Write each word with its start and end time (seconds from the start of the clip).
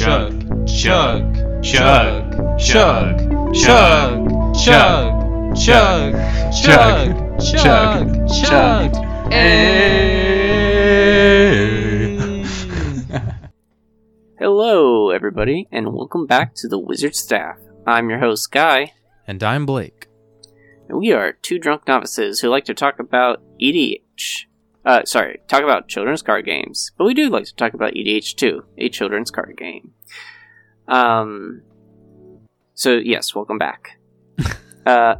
chug, 0.00 0.32
chug, 0.66 1.62
chug, 1.62 2.32
chug, 2.58 3.18
chug, 3.52 4.54
chug, 4.56 5.54
chug, 5.54 6.14
chug, 6.54 7.38
chug, 7.38 8.28
chug, 8.30 8.94
eh. 9.30 10.06
Hello, 14.38 15.10
everybody, 15.10 15.68
and 15.70 15.92
welcome 15.92 16.24
back 16.26 16.54
to 16.54 16.66
the 16.66 16.78
Wizard 16.78 17.14
Staff. 17.14 17.58
I'm 17.86 18.08
your 18.08 18.20
host, 18.20 18.50
Guy, 18.50 18.94
And 19.26 19.42
I'm 19.42 19.66
Blake. 19.66 20.06
and 20.88 20.96
we 20.96 21.12
are 21.12 21.32
two 21.32 21.58
drunk 21.58 21.86
novices 21.86 22.40
who 22.40 22.48
like 22.48 22.64
to 22.64 22.72
talk 22.72 22.98
about 22.98 23.42
EDH. 23.60 24.46
Uh, 24.84 25.04
sorry, 25.04 25.40
talk 25.46 25.62
about 25.62 25.88
children's 25.88 26.22
card 26.22 26.46
games, 26.46 26.90
but 26.96 27.04
we 27.04 27.12
do 27.12 27.28
like 27.28 27.44
to 27.44 27.54
talk 27.54 27.74
about 27.74 27.92
EDH 27.92 28.36
too, 28.36 28.64
a 28.78 28.88
children's 28.88 29.30
card 29.30 29.54
game. 29.56 29.92
Um, 30.88 31.62
so 32.74 32.92
yes, 32.96 33.34
welcome 33.34 33.58
back. 33.58 33.98
uh, 34.86 35.16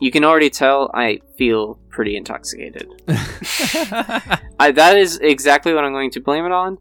you 0.00 0.10
can 0.10 0.24
already 0.24 0.50
tell 0.50 0.90
I 0.92 1.20
feel 1.36 1.80
pretty 1.88 2.16
intoxicated. 2.16 2.88
I, 3.08 4.72
that 4.74 4.98
is 4.98 5.18
exactly 5.18 5.72
what 5.72 5.84
I'm 5.84 5.92
going 5.92 6.10
to 6.12 6.20
blame 6.20 6.44
it 6.44 6.52
on, 6.52 6.76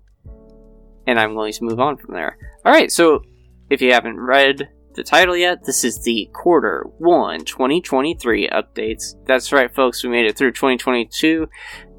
and 1.07 1.17
I'm 1.17 1.33
going 1.33 1.53
to 1.53 1.63
move 1.63 1.79
on 1.79 1.95
from 1.95 2.13
there. 2.13 2.37
All 2.65 2.73
right, 2.73 2.91
so 2.91 3.23
if 3.69 3.81
you 3.81 3.93
haven't 3.93 4.19
read 4.19 4.69
the 4.97 5.03
title 5.03 5.37
yet, 5.37 5.63
this 5.65 5.83
is 5.85 6.03
the 6.03 6.29
quarter 6.33 6.83
one 6.97 7.45
2023 7.45 8.49
updates. 8.49 9.13
That's 9.25 9.53
right, 9.53 9.73
folks, 9.73 10.03
we 10.03 10.09
made 10.09 10.25
it 10.25 10.37
through 10.37 10.51
2022. 10.51 11.47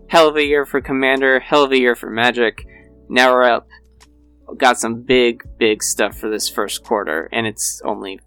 Hell 0.09 0.29
of 0.29 0.37
a 0.37 0.45
year 0.45 0.67
for 0.67 0.81
Commander, 0.81 1.39
hell 1.41 1.63
of 1.65 1.73
a 1.73 1.79
year 1.79 1.95
for 1.95 2.11
Magic. 2.11 2.65
Now 3.09 3.33
we're 3.33 3.45
up. 3.45 3.67
Got 4.57 4.79
some 4.79 5.03
big, 5.03 5.43
big 5.59 5.83
stuff 5.83 6.19
for 6.19 6.29
this 6.29 6.49
first 6.49 6.83
quarter, 6.85 7.29
and 7.33 7.47
it's 7.47 7.81
only 7.85 8.19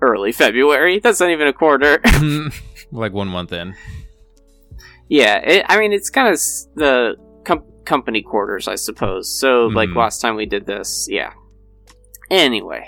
early 0.00 0.32
February. 0.32 0.98
That's 1.00 1.20
not 1.20 1.30
even 1.30 1.46
a 1.48 1.52
quarter. 1.52 2.00
like 2.92 3.12
one 3.12 3.28
month 3.28 3.52
in. 3.52 3.74
Yeah, 5.08 5.36
it, 5.38 5.66
I 5.68 5.78
mean 5.78 5.92
it's 5.92 6.10
kind 6.10 6.28
of 6.28 6.34
the 6.76 7.16
com- 7.44 7.64
company 7.84 8.22
quarters, 8.22 8.66
I 8.68 8.76
suppose. 8.76 9.38
So 9.40 9.66
like 9.66 9.88
Mhm. 9.90 9.96
last 9.96 10.20
time 10.20 10.36
we 10.36 10.46
did 10.46 10.66
this, 10.66 11.06
yeah. 11.10 11.32
Anyway, 12.30 12.84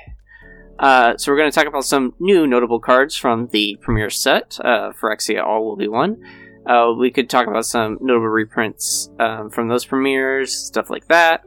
uh, 0.80 1.16
so 1.18 1.30
we're 1.30 1.36
going 1.36 1.50
to 1.50 1.54
talk 1.54 1.66
about 1.66 1.84
some 1.84 2.14
new 2.18 2.46
notable 2.46 2.80
cards 2.80 3.14
from 3.14 3.48
the 3.48 3.76
premiere 3.82 4.10
set. 4.10 4.58
Uh, 4.64 4.92
Phyrexia 4.92 5.44
All 5.44 5.64
will 5.64 5.76
be 5.76 5.88
one. 5.88 6.24
Uh, 6.66 6.94
we 6.98 7.10
could 7.10 7.28
talk 7.28 7.46
about 7.46 7.66
some 7.66 7.98
notable 8.00 8.28
reprints 8.28 9.10
um, 9.18 9.50
from 9.50 9.68
those 9.68 9.84
premieres, 9.84 10.56
stuff 10.56 10.88
like 10.88 11.06
that. 11.08 11.44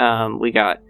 Um, 0.00 0.38
we 0.38 0.50
got 0.50 0.80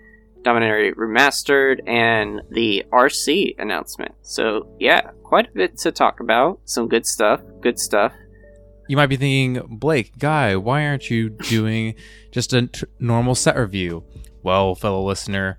Dominaria 0.42 0.94
Remastered 0.94 1.80
and 1.88 2.42
the 2.50 2.84
RC 2.92 3.58
announcement. 3.58 4.14
So 4.22 4.68
yeah, 4.78 5.10
quite 5.24 5.48
a 5.48 5.52
bit 5.52 5.76
to 5.78 5.90
talk 5.90 6.20
about. 6.20 6.60
Some 6.66 6.88
good 6.88 7.06
stuff. 7.06 7.40
Good 7.60 7.80
stuff. 7.80 8.12
You 8.88 8.96
might 8.96 9.06
be 9.06 9.16
thinking, 9.16 9.78
Blake, 9.78 10.16
guy, 10.18 10.54
why 10.56 10.86
aren't 10.86 11.10
you 11.10 11.30
doing 11.30 11.94
just 12.30 12.52
a 12.52 12.66
t- 12.66 12.86
normal 13.00 13.34
set 13.34 13.56
review? 13.56 14.04
Well, 14.42 14.74
fellow 14.74 15.02
listener, 15.02 15.58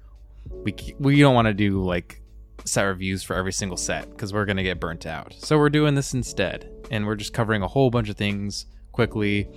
we 0.65 0.75
we 0.99 1.19
don't 1.21 1.33
want 1.35 1.47
to 1.47 1.53
do 1.53 1.81
like 1.81 2.21
set 2.65 2.83
reviews 2.83 3.23
for 3.23 3.35
every 3.35 3.53
single 3.53 3.77
set 3.77 4.09
because 4.09 4.33
we're 4.33 4.45
gonna 4.45 4.63
get 4.63 4.79
burnt 4.79 5.05
out. 5.05 5.33
So 5.37 5.57
we're 5.57 5.69
doing 5.69 5.95
this 5.95 6.13
instead, 6.13 6.69
and 6.91 7.05
we're 7.05 7.15
just 7.15 7.33
covering 7.33 7.61
a 7.61 7.67
whole 7.67 7.89
bunch 7.89 8.09
of 8.09 8.17
things 8.17 8.65
quickly. 8.91 9.47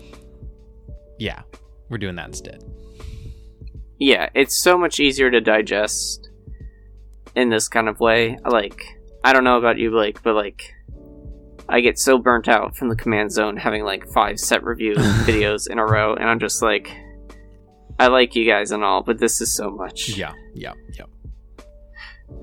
Yeah, 1.18 1.42
we're 1.88 1.98
doing 1.98 2.14
that 2.16 2.28
instead. 2.28 2.62
yeah, 3.98 4.28
it's 4.34 4.62
so 4.62 4.78
much 4.78 5.00
easier 5.00 5.30
to 5.30 5.40
digest 5.40 6.28
in 7.34 7.48
this 7.50 7.66
kind 7.68 7.88
of 7.88 7.98
way. 7.98 8.36
Like, 8.48 8.80
I 9.24 9.32
don't 9.32 9.42
know 9.44 9.58
about 9.58 9.78
you, 9.78 9.90
Blake, 9.90 10.22
but 10.22 10.34
like, 10.36 10.72
I 11.68 11.80
get 11.80 11.98
so 11.98 12.18
burnt 12.18 12.47
out 12.48 12.76
from 12.76 12.88
the 12.88 12.97
command 12.97 13.32
zone 13.32 13.56
having 13.56 13.82
like 13.84 14.06
five 14.12 14.38
set 14.38 14.62
review 14.62 14.94
videos 15.24 15.68
in 15.68 15.78
a 15.78 15.84
row, 15.86 16.14
and 16.14 16.28
I'm 16.28 16.38
just 16.38 16.62
like, 16.62 16.91
I 17.98 18.06
like 18.08 18.36
you 18.36 18.44
guys 18.47 18.70
and 18.70 18.84
all, 18.84 19.02
but 19.02 19.18
this 19.18 19.41
is 19.41 19.56
so 19.56 19.70
much. 19.70 20.10
Yeah, 20.10 20.32
yeah, 20.58 20.72
yeah. 20.98 21.04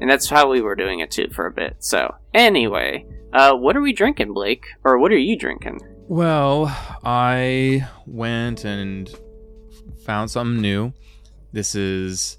And 0.01 0.09
that's 0.09 0.29
how 0.29 0.49
we 0.49 0.61
were 0.61 0.75
doing 0.75 0.99
it 0.99 1.11
too 1.11 1.27
for 1.31 1.45
a 1.45 1.51
bit. 1.51 1.75
So, 1.79 2.15
anyway, 2.33 3.05
uh, 3.33 3.53
what 3.55 3.77
are 3.77 3.81
we 3.81 3.93
drinking, 3.93 4.33
Blake? 4.33 4.65
Or 4.83 4.97
what 4.97 5.11
are 5.11 5.17
you 5.17 5.37
drinking? 5.37 5.79
Well, 6.07 6.65
I 7.03 7.87
went 8.05 8.65
and 8.65 9.09
found 10.05 10.31
something 10.31 10.61
new. 10.61 10.93
This 11.51 11.75
is 11.75 12.37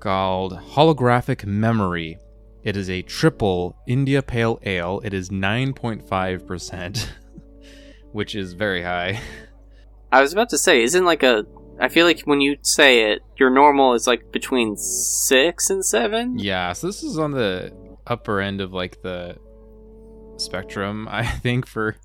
called 0.00 0.52
Holographic 0.52 1.44
Memory. 1.46 2.18
It 2.62 2.76
is 2.76 2.90
a 2.90 3.02
triple 3.02 3.76
India 3.86 4.22
Pale 4.22 4.58
Ale. 4.64 5.00
It 5.04 5.14
is 5.14 5.30
9.5%, 5.30 7.08
which 8.12 8.34
is 8.34 8.52
very 8.52 8.82
high. 8.82 9.20
I 10.12 10.20
was 10.20 10.32
about 10.32 10.50
to 10.50 10.58
say, 10.58 10.82
isn't 10.82 11.04
like 11.04 11.22
a. 11.22 11.46
I 11.80 11.88
feel 11.88 12.06
like 12.06 12.20
when 12.22 12.40
you 12.40 12.56
say 12.62 13.12
it, 13.12 13.22
your 13.38 13.50
normal 13.50 13.94
is 13.94 14.06
like 14.06 14.32
between 14.32 14.76
six 14.76 15.70
and 15.70 15.84
seven. 15.84 16.38
Yeah, 16.38 16.72
so 16.72 16.86
this 16.86 17.02
is 17.02 17.18
on 17.18 17.32
the 17.32 17.72
upper 18.06 18.40
end 18.40 18.60
of 18.60 18.72
like 18.72 19.02
the 19.02 19.36
spectrum, 20.36 21.08
I 21.10 21.26
think, 21.26 21.66
for 21.66 21.96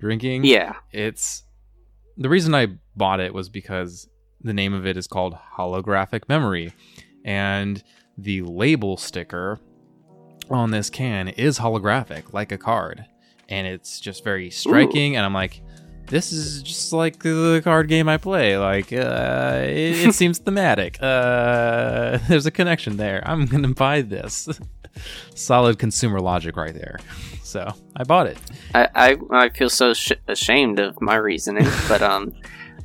drinking. 0.00 0.44
Yeah. 0.44 0.74
it's 0.92 1.44
the 2.16 2.28
reason 2.28 2.54
I 2.54 2.68
bought 2.94 3.20
it 3.20 3.34
was 3.34 3.48
because 3.48 4.08
the 4.40 4.52
name 4.52 4.74
of 4.74 4.86
it 4.86 4.96
is 4.96 5.06
called 5.06 5.36
holographic 5.56 6.28
memory 6.28 6.72
and 7.24 7.82
the 8.18 8.42
label 8.42 8.96
sticker 8.96 9.58
on 10.50 10.70
this 10.70 10.90
can 10.90 11.28
is 11.28 11.58
holographic 11.58 12.32
like 12.32 12.52
a 12.52 12.58
card 12.58 13.04
and 13.48 13.66
it's 13.66 13.98
just 13.98 14.22
very 14.22 14.50
striking 14.50 15.16
and 15.16 15.24
I'm 15.24 15.32
like 15.32 15.62
this 16.06 16.32
is 16.32 16.62
just 16.62 16.92
like 16.92 17.18
the 17.22 17.60
card 17.64 17.88
game 17.88 18.08
I 18.08 18.16
play 18.18 18.58
like 18.58 18.92
uh, 18.92 19.62
it, 19.64 20.08
it 20.08 20.14
seems 20.20 20.38
thematic 20.38 20.98
uh, 21.00 22.18
there's 22.28 22.46
a 22.46 22.50
connection 22.50 22.96
there 22.96 23.22
I'm 23.26 23.46
gonna 23.46 23.68
buy 23.68 24.02
this 24.02 24.48
solid 25.34 25.78
consumer 25.78 26.20
logic 26.20 26.56
right 26.56 26.74
there 26.74 26.98
so 27.42 27.72
I 27.96 28.04
bought 28.04 28.26
it 28.26 28.38
I, 28.74 28.88
I, 28.94 29.16
I 29.30 29.48
feel 29.48 29.70
so 29.70 29.94
sh- 29.94 30.12
ashamed 30.28 30.78
of 30.80 31.00
my 31.00 31.16
reasoning, 31.16 31.66
but 31.88 32.02
um, 32.02 32.32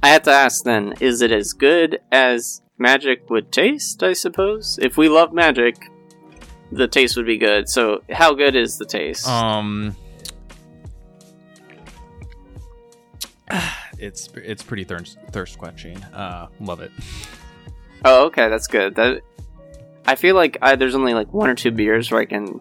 I 0.02 0.10
have 0.10 0.24
to 0.24 0.32
ask 0.32 0.64
then: 0.64 0.94
Is 1.00 1.22
it 1.22 1.32
as 1.32 1.54
good 1.54 2.00
as 2.12 2.62
magic 2.78 3.30
would 3.30 3.52
taste? 3.52 4.04
I 4.04 4.14
suppose 4.14 4.80
if 4.82 4.98
we 4.98 5.10
love 5.10 5.34
magic, 5.34 5.76
the 6.72 6.88
taste 6.88 7.18
would 7.18 7.26
be 7.26 7.38
good. 7.38 7.68
So, 7.68 8.04
how 8.10 8.34
good 8.34 8.56
is 8.56 8.78
the 8.78 8.86
taste? 8.86 9.28
Um, 9.28 9.96
it's 13.98 14.30
it's 14.36 14.64
pretty 14.64 14.84
thirst 14.84 15.18
thirst 15.32 15.58
quenching. 15.58 16.02
Uh, 16.06 16.48
love 16.60 16.82
it. 16.82 16.92
oh, 18.06 18.26
okay, 18.26 18.50
that's 18.50 18.68
good. 18.68 18.96
That 18.96 19.22
I 20.06 20.16
feel 20.16 20.36
like 20.36 20.58
I, 20.62 20.76
there's 20.76 20.96
only 20.96 21.14
like 21.14 21.34
one 21.34 21.50
or 21.50 21.56
two 21.56 21.72
beers 21.72 22.12
where 22.12 22.22
I 22.22 22.26
can 22.26 22.60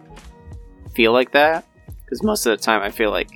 feel 0.94 1.12
like 1.12 1.32
that, 1.32 1.66
because 2.04 2.22
most 2.22 2.47
of 2.47 2.56
the 2.56 2.62
time 2.62 2.82
I 2.82 2.91
feel 2.91 3.10
like 3.10 3.31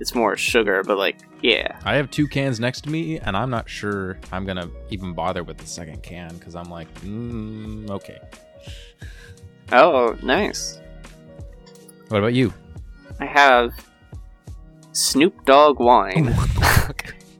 it's 0.00 0.14
more 0.14 0.36
sugar. 0.36 0.82
But 0.82 0.98
like, 0.98 1.18
yeah, 1.42 1.78
I 1.84 1.94
have 1.96 2.10
two 2.10 2.26
cans 2.26 2.60
next 2.60 2.82
to 2.82 2.90
me, 2.90 3.18
and 3.18 3.36
I'm 3.36 3.50
not 3.50 3.68
sure 3.68 4.18
I'm 4.32 4.44
gonna 4.44 4.70
even 4.90 5.12
bother 5.12 5.42
with 5.42 5.58
the 5.58 5.66
second 5.66 6.02
can 6.02 6.36
because 6.36 6.54
I'm 6.54 6.70
like, 6.70 6.92
mm, 7.00 7.90
okay. 7.90 8.20
oh, 9.72 10.16
nice. 10.22 10.80
What 12.08 12.18
about 12.18 12.34
you? 12.34 12.52
I 13.18 13.26
have 13.26 13.72
Snoop 14.96 15.44
Dogg 15.44 15.78
wine. 15.80 16.34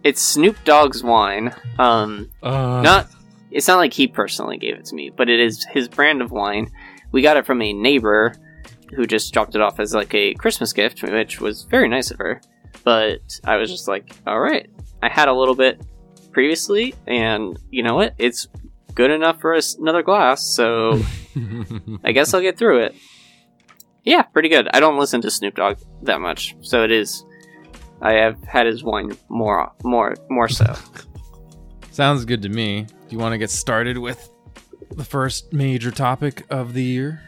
it's 0.04 0.20
Snoop 0.22 0.56
Dogg's 0.64 1.02
wine. 1.02 1.54
Um, 1.78 2.30
Uh, 2.42 2.80
not 2.82 3.08
it's 3.50 3.68
not 3.68 3.76
like 3.78 3.92
he 3.92 4.06
personally 4.06 4.58
gave 4.58 4.74
it 4.76 4.84
to 4.86 4.94
me, 4.94 5.10
but 5.10 5.28
it 5.30 5.40
is 5.40 5.64
his 5.72 5.88
brand 5.88 6.20
of 6.20 6.30
wine. 6.30 6.70
We 7.12 7.22
got 7.22 7.36
it 7.36 7.46
from 7.46 7.62
a 7.62 7.72
neighbor 7.72 8.34
who 8.94 9.06
just 9.06 9.32
dropped 9.32 9.54
it 9.54 9.60
off 9.60 9.80
as 9.80 9.94
like 9.94 10.14
a 10.14 10.34
Christmas 10.34 10.72
gift, 10.72 11.02
which 11.02 11.40
was 11.40 11.62
very 11.64 11.88
nice 11.88 12.10
of 12.10 12.18
her. 12.18 12.40
But 12.84 13.20
I 13.44 13.56
was 13.56 13.70
just 13.70 13.88
like, 13.88 14.14
all 14.26 14.38
right, 14.38 14.68
I 15.02 15.08
had 15.08 15.28
a 15.28 15.32
little 15.32 15.54
bit 15.54 15.80
previously, 16.32 16.94
and 17.06 17.58
you 17.70 17.82
know 17.82 17.94
what? 17.94 18.14
It's 18.18 18.48
good 18.94 19.10
enough 19.10 19.40
for 19.40 19.54
us 19.54 19.74
another 19.76 20.02
glass, 20.02 20.42
so 20.44 21.00
I 22.04 22.12
guess 22.12 22.32
I'll 22.34 22.40
get 22.42 22.58
through 22.58 22.82
it. 22.84 22.94
Yeah, 24.04 24.22
pretty 24.22 24.48
good. 24.48 24.68
I 24.72 24.78
don't 24.80 24.98
listen 24.98 25.20
to 25.22 25.30
Snoop 25.30 25.56
Dogg 25.56 25.78
that 26.02 26.20
much, 26.20 26.54
so 26.60 26.84
it 26.84 26.90
is. 26.92 27.24
I 28.00 28.12
have 28.12 28.42
had 28.44 28.66
his 28.66 28.84
wine 28.84 29.16
more, 29.28 29.72
more, 29.82 30.14
more 30.28 30.48
so. 30.48 30.74
Sounds 31.90 32.24
good 32.24 32.42
to 32.42 32.48
me. 32.48 32.82
Do 32.82 33.16
you 33.16 33.18
want 33.18 33.32
to 33.32 33.38
get 33.38 33.50
started 33.50 33.98
with 33.98 34.30
the 34.90 35.04
first 35.04 35.52
major 35.52 35.90
topic 35.90 36.44
of 36.50 36.74
the 36.74 36.82
year? 36.82 37.22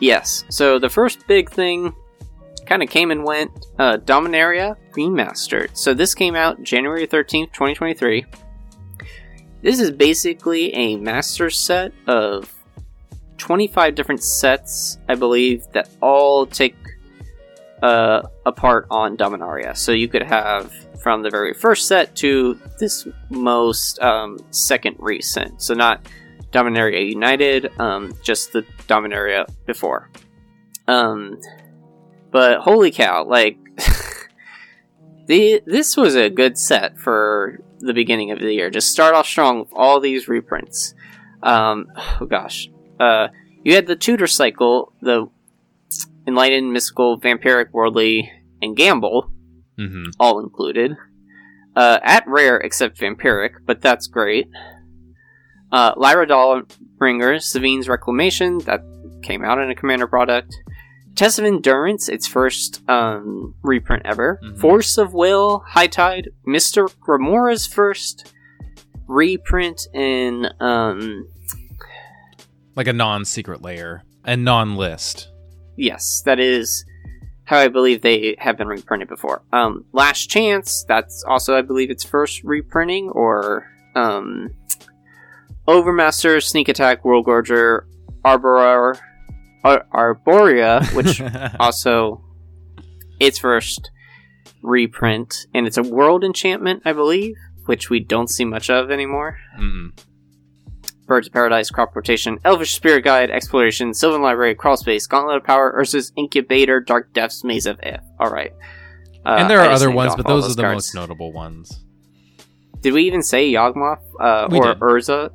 Yes. 0.00 0.44
So 0.48 0.78
the 0.78 0.88
first 0.88 1.26
big 1.26 1.50
thing 1.50 1.94
kind 2.66 2.82
of 2.82 2.90
came 2.90 3.10
and 3.10 3.24
went. 3.24 3.66
Uh, 3.78 3.98
Dominaria 3.98 4.76
Remastered. 4.92 5.76
So 5.76 5.94
this 5.94 6.14
came 6.14 6.34
out 6.34 6.62
January 6.62 7.06
13th, 7.06 7.52
2023. 7.52 8.26
This 9.62 9.80
is 9.80 9.90
basically 9.90 10.74
a 10.74 10.96
master 10.96 11.50
set 11.50 11.92
of 12.06 12.52
25 13.38 13.94
different 13.94 14.22
sets, 14.22 14.98
I 15.08 15.14
believe, 15.14 15.66
that 15.72 15.88
all 16.00 16.46
take 16.46 16.74
uh, 17.82 18.22
apart 18.44 18.86
on 18.90 19.16
Dominaria. 19.16 19.76
So 19.76 19.92
you 19.92 20.08
could 20.08 20.22
have 20.22 20.72
from 21.00 21.22
the 21.22 21.30
very 21.30 21.54
first 21.54 21.86
set 21.86 22.16
to 22.16 22.58
this 22.78 23.06
most 23.30 24.00
um, 24.00 24.38
second 24.50 24.96
recent. 24.98 25.62
So 25.62 25.74
not 25.74 26.06
Dominaria 26.50 27.08
United, 27.08 27.70
um, 27.78 28.12
just 28.22 28.52
the 28.52 28.62
Dominaria 28.88 29.46
before. 29.66 30.10
Um, 30.88 31.40
but 32.30 32.60
holy 32.60 32.90
cow, 32.90 33.24
like 33.24 33.58
the 35.26 35.62
this 35.66 35.96
was 35.96 36.14
a 36.14 36.30
good 36.30 36.58
set 36.58 36.98
for 36.98 37.60
the 37.78 37.94
beginning 37.94 38.30
of 38.30 38.40
the 38.40 38.52
year. 38.52 38.70
Just 38.70 38.90
start 38.90 39.14
off 39.14 39.26
strong 39.26 39.60
with 39.60 39.68
all 39.72 40.00
these 40.00 40.28
reprints. 40.28 40.94
Um, 41.42 41.86
oh 42.20 42.26
gosh, 42.26 42.68
uh, 42.98 43.28
you 43.62 43.74
had 43.74 43.86
the 43.86 43.96
Tutor 43.96 44.26
cycle, 44.26 44.92
the 45.00 45.28
Enlightened, 46.26 46.72
Mystical, 46.72 47.20
Vampiric, 47.20 47.70
Worldly, 47.72 48.30
and 48.62 48.76
Gamble, 48.76 49.30
Mm-hmm. 49.78 50.04
all 50.18 50.40
included. 50.40 50.92
Uh, 51.76 51.98
at 52.02 52.24
rare, 52.26 52.56
except 52.56 52.98
Vampiric, 52.98 53.50
but 53.66 53.82
that's 53.82 54.06
great. 54.06 54.48
Uh, 55.70 55.92
Lyra 55.98 56.26
Dawnbringer, 56.26 57.42
Sevinne's 57.42 57.86
Reclamation, 57.88 58.58
that 58.60 58.80
came 59.22 59.44
out 59.44 59.58
in 59.58 59.68
a 59.70 59.74
Commander 59.74 60.06
product. 60.06 60.54
Test 61.14 61.38
of 61.38 61.44
Endurance, 61.44 62.08
its 62.08 62.26
first 62.26 62.82
um, 62.88 63.54
reprint 63.62 64.02
ever. 64.06 64.40
Mhm. 64.42 64.58
Force 64.58 64.96
of 64.96 65.12
Will, 65.12 65.62
High 65.66 65.86
Tide, 65.88 66.30
Mr. 66.48 66.88
Gramora's 67.00 67.66
first 67.66 68.32
reprint 69.06 69.86
in 69.92 70.46
um, 70.60 71.28
Like 72.74 72.86
a 72.86 72.92
non-secret 72.94 73.60
layer 73.62 74.02
and 74.24 74.44
non-list. 74.44 75.28
Yes, 75.76 76.22
that 76.24 76.40
is 76.40 76.84
how 77.44 77.58
I 77.58 77.68
believe 77.68 78.02
they 78.02 78.36
have 78.38 78.56
been 78.58 78.66
reprinted 78.66 79.08
before. 79.08 79.42
Um, 79.52 79.84
Last 79.92 80.28
Chance, 80.28 80.84
that's 80.88 81.24
also, 81.26 81.56
I 81.56 81.62
believe, 81.62 81.90
its 81.90 82.04
first 82.04 82.42
reprinting, 82.42 83.08
or 83.10 83.66
um, 83.94 84.50
Overmaster, 85.68 86.42
Sneak 86.42 86.68
Attack, 86.68 87.04
World 87.04 87.26
Gorger, 87.26 87.86
Arbor, 88.24 88.98
Ar- 89.64 89.86
Arboria, 89.92 90.92
which 90.94 91.20
also 91.60 92.24
its 93.20 93.38
first 93.38 93.90
reprint, 94.62 95.46
and 95.54 95.66
it's 95.66 95.76
a 95.76 95.82
world 95.82 96.24
enchantment, 96.24 96.82
I 96.84 96.92
believe, 96.92 97.36
which 97.66 97.90
we 97.90 98.00
don't 98.00 98.28
see 98.28 98.44
much 98.44 98.70
of 98.70 98.90
anymore. 98.90 99.38
Mm-mm. 99.58 99.96
Birds 101.06 101.28
of 101.28 101.32
Paradise, 101.32 101.70
Crop 101.70 101.94
Rotation, 101.94 102.38
Elvish 102.44 102.74
Spirit 102.74 103.04
Guide, 103.04 103.30
Exploration, 103.30 103.94
Sylvan 103.94 104.22
Library, 104.22 104.54
Crawl 104.54 104.76
Space, 104.76 105.06
Gauntlet 105.06 105.36
of 105.36 105.44
Power, 105.44 105.74
Urza's 105.78 106.12
Incubator, 106.16 106.80
Dark 106.80 107.12
Depths, 107.12 107.44
Maze 107.44 107.66
of 107.66 107.78
Ith. 107.82 108.00
Alright. 108.20 108.52
Uh, 109.24 109.36
and 109.38 109.50
there 109.50 109.60
are 109.60 109.70
other 109.70 109.90
ones, 109.90 110.14
but 110.14 110.26
all 110.26 110.40
those 110.40 110.52
are 110.52 110.56
the 110.56 110.62
cards. 110.62 110.74
most 110.74 110.94
notable 110.94 111.32
ones. 111.32 111.84
Did 112.80 112.92
we 112.92 113.02
even 113.04 113.22
say 113.22 113.50
Yawgmoth? 113.50 114.02
Uh, 114.20 114.48
or 114.50 114.74
did. 114.74 114.80
Urza? 114.80 115.30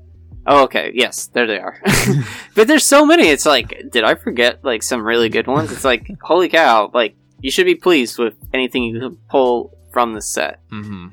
Oh, 0.47 0.63
okay. 0.63 0.91
Yes, 0.93 1.27
there 1.27 1.45
they 1.45 1.59
are. 1.59 1.81
but 2.55 2.67
there's 2.67 2.85
so 2.85 3.05
many. 3.05 3.27
It's 3.27 3.45
like, 3.45 3.89
did 3.91 4.03
I 4.03 4.15
forget 4.15 4.63
like 4.63 4.83
some 4.83 5.05
really 5.05 5.29
good 5.29 5.47
ones? 5.47 5.71
It's 5.71 5.83
like, 5.83 6.07
holy 6.21 6.49
cow! 6.49 6.89
Like 6.93 7.15
you 7.41 7.51
should 7.51 7.65
be 7.65 7.75
pleased 7.75 8.17
with 8.17 8.35
anything 8.53 8.83
you 8.83 8.99
can 8.99 9.17
pull 9.29 9.77
from 9.91 10.13
this 10.13 10.27
set. 10.27 10.59
Mm-hmm. 10.69 11.07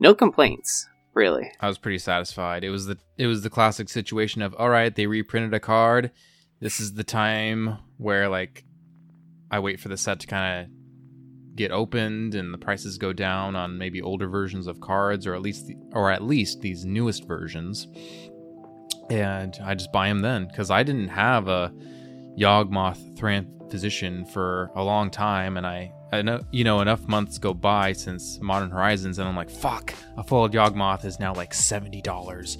No 0.00 0.14
complaints, 0.14 0.88
really. 1.14 1.50
I 1.60 1.68
was 1.68 1.78
pretty 1.78 1.98
satisfied. 1.98 2.64
It 2.64 2.70
was 2.70 2.86
the 2.86 2.98
it 3.18 3.26
was 3.26 3.42
the 3.42 3.50
classic 3.50 3.88
situation 3.88 4.42
of 4.42 4.54
all 4.58 4.68
right, 4.68 4.94
they 4.94 5.06
reprinted 5.06 5.54
a 5.54 5.60
card. 5.60 6.10
This 6.60 6.80
is 6.80 6.94
the 6.94 7.04
time 7.04 7.78
where 7.96 8.28
like 8.28 8.64
I 9.50 9.58
wait 9.58 9.80
for 9.80 9.88
the 9.88 9.96
set 9.96 10.20
to 10.20 10.26
kind 10.26 10.64
of 10.64 11.56
get 11.56 11.70
opened 11.70 12.34
and 12.34 12.52
the 12.52 12.58
prices 12.58 12.96
go 12.96 13.12
down 13.12 13.54
on 13.56 13.76
maybe 13.76 14.00
older 14.00 14.26
versions 14.26 14.66
of 14.66 14.80
cards 14.80 15.26
or 15.26 15.34
at 15.34 15.42
least 15.42 15.66
the, 15.66 15.76
or 15.92 16.10
at 16.10 16.22
least 16.22 16.60
these 16.60 16.84
newest 16.84 17.26
versions. 17.26 17.88
And 19.10 19.58
I 19.62 19.74
just 19.74 19.92
buy 19.92 20.08
them 20.08 20.20
then 20.20 20.48
cuz 20.50 20.70
I 20.70 20.82
didn't 20.82 21.08
have 21.08 21.48
a 21.48 21.72
Yawgmoth 22.38 23.18
Thran 23.18 23.46
physician 23.70 24.24
for 24.24 24.70
a 24.74 24.82
long 24.82 25.10
time 25.10 25.56
and 25.56 25.66
I 25.66 25.92
I 26.12 26.22
know 26.22 26.40
you 26.50 26.62
know 26.64 26.80
enough 26.80 27.06
months 27.08 27.38
go 27.38 27.54
by 27.54 27.92
since 27.92 28.38
Modern 28.40 28.70
Horizons 28.70 29.18
and 29.18 29.28
I'm 29.28 29.36
like 29.36 29.50
fuck 29.50 29.94
a 30.16 30.22
foiled 30.22 30.52
Yawgmoth 30.52 31.04
is 31.04 31.18
now 31.18 31.32
like 31.34 31.52
$70 31.52 32.58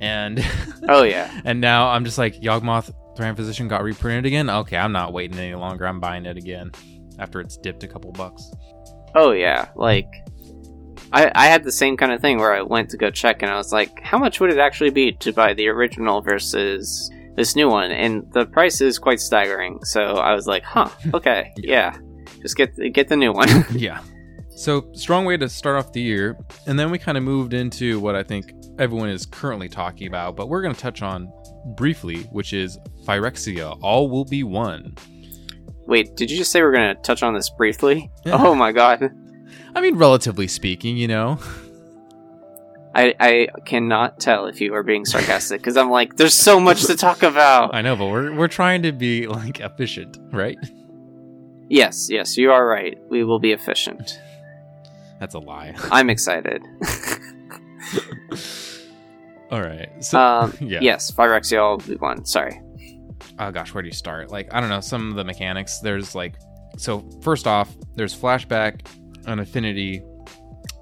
and 0.00 0.44
Oh 0.88 1.02
yeah. 1.02 1.40
and 1.44 1.60
now 1.60 1.88
I'm 1.88 2.04
just 2.04 2.18
like 2.18 2.40
Yawgmoth 2.40 2.90
Thran 3.16 3.36
Physician 3.36 3.68
got 3.68 3.82
reprinted 3.84 4.26
again. 4.26 4.50
Okay, 4.50 4.76
I'm 4.76 4.92
not 4.92 5.12
waiting 5.12 5.38
any 5.38 5.54
longer. 5.54 5.86
I'm 5.86 6.00
buying 6.00 6.26
it 6.26 6.36
again 6.36 6.72
after 7.18 7.40
it's 7.40 7.56
dipped 7.56 7.84
a 7.84 7.88
couple 7.88 8.10
bucks. 8.12 8.50
Oh 9.14 9.30
yeah, 9.30 9.68
like 9.76 10.08
I 11.12 11.30
I 11.34 11.46
had 11.46 11.62
the 11.62 11.70
same 11.70 11.96
kind 11.96 12.10
of 12.10 12.20
thing 12.20 12.38
where 12.38 12.52
I 12.52 12.62
went 12.62 12.90
to 12.90 12.96
go 12.96 13.10
check 13.10 13.42
and 13.42 13.52
I 13.52 13.56
was 13.56 13.72
like, 13.72 14.00
how 14.02 14.18
much 14.18 14.40
would 14.40 14.50
it 14.50 14.58
actually 14.58 14.90
be 14.90 15.12
to 15.12 15.32
buy 15.32 15.54
the 15.54 15.68
original 15.68 16.22
versus 16.22 17.08
this 17.36 17.54
new 17.54 17.68
one? 17.68 17.92
And 17.92 18.24
the 18.32 18.46
price 18.46 18.80
is 18.80 18.98
quite 18.98 19.20
staggering. 19.20 19.84
So 19.84 20.00
I 20.00 20.34
was 20.34 20.48
like, 20.48 20.64
huh, 20.64 20.90
okay, 21.12 21.52
yeah, 21.58 21.96
just 22.44 22.56
get 22.56 22.76
get 22.92 23.08
the 23.08 23.16
new 23.16 23.32
one. 23.32 23.48
yeah. 23.72 24.00
So 24.50 24.92
strong 24.92 25.24
way 25.24 25.36
to 25.36 25.48
start 25.48 25.76
off 25.76 25.92
the 25.92 26.00
year, 26.00 26.38
and 26.66 26.78
then 26.78 26.90
we 26.90 26.98
kind 26.98 27.18
of 27.18 27.24
moved 27.24 27.54
into 27.54 27.98
what 27.98 28.14
I 28.14 28.22
think 28.22 28.52
everyone 28.78 29.08
is 29.08 29.26
currently 29.26 29.68
talking 29.68 30.06
about, 30.06 30.36
but 30.36 30.48
we're 30.48 30.62
going 30.62 30.74
to 30.74 30.80
touch 30.80 31.02
on 31.02 31.32
briefly, 31.76 32.18
which 32.30 32.52
is 32.52 32.78
Phyrexia. 33.04 33.76
All 33.82 34.08
will 34.08 34.24
be 34.24 34.44
one. 34.44 34.94
Wait, 35.86 36.14
did 36.14 36.30
you 36.30 36.36
just 36.36 36.52
say 36.52 36.62
we're 36.62 36.72
gonna 36.72 36.94
touch 36.94 37.22
on 37.22 37.34
this 37.34 37.50
briefly? 37.50 38.10
Yeah. 38.24 38.42
Oh 38.42 38.54
my 38.54 38.72
god, 38.72 39.10
I 39.74 39.80
mean, 39.80 39.96
relatively 39.96 40.48
speaking, 40.48 40.96
you 40.96 41.08
know. 41.08 41.38
I 42.94 43.14
I 43.20 43.48
cannot 43.66 44.20
tell 44.20 44.46
if 44.46 44.60
you 44.60 44.72
are 44.74 44.82
being 44.82 45.04
sarcastic 45.04 45.60
because 45.60 45.76
I'm 45.76 45.90
like, 45.90 46.16
there's 46.16 46.32
so 46.34 46.58
much 46.58 46.86
to 46.86 46.96
talk 46.96 47.22
about. 47.22 47.74
I 47.74 47.82
know, 47.82 47.96
but 47.96 48.06
we're 48.06 48.34
we're 48.34 48.48
trying 48.48 48.82
to 48.82 48.92
be 48.92 49.26
like 49.26 49.60
efficient, 49.60 50.16
right? 50.32 50.56
Yes, 51.68 52.08
yes, 52.10 52.36
you 52.36 52.52
are 52.52 52.66
right. 52.66 52.98
We 53.10 53.24
will 53.24 53.38
be 53.38 53.52
efficient. 53.52 54.20
That's 55.20 55.34
a 55.34 55.38
lie. 55.38 55.74
I'm 55.90 56.10
excited. 56.10 56.62
All 59.50 59.60
right. 59.60 59.88
So 60.00 60.18
um, 60.18 60.54
yeah. 60.60 60.80
Yes, 60.80 61.10
Phyrexia 61.10 61.62
all 61.62 61.76
will 61.76 61.86
be 61.86 61.96
one. 61.96 62.24
Sorry. 62.24 62.60
oh 63.38 63.50
gosh, 63.50 63.72
where 63.72 63.82
do 63.82 63.88
you 63.88 63.94
start? 63.94 64.30
Like, 64.30 64.52
I 64.52 64.60
don't 64.60 64.70
know, 64.70 64.80
some 64.80 65.10
of 65.10 65.16
the 65.16 65.24
mechanics. 65.24 65.78
There's 65.80 66.14
like, 66.14 66.36
so 66.76 67.08
first 67.22 67.46
off, 67.46 67.74
there's 67.94 68.14
flashback 68.18 68.86
and 69.26 69.40
affinity. 69.40 70.02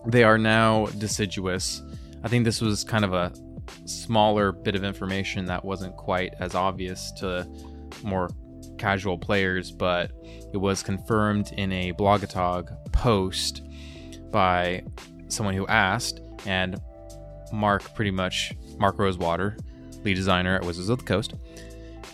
They 0.07 0.25
are 0.25 0.39
now 0.39 0.87
deciduous. 0.99 1.83
I 2.25 2.29
think 2.29 2.45
this 2.45 2.61
was 2.61 2.83
kind 2.83 3.05
of 3.05 3.13
a 3.13 3.33
smaller 3.85 4.53
bit 4.53 4.75
of 4.75 4.85
information 4.85 5.45
that 5.47 5.65
wasn't 5.65 5.97
quite 5.97 6.35
as 6.39 6.55
obvious 6.55 7.13
to 7.19 7.47
more 8.03 8.31
casual 8.79 9.19
players, 9.19 9.71
but 9.71 10.11
it 10.53 10.57
was 10.57 10.83
confirmed 10.83 11.53
in 11.57 11.73
a 11.73 11.93
blogatog 11.93 12.71
post 12.93 13.63
by 14.31 14.83
someone 15.29 15.55
who 15.55 15.67
asked, 15.67 16.21
and 16.47 16.81
Mark 17.53 17.95
pretty 17.95 18.11
much 18.11 18.53
Mark 18.79 18.99
Rosewater, 18.99 19.57
lead 20.05 20.15
designer 20.15 20.57
at 20.57 20.65
Wizards 20.65 20.89
of 20.89 20.99
the 20.99 21.05
Coast, 21.05 21.35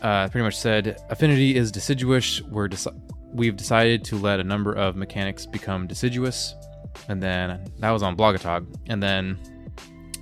uh, 0.03 0.29
pretty 0.29 0.45
much 0.45 0.57
said 0.57 1.01
affinity 1.11 1.57
is 1.57 1.73
deciduous. 1.73 2.41
We're 2.43 2.69
deci- 2.69 3.01
we've 3.33 3.57
decided 3.57 4.05
to 4.05 4.17
let 4.17 4.41
a 4.41 4.45
number 4.45 4.73
of 4.73 4.97
mechanics 4.97 5.47
become 5.47 5.87
deciduous, 5.87 6.55
and 7.09 7.23
then 7.23 7.71
that 7.79 7.91
was 7.91 8.03
on 8.03 8.17
Blogatog, 8.17 8.67
and 8.89 9.03
then 9.03 9.39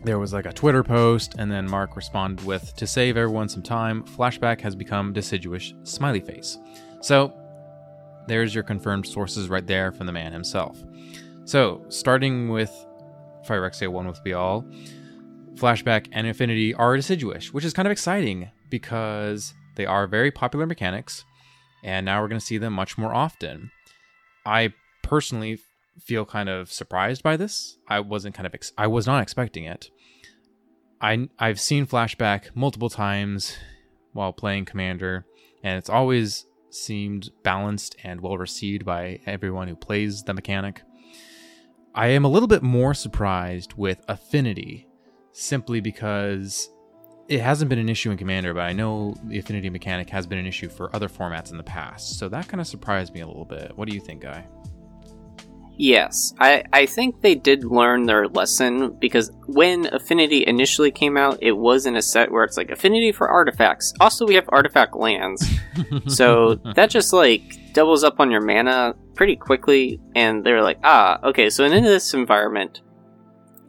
there 0.04 0.18
was 0.18 0.32
like 0.32 0.46
a 0.46 0.52
Twitter 0.52 0.85
post, 0.85 1.35
and 1.38 1.50
then 1.50 1.68
Mark 1.68 1.96
responded 1.96 2.44
with, 2.46 2.75
"To 2.76 2.87
save 2.87 3.16
everyone 3.16 3.49
some 3.49 3.62
time, 3.62 4.04
Flashback 4.04 4.61
has 4.61 4.76
become 4.76 5.12
deciduous." 5.12 5.75
Smiley 5.82 6.20
face. 6.20 6.58
So 7.00 7.32
there's 8.28 8.54
your 8.54 8.64
confirmed 8.64 9.06
sources 9.06 9.49
right 9.49 9.66
there 9.66 9.92
from 9.92 10.06
the 10.06 10.12
man 10.12 10.33
himself. 10.33 10.83
So 11.45 11.85
starting 11.88 12.49
with 12.49 12.71
Phyrexia 13.47 13.88
One 13.88 14.06
with 14.09 14.23
Be 14.25 14.33
All, 14.33 14.64
Flashback 15.54 16.09
and 16.12 16.26
Infinity 16.26 16.75
are 16.75 16.97
deciduous, 16.97 17.52
which 17.52 17.64
is 17.64 17.73
kind 17.73 17.87
of 17.87 17.92
exciting 17.92 18.50
because 18.68 19.54
they 19.76 19.87
are 19.87 20.06
very 20.06 20.30
popular 20.30 20.66
mechanics, 20.66 21.25
and 21.83 22.04
now 22.04 22.21
we're 22.21 22.28
going 22.28 22.40
to 22.40 22.45
see 22.45 22.59
them 22.59 22.73
much 22.73 22.99
more 22.99 23.14
often. 23.14 23.71
I 24.45 24.75
personally 25.02 25.61
feel 26.00 26.25
kind 26.26 26.49
of 26.49 26.71
surprised 26.73 27.23
by 27.23 27.37
this. 27.37 27.78
I 27.88 28.00
wasn't 28.00 28.35
kind 28.35 28.47
of 28.47 28.54
ex- 28.54 28.73
I 28.76 28.87
was 28.87 29.06
not 29.06 29.23
expecting 29.23 29.64
it. 29.64 29.90
I 31.00 31.28
I've 31.38 31.61
seen 31.61 31.87
Flashback 31.87 32.54
multiple 32.54 32.90
times 32.90 33.56
while 34.12 34.33
playing 34.33 34.64
Commander, 34.64 35.26
and 35.62 35.78
it's 35.78 35.90
always 35.90 36.47
seemed 36.76 37.30
balanced 37.42 37.97
and 38.04 38.21
well 38.21 38.38
received 38.38 38.85
by 38.85 39.21
everyone 39.26 39.68
who 39.68 39.76
plays 39.76 40.23
the 40.23 40.35
mechanic. 40.35 40.83
I 41.95 42.09
am 42.09 42.25
a 42.25 42.28
little 42.28 42.47
bit 42.47 42.62
more 42.62 42.92
surprised 42.92 43.73
with 43.75 44.04
Affinity 44.09 44.87
simply 45.33 45.80
because 45.80 46.68
it 47.28 47.40
hasn't 47.40 47.68
been 47.68 47.78
an 47.78 47.88
issue 47.88 48.11
in 48.11 48.16
Commander, 48.16 48.54
but 48.54 48.61
I 48.61 48.73
know 48.73 49.14
the 49.25 49.38
affinity 49.38 49.68
mechanic 49.71 50.09
has 50.11 50.26
been 50.26 50.38
an 50.38 50.47
issue 50.47 50.68
for 50.68 50.95
other 50.95 51.09
formats 51.09 51.50
in 51.50 51.56
the 51.56 51.62
past. 51.62 52.18
So 52.18 52.28
that 52.28 52.49
kind 52.49 52.61
of 52.61 52.66
surprised 52.66 53.12
me 53.14 53.21
a 53.21 53.26
little 53.26 53.45
bit. 53.45 53.76
What 53.76 53.88
do 53.88 53.95
you 53.95 54.00
think, 54.00 54.23
Guy? 54.23 54.47
Yes, 55.78 56.33
I, 56.38 56.64
I 56.73 56.87
think 56.87 57.21
they 57.21 57.35
did 57.35 57.64
learn 57.64 58.06
their 58.06 58.28
lesson 58.28 58.97
because 58.99 59.30
when 59.47 59.87
Affinity 59.92 60.47
initially 60.47 60.90
came 60.90 61.18
out, 61.18 61.38
it 61.42 61.52
was 61.52 61.85
in 61.85 61.97
a 61.97 62.02
set 62.02 62.33
where 62.33 62.45
it's 62.45 62.56
like 62.56 62.71
Affinity 62.71 63.12
for 63.12 63.28
artifacts. 63.28 63.92
Also, 64.00 64.26
we 64.26 64.37
have 64.37 64.49
artifact 64.49 64.97
lands. 64.97 65.47
so 66.06 66.54
that 66.75 66.88
just 66.88 67.12
like 67.12 67.42
doubles 67.75 68.04
up 68.04 68.21
on 68.21 68.30
your 68.30 68.40
mana 68.40 68.95
pretty 69.14 69.37
quickly, 69.37 70.00
and 70.14 70.45
they're 70.45 70.62
like, 70.62 70.78
ah, 70.83 71.21
okay, 71.23 71.50
so 71.50 71.64
in 71.64 71.85
this 71.85 72.14
environment, 72.14 72.80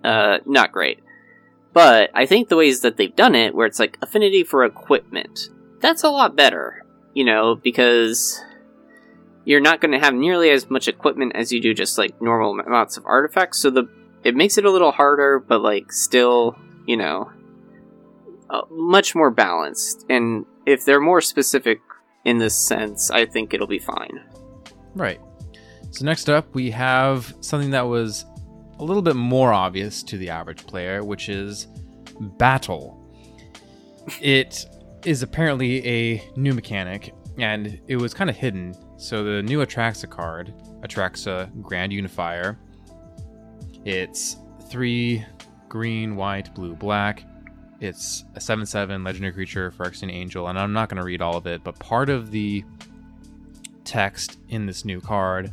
uh, 0.04 0.38
not 0.46 0.72
great. 0.72 1.00
But 1.74 2.10
I 2.14 2.26
think 2.26 2.48
the 2.48 2.56
ways 2.56 2.82
that 2.82 2.96
they've 2.96 3.16
done 3.16 3.36
it, 3.36 3.54
where 3.54 3.68
it's 3.68 3.80
like 3.80 3.98
Affinity 4.02 4.46
for 4.46 4.64
equipment, 4.64 5.50
that's 5.82 6.04
a 6.04 6.10
lot 6.10 6.38
better, 6.38 6.86
you 7.14 7.26
know, 7.26 7.56
because 7.56 8.42
you're 9.48 9.62
not 9.62 9.80
going 9.80 9.94
to 9.94 10.00
have 10.00 10.14
nearly 10.14 10.50
as 10.50 10.70
much 10.70 10.90
equipment 10.90 11.32
as 11.34 11.54
you 11.54 11.62
do 11.62 11.74
just 11.74 11.98
like 11.98 12.22
normal 12.22 12.60
amounts 12.60 12.98
of 12.98 13.06
artifacts. 13.06 13.60
So 13.60 13.70
the 13.70 13.88
it 14.26 14.36
makes 14.36 14.58
it 14.58 14.66
a 14.66 14.70
little 14.70 14.92
harder, 14.92 15.40
but 15.40 15.62
like 15.62 15.94
still, 15.94 16.58
you 16.86 16.98
know, 16.98 17.32
uh, 18.50 18.64
much 18.70 19.16
more 19.16 19.32
balanced. 19.32 20.06
And 20.10 20.46
if 20.66 20.84
they're 20.84 21.00
more 21.00 21.22
specific 21.22 21.80
in 22.26 22.40
this 22.40 22.58
sense, 22.58 23.10
I 23.10 23.26
think 23.26 23.54
it'll 23.54 23.68
be 23.68 23.80
fine. 23.80 24.22
Right. 24.96 25.22
So 25.92 26.04
next 26.04 26.30
up, 26.30 26.54
we 26.54 26.70
have 26.72 27.34
something 27.40 27.70
that 27.72 27.88
was 27.88 28.26
a 28.80 28.84
little 28.84 29.02
bit 29.02 29.16
more 29.16 29.54
obvious 29.54 30.04
to 30.04 30.18
the 30.18 30.30
average 30.30 30.68
player, 30.68 31.06
which 31.06 31.30
is 31.30 31.68
battle. 32.20 33.02
It 34.22 34.66
is 35.06 35.24
apparently 35.24 35.88
a 35.88 36.32
new 36.36 36.54
mechanic, 36.54 37.14
and 37.38 37.80
it 37.88 37.96
was 37.96 38.14
kind 38.14 38.30
of 38.30 38.36
hidden 38.36 38.76
so 38.98 39.24
the 39.24 39.44
new 39.44 39.60
Atraxa 39.60 40.10
card, 40.10 40.54
Atraxa 40.82 41.50
Grand 41.62 41.94
Unifier, 41.94 42.58
it's 43.86 44.38
three 44.70 45.26
green, 45.70 46.16
white, 46.16 46.54
blue, 46.54 46.76
black. 46.76 47.24
It's 47.80 48.26
a 48.36 48.42
7 48.42 48.66
7 48.66 49.04
legendary 49.04 49.34
creature, 49.34 49.72
Phyrexian 49.72 50.12
Angel, 50.12 50.48
and 50.48 50.58
I'm 50.58 50.74
not 50.74 50.90
going 50.90 50.98
to 50.98 51.04
read 51.04 51.22
all 51.22 51.38
of 51.38 51.46
it, 51.46 51.64
but 51.64 51.78
part 51.80 52.10
of 52.10 52.32
the 52.32 52.66
text 53.86 54.40
in 54.50 54.66
this 54.66 54.84
new 54.84 55.00
card 55.00 55.52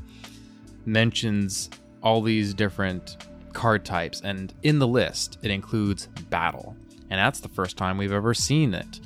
mentions 0.86 1.70
all 2.02 2.22
these 2.22 2.54
different 2.54 3.28
card 3.52 3.84
types, 3.84 4.20
and 4.22 4.52
in 4.62 4.78
the 4.78 4.88
list, 4.88 5.38
it 5.42 5.50
includes 5.50 6.08
battle. 6.28 6.76
And 7.10 7.18
that's 7.18 7.40
the 7.40 7.48
first 7.48 7.76
time 7.76 7.98
we've 7.98 8.12
ever 8.12 8.34
seen 8.34 8.74
it. 8.74 9.00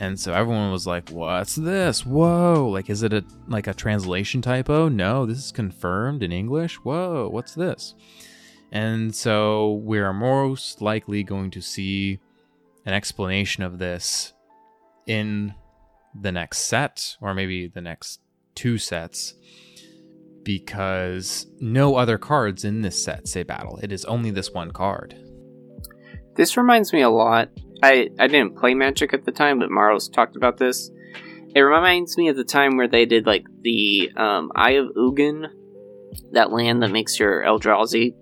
And 0.00 0.18
so 0.18 0.32
everyone 0.32 0.72
was 0.72 0.86
like, 0.86 1.10
"What's 1.10 1.54
this? 1.54 2.06
Whoa! 2.06 2.66
Like, 2.72 2.88
is 2.88 3.02
it 3.02 3.12
a 3.12 3.22
like 3.46 3.66
a 3.66 3.74
translation 3.74 4.40
typo? 4.40 4.88
No, 4.88 5.26
this 5.26 5.38
is 5.38 5.52
confirmed 5.52 6.22
in 6.22 6.32
English. 6.32 6.76
Whoa! 6.76 7.28
What's 7.30 7.54
this?" 7.54 7.94
And 8.72 9.14
so 9.14 9.74
we 9.84 9.98
are 9.98 10.14
most 10.14 10.80
likely 10.80 11.22
going 11.22 11.50
to 11.50 11.60
see 11.60 12.18
an 12.86 12.94
explanation 12.94 13.62
of 13.62 13.78
this 13.78 14.32
in 15.06 15.54
the 16.18 16.32
next 16.32 16.60
set, 16.60 17.16
or 17.20 17.34
maybe 17.34 17.68
the 17.68 17.82
next 17.82 18.20
two 18.54 18.78
sets, 18.78 19.34
because 20.44 21.46
no 21.60 21.96
other 21.96 22.16
cards 22.16 22.64
in 22.64 22.80
this 22.80 23.04
set 23.04 23.28
say 23.28 23.42
battle. 23.42 23.78
It 23.82 23.92
is 23.92 24.06
only 24.06 24.30
this 24.30 24.50
one 24.50 24.70
card. 24.70 25.14
This 26.36 26.56
reminds 26.56 26.92
me 26.92 27.02
a 27.02 27.10
lot 27.10 27.50
I 27.82 28.08
I 28.18 28.26
didn't 28.28 28.56
play 28.56 28.74
Magic 28.74 29.12
at 29.14 29.24
the 29.24 29.32
time, 29.32 29.58
but 29.58 29.70
Maros 29.70 30.08
talked 30.08 30.36
about 30.36 30.58
this. 30.58 30.90
It 31.54 31.60
reminds 31.60 32.16
me 32.16 32.28
of 32.28 32.36
the 32.36 32.44
time 32.44 32.76
where 32.76 32.88
they 32.88 33.06
did 33.06 33.26
like 33.26 33.44
the 33.62 34.10
um, 34.16 34.52
Eye 34.54 34.72
of 34.72 34.86
Ugin, 34.96 35.46
that 36.32 36.52
land 36.52 36.82
that 36.82 36.90
makes 36.92 37.18
your 37.18 37.42
Eldrazi 37.42 38.14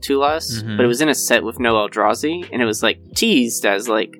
two 0.00 0.18
less, 0.18 0.62
Mhm. 0.62 0.76
but 0.76 0.84
it 0.84 0.88
was 0.88 1.00
in 1.00 1.08
a 1.08 1.14
set 1.14 1.42
with 1.42 1.58
no 1.58 1.74
Eldrazi, 1.74 2.48
and 2.52 2.62
it 2.62 2.66
was 2.66 2.82
like 2.82 3.00
teased 3.16 3.66
as 3.66 3.88
like, 3.88 4.14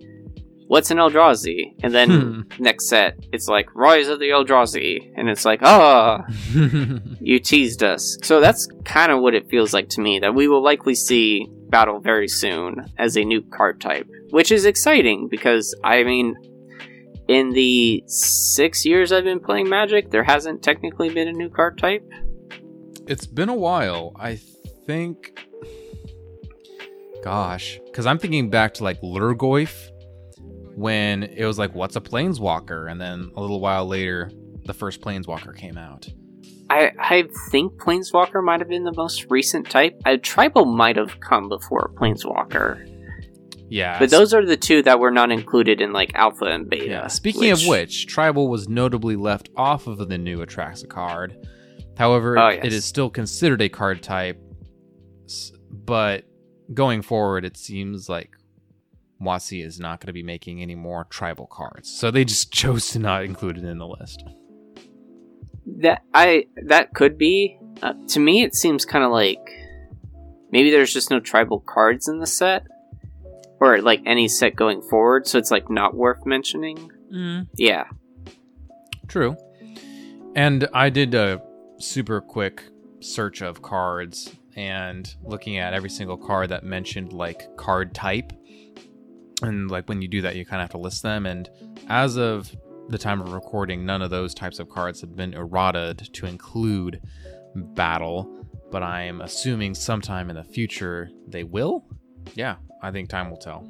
"What's 0.66 0.90
an 0.90 0.98
Eldrazi?" 0.98 1.74
And 1.84 1.94
then 1.94 2.10
Hmm. 2.10 2.40
next 2.62 2.88
set, 2.88 3.16
it's 3.32 3.46
like 3.48 3.68
Rise 3.76 4.08
of 4.08 4.18
the 4.18 4.30
Eldrazi, 4.30 5.12
and 5.16 5.28
it's 5.28 5.44
like, 5.44 5.60
ah, 5.62 6.24
you 7.20 7.38
teased 7.38 7.82
us. 7.84 8.18
So 8.22 8.40
that's 8.40 8.66
kind 8.84 9.12
of 9.12 9.20
what 9.20 9.34
it 9.34 9.48
feels 9.48 9.72
like 9.72 9.88
to 9.90 10.00
me 10.00 10.18
that 10.20 10.34
we 10.34 10.48
will 10.48 10.62
likely 10.62 10.94
see 10.94 11.46
battle 11.68 12.00
very 12.00 12.28
soon 12.28 12.86
as 12.98 13.16
a 13.16 13.24
new 13.24 13.42
card 13.42 13.80
type, 13.80 14.08
which 14.30 14.52
is 14.52 14.64
exciting 14.64 15.28
because 15.28 15.74
I 15.84 16.02
mean, 16.04 16.36
in 17.28 17.50
the 17.50 18.02
six 18.06 18.84
years 18.84 19.12
I've 19.12 19.24
been 19.24 19.40
playing 19.40 19.68
Magic, 19.68 20.10
there 20.10 20.24
hasn't 20.24 20.62
technically 20.62 21.10
been 21.10 21.28
a 21.28 21.32
new 21.32 21.50
card 21.50 21.78
type. 21.78 22.02
It's 23.06 23.26
been 23.26 23.48
a 23.48 23.56
while. 23.56 24.12
I 24.16 24.36
think. 24.86 25.38
Gosh, 27.22 27.80
because 27.86 28.06
I'm 28.06 28.18
thinking 28.18 28.48
back 28.48 28.74
to 28.74 28.84
like 28.84 29.00
Lurgoyf 29.00 29.90
when 30.76 31.24
it 31.24 31.44
was 31.44 31.58
like, 31.58 31.74
"What's 31.74 31.96
a 31.96 32.00
planeswalker?" 32.00 32.90
and 32.90 33.00
then 33.00 33.32
a 33.36 33.40
little 33.40 33.60
while 33.60 33.86
later, 33.86 34.30
the 34.64 34.74
first 34.74 35.00
planeswalker 35.00 35.56
came 35.56 35.76
out. 35.76 36.08
I 36.70 36.92
I 36.98 37.28
think 37.50 37.74
Planeswalker 37.74 38.42
might 38.44 38.60
have 38.60 38.68
been 38.68 38.84
the 38.84 38.94
most 38.94 39.26
recent 39.30 39.68
type. 39.70 40.00
Uh, 40.04 40.16
Tribal 40.22 40.66
might 40.66 40.96
have 40.96 41.18
come 41.20 41.48
before 41.48 41.90
Planeswalker, 41.94 42.86
Yeah, 43.70 43.98
but 43.98 44.10
those 44.10 44.32
are 44.32 44.44
the 44.46 44.56
two 44.56 44.82
that 44.84 44.98
were 44.98 45.10
not 45.10 45.30
included 45.30 45.80
in 45.80 45.92
like 45.92 46.12
Alpha 46.14 46.46
and 46.46 46.68
Beta. 46.70 46.86
Yeah. 46.86 47.06
Speaking 47.08 47.50
of 47.50 47.66
which, 47.66 48.06
Tribal 48.06 48.48
was 48.48 48.68
notably 48.68 49.14
left 49.16 49.50
off 49.56 49.86
of 49.86 50.08
the 50.08 50.16
new 50.18 50.38
Atraxa 50.38 50.88
card. 50.88 51.46
However, 51.98 52.38
Oh, 52.38 52.48
yes. 52.48 52.72
is 52.72 52.84
still 52.84 53.10
considered 53.10 53.60
a 53.60 53.68
card 53.68 54.02
type, 54.02 54.40
but 55.70 56.24
going 56.72 57.02
forward, 57.02 57.44
it 57.44 57.56
seems 57.56 58.08
like 58.08 58.30
WotC 59.20 59.64
is 59.64 59.80
not 59.80 60.00
going 60.00 60.06
to 60.06 60.12
be 60.12 60.22
making 60.22 60.62
any 60.62 60.74
more 60.76 61.04
tribal 61.10 61.46
cards. 61.46 61.90
So 61.90 62.10
they 62.10 62.24
just 62.24 62.52
chose 62.60 62.88
to 62.90 62.98
not 62.98 63.24
include 63.24 63.58
it 63.58 63.64
in 63.64 63.78
the 63.78 63.86
list. 63.86 64.24
that 65.66 66.02
I 66.14 66.46
that 66.66 66.94
could 66.94 67.18
be. 67.18 67.58
Uh, 67.82 67.94
to 68.08 68.18
me, 68.20 68.42
it 68.42 68.54
seems 68.54 68.84
kind 68.84 69.04
of 69.04 69.10
like 69.12 69.38
maybe 70.50 70.70
there's 70.70 70.92
just 70.92 71.10
no 71.10 71.20
tribal 71.20 71.60
cards 71.60 72.08
in 72.08 72.18
the 72.20 72.26
set, 72.26 72.66
or 73.60 73.80
like 73.80 74.02
any 74.06 74.28
set 74.28 74.56
going 74.56 74.82
forward, 74.82 75.26
so 75.26 75.38
it's 75.38 75.50
like 75.50 75.68
not 75.70 75.94
worth 75.94 76.24
mentioning. 76.24 76.90
Mm. 77.12 77.48
Yeah, 77.54 77.84
True. 79.08 79.36
And 80.36 80.68
I 80.74 80.90
did 80.90 81.14
a 81.14 81.42
super 81.78 82.20
quick 82.20 82.62
search 83.00 83.40
of 83.40 83.62
cards 83.62 84.34
and 84.54 85.14
looking 85.22 85.56
at 85.56 85.72
every 85.72 85.90
single 85.90 86.16
card 86.16 86.50
that 86.50 86.62
mentioned 86.62 87.12
like 87.12 87.56
card 87.56 87.94
type. 87.94 88.32
And 89.42 89.70
like 89.70 89.88
when 89.88 90.02
you 90.02 90.08
do 90.08 90.20
that, 90.22 90.36
you 90.36 90.44
kind 90.44 90.60
of 90.60 90.64
have 90.64 90.72
to 90.72 90.78
list 90.78 91.02
them. 91.02 91.26
And 91.26 91.48
as 91.88 92.16
of 92.16 92.54
the 92.88 92.98
time 92.98 93.20
of 93.20 93.32
recording, 93.32 93.86
none 93.86 94.02
of 94.02 94.10
those 94.10 94.34
types 94.34 94.58
of 94.58 94.68
cards 94.68 95.00
have 95.00 95.16
been 95.16 95.32
errataed 95.32 96.12
to 96.12 96.26
include 96.26 97.00
battle. 97.54 98.46
But 98.70 98.82
I'm 98.82 99.22
assuming 99.22 99.74
sometime 99.74 100.28
in 100.28 100.36
the 100.36 100.44
future 100.44 101.08
they 101.26 101.44
will. 101.44 101.86
Yeah, 102.34 102.56
I 102.82 102.90
think 102.90 103.08
time 103.08 103.30
will 103.30 103.36
tell. 103.38 103.66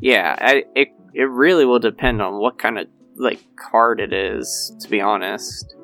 yeah. 0.00 0.36
I, 0.38 0.64
it 0.74 0.88
it 1.14 1.24
really 1.24 1.64
will 1.64 1.78
depend 1.78 2.20
on 2.20 2.40
what 2.40 2.58
kind 2.58 2.78
of 2.78 2.86
like 3.16 3.40
card 3.56 4.00
it 4.00 4.12
is. 4.12 4.74
To 4.80 4.88
be 4.88 5.00
honest, 5.00 5.74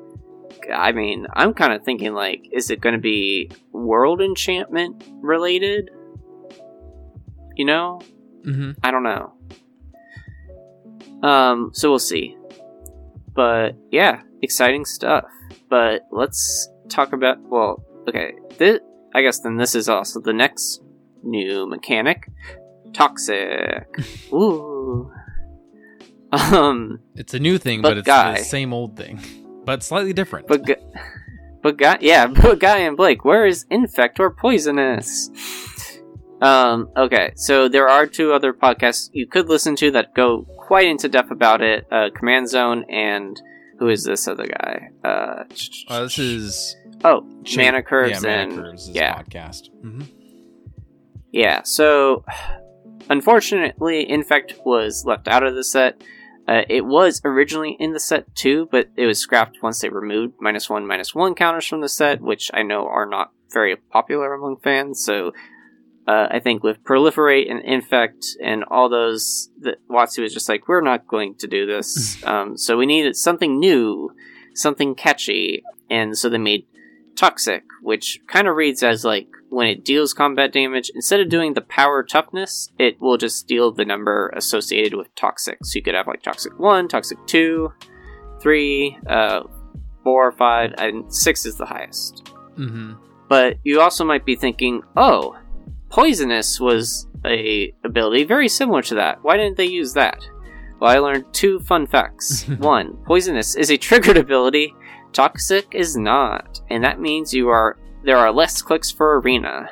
I 0.73 0.93
mean, 0.93 1.27
I'm 1.35 1.55
kind 1.55 1.73
of 1.73 1.85
thinking 1.85 2.13
like, 2.15 2.49
is 2.53 2.71
it 2.71 2.81
going 2.81 2.95
to 2.95 3.01
be 3.01 3.51
world 3.73 4.21
enchantment 4.21 5.05
related? 5.21 5.91
You 7.57 7.65
know, 7.67 8.01
Mm-hmm. 8.45 8.73
I 8.83 8.91
don't 8.91 9.03
know. 9.05 9.33
Um, 11.23 11.71
so 11.73 11.91
we'll 11.91 11.99
see. 11.99 12.37
But 13.35 13.77
yeah, 13.91 14.23
exciting 14.43 14.85
stuff. 14.85 15.25
But 15.69 16.07
let's 16.11 16.69
talk 16.89 17.13
about 17.13 17.39
well, 17.41 17.85
okay. 18.09 18.33
This, 18.59 18.81
I 19.15 19.23
guess 19.23 19.41
then 19.41 19.57
this 19.57 19.75
is 19.75 19.89
also 19.89 20.21
the 20.21 20.33
next 20.33 20.83
new 21.23 21.67
mechanic, 21.67 22.29
toxic. 22.93 23.87
Ooh. 24.33 25.11
Um, 26.33 27.01
It's 27.15 27.35
a 27.35 27.39
new 27.39 27.59
thing, 27.59 27.83
But 27.83 27.91
but, 27.91 27.99
it's 27.99 28.07
Guy- 28.07 28.39
the 28.39 28.45
same 28.45 28.73
old 28.73 28.97
thing, 28.97 29.21
but 29.65 29.83
slightly 29.83 30.13
different. 30.13 30.47
but 30.49 30.65
gu- 30.65 30.77
but 31.63 31.77
guy, 31.77 31.99
yeah, 32.01 32.27
but 32.43 32.59
guy 32.59 32.79
and 32.79 32.97
Blake, 32.97 33.25
where 33.25 33.47
is 33.47 33.67
infect 33.71 34.19
or 34.19 34.31
poisonous? 34.31 35.31
Um, 36.41 36.89
okay, 36.97 37.33
so 37.37 37.69
there 37.69 37.89
are 37.89 38.05
two 38.07 38.33
other 38.33 38.53
podcasts 38.53 39.11
you 39.13 39.29
could 39.29 39.49
listen 39.49 39.77
to 39.77 39.93
that 39.93 40.13
go 40.15 40.43
quite 40.57 40.87
into 40.89 41.09
depth 41.09 41.31
about 41.31 41.61
it. 41.63 41.87
Uh, 41.93 42.09
Command 42.17 42.49
Zone 42.49 42.85
and 42.91 43.41
who 43.79 43.89
is 43.89 44.03
this 44.05 44.27
other 44.27 44.47
guy? 44.47 44.89
Uh, 45.05 45.45
Uh, 45.87 46.03
this 46.03 46.19
is 46.19 46.77
oh, 47.05 47.25
Shape- 47.45 47.67
Mana 47.67 47.83
Curves 47.85 48.25
yeah, 48.25 48.31
and 48.41 48.57
Mana 48.57 48.71
Curves' 48.71 48.91
yeah. 48.91 49.23
podcast. 49.23 49.69
hmm 49.83 50.01
Yeah, 51.33 51.63
so 51.65 52.25
unfortunately, 53.09 54.09
Infect 54.09 54.55
was 54.65 55.05
left 55.07 55.29
out 55.29 55.43
of 55.43 55.55
the 55.55 55.65
set. 55.65 56.03
Uh, 56.47 56.63
it 56.69 56.85
was 56.85 57.21
originally 57.25 57.77
in 57.79 57.93
the 57.93 58.01
set 58.01 58.35
too, 58.35 58.69
but 58.71 58.89
it 58.97 59.07
was 59.07 59.19
scrapped 59.19 59.63
once 59.63 59.81
they 59.81 59.89
removed 59.89 60.35
minus 60.41 60.69
one, 60.69 60.87
minus 60.87 61.15
one 61.15 61.35
counters 61.35 61.67
from 61.67 61.81
the 61.81 61.89
set, 61.89 62.21
which 62.21 62.51
I 62.53 62.63
know 62.63 62.87
are 62.87 63.07
not 63.07 63.33
very 63.51 63.77
popular 63.77 64.35
among 64.35 64.59
fans. 64.63 65.03
So 65.05 65.33
uh, 66.07 66.27
I 66.31 66.41
think 66.41 66.63
with 66.63 66.83
Proliferate 66.83 67.51
and 67.51 67.63
Infect 67.65 68.27
and 68.43 68.65
all 68.65 68.89
those, 68.89 69.51
that 69.61 69.77
WotC 69.89 70.21
was 70.21 70.35
just 70.35 70.49
like, 70.49 70.69
we're 70.69 70.81
not 70.81 71.07
going 71.07 71.37
to 71.37 71.47
do 71.47 71.65
this. 71.65 72.23
um, 72.27 72.59
so 72.59 72.77
we 72.77 72.87
needed 72.87 73.17
something 73.17 73.59
new, 73.59 74.11
something 74.55 74.95
catchy, 74.95 75.63
and 75.89 76.19
so 76.19 76.29
they 76.29 76.39
made 76.39 76.67
Toxic, 77.15 77.63
which 77.83 78.21
kind 78.27 78.49
of 78.49 78.57
reads 78.57 78.83
as 78.83 79.05
like 79.05 79.29
when 79.53 79.67
it 79.67 79.85
deals 79.85 80.15
combat 80.15 80.51
damage, 80.51 80.91
instead 80.95 81.21
of 81.21 81.29
doing 81.29 81.53
the 81.53 81.61
power 81.61 82.03
toughness, 82.03 82.71
it 82.79 82.99
will 83.03 83.19
just 83.19 83.47
deal 83.47 83.71
the 83.71 83.85
number 83.85 84.33
associated 84.35 84.95
with 84.95 85.15
Toxic. 85.15 85.59
So 85.63 85.77
you 85.77 85.83
could 85.83 85.95
have 85.95 86.07
like 86.07 86.23
Toxic 86.23 86.59
1, 86.59 86.89
Toxic 86.89 87.19
2, 87.27 87.71
3, 88.41 88.99
uh, 89.07 89.43
4, 90.05 90.33
5, 90.33 90.75
and 90.79 91.15
6 91.15 91.47
is 91.47 91.57
the 91.57 91.67
highest. 91.67 92.25
Mm-hmm. 92.59 92.95
But 93.29 93.59
you 93.63 93.83
also 93.83 94.07
might 94.07 94.25
be 94.25 94.37
thinking, 94.37 94.83
oh, 94.97 95.37
Poisonous 95.91 96.59
was 96.59 97.07
a 97.27 97.75
ability 97.85 98.25
very 98.25 98.49
similar 98.49 98.81
to 98.81 98.95
that. 98.95 99.23
Why 99.23 99.37
didn't 99.37 99.59
they 99.59 99.67
use 99.67 99.93
that? 99.93 100.27
Well, 100.81 100.91
I 100.91 100.99
learned 100.99 101.27
two 101.35 101.61
fun 101.61 101.87
facts. 101.87 102.49
One, 102.59 102.97
Poisonous 103.05 103.55
is 103.55 103.71
a 103.71 103.77
triggered 103.77 104.17
ability. 104.17 104.75
Toxic 105.13 105.67
is 105.73 105.95
not, 105.95 106.63
and 106.71 106.83
that 106.83 107.01
means 107.01 107.35
you 107.35 107.51
are 107.51 107.77
there 108.05 108.19
are 108.19 108.33
less 108.33 108.63
clicks 108.63 108.91
for 108.91 109.21
arena, 109.21 109.69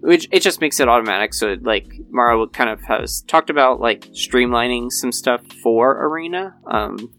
which 0.00 0.28
it 0.30 0.40
just 0.40 0.60
makes 0.60 0.80
it 0.80 0.88
automatic. 0.88 1.34
So 1.34 1.56
like 1.62 1.92
Maro 2.10 2.46
kind 2.46 2.70
of 2.70 2.82
has 2.82 3.22
talked 3.22 3.50
about 3.50 3.80
like 3.80 4.06
streamlining 4.06 4.90
some 4.90 5.12
stuff 5.12 5.42
for 5.62 5.92
arena, 6.06 6.54
um, 6.70 7.12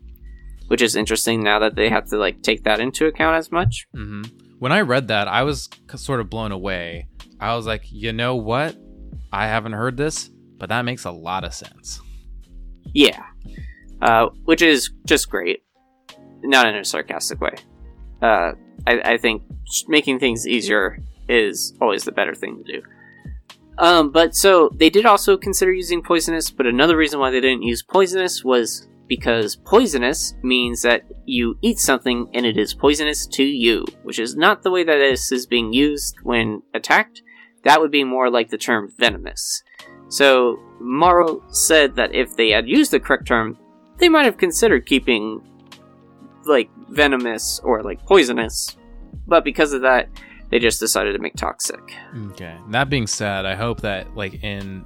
which 0.68 0.82
is 0.82 0.96
interesting 0.96 1.44
now 1.44 1.60
that 1.60 1.76
they 1.76 1.90
have 1.90 2.06
to 2.10 2.18
like 2.18 2.42
take 2.42 2.64
that 2.64 2.80
into 2.80 3.06
account 3.06 3.38
as 3.38 3.52
much. 3.52 3.88
Mm-hmm. 3.96 4.24
When 4.60 4.72
I 4.72 4.82
read 4.82 5.10
that, 5.10 5.28
I 5.28 5.44
was 5.44 5.70
c- 5.92 5.98
sort 5.98 6.20
of 6.20 6.30
blown 6.30 6.52
away. 6.52 7.08
I 7.40 7.56
was 7.56 7.68
like, 7.68 7.84
you 7.92 8.12
know 8.12 8.36
what? 8.36 8.76
I 9.32 9.48
haven't 9.48 9.74
heard 9.74 9.98
this, 9.98 10.30
but 10.58 10.70
that 10.70 10.84
makes 10.84 11.06
a 11.06 11.12
lot 11.12 11.44
of 11.44 11.54
sense. 11.54 12.02
Yeah, 12.94 13.22
uh, 14.02 14.28
which 14.46 14.62
is 14.62 14.92
just 15.06 15.30
great, 15.30 15.64
not 16.42 16.68
in 16.68 16.76
a 16.76 16.84
sarcastic 16.84 17.40
way. 17.40 17.56
Uh, 18.22 18.54
I, 18.88 19.02
I 19.04 19.18
think 19.18 19.44
making 19.88 20.20
things 20.20 20.48
easier 20.48 21.00
is 21.28 21.74
always 21.82 22.04
the 22.04 22.12
better 22.12 22.34
thing 22.34 22.64
to 22.64 22.74
do. 22.74 22.82
Um, 23.78 24.12
but 24.12 24.36
so 24.36 24.70
they 24.74 24.90
did 24.90 25.06
also 25.06 25.38
consider 25.38 25.72
using 25.72 26.02
poisonous, 26.02 26.50
but 26.50 26.66
another 26.66 26.98
reason 26.98 27.20
why 27.20 27.30
they 27.30 27.42
didn't 27.42 27.64
use 27.64 27.84
poisonous 27.84 28.44
was 28.44 28.88
because 29.08 29.56
poisonous 29.56 30.34
means 30.42 30.82
that 30.82 31.04
you 31.26 31.58
eat 31.62 31.80
something 31.80 32.30
and 32.34 32.46
it 32.46 32.58
is 32.58 32.74
poisonous 32.74 33.28
to 33.28 33.44
you, 33.44 33.86
which 34.04 34.20
is 34.20 34.36
not 34.36 34.64
the 34.64 34.72
way 34.72 34.84
that 34.84 34.98
this 34.98 35.32
is 35.32 35.46
being 35.46 35.74
used 35.74 36.16
when 36.24 36.62
attacked. 36.74 37.22
That 37.64 37.80
would 37.80 37.92
be 37.92 38.04
more 38.04 38.30
like 38.30 38.50
the 38.50 38.58
term 38.58 38.92
venomous. 38.98 39.64
So 40.10 40.60
Maro 40.80 41.44
said 41.50 41.96
that 41.96 42.16
if 42.16 42.36
they 42.36 42.50
had 42.50 42.68
used 42.68 42.92
the 42.92 43.00
correct 43.00 43.28
term, 43.28 43.58
they 43.98 44.10
might 44.10 44.26
have 44.26 44.38
considered 44.38 44.86
keeping 44.86 45.42
like 46.46 46.70
venomous 46.90 47.60
or 47.64 47.84
like 47.84 48.06
poisonous, 48.06 48.78
but 49.26 49.44
because 49.44 49.74
of 49.74 49.82
that, 49.82 50.10
they 50.50 50.60
just 50.60 50.80
decided 50.80 51.14
to 51.14 51.20
make 51.20 51.36
toxic. 51.36 51.82
Okay. 52.32 52.56
That 52.70 52.90
being 52.90 53.08
said, 53.08 53.46
I 53.46 53.56
hope 53.56 53.82
that 53.82 54.16
like 54.16 54.44
in 54.44 54.86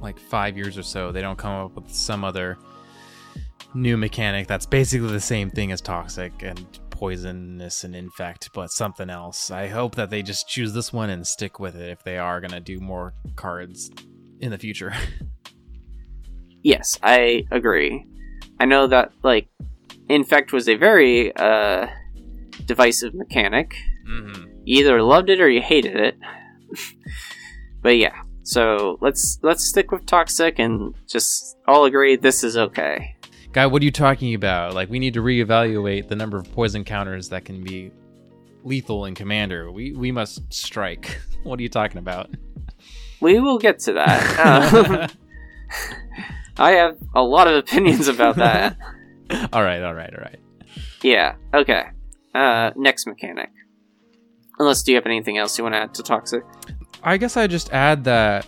like 0.00 0.18
five 0.18 0.56
years 0.56 0.76
or 0.76 0.82
so, 0.82 1.12
they 1.12 1.20
don't 1.20 1.38
come 1.38 1.66
up 1.66 1.74
with 1.74 1.92
some 1.92 2.24
other 2.24 2.58
new 3.74 3.96
mechanic 3.96 4.46
that's 4.46 4.66
basically 4.66 5.10
the 5.10 5.20
same 5.20 5.48
thing 5.48 5.72
as 5.72 5.80
toxic 5.80 6.32
and 6.42 6.78
poisonous 6.90 7.84
and 7.84 7.96
infect, 7.96 8.50
but 8.52 8.70
something 8.70 9.10
else. 9.10 9.50
I 9.50 9.66
hope 9.66 9.94
that 9.96 10.10
they 10.10 10.22
just 10.22 10.48
choose 10.48 10.72
this 10.72 10.92
one 10.92 11.10
and 11.10 11.26
stick 11.26 11.58
with 11.58 11.74
it 11.74 11.90
if 11.90 12.04
they 12.04 12.18
are 12.18 12.40
gonna 12.40 12.60
do 12.60 12.78
more 12.80 13.14
cards 13.34 13.90
in 14.40 14.50
the 14.50 14.58
future. 14.58 14.92
Yes, 16.62 16.98
I 17.02 17.44
agree. 17.50 18.06
I 18.60 18.66
know 18.66 18.86
that 18.86 19.12
like 19.22 19.48
infect 20.08 20.52
was 20.52 20.68
a 20.68 20.76
very 20.76 21.34
uh 21.34 21.88
divisive 22.66 23.14
mechanic. 23.14 23.74
mm-hmm. 24.08 24.48
You 24.64 24.80
either 24.80 25.02
loved 25.02 25.30
it 25.30 25.40
or 25.40 25.48
you 25.48 25.60
hated 25.60 25.96
it. 25.96 26.16
but 27.82 27.96
yeah, 27.96 28.22
so 28.42 28.98
let's 29.00 29.38
let's 29.42 29.64
stick 29.64 29.90
with 29.92 30.06
toxic 30.06 30.58
and 30.58 30.94
just 31.08 31.56
all 31.66 31.84
agree 31.84 32.16
this 32.16 32.44
is 32.44 32.56
okay. 32.56 33.16
Guy, 33.52 33.66
what 33.66 33.82
are 33.82 33.84
you 33.84 33.90
talking 33.90 34.34
about? 34.34 34.74
Like, 34.74 34.88
we 34.88 34.98
need 34.98 35.14
to 35.14 35.22
reevaluate 35.22 36.08
the 36.08 36.16
number 36.16 36.38
of 36.38 36.50
poison 36.52 36.84
counters 36.84 37.28
that 37.28 37.44
can 37.44 37.62
be 37.62 37.90
lethal 38.64 39.04
in 39.04 39.14
Commander. 39.14 39.70
We 39.70 39.92
we 39.92 40.10
must 40.10 40.52
strike. 40.52 41.20
what 41.42 41.58
are 41.58 41.62
you 41.62 41.68
talking 41.68 41.98
about? 41.98 42.30
We 43.20 43.38
will 43.40 43.58
get 43.58 43.78
to 43.80 43.92
that. 43.94 45.10
Um, 45.72 45.88
I 46.58 46.72
have 46.72 46.98
a 47.14 47.22
lot 47.22 47.48
of 47.48 47.54
opinions 47.54 48.06
about 48.06 48.36
that. 48.36 48.76
all 49.54 49.62
right, 49.62 49.82
all 49.82 49.94
right, 49.94 50.12
all 50.14 50.20
right. 50.20 50.38
Yeah. 51.02 51.36
Okay. 51.54 51.84
Uh, 52.34 52.70
next 52.76 53.06
mechanic. 53.06 53.50
Unless, 54.58 54.82
do 54.82 54.92
you 54.92 54.96
have 54.96 55.06
anything 55.06 55.38
else 55.38 55.58
you 55.58 55.64
want 55.64 55.74
to 55.74 55.80
add 55.80 55.94
to 55.94 56.02
toxic? 56.02 56.44
I 57.02 57.16
guess 57.16 57.36
I 57.36 57.46
just 57.46 57.72
add 57.72 58.04
that 58.04 58.46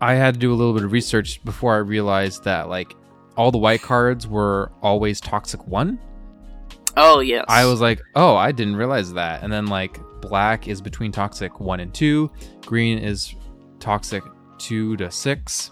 I 0.00 0.14
had 0.14 0.34
to 0.34 0.40
do 0.40 0.52
a 0.52 0.54
little 0.54 0.72
bit 0.72 0.84
of 0.84 0.92
research 0.92 1.42
before 1.44 1.74
I 1.74 1.78
realized 1.78 2.44
that 2.44 2.68
like 2.68 2.94
all 3.36 3.50
the 3.50 3.58
white 3.58 3.82
cards 3.82 4.26
were 4.26 4.70
always 4.82 5.20
toxic 5.20 5.66
one. 5.66 5.98
Oh 6.96 7.20
yes. 7.20 7.44
I 7.48 7.64
was 7.66 7.80
like, 7.80 8.00
oh, 8.14 8.36
I 8.36 8.52
didn't 8.52 8.76
realize 8.76 9.12
that. 9.14 9.42
And 9.42 9.52
then 9.52 9.66
like 9.66 9.98
black 10.20 10.68
is 10.68 10.80
between 10.80 11.12
toxic 11.12 11.60
one 11.60 11.80
and 11.80 11.92
two, 11.92 12.30
green 12.64 12.98
is 12.98 13.34
toxic 13.78 14.22
two 14.58 14.96
to 14.98 15.10
six, 15.10 15.70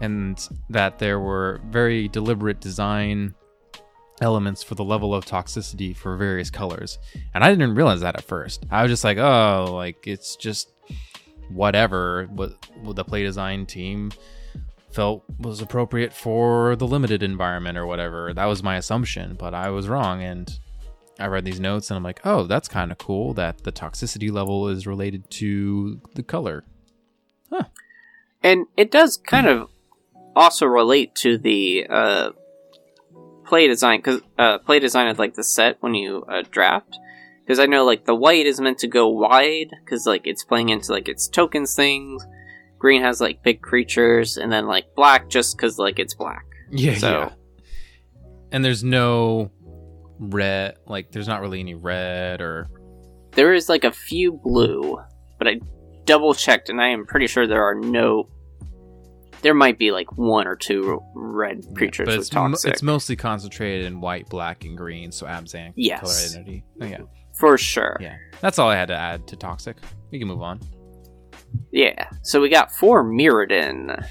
and 0.00 0.48
that 0.68 0.98
there 0.98 1.20
were 1.20 1.60
very 1.70 2.08
deliberate 2.08 2.60
design 2.60 3.34
elements 4.20 4.62
for 4.62 4.74
the 4.74 4.84
level 4.84 5.14
of 5.14 5.24
toxicity 5.24 5.96
for 5.96 6.16
various 6.16 6.50
colors. 6.50 6.98
And 7.34 7.42
I 7.42 7.50
didn't 7.50 7.74
realize 7.74 8.00
that 8.00 8.16
at 8.16 8.24
first. 8.24 8.66
I 8.70 8.82
was 8.82 8.90
just 8.90 9.04
like, 9.04 9.18
oh, 9.18 9.70
like 9.72 10.06
it's 10.06 10.36
just 10.36 10.72
whatever 11.50 12.26
what, 12.26 12.54
what 12.82 12.96
the 12.96 13.04
play 13.04 13.22
design 13.22 13.66
team 13.66 14.12
felt 14.92 15.24
was 15.38 15.60
appropriate 15.60 16.12
for 16.12 16.76
the 16.76 16.86
limited 16.86 17.22
environment 17.22 17.78
or 17.78 17.86
whatever. 17.86 18.32
That 18.34 18.46
was 18.46 18.62
my 18.62 18.76
assumption, 18.76 19.36
but 19.38 19.54
I 19.54 19.70
was 19.70 19.88
wrong. 19.88 20.22
And 20.22 20.58
I 21.18 21.26
read 21.26 21.44
these 21.44 21.60
notes 21.60 21.90
and 21.90 21.96
I'm 21.96 22.02
like, 22.02 22.20
oh, 22.24 22.44
that's 22.44 22.68
kind 22.68 22.90
of 22.90 22.98
cool 22.98 23.34
that 23.34 23.64
the 23.64 23.72
toxicity 23.72 24.30
level 24.30 24.68
is 24.68 24.86
related 24.86 25.30
to 25.32 26.00
the 26.14 26.22
color. 26.22 26.64
Huh. 27.50 27.64
And 28.42 28.66
it 28.76 28.90
does 28.90 29.16
kind 29.16 29.46
of 29.46 29.68
also 30.34 30.66
relate 30.66 31.14
to 31.16 31.36
the 31.36 31.86
uh, 31.88 32.30
play 33.50 33.66
design 33.68 33.98
because 33.98 34.20
uh, 34.38 34.58
play 34.58 34.78
design 34.78 35.08
of 35.08 35.18
like 35.18 35.34
the 35.34 35.44
set 35.44 35.76
when 35.80 35.94
you 35.94 36.24
uh, 36.26 36.42
draft. 36.50 36.96
Because 37.44 37.58
I 37.58 37.66
know 37.66 37.84
like 37.84 38.04
the 38.06 38.14
white 38.14 38.46
is 38.46 38.60
meant 38.60 38.78
to 38.78 38.86
go 38.86 39.08
wide 39.08 39.68
because 39.84 40.06
like 40.06 40.26
it's 40.26 40.44
playing 40.44 40.68
into 40.70 40.92
like 40.92 41.08
its 41.08 41.28
tokens 41.28 41.74
things. 41.74 42.24
Green 42.78 43.02
has 43.02 43.20
like 43.20 43.42
big 43.42 43.60
creatures, 43.60 44.38
and 44.38 44.50
then 44.50 44.66
like 44.66 44.86
black 44.96 45.28
just 45.28 45.56
because 45.56 45.78
like 45.78 45.98
it's 45.98 46.14
black. 46.14 46.46
Yeah, 46.70 46.94
So- 46.96 47.10
yeah. 47.10 47.30
And 48.52 48.64
there's 48.64 48.82
no 48.82 49.50
red, 50.18 50.76
like 50.86 51.12
there's 51.12 51.28
not 51.28 51.40
really 51.40 51.60
any 51.60 51.74
red 51.74 52.40
or 52.40 52.68
There 53.32 53.52
is 53.52 53.68
like 53.68 53.84
a 53.84 53.92
few 53.92 54.32
blue, 54.32 54.98
but 55.38 55.46
I 55.48 55.60
double 56.04 56.34
checked 56.34 56.68
and 56.68 56.80
I 56.80 56.88
am 56.88 57.04
pretty 57.06 57.26
sure 57.26 57.46
there 57.46 57.62
are 57.64 57.74
no. 57.76 58.28
There 59.42 59.54
might 59.54 59.78
be 59.78 59.90
like 59.90 60.16
one 60.18 60.46
or 60.46 60.54
two 60.56 61.02
red 61.14 61.64
creatures 61.74 62.06
but 62.06 62.18
with 62.18 62.26
it's, 62.26 62.34
mo- 62.34 62.48
toxic 62.48 62.72
it's 62.72 62.82
mostly 62.82 63.16
concentrated 63.16 63.86
in 63.86 64.00
white, 64.00 64.28
black, 64.28 64.64
and 64.64 64.76
green. 64.76 65.12
So 65.12 65.26
Abzan 65.26 65.72
Yes. 65.76 66.00
color 66.00 66.12
identity. 66.42 66.64
Oh 66.80 66.84
yeah, 66.86 66.98
for 67.38 67.56
sure. 67.56 67.96
yeah. 68.00 68.16
That's 68.40 68.58
all 68.58 68.68
I 68.68 68.76
had 68.76 68.88
to 68.88 68.96
add 68.96 69.26
to 69.28 69.36
toxic. 69.36 69.76
We 70.10 70.18
can 70.18 70.28
move 70.28 70.42
on. 70.42 70.60
Yeah. 71.72 72.08
So 72.22 72.40
we 72.40 72.48
got 72.48 72.70
for 72.72 73.02
Mirrodin! 73.04 74.06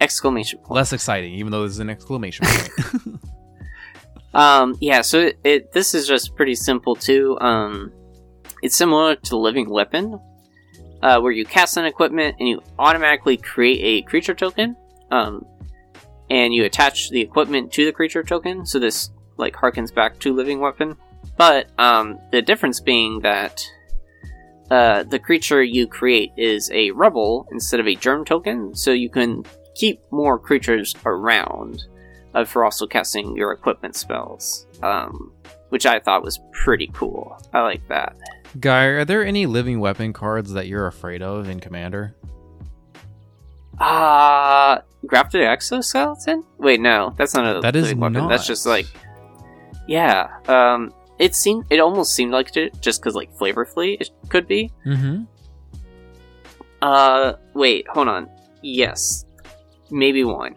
Exclamation 0.00 0.58
point. 0.58 0.72
Less 0.72 0.92
exciting, 0.92 1.34
even 1.34 1.50
though 1.52 1.62
this 1.62 1.72
is 1.72 1.78
an 1.78 1.90
exclamation 1.90 2.46
point. 2.46 3.20
Um. 4.34 4.76
Yeah. 4.80 5.02
So 5.02 5.20
it, 5.20 5.38
it 5.44 5.72
this 5.72 5.94
is 5.94 6.06
just 6.06 6.34
pretty 6.36 6.54
simple 6.54 6.96
too. 6.96 7.36
Um, 7.40 7.92
it's 8.62 8.76
similar 8.76 9.14
to 9.14 9.36
Living 9.36 9.68
Weapon, 9.68 10.18
uh, 11.02 11.20
where 11.20 11.32
you 11.32 11.44
cast 11.44 11.76
an 11.76 11.84
equipment 11.84 12.36
and 12.38 12.48
you 12.48 12.62
automatically 12.78 13.36
create 13.36 13.80
a 13.82 14.08
creature 14.08 14.34
token. 14.34 14.76
Um, 15.10 15.44
and 16.30 16.54
you 16.54 16.64
attach 16.64 17.10
the 17.10 17.20
equipment 17.20 17.70
to 17.72 17.84
the 17.84 17.92
creature 17.92 18.22
token. 18.22 18.64
So 18.64 18.78
this 18.78 19.10
like 19.36 19.54
harkens 19.54 19.94
back 19.94 20.18
to 20.20 20.32
Living 20.32 20.60
Weapon. 20.60 20.96
But 21.36 21.68
um, 21.78 22.18
the 22.30 22.40
difference 22.40 22.80
being 22.80 23.20
that 23.20 23.62
uh, 24.70 25.02
the 25.02 25.18
creature 25.18 25.62
you 25.62 25.86
create 25.86 26.32
is 26.36 26.70
a 26.70 26.90
rebel 26.92 27.46
instead 27.52 27.80
of 27.80 27.86
a 27.86 27.94
germ 27.94 28.24
token, 28.24 28.74
so 28.74 28.90
you 28.90 29.10
can 29.10 29.44
keep 29.74 30.00
more 30.10 30.38
creatures 30.38 30.94
around 31.04 31.82
uh, 32.34 32.44
for 32.44 32.64
also 32.64 32.86
casting 32.86 33.36
your 33.36 33.52
equipment 33.52 33.96
spells, 33.96 34.66
um, 34.82 35.32
which 35.68 35.84
I 35.84 36.00
thought 36.00 36.22
was 36.22 36.40
pretty 36.52 36.90
cool. 36.94 37.36
I 37.52 37.60
like 37.60 37.86
that. 37.88 38.16
Guy, 38.60 38.84
are 38.84 39.04
there 39.04 39.24
any 39.24 39.46
living 39.46 39.80
weapon 39.80 40.12
cards 40.12 40.52
that 40.52 40.66
you're 40.66 40.86
afraid 40.86 41.22
of 41.22 41.48
in 41.48 41.58
Commander? 41.60 42.14
Uh 43.78 44.78
grafted 45.06 45.42
exoskeleton? 45.42 46.44
Wait, 46.58 46.80
no, 46.80 47.14
that's 47.16 47.34
not 47.34 47.56
a 47.56 47.60
That 47.60 47.74
is 47.74 47.84
living 47.84 48.00
weapon. 48.00 48.12
not. 48.14 48.28
That's 48.28 48.46
just 48.46 48.66
like, 48.66 48.86
yeah. 49.88 50.28
Um, 50.46 50.92
it 51.18 51.34
seemed, 51.34 51.64
it 51.70 51.80
almost 51.80 52.14
seemed 52.14 52.32
like 52.32 52.56
it 52.56 52.80
just 52.80 53.00
because 53.00 53.14
like 53.14 53.32
flavorfully 53.34 53.96
it 54.00 54.10
could 54.28 54.46
be. 54.46 54.70
Mm-hmm. 54.86 55.22
Uh, 56.82 57.34
wait, 57.54 57.86
hold 57.88 58.08
on. 58.08 58.28
Yes, 58.62 59.24
maybe 59.90 60.24
one. 60.24 60.54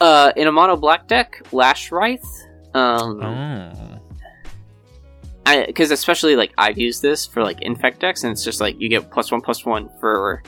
Uh, 0.00 0.32
in 0.36 0.48
a 0.48 0.52
mono 0.52 0.76
black 0.76 1.06
deck, 1.06 1.42
Lashwrithe. 1.52 2.24
Um, 2.74 3.22
Oh. 3.22 3.91
Because 5.44 5.90
especially 5.90 6.36
like 6.36 6.52
I've 6.56 6.78
used 6.78 7.02
this 7.02 7.26
for 7.26 7.42
like 7.42 7.62
infect 7.62 8.00
decks, 8.00 8.24
and 8.24 8.32
it's 8.32 8.44
just 8.44 8.60
like 8.60 8.80
you 8.80 8.88
get 8.88 9.10
plus 9.10 9.30
one 9.32 9.40
plus 9.40 9.64
one 9.64 9.90
for 10.00 10.42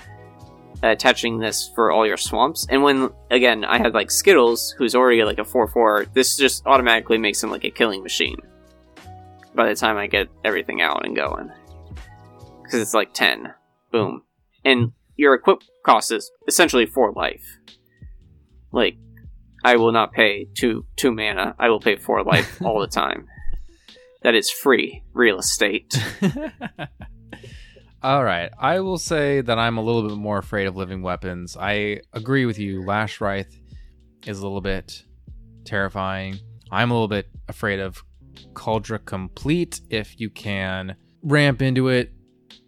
attaching 0.82 1.38
this 1.38 1.70
for 1.74 1.90
all 1.90 2.06
your 2.06 2.16
swamps. 2.16 2.66
And 2.68 2.82
when 2.82 3.10
again 3.30 3.64
I 3.64 3.78
had 3.78 3.94
like 3.94 4.10
Skittles, 4.10 4.74
who's 4.76 4.94
already 4.94 5.24
like 5.24 5.38
a 5.38 5.44
four 5.44 5.68
four, 5.68 6.06
this 6.14 6.36
just 6.36 6.66
automatically 6.66 7.18
makes 7.18 7.42
him 7.42 7.50
like 7.50 7.64
a 7.64 7.70
killing 7.70 8.02
machine. 8.02 8.38
By 9.54 9.68
the 9.68 9.74
time 9.74 9.96
I 9.96 10.06
get 10.06 10.28
everything 10.44 10.80
out 10.80 11.04
and 11.06 11.14
going, 11.14 11.50
because 12.62 12.80
it's 12.80 12.94
like 12.94 13.12
ten, 13.12 13.54
boom, 13.92 14.22
and 14.64 14.92
your 15.16 15.34
equip 15.34 15.62
cost 15.84 16.10
is 16.10 16.30
essentially 16.48 16.86
four 16.86 17.12
life. 17.12 17.58
Like, 18.72 18.96
I 19.64 19.76
will 19.76 19.92
not 19.92 20.12
pay 20.12 20.48
two 20.54 20.86
two 20.96 21.12
mana. 21.12 21.54
I 21.58 21.68
will 21.68 21.80
pay 21.80 21.96
four 21.96 22.24
life 22.24 22.60
all 22.64 22.80
the 22.80 22.88
time. 22.88 23.28
That 24.24 24.34
is 24.34 24.50
free 24.50 25.02
real 25.12 25.38
estate. 25.38 25.94
All 28.02 28.24
right. 28.24 28.50
I 28.58 28.80
will 28.80 28.96
say 28.96 29.42
that 29.42 29.58
I'm 29.58 29.76
a 29.76 29.82
little 29.82 30.08
bit 30.08 30.16
more 30.16 30.38
afraid 30.38 30.66
of 30.66 30.76
living 30.76 31.02
weapons. 31.02 31.58
I 31.60 32.00
agree 32.14 32.46
with 32.46 32.58
you. 32.58 32.80
Lashwrithe 32.80 33.54
is 34.26 34.38
a 34.38 34.42
little 34.42 34.62
bit 34.62 35.04
terrifying. 35.66 36.38
I'm 36.70 36.90
a 36.90 36.94
little 36.94 37.08
bit 37.08 37.28
afraid 37.48 37.80
of 37.80 38.02
Kaldra 38.54 39.04
Compleat 39.04 39.82
if 39.90 40.18
you 40.18 40.30
can 40.30 40.96
ramp 41.22 41.60
into 41.60 41.88
it. 41.88 42.10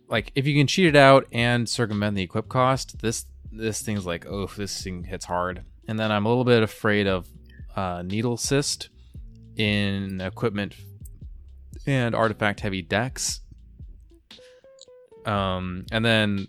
Like 0.08 0.32
if 0.34 0.46
you 0.46 0.54
can 0.54 0.66
cheat 0.66 0.86
it 0.86 0.96
out 0.96 1.26
and 1.32 1.66
circumvent 1.66 2.16
the 2.16 2.22
equip 2.22 2.50
cost, 2.50 3.00
this 3.00 3.24
this 3.50 3.80
thing's 3.80 4.04
like, 4.04 4.26
oh, 4.26 4.46
this 4.46 4.82
thing 4.84 5.04
hits 5.04 5.24
hard. 5.24 5.64
And 5.88 5.98
then 5.98 6.12
I'm 6.12 6.26
a 6.26 6.28
little 6.28 6.44
bit 6.44 6.62
afraid 6.62 7.06
of 7.06 7.26
uh, 7.74 8.00
Nettlecyst 8.00 8.90
in 9.56 10.20
equipment 10.20 10.74
and 11.86 12.14
artifact 12.14 12.60
heavy 12.60 12.82
decks. 12.82 13.40
Um, 15.24 15.86
and 15.90 16.04
then 16.04 16.48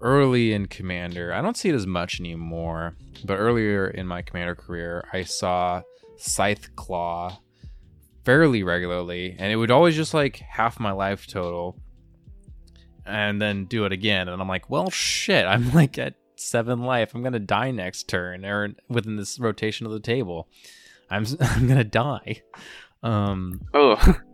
early 0.00 0.52
in 0.52 0.66
Commander, 0.66 1.32
I 1.32 1.40
don't 1.42 1.56
see 1.56 1.68
it 1.68 1.74
as 1.74 1.86
much 1.86 2.20
anymore, 2.20 2.96
but 3.24 3.36
earlier 3.36 3.88
in 3.88 4.06
my 4.06 4.22
Commander 4.22 4.54
career, 4.54 5.04
I 5.12 5.24
saw 5.24 5.82
Scytheclaw 6.18 7.38
fairly 8.24 8.62
regularly, 8.62 9.34
and 9.38 9.52
it 9.52 9.56
would 9.56 9.70
always 9.70 9.96
just 9.96 10.14
like 10.14 10.36
half 10.36 10.78
my 10.78 10.92
life 10.92 11.26
total 11.26 11.78
and 13.06 13.40
then 13.40 13.64
do 13.64 13.84
it 13.84 13.92
again. 13.92 14.28
And 14.28 14.40
I'm 14.40 14.48
like, 14.48 14.70
well, 14.70 14.90
shit, 14.90 15.46
I'm 15.46 15.72
like 15.74 15.98
at 15.98 16.14
seven 16.36 16.80
life. 16.80 17.14
I'm 17.14 17.22
gonna 17.22 17.38
die 17.38 17.70
next 17.70 18.08
turn 18.08 18.44
or 18.44 18.70
within 18.88 19.16
this 19.16 19.38
rotation 19.38 19.86
of 19.86 19.92
the 19.92 20.00
table. 20.00 20.48
I'm 21.10 21.26
I'm 21.40 21.66
gonna 21.68 21.84
die. 21.84 22.42
Um, 23.02 23.62
oh, 23.74 23.96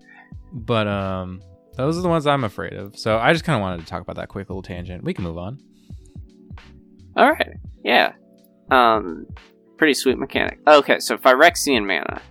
but 0.57 0.89
um, 0.89 1.43
those 1.77 1.99
are 1.99 2.01
the 2.01 2.09
ones 2.09 2.27
I'm 2.27 2.45
afraid 2.45 2.73
of. 2.73 2.99
So 2.99 3.19
I 3.19 3.33
just 3.33 3.45
kind 3.45 3.57
of 3.57 3.61
wanted 3.61 3.81
to 3.81 3.87
talk 3.87 4.01
about 4.03 4.17
that 4.17 4.29
quick 4.29 4.49
little 4.49 4.63
tangent. 4.63 5.05
We 5.05 5.13
can 5.15 5.25
move 5.25 5.39
on. 5.39 5.61
all 7.17 7.31
right, 7.31 7.57
yeah. 7.85 8.13
Um, 8.71 9.27
pretty 9.77 9.95
sweet 9.95 10.19
mechanic. 10.19 10.59
Okay, 10.67 10.99
so 10.99 11.17
Phyrexian 11.19 11.87
mana. 11.87 12.23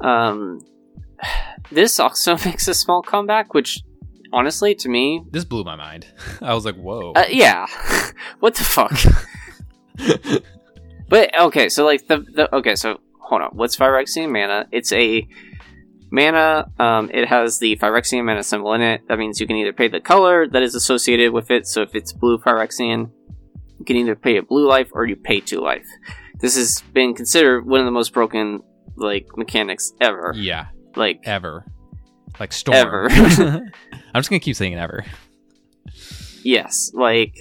Um, 0.00 0.60
this 1.72 1.98
also 1.98 2.36
makes 2.44 2.68
a 2.68 2.74
small 2.74 3.02
comeback, 3.02 3.52
which 3.52 3.80
honestly, 4.32 4.74
to 4.76 4.88
me, 4.88 5.22
This 5.30 5.44
blew 5.44 5.64
my 5.64 5.76
mind. 5.76 6.06
I 6.40 6.54
was 6.54 6.64
like, 6.64 6.76
whoa. 6.76 7.12
uh, 7.16 7.24
yeah. 7.28 7.66
what 8.40 8.54
the 8.54 8.64
fuck? 8.64 8.92
but 11.08 11.38
okay, 11.40 11.68
so 11.68 11.84
like 11.84 12.06
the, 12.06 12.18
the 12.18 12.54
okay, 12.56 12.76
so 12.76 13.00
hold 13.20 13.42
on. 13.42 13.50
What's 13.52 13.76
Phyrexian 13.76 14.30
mana? 14.30 14.68
It's 14.72 14.92
a 14.92 15.26
mana. 16.16 16.70
Um, 16.78 17.10
it 17.12 17.28
has 17.28 17.58
the 17.58 17.76
Phyrexian 17.76 18.24
mana 18.24 18.42
symbol 18.42 18.72
in 18.74 18.80
it. 18.82 19.06
That 19.08 19.18
means 19.18 19.40
you 19.40 19.46
can 19.46 19.56
either 19.56 19.72
pay 19.72 19.88
the 19.88 20.00
color 20.00 20.48
that 20.48 20.62
is 20.62 20.74
associated 20.74 21.32
with 21.32 21.50
it. 21.50 21.66
So 21.66 21.82
if 21.82 21.94
it's 21.94 22.12
blue 22.12 22.38
Phyrexian, 22.38 23.10
you 23.78 23.84
can 23.84 23.96
either 23.96 24.16
pay 24.16 24.38
a 24.38 24.42
blue 24.42 24.66
life 24.66 24.88
or 24.92 25.04
you 25.06 25.14
pay 25.16 25.40
two 25.40 25.60
life. 25.60 25.86
This 26.40 26.56
has 26.56 26.80
been 26.92 27.14
considered 27.14 27.66
one 27.66 27.80
of 27.80 27.86
the 27.86 27.92
most 27.92 28.12
broken 28.12 28.62
like 28.96 29.26
mechanics 29.36 29.92
ever. 30.00 30.32
yeah, 30.34 30.66
Like 30.96 31.20
ever. 31.24 31.64
Like 32.40 32.52
storm. 32.52 32.76
Ever. 32.76 33.08
I'm 34.14 34.20
just 34.20 34.30
gonna 34.30 34.40
keep 34.40 34.56
saying 34.56 34.72
it 34.72 34.78
ever. 34.78 35.04
yes, 36.42 36.90
like 36.94 37.34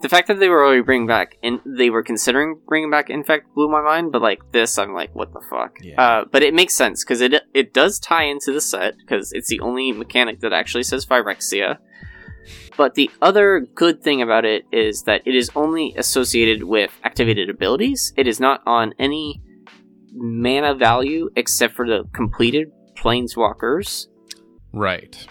the 0.00 0.08
fact 0.08 0.28
that 0.28 0.38
they 0.38 0.48
were 0.48 0.64
already 0.64 0.82
bringing 0.82 1.06
back 1.06 1.36
and 1.42 1.60
they 1.66 1.90
were 1.90 2.02
considering 2.02 2.60
bringing 2.66 2.90
back 2.90 3.10
infect 3.10 3.52
blew 3.54 3.68
my 3.68 3.82
mind. 3.82 4.12
But 4.12 4.22
like 4.22 4.40
this, 4.52 4.78
I'm 4.78 4.94
like, 4.94 5.14
what 5.14 5.32
the 5.32 5.40
fuck? 5.50 5.76
Yeah. 5.82 6.00
Uh, 6.00 6.24
but 6.30 6.42
it 6.42 6.54
makes 6.54 6.74
sense 6.74 7.04
because 7.04 7.20
it 7.20 7.34
it 7.54 7.74
does 7.74 7.98
tie 7.98 8.24
into 8.24 8.52
the 8.52 8.60
set 8.60 8.96
because 8.98 9.32
it's 9.32 9.48
the 9.48 9.60
only 9.60 9.92
mechanic 9.92 10.40
that 10.40 10.52
actually 10.52 10.84
says 10.84 11.04
Phyrexia. 11.06 11.78
But 12.76 12.94
the 12.94 13.10
other 13.20 13.60
good 13.74 14.02
thing 14.02 14.22
about 14.22 14.44
it 14.44 14.64
is 14.72 15.02
that 15.02 15.22
it 15.26 15.34
is 15.34 15.50
only 15.56 15.94
associated 15.96 16.62
with 16.62 16.92
activated 17.02 17.50
abilities. 17.50 18.12
It 18.16 18.28
is 18.28 18.38
not 18.38 18.62
on 18.66 18.94
any 18.98 19.42
mana 20.14 20.74
value 20.74 21.28
except 21.36 21.74
for 21.74 21.86
the 21.86 22.04
completed 22.12 22.70
planeswalkers. 22.96 24.06
Right. 24.72 25.26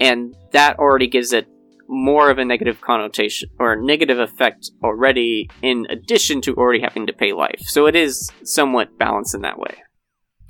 and 0.00 0.36
that 0.52 0.78
already 0.78 1.06
gives 1.06 1.32
it 1.32 1.46
more 1.88 2.30
of 2.30 2.38
a 2.38 2.44
negative 2.44 2.80
connotation 2.80 3.48
or 3.58 3.76
negative 3.76 4.18
effect 4.18 4.70
already 4.82 5.48
in 5.62 5.86
addition 5.90 6.40
to 6.40 6.54
already 6.54 6.80
having 6.80 7.06
to 7.06 7.12
pay 7.12 7.32
life 7.32 7.60
so 7.60 7.86
it 7.86 7.94
is 7.94 8.30
somewhat 8.42 8.98
balanced 8.98 9.34
in 9.34 9.42
that 9.42 9.58
way 9.58 9.74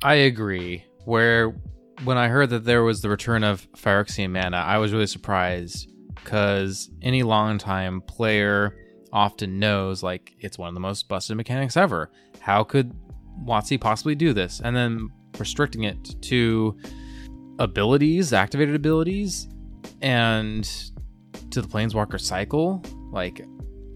I 0.05 0.15
agree. 0.15 0.85
Where 1.05 1.55
when 2.03 2.17
I 2.17 2.27
heard 2.27 2.49
that 2.51 2.65
there 2.65 2.83
was 2.83 3.01
the 3.01 3.09
return 3.09 3.43
of 3.43 3.67
Phyrexian 3.73 4.31
mana, 4.31 4.57
I 4.57 4.77
was 4.77 4.93
really 4.93 5.07
surprised 5.07 5.91
because 6.13 6.91
any 7.01 7.23
longtime 7.23 8.01
player 8.01 8.75
often 9.13 9.59
knows 9.59 10.03
like 10.03 10.33
it's 10.39 10.57
one 10.57 10.67
of 10.67 10.73
the 10.73 10.79
most 10.79 11.07
busted 11.07 11.37
mechanics 11.37 11.77
ever. 11.77 12.11
How 12.39 12.63
could 12.63 12.93
WotC 13.43 13.79
possibly 13.79 14.13
do 14.13 14.33
this? 14.33 14.61
And 14.63 14.75
then 14.75 15.09
restricting 15.39 15.83
it 15.83 16.21
to 16.23 16.77
abilities, 17.59 18.33
activated 18.33 18.75
abilities, 18.75 19.47
and 20.01 20.69
to 21.51 21.61
the 21.61 21.67
Planeswalker 21.67 22.19
cycle, 22.19 22.83
like 23.11 23.39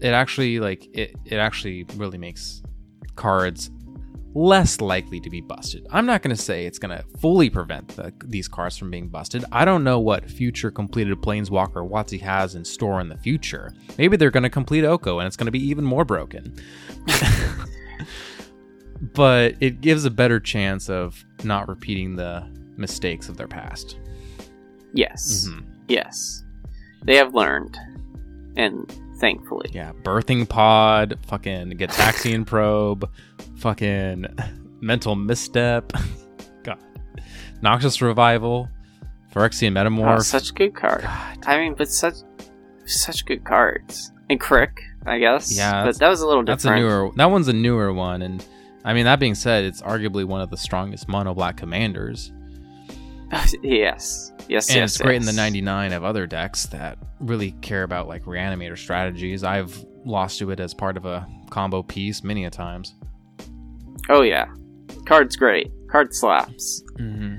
it 0.00 0.08
actually 0.12 0.60
like 0.60 0.88
it 0.96 1.14
it 1.24 1.36
actually 1.36 1.84
really 1.96 2.18
makes 2.18 2.62
cards 3.16 3.70
less 4.32 4.80
likely 4.80 5.18
to 5.20 5.28
be 5.28 5.40
busted. 5.40 5.84
I'm 5.90 6.06
not 6.06 6.22
going 6.22 6.34
to 6.34 6.40
say 6.40 6.64
it's 6.64 6.78
going 6.78 6.96
to 6.96 7.04
fully 7.18 7.50
prevent 7.50 7.88
the, 7.88 8.12
these 8.26 8.46
cards 8.46 8.76
from 8.76 8.88
being 8.88 9.08
busted. 9.08 9.44
I 9.50 9.64
don't 9.64 9.82
know 9.82 9.98
what 9.98 10.30
future 10.30 10.70
completed 10.70 11.18
Planeswalker 11.20 11.86
WotC 11.88 12.20
has 12.20 12.54
in 12.54 12.64
store 12.64 13.00
in 13.00 13.08
the 13.08 13.16
future. 13.16 13.74
Maybe 13.98 14.16
they're 14.16 14.30
going 14.30 14.44
to 14.44 14.48
complete 14.50 14.84
Oko 14.84 15.18
and 15.18 15.26
it's 15.26 15.36
going 15.36 15.46
to 15.48 15.50
be 15.50 15.58
even 15.66 15.84
more 15.84 16.04
broken. 16.04 16.54
but 19.14 19.54
it 19.60 19.80
gives 19.80 20.04
a 20.04 20.10
better 20.10 20.38
chance 20.38 20.88
of 20.88 21.24
not 21.42 21.68
repeating 21.68 22.16
the 22.16 22.46
mistakes 22.76 23.28
of 23.28 23.36
their 23.36 23.48
past. 23.48 23.98
yes 24.94 25.46
Mhm. 25.48 25.64
yes 25.88 26.44
they 27.04 27.16
have 27.16 27.34
learned 27.34 27.78
and 28.56 28.90
thankfully 29.18 29.68
Yeah, 29.72 29.92
birthing 30.02 30.48
pod, 30.48 31.18
fucking 31.26 31.72
Gitaxian 31.78 32.46
probe, 32.46 33.08
fucking 33.56 34.26
mental 34.80 35.14
misstep. 35.16 35.92
God, 36.62 36.78
Noxious 37.62 38.00
revival, 38.02 38.68
Phyrexian 39.34 39.76
Oh, 39.78 39.84
metamorph. 39.84 40.22
such 40.24 40.54
good 40.54 40.74
cards 40.74 41.06
i 41.46 41.56
mean 41.58 41.74
but 41.74 41.88
such 41.88 42.14
such 42.86 43.24
good 43.26 43.44
cards 43.44 44.10
and 44.28 44.40
K'rrik 44.40 44.78
i 45.06 45.18
guess 45.18 45.56
Yeah, 45.56 45.84
but 45.84 45.98
that 46.00 46.08
was 46.08 46.20
a 46.20 46.26
little 46.26 46.42
different. 46.42 46.62
That's 46.62 46.64
a 46.64 46.76
newer. 46.76 47.10
That 47.16 47.30
one's 47.30 47.46
a 47.48 47.52
newer 47.52 47.92
one, 47.92 48.22
and 48.22 48.44
I 48.84 48.92
mean 48.94 49.04
that 49.04 49.20
being 49.20 49.34
said, 49.34 49.64
it's 49.64 49.80
arguably 49.82 50.24
one 50.24 50.40
of 50.40 50.50
the 50.50 50.56
strongest 50.56 51.06
mono 51.08 51.32
black 51.34 51.56
commanders. 51.56 52.32
yes, 53.62 54.32
yes, 54.50 54.68
and 54.68 54.76
yes. 54.76 54.94
it's 54.94 55.02
great 55.02 55.16
in 55.16 55.26
the 55.26 55.32
99 55.32 55.92
of 55.92 56.04
other 56.04 56.26
decks 56.26 56.66
that 56.66 56.98
really 57.20 57.52
care 57.62 57.84
about 57.84 58.08
like 58.08 58.24
reanimator 58.24 58.76
strategies. 58.76 59.44
I've 59.44 59.84
lost 60.04 60.38
to 60.40 60.50
it 60.50 60.60
as 60.60 60.74
part 60.74 60.96
of 60.96 61.06
a 61.06 61.26
combo 61.50 61.82
piece 61.82 62.24
many 62.24 62.44
a 62.44 62.50
times. 62.50 62.94
Oh 64.08 64.22
yeah, 64.22 64.46
card's 65.06 65.36
great. 65.36 65.70
Card 65.90 66.14
slaps. 66.14 66.82
Mm-hmm. 66.98 67.38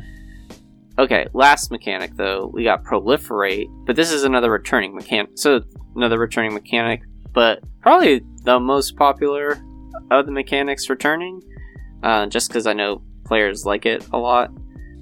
Okay, 1.00 1.28
last 1.34 1.72
mechanic 1.72 2.16
though, 2.16 2.50
we 2.54 2.64
got 2.64 2.84
proliferate, 2.84 3.68
but 3.86 3.96
this 3.96 4.12
is 4.12 4.24
another 4.24 4.52
returning 4.52 4.96
mechanic. 4.96 5.32
So 5.36 5.62
another 5.96 6.20
returning 6.20 6.54
mechanic, 6.54 7.02
but 7.34 7.64
probably 7.82 8.22
the 8.44 8.60
most 8.60 8.96
popular 8.96 9.62
of 10.12 10.26
the 10.26 10.32
mechanics 10.32 10.90
returning, 10.90 11.42
uh, 12.04 12.28
just 12.28 12.50
because 12.50 12.68
I 12.68 12.74
know 12.74 13.02
players 13.26 13.66
like 13.66 13.86
it 13.86 14.06
a 14.12 14.18
lot, 14.18 14.52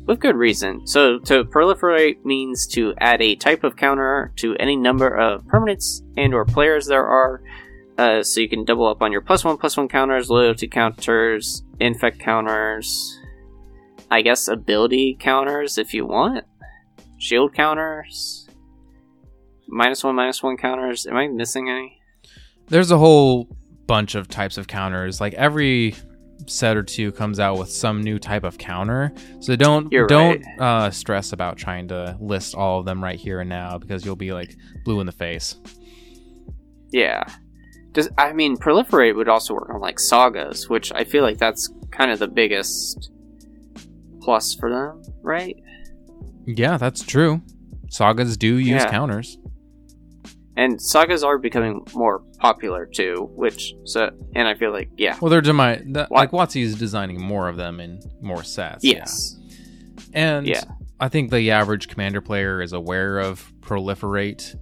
with 0.10 0.19
good 0.19 0.36
reason. 0.36 0.88
So 0.88 1.19
to 1.19 1.43
proliferate 1.45 2.26
means 2.26 2.65
to 2.69 2.95
add 2.98 3.22
a 3.22 3.36
type 3.36 3.63
of 3.63 3.76
counter 3.76 4.34
to 4.38 4.56
any 4.56 4.76
number 4.76 5.08
of 5.08 5.43
permanents 5.43 6.02
and/or 6.17 6.45
players 6.45 6.88
there 6.88 7.06
are. 7.06 7.43
Uh, 7.95 8.24
so 8.24 8.41
you 8.41 8.50
can 8.50 8.65
double 8.65 8.88
up 8.88 9.04
on 9.04 9.12
your 9.12 9.22
plus 9.22 9.45
one 9.45 9.56
plus 9.56 9.78
one 9.78 9.88
counters, 9.88 10.32
loyalty 10.32 10.67
counters, 10.67 11.63
infect 11.80 12.19
counters, 12.19 13.19
I 14.10 14.24
guess 14.24 14.48
ability 14.48 15.15
counters 15.19 15.78
if 15.78 15.93
you 15.93 16.08
want. 16.08 16.43
Shield 17.19 17.54
counters. 17.54 18.50
Minus 19.67 20.04
one, 20.04 20.15
minus 20.15 20.41
one 20.41 20.58
counters. 20.58 21.06
Am 21.06 21.17
I 21.17 21.28
missing 21.28 21.69
any? 21.69 22.02
There's 22.67 22.89
a 22.89 22.98
whole 22.98 23.56
bunch 23.86 24.15
of 24.15 24.28
types 24.28 24.58
of 24.58 24.67
counters. 24.67 25.22
Like 25.22 25.36
every 25.36 25.93
set 26.47 26.78
or 26.78 26.84
two 26.84 27.12
comes 27.12 27.39
out 27.39 27.58
with 27.58 27.69
some 27.69 28.02
new 28.02 28.17
type 28.19 28.43
of 28.43 28.58
counter. 28.58 29.13
So 29.39 29.56
don't 29.56 29.91
You're 29.91 30.08
don't 30.08 30.43
uh, 30.60 30.89
stress 30.91 31.34
about 31.34 31.58
trying 31.58 31.88
to 31.89 32.17
list 32.19 32.56
all 32.56 32.80
of 32.80 32.86
them 32.86 33.04
right 33.04 33.19
here 33.19 33.39
and 33.41 33.49
now 33.49 33.78
because 33.78 34.06
you'll 34.06 34.15
be 34.15 34.32
like 34.32 34.56
blue 34.84 34.99
in 34.99 35.06
the 35.06 35.12
face. 35.12 35.56
Yeah. 36.91 37.23
Does 37.91 38.10
I 38.17 38.34
mean 38.34 38.56
proliferate 38.58 39.15
would 39.15 39.30
also 39.30 39.54
work 39.54 39.69
on 39.73 39.82
like 39.82 39.99
sagas, 39.99 40.69
which 40.69 40.91
I 40.93 41.04
feel 41.04 41.23
like 41.23 41.38
that's 41.38 41.71
kind 41.91 42.12
of 42.12 42.19
the 42.19 42.28
biggest 42.28 43.12
plus 44.21 44.56
for 44.60 44.69
them, 44.69 45.02
right? 45.21 45.56
Yeah, 46.45 46.78
that's 46.78 47.04
true. 47.04 47.41
Sagas 47.89 48.38
do 48.38 48.56
use 48.58 48.67
Yeah. 48.84 48.91
counters. 48.91 49.38
And 50.56 50.82
sagas 50.82 51.23
are 51.23 51.38
becoming 51.38 51.86
more 51.95 52.21
popular 52.39 52.86
too, 52.86 53.30
which 53.36 53.73
so 53.86 54.10
and 54.36 54.47
I 54.47 54.56
feel 54.56 54.71
like 54.71 54.89
yeah. 54.97 55.17
Well, 55.21 55.30
they're 55.30 55.41
demi- 55.41 55.82
that, 55.93 56.12
like 56.12 56.32
WotC 56.32 56.62
is 56.63 56.75
designing 56.75 57.21
more 57.21 57.47
of 57.49 57.58
them 57.58 57.80
in 57.80 57.99
more 58.21 58.43
sets. 58.43 58.84
yeah. 58.84 59.06
And 60.13 60.47
Yeah. 60.47 60.63
I 60.99 61.08
think 61.08 61.32
the 61.32 61.52
average 61.52 61.88
commander 61.88 62.19
player 62.21 62.62
is 62.62 62.73
aware 62.73 63.19
of 63.19 63.52
proliferate 63.62 64.56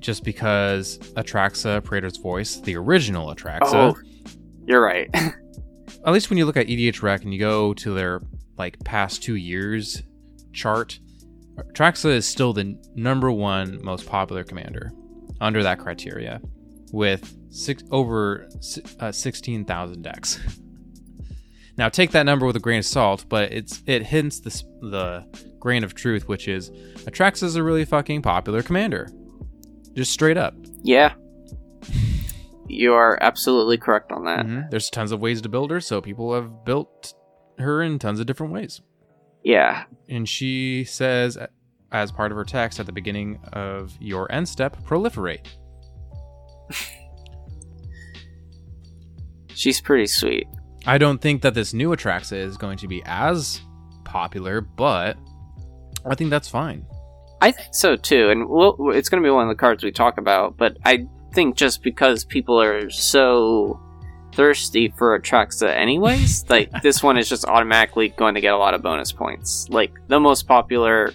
just 0.00 0.24
because 0.24 0.98
Atraxa, 1.16 1.82
Praetor's 1.84 2.16
Voice, 2.18 2.56
the 2.60 2.76
original 2.76 3.32
Atraxa, 3.34 3.60
Oh, 3.72 3.96
you're 4.66 4.82
right. 4.82 5.08
at 5.14 6.12
least 6.12 6.28
when 6.30 6.38
you 6.38 6.44
look 6.46 6.56
at 6.56 6.66
EDHREC 6.66 7.22
and 7.22 7.32
you 7.32 7.38
go 7.40 7.72
to 7.74 7.94
their 7.94 8.20
like 8.58 8.78
past 8.84 9.22
two 9.22 9.36
years 9.36 10.02
chart, 10.52 10.98
Atraxa 11.56 12.10
is 12.10 12.26
still 12.26 12.52
the 12.52 12.76
number 12.94 13.30
one 13.30 13.82
most 13.84 14.06
popular 14.06 14.44
commander 14.44 14.92
under 15.40 15.62
that 15.62 15.78
criteria 15.78 16.40
with 16.94 17.36
six 17.50 17.82
over 17.90 18.48
uh, 19.00 19.12
16,000 19.12 20.02
decks. 20.02 20.40
Now 21.76 21.88
take 21.88 22.12
that 22.12 22.22
number 22.24 22.46
with 22.46 22.54
a 22.56 22.60
grain 22.60 22.78
of 22.78 22.84
salt, 22.86 23.24
but 23.28 23.52
it's 23.52 23.82
it 23.86 24.04
hints 24.04 24.38
the 24.40 24.50
the 24.80 25.26
grain 25.58 25.82
of 25.82 25.94
truth, 25.94 26.28
which 26.28 26.46
is 26.46 26.70
Atraxa 27.04 27.42
is 27.42 27.56
a 27.56 27.62
really 27.64 27.84
fucking 27.84 28.22
popular 28.22 28.62
commander, 28.62 29.08
just 29.94 30.12
straight 30.12 30.36
up. 30.36 30.54
yeah. 30.82 31.14
You 32.66 32.94
are 32.94 33.18
absolutely 33.20 33.76
correct 33.76 34.10
on 34.10 34.24
that. 34.24 34.46
Mhm. 34.46 34.70
There's 34.70 34.88
tons 34.88 35.12
of 35.12 35.20
ways 35.20 35.42
to 35.42 35.48
build 35.50 35.70
her, 35.70 35.80
so 35.80 36.00
people 36.00 36.32
have 36.34 36.64
built 36.64 37.12
her 37.58 37.82
in 37.82 37.98
tons 37.98 38.20
of 38.20 38.26
different 38.26 38.52
ways. 38.54 38.80
Yeah. 39.42 39.84
And 40.08 40.26
she 40.28 40.84
says, 40.84 41.36
as 41.92 42.10
part 42.10 42.32
of 42.32 42.38
her 42.38 42.44
text 42.44 42.80
at 42.80 42.86
the 42.86 42.92
beginning 42.92 43.38
of 43.52 43.92
your 44.00 44.30
end 44.32 44.48
step, 44.48 44.82
proliferate. 44.84 45.46
She's 49.54 49.80
pretty 49.80 50.06
sweet. 50.06 50.46
I 50.86 50.98
don't 50.98 51.20
think 51.20 51.42
that 51.42 51.54
this 51.54 51.72
new 51.72 51.90
Atraxa 51.90 52.36
is 52.36 52.56
going 52.56 52.76
to 52.78 52.88
be 52.88 53.02
as 53.06 53.60
popular, 54.04 54.60
but 54.60 55.16
I 56.04 56.14
think 56.14 56.30
that's 56.30 56.48
fine. 56.48 56.86
I 57.40 57.50
think 57.52 57.74
so 57.74 57.96
too, 57.96 58.30
and 58.30 58.48
we'll, 58.48 58.90
it's 58.90 59.08
going 59.08 59.22
to 59.22 59.26
be 59.26 59.30
one 59.30 59.42
of 59.44 59.48
the 59.48 59.58
cards 59.58 59.82
we 59.84 59.92
talk 59.92 60.18
about. 60.18 60.56
But 60.56 60.76
I 60.84 61.06
think 61.32 61.56
just 61.56 61.82
because 61.82 62.24
people 62.24 62.60
are 62.60 62.90
so 62.90 63.80
thirsty 64.34 64.92
for 64.96 65.18
Atraxa, 65.18 65.74
anyways, 65.74 66.44
like 66.50 66.70
this 66.82 67.02
one 67.02 67.16
is 67.18 67.28
just 67.28 67.46
automatically 67.46 68.08
going 68.08 68.34
to 68.34 68.40
get 68.40 68.52
a 68.52 68.58
lot 68.58 68.74
of 68.74 68.82
bonus 68.82 69.12
points. 69.12 69.68
Like 69.68 69.92
the 70.08 70.20
most 70.20 70.46
popular 70.46 71.12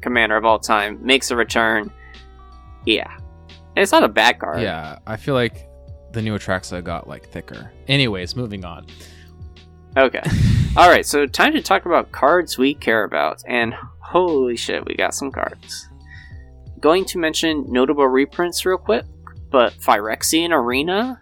commander 0.00 0.36
of 0.36 0.44
all 0.44 0.58
time 0.58 0.98
makes 1.04 1.30
a 1.30 1.36
return. 1.36 1.92
Yeah, 2.84 3.16
and 3.74 3.82
it's 3.82 3.92
not 3.92 4.04
a 4.04 4.08
bad 4.08 4.38
card. 4.38 4.60
Yeah, 4.60 4.98
I 5.06 5.16
feel 5.16 5.34
like 5.34 5.68
the 6.12 6.22
new 6.22 6.36
Atraxa 6.36 6.82
got 6.84 7.08
like 7.08 7.28
thicker. 7.28 7.72
Anyways, 7.88 8.36
moving 8.36 8.64
on. 8.64 8.86
Okay. 9.96 10.22
All 10.76 10.88
right. 10.88 11.04
So 11.04 11.26
time 11.26 11.52
to 11.52 11.62
talk 11.62 11.86
about 11.86 12.12
cards 12.12 12.58
we 12.58 12.74
care 12.74 13.04
about, 13.04 13.42
and 13.46 13.74
holy 14.00 14.56
shit, 14.56 14.84
we 14.86 14.94
got 14.94 15.14
some 15.14 15.30
cards. 15.30 15.88
Going 16.80 17.04
to 17.06 17.18
mention 17.18 17.64
notable 17.68 18.08
reprints 18.08 18.64
real 18.66 18.78
quick, 18.78 19.04
but 19.50 19.72
Phyrexian 19.74 20.50
Arena, 20.50 21.20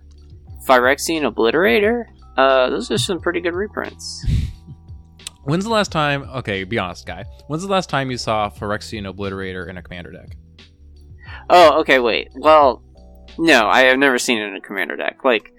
Phyrexian 0.67 1.31
Obliterator. 1.31 2.05
Uh, 2.37 2.71
those 2.71 2.91
are 2.91 2.99
some 2.99 3.21
pretty 3.21 3.41
good 3.41 3.55
reprints. 3.55 4.25
When's 5.45 5.65
the 5.65 5.71
last 5.71 5.91
time? 5.91 6.23
Okay, 6.35 6.65
be 6.65 6.79
honest, 6.79 7.07
guy. 7.07 7.25
When's 7.49 7.63
the 7.63 7.69
last 7.69 7.91
time 7.91 8.11
you 8.11 8.19
saw 8.19 8.51
Phyrexian 8.51 9.13
Obliterator 9.13 9.69
in 9.69 9.79
a 9.79 9.83
commander 9.83 10.13
deck? 10.13 10.37
Oh, 11.51 11.81
okay. 11.81 11.99
Wait. 11.99 12.29
Well, 12.35 12.83
no, 13.39 13.69
I 13.69 13.81
have 13.83 13.99
never 13.99 14.19
seen 14.19 14.39
it 14.39 14.47
in 14.49 14.57
a 14.57 14.61
commander 14.61 14.97
deck. 14.97 15.25
Like, 15.25 15.53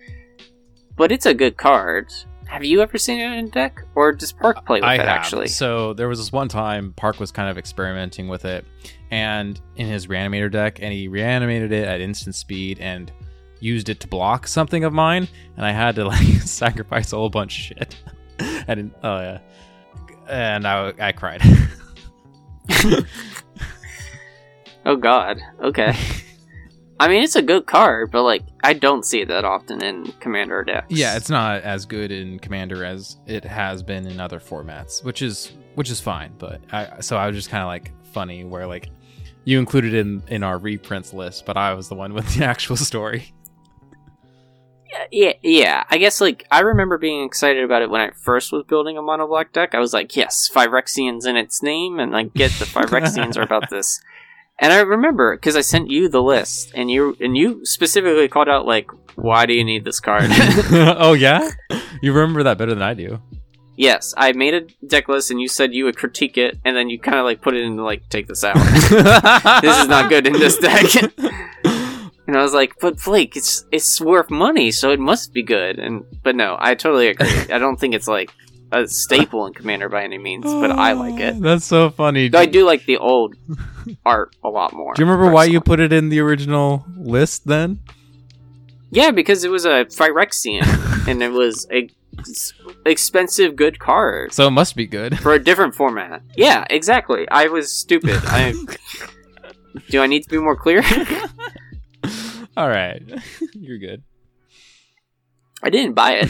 but 0.95 1.11
it's 1.11 1.25
a 1.25 1.33
good 1.33 1.57
card. 1.57 2.11
Have 2.47 2.65
you 2.65 2.81
ever 2.81 2.97
seen 2.97 3.19
it 3.19 3.31
in 3.37 3.45
a 3.45 3.49
deck, 3.49 3.81
or 3.95 4.11
does 4.11 4.33
Park 4.33 4.65
play 4.65 4.79
with 4.81 4.83
I 4.83 4.95
it? 4.95 4.99
have. 4.99 5.07
Actually, 5.07 5.47
So 5.47 5.93
there 5.93 6.09
was 6.09 6.19
this 6.19 6.33
one 6.33 6.49
time 6.49 6.91
Park 6.97 7.17
was 7.17 7.31
kind 7.31 7.49
of 7.49 7.57
experimenting 7.57 8.27
with 8.27 8.43
it, 8.43 8.65
and 9.09 9.59
in 9.77 9.87
his 9.87 10.07
reanimator 10.07 10.51
deck, 10.51 10.79
and 10.81 10.91
he 10.91 11.07
reanimated 11.07 11.71
it 11.71 11.87
at 11.87 12.01
instant 12.01 12.35
speed 12.35 12.79
and 12.81 13.09
used 13.61 13.87
it 13.87 14.01
to 14.01 14.07
block 14.07 14.47
something 14.47 14.83
of 14.83 14.91
mine, 14.91 15.29
and 15.55 15.65
I 15.65 15.71
had 15.71 15.95
to 15.95 16.05
like 16.09 16.25
sacrifice 16.41 17.13
a 17.13 17.15
whole 17.15 17.29
bunch 17.29 17.71
of 17.71 17.77
shit. 17.77 17.95
I 18.67 18.75
didn't. 18.75 18.95
Oh 19.01 19.19
yeah, 19.19 19.39
and 20.27 20.67
I 20.67 20.93
I 20.99 21.11
cried. 21.13 21.41
Oh 24.85 24.95
God. 24.95 25.39
Okay. 25.61 25.93
I 26.99 27.07
mean, 27.07 27.23
it's 27.23 27.35
a 27.35 27.41
good 27.41 27.65
card, 27.65 28.11
but 28.11 28.21
like, 28.23 28.43
I 28.63 28.73
don't 28.73 29.03
see 29.03 29.21
it 29.21 29.27
that 29.29 29.43
often 29.43 29.83
in 29.83 30.11
Commander 30.19 30.63
decks. 30.63 30.85
yeah, 30.89 31.17
it's 31.17 31.31
not 31.31 31.63
as 31.63 31.85
good 31.87 32.11
in 32.11 32.37
commander 32.37 32.85
as 32.85 33.17
it 33.25 33.43
has 33.43 33.81
been 33.81 34.05
in 34.05 34.19
other 34.19 34.39
formats, 34.39 35.03
which 35.03 35.23
is 35.23 35.51
which 35.73 35.89
is 35.89 35.99
fine. 35.99 36.33
But 36.37 36.61
I 36.71 36.99
so 36.99 37.17
I 37.17 37.25
was 37.25 37.35
just 37.35 37.49
kind 37.49 37.63
of 37.63 37.67
like 37.67 37.91
funny 38.13 38.43
where 38.43 38.67
like 38.67 38.89
you 39.45 39.57
included 39.57 39.95
in 39.95 40.21
in 40.27 40.43
our 40.43 40.59
reprints 40.59 41.11
list, 41.11 41.47
but 41.47 41.57
I 41.57 41.73
was 41.73 41.89
the 41.89 41.95
one 41.95 42.13
with 42.13 42.35
the 42.35 42.45
actual 42.45 42.75
story. 42.75 43.33
yeah, 45.11 45.33
yeah. 45.41 45.83
I 45.89 45.97
guess 45.97 46.21
like 46.21 46.45
I 46.51 46.59
remember 46.59 46.99
being 46.99 47.23
excited 47.25 47.63
about 47.63 47.81
it 47.81 47.89
when 47.89 48.01
I 48.01 48.11
first 48.11 48.51
was 48.51 48.63
building 48.67 48.97
a 48.99 49.01
mono 49.01 49.25
black 49.27 49.53
deck. 49.53 49.73
I 49.73 49.79
was 49.79 49.91
like, 49.93 50.15
yes, 50.15 50.47
Phyrexians 50.53 51.25
in 51.25 51.35
its 51.35 51.63
name, 51.63 51.97
and 51.99 52.11
like, 52.11 52.31
get 52.35 52.51
the 52.51 52.65
Phyrexians 52.75 53.37
are 53.37 53.41
about 53.41 53.71
this. 53.71 53.99
And 54.61 54.71
I 54.71 54.81
remember 54.81 55.35
because 55.35 55.55
I 55.55 55.61
sent 55.61 55.89
you 55.89 56.07
the 56.07 56.21
list, 56.21 56.71
and 56.75 56.89
you 56.89 57.17
and 57.19 57.35
you 57.35 57.65
specifically 57.65 58.27
called 58.27 58.47
out 58.47 58.67
like, 58.67 58.89
why 59.15 59.47
do 59.47 59.53
you 59.53 59.63
need 59.63 59.83
this 59.83 59.99
card? 59.99 60.25
oh 60.29 61.13
yeah, 61.13 61.49
you 62.01 62.13
remember 62.13 62.43
that 62.43 62.59
better 62.59 62.75
than 62.75 62.83
I 62.83 62.93
do. 62.93 63.19
yes, 63.75 64.13
I 64.15 64.33
made 64.33 64.53
a 64.53 64.61
deck 64.85 65.09
list, 65.09 65.31
and 65.31 65.41
you 65.41 65.47
said 65.47 65.73
you 65.73 65.85
would 65.85 65.97
critique 65.97 66.37
it, 66.37 66.59
and 66.63 66.77
then 66.77 66.89
you 66.91 66.99
kind 66.99 67.17
of 67.17 67.25
like 67.25 67.41
put 67.41 67.55
it 67.55 67.63
in 67.63 67.75
like, 67.77 68.07
take 68.09 68.27
this 68.27 68.43
out. 68.43 68.55
this 69.61 69.77
is 69.79 69.87
not 69.87 70.09
good 70.09 70.27
in 70.27 70.33
this 70.33 70.57
deck. 70.57 71.11
And 72.27 72.37
I 72.37 72.43
was 72.43 72.53
like, 72.53 72.75
but 72.79 73.03
Blake, 73.03 73.35
it's 73.35 73.65
it's 73.73 73.99
worth 73.99 74.29
money, 74.29 74.71
so 74.71 74.91
it 74.91 75.01
must 75.01 75.33
be 75.33 75.43
good. 75.43 75.79
And 75.79 76.05
but 76.23 76.33
no, 76.33 76.55
I 76.57 76.75
totally 76.75 77.09
agree. 77.09 77.27
I 77.51 77.57
don't 77.57 77.77
think 77.77 77.93
it's 77.93 78.07
like 78.07 78.31
a 78.71 78.87
staple 78.87 79.45
in 79.47 79.53
Commander 79.53 79.89
by 79.89 80.03
any 80.03 80.17
means, 80.17 80.45
but 80.45 80.71
I 80.71 80.93
like 80.93 81.19
it. 81.19 81.35
Ah, 81.37 81.39
that's 81.41 81.65
so 81.65 81.89
funny. 81.89 82.29
Though 82.29 82.39
I 82.39 82.45
do 82.45 82.65
like 82.65 82.85
the 82.85 82.97
old 82.97 83.35
art 84.05 84.35
a 84.43 84.49
lot 84.49 84.73
more. 84.73 84.93
Do 84.95 85.01
you 85.01 85.05
remember 85.09 85.31
why 85.31 85.45
you 85.45 85.59
put 85.61 85.79
it 85.79 85.91
in 85.91 86.09
the 86.09 86.19
original 86.19 86.85
list 86.97 87.47
then? 87.47 87.79
Yeah, 88.91 89.11
because 89.11 89.43
it 89.43 89.49
was 89.51 89.65
a 89.65 89.85
Phyrexian, 89.85 90.63
and 91.07 91.21
it 91.23 91.31
was 91.31 91.65
a 91.71 91.89
s- 92.19 92.53
expensive, 92.85 93.55
good 93.55 93.79
card 93.79 94.33
So 94.33 94.47
it 94.47 94.51
must 94.51 94.75
be 94.75 94.85
good. 94.85 95.17
for 95.19 95.33
a 95.33 95.39
different 95.43 95.75
format. 95.75 96.21
Yeah, 96.35 96.65
exactly. 96.69 97.27
I 97.29 97.47
was 97.47 97.71
stupid. 97.73 98.19
I 98.25 98.53
do. 99.89 100.01
I 100.01 100.07
need 100.07 100.23
to 100.23 100.29
be 100.29 100.37
more 100.39 100.55
clear. 100.57 100.83
All 102.57 102.67
right, 102.67 103.01
you're 103.53 103.77
good. 103.77 104.03
I 105.63 105.69
didn't 105.69 105.93
buy 105.93 106.21
it. 106.23 106.29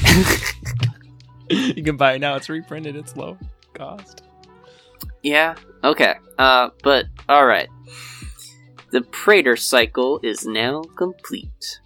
You 1.76 1.84
can 1.84 1.98
buy 1.98 2.14
it 2.14 2.20
now. 2.20 2.36
It's 2.36 2.50
reprinted. 2.50 2.96
It's 2.96 3.16
low 3.16 3.38
cost. 3.74 4.24
yeah. 5.24 5.56
Okay. 5.84 6.16
Uh. 6.38 6.70
But 6.84 7.06
all 7.30 7.46
right. 7.46 7.70
The 8.92 9.02
Praetor 9.02 9.56
cycle 9.56 10.20
is 10.22 10.46
now 10.46 10.82
complete. 10.98 11.80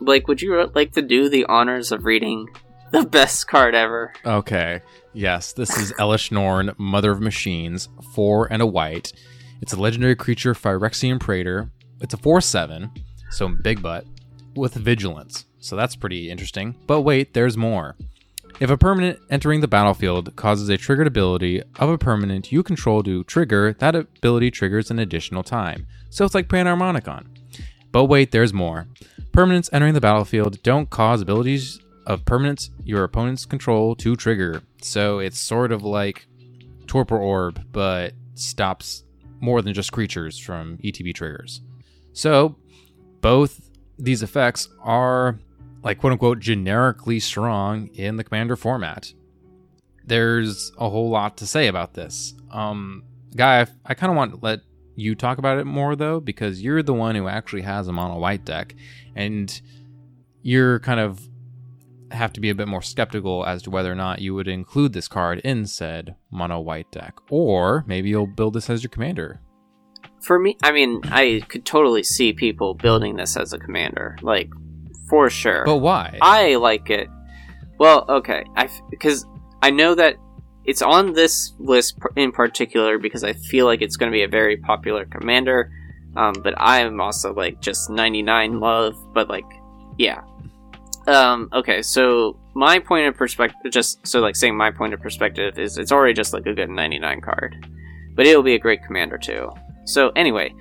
Blake, 0.00 0.28
would 0.28 0.42
you 0.42 0.70
like 0.74 0.92
to 0.92 1.02
do 1.02 1.28
the 1.28 1.44
honors 1.46 1.90
of 1.90 2.04
reading 2.04 2.48
the 2.92 3.04
best 3.04 3.48
card 3.48 3.74
ever? 3.74 4.12
Okay. 4.24 4.82
Yes, 5.14 5.52
this 5.52 5.76
is 5.76 5.92
Elesh 5.94 6.30
Norn, 6.30 6.72
Mother 6.78 7.10
of 7.10 7.20
Machines, 7.20 7.88
four 8.14 8.46
and 8.52 8.62
a 8.62 8.66
white. 8.66 9.12
It's 9.60 9.72
a 9.72 9.80
legendary 9.80 10.14
creature, 10.14 10.54
Phyrexian 10.54 11.18
Praetor. 11.18 11.70
It's 12.00 12.14
a 12.14 12.18
4 12.18 12.40
7, 12.40 12.92
so 13.30 13.48
big 13.48 13.82
butt, 13.82 14.04
with 14.54 14.74
vigilance. 14.74 15.46
So 15.58 15.74
that's 15.74 15.96
pretty 15.96 16.30
interesting. 16.30 16.76
But 16.86 17.00
wait, 17.00 17.34
there's 17.34 17.56
more. 17.56 17.96
If 18.60 18.70
a 18.70 18.76
permanent 18.76 19.20
entering 19.30 19.60
the 19.60 19.68
battlefield 19.68 20.34
causes 20.34 20.68
a 20.68 20.76
triggered 20.76 21.06
ability 21.06 21.62
of 21.76 21.88
a 21.88 21.96
permanent 21.96 22.50
you 22.50 22.64
control 22.64 23.04
to 23.04 23.22
trigger, 23.22 23.72
that 23.74 23.94
ability 23.94 24.50
triggers 24.50 24.90
an 24.90 24.98
additional 24.98 25.44
time. 25.44 25.86
So 26.10 26.24
it's 26.24 26.34
like 26.34 26.48
Panharmonicon. 26.48 27.26
But 27.92 28.06
wait, 28.06 28.32
there's 28.32 28.52
more. 28.52 28.88
Permanents 29.30 29.68
entering 29.72 29.94
the 29.94 30.00
battlefield 30.00 30.60
don't 30.64 30.90
cause 30.90 31.20
abilities 31.20 31.78
of 32.04 32.24
permanents 32.24 32.70
your 32.82 33.04
opponents 33.04 33.46
control 33.46 33.94
to 33.94 34.16
trigger. 34.16 34.62
So 34.82 35.20
it's 35.20 35.38
sort 35.38 35.70
of 35.70 35.84
like 35.84 36.26
Torpor 36.88 37.18
Orb, 37.18 37.64
but 37.70 38.14
stops 38.34 39.04
more 39.38 39.62
than 39.62 39.72
just 39.72 39.92
creatures 39.92 40.36
from 40.36 40.78
ETB 40.78 41.14
triggers. 41.14 41.60
So 42.12 42.56
both 43.20 43.70
these 44.00 44.24
effects 44.24 44.68
are 44.82 45.38
like 45.82 45.98
quote 45.98 46.12
unquote 46.12 46.40
generically 46.40 47.20
strong 47.20 47.88
in 47.88 48.16
the 48.16 48.24
commander 48.24 48.56
format. 48.56 49.12
There's 50.04 50.72
a 50.78 50.88
whole 50.88 51.10
lot 51.10 51.36
to 51.38 51.46
say 51.46 51.68
about 51.68 51.94
this. 51.94 52.34
Um 52.50 53.04
guy, 53.36 53.62
I, 53.62 53.66
I 53.86 53.94
kind 53.94 54.10
of 54.10 54.16
want 54.16 54.32
to 54.32 54.40
let 54.42 54.60
you 54.96 55.14
talk 55.14 55.38
about 55.38 55.58
it 55.58 55.64
more 55.64 55.94
though 55.94 56.18
because 56.18 56.62
you're 56.62 56.82
the 56.82 56.94
one 56.94 57.14
who 57.14 57.28
actually 57.28 57.62
has 57.62 57.86
a 57.86 57.92
mono 57.92 58.18
white 58.18 58.44
deck 58.44 58.74
and 59.14 59.60
you're 60.42 60.80
kind 60.80 60.98
of 60.98 61.20
have 62.10 62.32
to 62.32 62.40
be 62.40 62.48
a 62.48 62.54
bit 62.54 62.66
more 62.66 62.82
skeptical 62.82 63.44
as 63.44 63.62
to 63.62 63.70
whether 63.70 63.92
or 63.92 63.94
not 63.94 64.20
you 64.20 64.34
would 64.34 64.48
include 64.48 64.94
this 64.94 65.06
card 65.06 65.38
in 65.40 65.66
said 65.66 66.16
mono 66.30 66.58
white 66.58 66.90
deck 66.90 67.14
or 67.30 67.84
maybe 67.86 68.08
you'll 68.08 68.26
build 68.26 68.54
this 68.54 68.70
as 68.70 68.82
your 68.82 68.90
commander 68.90 69.40
For 70.20 70.38
me, 70.38 70.56
I 70.62 70.72
mean, 70.72 71.00
I 71.04 71.42
could 71.48 71.64
totally 71.64 72.02
see 72.02 72.32
people 72.32 72.74
building 72.74 73.16
this 73.16 73.36
as 73.36 73.52
a 73.52 73.58
commander, 73.58 74.16
like 74.22 74.50
for 75.08 75.30
sure. 75.30 75.64
but 75.64 75.78
why 75.78 76.18
I 76.20 76.56
like 76.56 76.90
it. 76.90 77.08
Well, 77.78 78.04
okay, 78.08 78.44
I 78.56 78.68
because 78.90 79.26
I 79.62 79.70
know 79.70 79.94
that 79.94 80.16
it's 80.64 80.82
on 80.82 81.14
this 81.14 81.54
list 81.58 81.96
in 82.14 82.30
particular 82.30 82.98
because 82.98 83.24
I 83.24 83.32
feel 83.32 83.64
like 83.64 83.80
it's 83.80 83.96
going 83.96 84.12
to 84.12 84.14
be 84.14 84.22
a 84.22 84.28
very 84.28 84.56
popular 84.56 85.06
commander. 85.06 85.72
Um, 86.16 86.34
but 86.42 86.54
I 86.58 86.80
am 86.80 87.00
also 87.00 87.32
like 87.32 87.60
just 87.60 87.88
99 87.88 88.60
love, 88.60 88.94
but 89.14 89.28
like, 89.28 89.44
yeah. 89.98 90.20
Um, 91.06 91.48
okay, 91.54 91.80
so 91.80 92.38
my 92.54 92.78
point 92.80 93.06
of 93.06 93.16
perspective, 93.16 93.72
just 93.72 94.06
so 94.06 94.20
like 94.20 94.36
saying 94.36 94.56
my 94.56 94.70
point 94.70 94.92
of 94.92 95.00
perspective 95.00 95.58
is 95.58 95.78
it's 95.78 95.92
already 95.92 96.12
just 96.12 96.34
like 96.34 96.44
a 96.44 96.52
good 96.52 96.68
99 96.68 97.20
card, 97.22 97.66
but 98.14 98.26
it'll 98.26 98.42
be 98.42 98.54
a 98.54 98.58
great 98.58 98.82
commander 98.84 99.16
too. 99.16 99.50
So 99.86 100.10
anyway, 100.16 100.52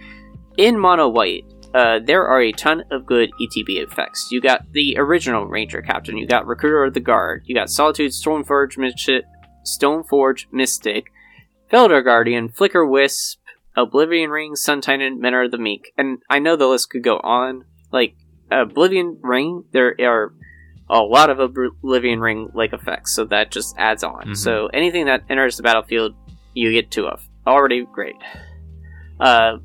in 0.58 0.80
mono 0.80 1.10
white, 1.10 1.44
uh, 1.74 2.00
there 2.04 2.26
are 2.28 2.42
a 2.42 2.52
ton 2.52 2.84
of 2.92 3.06
good 3.06 3.30
ETB 3.42 3.84
effects. 3.84 4.30
You 4.32 4.42
got 4.42 4.72
the 4.72 4.96
original 4.98 5.46
Ranger 5.46 5.82
Captain, 5.82 6.18
you 6.18 6.28
got 6.28 6.48
Recruiter 6.48 6.84
of 6.84 6.94
the 6.94 7.00
Guard, 7.00 7.44
you 7.46 7.56
got 7.56 7.70
Solitude, 7.70 8.12
Stoneforge, 8.12 8.78
Mystic, 8.78 9.26
Stoneforge 9.66 10.46
Mystic, 10.52 11.12
Felidar 11.72 12.04
Guardian, 12.04 12.50
Flicker 12.50 12.86
Wisp, 12.86 13.40
Oblivion 13.76 14.30
Ring, 14.30 14.56
Sun 14.56 14.82
Titan, 14.82 15.20
Mentor 15.20 15.44
of 15.44 15.52
the 15.52 15.58
Meek, 15.58 15.92
and 15.98 16.20
I 16.30 16.40
know 16.40 16.56
the 16.56 16.68
list 16.68 16.90
could 16.90 17.04
go 17.04 17.18
on. 17.18 17.66
Like 17.92 18.16
Oblivion 18.50 19.20
Ring, 19.22 19.66
there 19.72 19.96
are 20.00 20.34
a 20.90 21.02
lot 21.02 21.30
of 21.30 21.40
Oblivion 21.40 22.20
Ring 22.20 22.50
like 22.54 22.74
effects, 22.74 23.14
so 23.14 23.26
that 23.26 23.52
just 23.52 23.76
adds 23.78 24.04
on. 24.04 24.30
Mhm. 24.30 24.38
So 24.38 24.68
anything 24.68 25.06
that 25.06 25.24
enters 25.30 25.58
the 25.58 25.64
battlefield, 25.64 26.16
you 26.54 26.72
get 26.72 26.90
two 26.90 27.08
of. 27.08 27.22
Already 27.46 27.86
great. 27.86 28.16
Uh, 29.20 29.58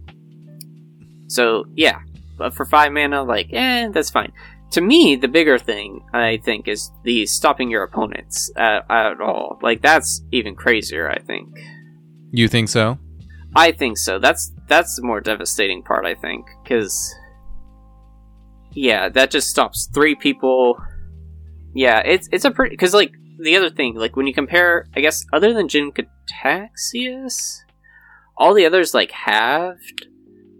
so 1.33 1.65
yeah, 1.75 2.01
but 2.37 2.55
for 2.55 2.67
five 2.67 2.93
mana, 2.93 3.23
like, 3.23 3.49
eh, 3.53 3.89
that's 3.89 4.11
fine. 4.11 4.33
To 4.73 4.81
me, 4.81 5.17
the 5.17 5.29
bigger 5.29 5.59
thing 5.59 6.01
I 6.13 6.39
think 6.45 6.69
is 6.69 6.91
the 7.05 7.27
stopping 7.27 7.71
your 7.71 7.83
opponents 7.83 8.51
at, 8.57 8.85
at 8.91 9.21
all. 9.21 9.59
Like 9.63 9.83
that's 9.83 10.23
even 10.31 10.55
crazier. 10.55 11.11
I 11.11 11.19
think. 11.19 11.49
you 12.31 12.49
think 12.49 12.69
so 12.69 12.99
I 13.55 13.73
think 13.73 13.99
so. 13.99 14.19
That's 14.19 14.53
that's 14.69 14.97
the 14.97 15.03
more 15.03 15.21
devastating 15.21 15.83
part. 15.83 16.07
I 16.07 16.15
think 16.15 16.47
because 16.63 17.15
yeah, 18.73 19.09
that 19.11 19.31
just 19.31 19.49
stops 19.49 19.89
three 19.93 20.15
people. 20.15 20.77
Yeah, 21.75 22.01
it's 22.01 22.29
it's 22.33 22.45
a 22.45 22.51
pretty 22.51 22.75
because 22.75 22.95
like 22.95 23.13
the 23.39 23.57
other 23.57 23.71
thing, 23.71 23.95
like 23.95 24.17
when 24.17 24.27
you 24.27 24.35
compare, 24.35 24.87
I 24.95 25.01
guess 25.01 25.25
other 25.33 25.53
than 25.53 25.69
Jin-Gitaxias, 25.69 27.59
all 28.37 28.55
the 28.55 28.67
others 28.67 28.95
like 28.95 29.11
halved 29.11 30.07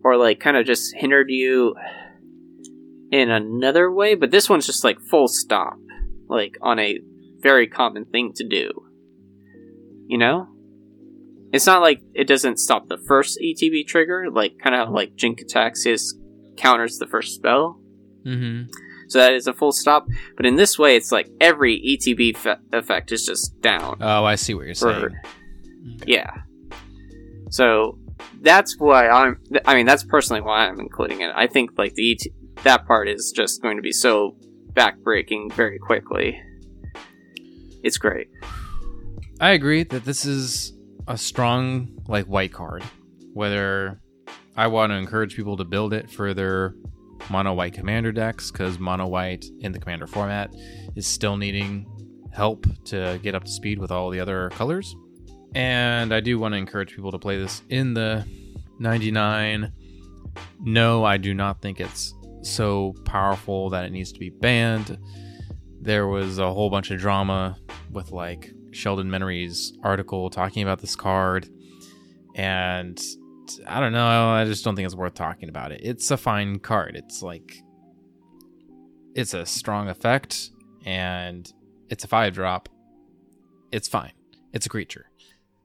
or 0.05 0.17
like 0.17 0.41
kind 0.41 0.57
of 0.57 0.67
just 0.67 0.95
hindered 0.97 1.31
you 1.31 1.75
in 3.11 3.31
another 3.31 3.91
way, 3.93 4.15
but 4.15 4.31
this 4.31 4.49
one's 4.49 4.67
just 4.67 4.85
like 4.85 4.99
full 5.11 5.29
stop, 5.29 5.75
like 6.29 6.57
on 6.63 6.79
a 6.79 6.99
very 7.41 7.67
common 7.67 8.05
thing 8.07 8.33
to 8.37 8.45
do. 8.49 8.71
You 10.07 10.19
know? 10.19 10.49
It's 11.53 11.67
not 11.67 11.83
like 11.83 12.01
it 12.15 12.27
doesn't 12.27 12.59
stop 12.59 12.89
the 12.89 12.99
first 13.07 13.39
ETB 13.43 13.87
trigger, 13.87 14.31
like 14.31 14.55
kind 14.63 14.75
of 14.75 14.89
like 14.89 15.15
Jin-Gitaxias 15.17 16.15
counters 16.57 16.97
the 16.99 17.07
first 17.07 17.35
spell. 17.35 17.79
mm-hmm 18.27 18.71
So 19.09 19.19
that 19.19 19.35
is 19.35 19.47
a 19.47 19.53
full 19.53 19.73
stop. 19.73 20.07
But 20.37 20.47
in 20.47 20.57
this 20.57 20.79
way, 20.79 20.97
it's 20.97 21.13
like 21.13 21.29
every 21.41 21.79
ETB 21.79 22.37
fe- 22.39 22.57
effect 22.73 23.13
is 23.13 23.27
just 23.27 23.61
down. 23.61 23.99
oh 24.01 24.25
i 24.25 24.35
see 24.37 24.55
what 24.55 24.65
you're 24.65 24.75
saying 24.75 25.01
for- 25.01 25.23
yeah. 26.07 26.31
So 27.51 27.99
that's 28.41 28.79
why 28.79 29.09
I'm. 29.09 29.39
I 29.65 29.75
mean, 29.75 29.87
that's 29.87 30.05
personally 30.05 30.43
why 30.43 30.67
I'm 30.67 30.81
including 30.81 31.21
it. 31.21 31.33
I 31.35 31.47
think 31.47 31.71
like 31.79 31.95
the 31.95 32.13
ET- 32.13 32.65
that 32.65 32.87
part 32.87 33.09
is 33.09 33.33
just 33.35 33.63
going 33.63 33.77
to 33.77 33.83
be 33.83 33.93
so 33.93 34.37
backbreaking 34.73 35.53
very 35.53 35.79
quickly. 35.79 36.41
It's 37.83 37.99
great. 37.99 38.29
I 39.41 39.51
agree 39.51 39.83
that 39.85 40.05
this 40.05 40.25
is 40.25 40.73
a 41.09 41.19
strong 41.19 41.99
like 42.09 42.27
white 42.27 42.53
card. 42.53 42.85
Whether 43.33 44.01
I 44.57 44.67
want 44.67 44.91
to 44.91 44.97
encourage 44.97 45.35
people 45.35 45.57
to 45.57 45.65
build 45.65 45.93
it 45.93 46.11
for 46.11 46.35
their 46.35 46.75
mono 47.31 47.55
white 47.55 47.75
commander 47.75 48.13
decks 48.13 48.51
because 48.51 48.79
mono 48.79 49.07
white 49.07 49.45
in 49.61 49.73
the 49.73 49.79
commander 49.79 50.07
format 50.07 50.51
is 50.97 51.07
still 51.07 51.37
needing 51.37 51.87
help 52.33 52.67
to 52.85 53.19
get 53.23 53.35
up 53.35 53.45
to 53.45 53.51
speed 53.51 53.79
with 53.79 53.91
all 53.91 54.11
the 54.11 54.21
other 54.21 54.51
colors. 54.51 54.95
And 55.55 56.15
I 56.15 56.21
do 56.21 56.39
want 56.39 56.53
to 56.53 56.59
encourage 56.59 56.95
people 56.95 57.13
to 57.13 57.19
play 57.19 57.39
this 57.39 57.63
in 57.69 57.95
the 57.95 58.27
99. 58.79 59.73
No, 60.61 61.05
I 61.05 61.17
do 61.19 61.35
not 61.35 61.61
think 61.61 61.81
it's 61.81 62.15
so 62.43 62.95
powerful 63.05 63.71
that 63.71 63.85
it 63.85 63.93
needs 63.93 64.13
to 64.13 64.19
be 64.19 64.31
banned. 64.31 64.99
There 65.81 66.07
was 66.07 66.39
a 66.39 66.53
whole 66.53 66.71
bunch 66.71 66.91
of 66.91 66.99
drama 66.99 67.57
with 67.91 68.13
like 68.13 68.53
Sheldon 68.73 69.09
Menery's 69.09 69.77
article 69.83 70.31
talking 70.31 70.63
about 70.63 70.81
this 70.81 70.97
card, 70.97 71.49
and 72.35 73.01
I 73.67 73.81
don't 73.81 73.93
know. 73.93 74.31
I 74.31 74.45
just 74.45 74.65
don't 74.65 74.77
think 74.77 74.87
it's 74.87 74.95
worth 74.95 75.15
talking 75.15 75.49
about 75.49 75.73
it. 75.73 75.81
It's 75.83 76.11
a 76.11 76.17
fine 76.17 76.59
card. 76.59 76.97
It's 76.97 77.23
like 77.23 77.63
it's 79.15 79.35
a 79.35 79.45
strong 79.45 79.89
effect, 79.89 80.51
and 80.87 81.53
it's 81.91 82.05
a 82.05 82.09
five 82.09 82.35
drop. 82.35 82.69
It's 83.71 83.89
fine. 83.89 84.13
It's 84.53 84.67
a 84.67 84.69
creature. 84.69 85.07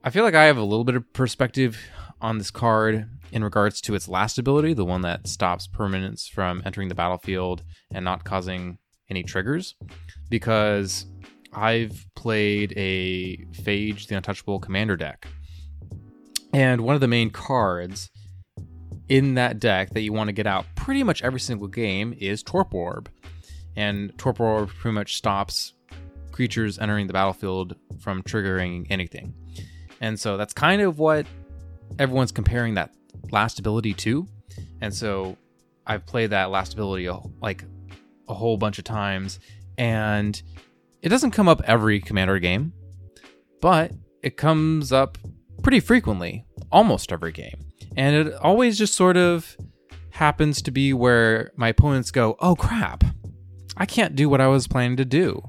I 0.07 0.09
feel 0.09 0.23
like 0.23 0.35
I 0.35 0.45
have 0.45 0.55
a 0.55 0.63
little 0.63 0.85
bit 0.85 0.95
of 0.95 1.11
perspective 1.11 1.77
on 2.21 2.37
this 2.37 2.49
card 2.49 3.09
in 3.33 3.43
regards 3.43 3.81
to 3.81 3.93
its 3.93 4.07
last 4.07 4.37
ability, 4.37 4.73
the 4.73 4.85
one 4.85 5.01
that 5.01 5.27
stops 5.27 5.67
permanents 5.67 6.29
from 6.29 6.61
entering 6.65 6.87
the 6.87 6.95
battlefield 6.95 7.61
and 7.93 8.05
not 8.05 8.23
causing 8.23 8.77
any 9.09 9.21
triggers, 9.21 9.75
because 10.29 11.07
I've 11.51 12.05
played 12.15 12.71
a 12.77 13.35
Phage 13.51 14.07
the 14.07 14.15
Untouchable 14.15 14.61
Commander 14.61 14.95
deck. 14.95 15.27
And 16.53 16.79
one 16.79 16.95
of 16.95 17.01
the 17.01 17.09
main 17.09 17.29
cards 17.29 18.09
in 19.09 19.33
that 19.33 19.59
deck 19.59 19.89
that 19.89 20.03
you 20.03 20.13
want 20.13 20.29
to 20.29 20.33
get 20.33 20.47
out 20.47 20.67
pretty 20.77 21.03
much 21.03 21.21
every 21.21 21.41
single 21.41 21.67
game 21.67 22.15
is 22.17 22.43
Torpor 22.43 22.77
Orb. 22.77 23.09
And 23.75 24.17
Torpor 24.17 24.45
Orb 24.45 24.69
pretty 24.69 24.95
much 24.95 25.17
stops 25.17 25.73
creatures 26.31 26.79
entering 26.79 27.07
the 27.07 27.13
battlefield 27.13 27.75
from 27.99 28.23
triggering 28.23 28.87
anything. 28.89 29.33
And 30.01 30.19
so 30.19 30.37
that's 30.37 30.53
kind 30.53 30.81
of 30.81 30.99
what 30.99 31.25
everyone's 31.99 32.31
comparing 32.31 32.75
that 32.75 32.93
last 33.31 33.59
ability 33.59 33.93
to. 33.93 34.27
And 34.81 34.93
so 34.93 35.37
I've 35.85 36.05
played 36.05 36.31
that 36.31 36.49
last 36.51 36.73
ability 36.73 37.09
like 37.41 37.63
a 38.27 38.33
whole 38.33 38.57
bunch 38.57 38.77
of 38.77 38.83
times, 38.83 39.39
and 39.77 40.41
it 41.01 41.09
doesn't 41.09 41.31
come 41.31 41.47
up 41.47 41.61
every 41.65 41.99
commander 41.99 42.39
game, 42.39 42.73
but 43.61 43.91
it 44.21 44.37
comes 44.37 44.91
up 44.91 45.17
pretty 45.63 45.79
frequently, 45.79 46.45
almost 46.71 47.11
every 47.11 47.31
game. 47.31 47.65
And 47.95 48.15
it 48.15 48.33
always 48.35 48.77
just 48.77 48.95
sort 48.95 49.17
of 49.17 49.55
happens 50.11 50.61
to 50.63 50.71
be 50.71 50.93
where 50.93 51.51
my 51.55 51.69
opponents 51.69 52.11
go, 52.11 52.35
oh 52.39 52.55
crap, 52.55 53.03
I 53.75 53.85
can't 53.85 54.15
do 54.15 54.29
what 54.29 54.41
I 54.41 54.47
was 54.47 54.67
planning 54.67 54.97
to 54.97 55.05
do. 55.05 55.41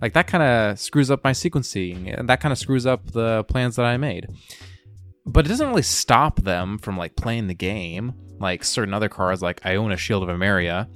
Like 0.00 0.12
that 0.14 0.26
kind 0.26 0.42
of 0.42 0.78
screws 0.78 1.10
up 1.10 1.22
my 1.24 1.32
sequencing, 1.32 2.18
and 2.18 2.28
that 2.28 2.40
kind 2.40 2.52
of 2.52 2.58
screws 2.58 2.86
up 2.86 3.10
the 3.12 3.44
plans 3.44 3.76
that 3.76 3.84
I 3.86 3.96
made. 3.96 4.28
But 5.26 5.44
it 5.44 5.48
doesn't 5.48 5.68
really 5.68 5.82
stop 5.82 6.40
them 6.42 6.78
from 6.78 6.96
like 6.96 7.16
playing 7.16 7.46
the 7.48 7.54
game, 7.54 8.14
like 8.38 8.64
certain 8.64 8.94
other 8.94 9.08
cards, 9.08 9.42
like 9.42 9.60
I 9.64 9.76
own 9.76 9.92
a 9.92 9.96
Shield 9.96 10.22
of 10.22 10.28
Emeria. 10.30 10.88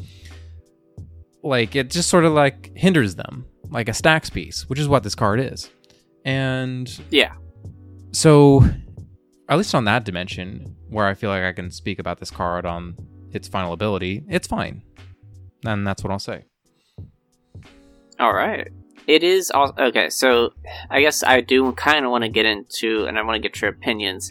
Like 1.42 1.76
it 1.76 1.90
just 1.90 2.08
sort 2.08 2.24
of 2.24 2.32
like 2.32 2.70
hinders 2.74 3.16
them, 3.16 3.44
like 3.68 3.88
a 3.88 3.94
stacks 3.94 4.30
piece, 4.30 4.68
which 4.68 4.78
is 4.78 4.88
what 4.88 5.02
this 5.02 5.14
card 5.14 5.40
is. 5.40 5.70
And 6.24 6.88
Yeah. 7.10 7.34
so, 8.12 8.64
at 9.50 9.58
least 9.58 9.74
on 9.74 9.84
that 9.84 10.04
dimension, 10.06 10.74
where 10.88 11.06
I 11.06 11.12
feel 11.12 11.28
like 11.28 11.42
I 11.42 11.52
can 11.52 11.70
speak 11.70 11.98
about 11.98 12.18
this 12.18 12.30
card 12.30 12.64
on 12.64 12.96
its 13.32 13.46
final 13.46 13.74
ability, 13.74 14.24
it's 14.30 14.46
fine. 14.46 14.82
And 15.66 15.86
that's 15.86 16.02
what 16.02 16.10
I'll 16.10 16.18
say. 16.18 16.44
All 18.18 18.32
right. 18.32 18.68
It 19.06 19.22
is 19.22 19.50
all 19.50 19.74
okay. 19.78 20.08
So, 20.10 20.52
I 20.90 21.00
guess 21.00 21.22
I 21.22 21.40
do 21.40 21.72
kind 21.72 22.04
of 22.04 22.10
want 22.10 22.24
to 22.24 22.30
get 22.30 22.46
into, 22.46 23.04
and 23.04 23.18
I 23.18 23.22
want 23.22 23.36
to 23.36 23.48
get 23.48 23.60
your 23.60 23.70
opinions. 23.70 24.30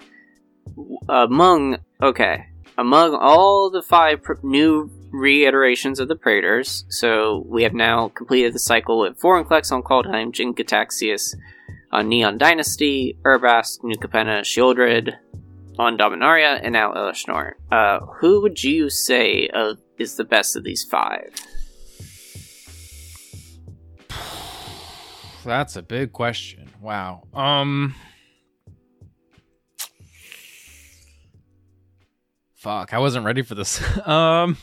Among 1.09 1.78
okay, 2.01 2.45
among 2.78 3.15
all 3.15 3.69
the 3.69 3.82
five 3.82 4.24
pr- 4.24 4.34
new 4.41 4.89
reiterations 5.11 5.99
of 5.99 6.07
the 6.07 6.15
Praetors, 6.15 6.86
so 6.89 7.45
we 7.47 7.63
have 7.63 7.74
now 7.74 8.09
completed 8.09 8.53
the 8.53 8.59
cycle 8.59 8.99
with 8.99 9.19
Vorinclex 9.19 9.71
on 9.71 9.84
Kaldheim, 9.84 10.32
Jin-Gitaxias 10.32 11.36
on 11.91 12.09
Neon 12.09 12.39
Dynasty, 12.39 13.17
Urabrask, 13.24 13.84
New 13.84 13.97
Capenna, 13.97 14.41
Sheoldred 14.41 15.15
on 15.78 15.97
Dominaria, 15.97 16.59
and 16.63 16.74
now 16.74 16.91
Elesh 16.93 17.28
Norn. 17.28 17.53
Uh, 17.71 17.99
who 18.19 18.41
would 18.41 18.63
you 18.63 18.89
say 18.89 19.47
uh, 19.53 19.76
is 19.99 20.15
the 20.15 20.24
best 20.24 20.55
of 20.55 20.63
these 20.63 20.84
five? 20.84 21.30
That's 25.43 25.75
a 25.75 25.81
big 25.81 26.11
question. 26.11 26.69
Wow. 26.81 27.23
Um. 27.33 27.95
Fuck, 32.55 32.93
I 32.93 32.99
wasn't 32.99 33.25
ready 33.25 33.41
for 33.41 33.55
this. 33.55 33.81
um. 34.07 34.57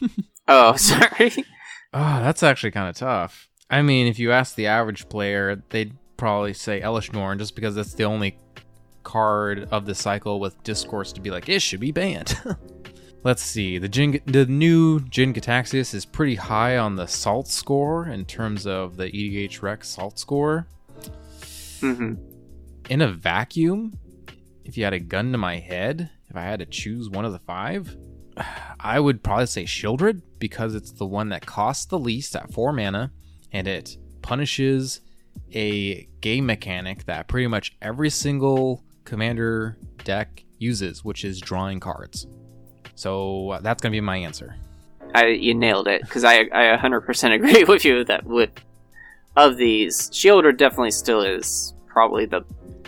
Oh, 0.49 0.77
sorry. 0.77 1.33
Oh, 1.93 2.21
that's 2.21 2.43
actually 2.43 2.71
kind 2.71 2.89
of 2.89 2.97
tough. 2.97 3.49
I 3.69 3.83
mean, 3.83 4.07
if 4.07 4.19
you 4.19 4.33
ask 4.33 4.55
the 4.55 4.67
average 4.67 5.09
player, 5.09 5.63
they'd 5.71 5.97
probably 6.17 6.55
say 6.55 6.81
Elesh 6.81 7.13
Norn 7.13 7.39
just 7.39 7.55
because 7.55 7.75
that's 7.75 7.95
the 7.95 8.05
only 8.05 8.37
card 9.03 9.69
of 9.71 9.87
the 9.87 9.95
cycle 9.95 10.41
with 10.41 10.63
discourse 10.63 11.13
to 11.13 11.21
be 11.21 11.31
like, 11.31 11.49
it 11.49 11.61
should 11.63 11.81
be 11.81 11.93
banned. 11.93 12.39
Let's 13.23 13.43
see. 13.43 13.77
The 13.77 13.89
Jin, 13.89 14.21
the 14.25 14.47
new 14.47 15.01
Jin-Gitaxias 15.01 15.93
is 15.93 16.07
pretty 16.07 16.37
high 16.37 16.79
on 16.79 16.97
the 16.97 17.07
salt 17.07 17.49
score 17.49 18.09
in 18.09 18.25
terms 18.25 18.67
of 18.67 18.97
the 18.97 19.11
EDHREC 19.11 19.85
salt 19.85 20.19
score. 20.19 20.67
hmm 21.81 22.15
In 22.89 23.03
a 23.03 23.13
vacuum, 23.13 23.99
if 24.65 24.79
you 24.79 24.85
had 24.85 24.95
a 24.95 25.01
gun 25.01 25.33
to 25.33 25.39
my 25.39 25.59
head, 25.59 26.09
if 26.31 26.37
I 26.37 26.43
had 26.43 26.61
to 26.61 26.67
choose 26.67 27.11
one 27.11 27.27
of 27.27 27.33
the 27.33 27.41
five, 27.41 27.95
I 28.81 28.99
would 28.99 29.23
probably 29.23 29.47
say 29.47 29.65
Sheoldred 29.65 30.23
because 30.39 30.75
it's 30.75 30.93
the 30.93 31.07
one 31.07 31.29
that 31.29 31.45
costs 31.45 31.85
the 31.85 31.99
least 31.99 32.35
at 32.35 32.53
four 32.53 32.73
mana 32.73 33.13
and 33.53 33.69
it 33.69 33.99
punishes 34.23 35.01
a 35.53 36.09
game 36.21 36.47
mechanic 36.47 37.05
that 37.05 37.29
pretty 37.29 37.49
much 37.49 37.77
every 37.83 38.09
single 38.09 38.83
commander 39.05 39.77
deck 40.05 40.45
uses, 40.59 41.05
which 41.05 41.25
is 41.25 41.41
drawing 41.41 41.81
cards. 41.81 42.27
So 43.01 43.53
uh, 43.53 43.61
that's 43.61 43.81
gonna 43.81 43.93
be 43.93 44.03
my 44.03 44.19
answer. 44.19 44.57
I 45.15 45.29
you 45.29 45.55
nailed 45.55 45.89
it 45.89 46.03
because 46.03 46.23
I 46.23 46.41
I 46.53 46.77
100% 46.77 47.35
agree 47.35 47.65
with 47.65 47.83
you 47.83 48.05
that 48.05 48.25
with 48.25 48.51
of 49.37 49.57
these, 49.57 50.11
Sheoldred 50.11 50.59
definitely 50.59 50.91
still 50.91 51.23
is 51.23 51.73
probably 51.87 52.27
the 52.27 52.43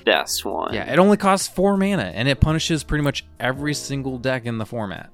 best 0.05 0.45
one. 0.45 0.75
Yeah, 0.75 0.93
it 0.93 0.99
only 0.99 1.17
costs 1.17 1.49
four 1.49 1.79
mana 1.79 2.13
and 2.15 2.29
it 2.29 2.41
punishes 2.41 2.85
pretty 2.85 3.03
much 3.03 3.25
every 3.41 3.73
single 3.73 4.19
deck 4.19 4.45
in 4.45 4.59
the 4.59 4.67
format. 4.67 5.09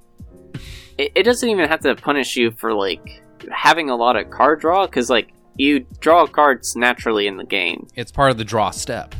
it, 0.98 1.12
it 1.14 1.22
doesn't 1.22 1.48
even 1.48 1.68
have 1.68 1.80
to 1.80 1.94
punish 1.94 2.36
you 2.36 2.50
for 2.50 2.74
like 2.74 3.22
having 3.52 3.90
a 3.90 3.94
lot 3.94 4.16
of 4.16 4.30
card 4.30 4.60
draw 4.60 4.84
because 4.86 5.08
like 5.08 5.28
you 5.56 5.86
draw 6.00 6.26
cards 6.26 6.74
naturally 6.74 7.28
in 7.28 7.36
the 7.36 7.44
game. 7.44 7.86
It's 7.94 8.10
part 8.10 8.32
of 8.32 8.36
the 8.36 8.44
draw 8.44 8.70
step. 8.70 9.14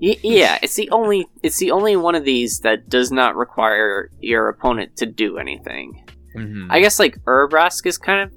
Yeah, 0.00 0.58
it's 0.62 0.74
the 0.76 0.88
only 0.90 1.26
it's 1.42 1.58
the 1.58 1.70
only 1.72 1.94
one 1.96 2.14
of 2.14 2.24
these 2.24 2.60
that 2.60 2.88
does 2.88 3.12
not 3.12 3.36
require 3.36 4.10
your 4.20 4.48
opponent 4.48 4.96
to 4.96 5.06
do 5.06 5.36
anything. 5.38 6.04
Mhm. 6.36 6.68
I 6.70 6.80
guess 6.80 6.98
like 6.98 7.18
Urabrask 7.24 7.84
is 7.86 7.98
kind 7.98 8.22
of 8.22 8.32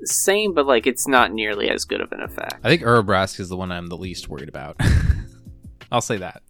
the 0.00 0.06
same, 0.06 0.52
but 0.52 0.66
like 0.66 0.86
it's 0.86 1.08
not 1.08 1.32
nearly 1.32 1.70
as 1.70 1.84
good 1.84 2.00
of 2.02 2.12
an 2.12 2.20
effect. 2.20 2.56
I 2.62 2.68
think 2.68 2.82
Urabrask 2.82 3.40
is 3.40 3.48
the 3.48 3.56
one 3.56 3.72
I'm 3.72 3.86
the 3.86 3.96
least 3.96 4.28
worried 4.28 4.48
about. 4.48 4.76
I'll 5.90 6.00
say 6.02 6.18
that. 6.18 6.42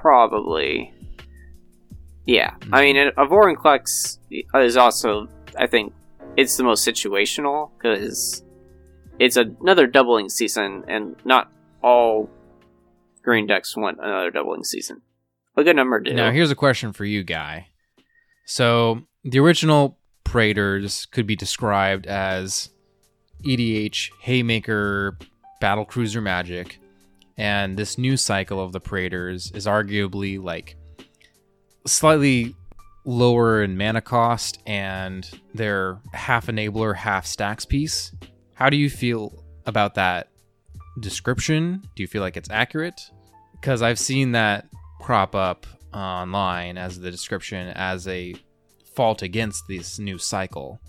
Probably. 0.00 0.92
Yeah, 2.24 2.54
I 2.72 2.82
mean, 2.82 2.96
a 2.96 3.26
Vorinclex 3.26 4.18
is 4.54 4.76
also, 4.76 5.28
I 5.58 5.66
think, 5.66 5.94
it's 6.36 6.56
the 6.56 6.62
most 6.62 6.86
situational 6.86 7.70
because 7.76 8.44
it's 9.18 9.36
another 9.36 9.86
doubling 9.86 10.28
season, 10.28 10.84
and 10.88 11.16
not 11.24 11.50
all 11.82 12.28
green 13.28 13.46
decks 13.46 13.76
want 13.76 13.98
another 14.00 14.30
doubling 14.30 14.64
season. 14.64 15.02
A 15.54 15.62
good 15.62 15.76
number 15.76 16.00
do. 16.00 16.14
Now, 16.14 16.30
here's 16.30 16.50
a 16.50 16.56
question 16.56 16.94
for 16.94 17.04
you, 17.04 17.22
Guy. 17.22 17.68
So, 18.46 19.02
the 19.22 19.38
original 19.38 19.98
Praetors 20.24 21.04
could 21.10 21.26
be 21.26 21.36
described 21.36 22.06
as 22.06 22.70
EDH, 23.44 24.08
Haymaker, 24.22 25.18
Battle 25.60 25.84
Cruiser 25.84 26.22
Magic, 26.22 26.80
and 27.36 27.76
this 27.76 27.98
new 27.98 28.16
cycle 28.16 28.60
of 28.62 28.72
the 28.72 28.80
Praetors 28.80 29.52
is 29.52 29.66
arguably 29.66 30.42
like 30.42 30.76
slightly 31.86 32.54
lower 33.04 33.62
in 33.62 33.76
mana 33.76 34.00
cost 34.00 34.62
and 34.66 35.30
they're 35.52 35.98
half 36.14 36.46
enabler, 36.46 36.96
half 36.96 37.26
stacks 37.26 37.66
piece. 37.66 38.10
How 38.54 38.70
do 38.70 38.78
you 38.78 38.88
feel 38.88 39.44
about 39.66 39.96
that 39.96 40.30
description? 41.00 41.82
Do 41.94 42.02
you 42.02 42.06
feel 42.06 42.22
like 42.22 42.38
it's 42.38 42.50
accurate? 42.50 43.10
Because 43.60 43.82
I've 43.82 43.98
seen 43.98 44.32
that 44.32 44.66
crop 45.00 45.34
up 45.34 45.66
online 45.92 46.78
as 46.78 47.00
the 47.00 47.10
description 47.10 47.68
as 47.68 48.06
a 48.08 48.34
fault 48.94 49.22
against 49.22 49.64
this 49.68 49.98
new 49.98 50.18
cycle. 50.18 50.80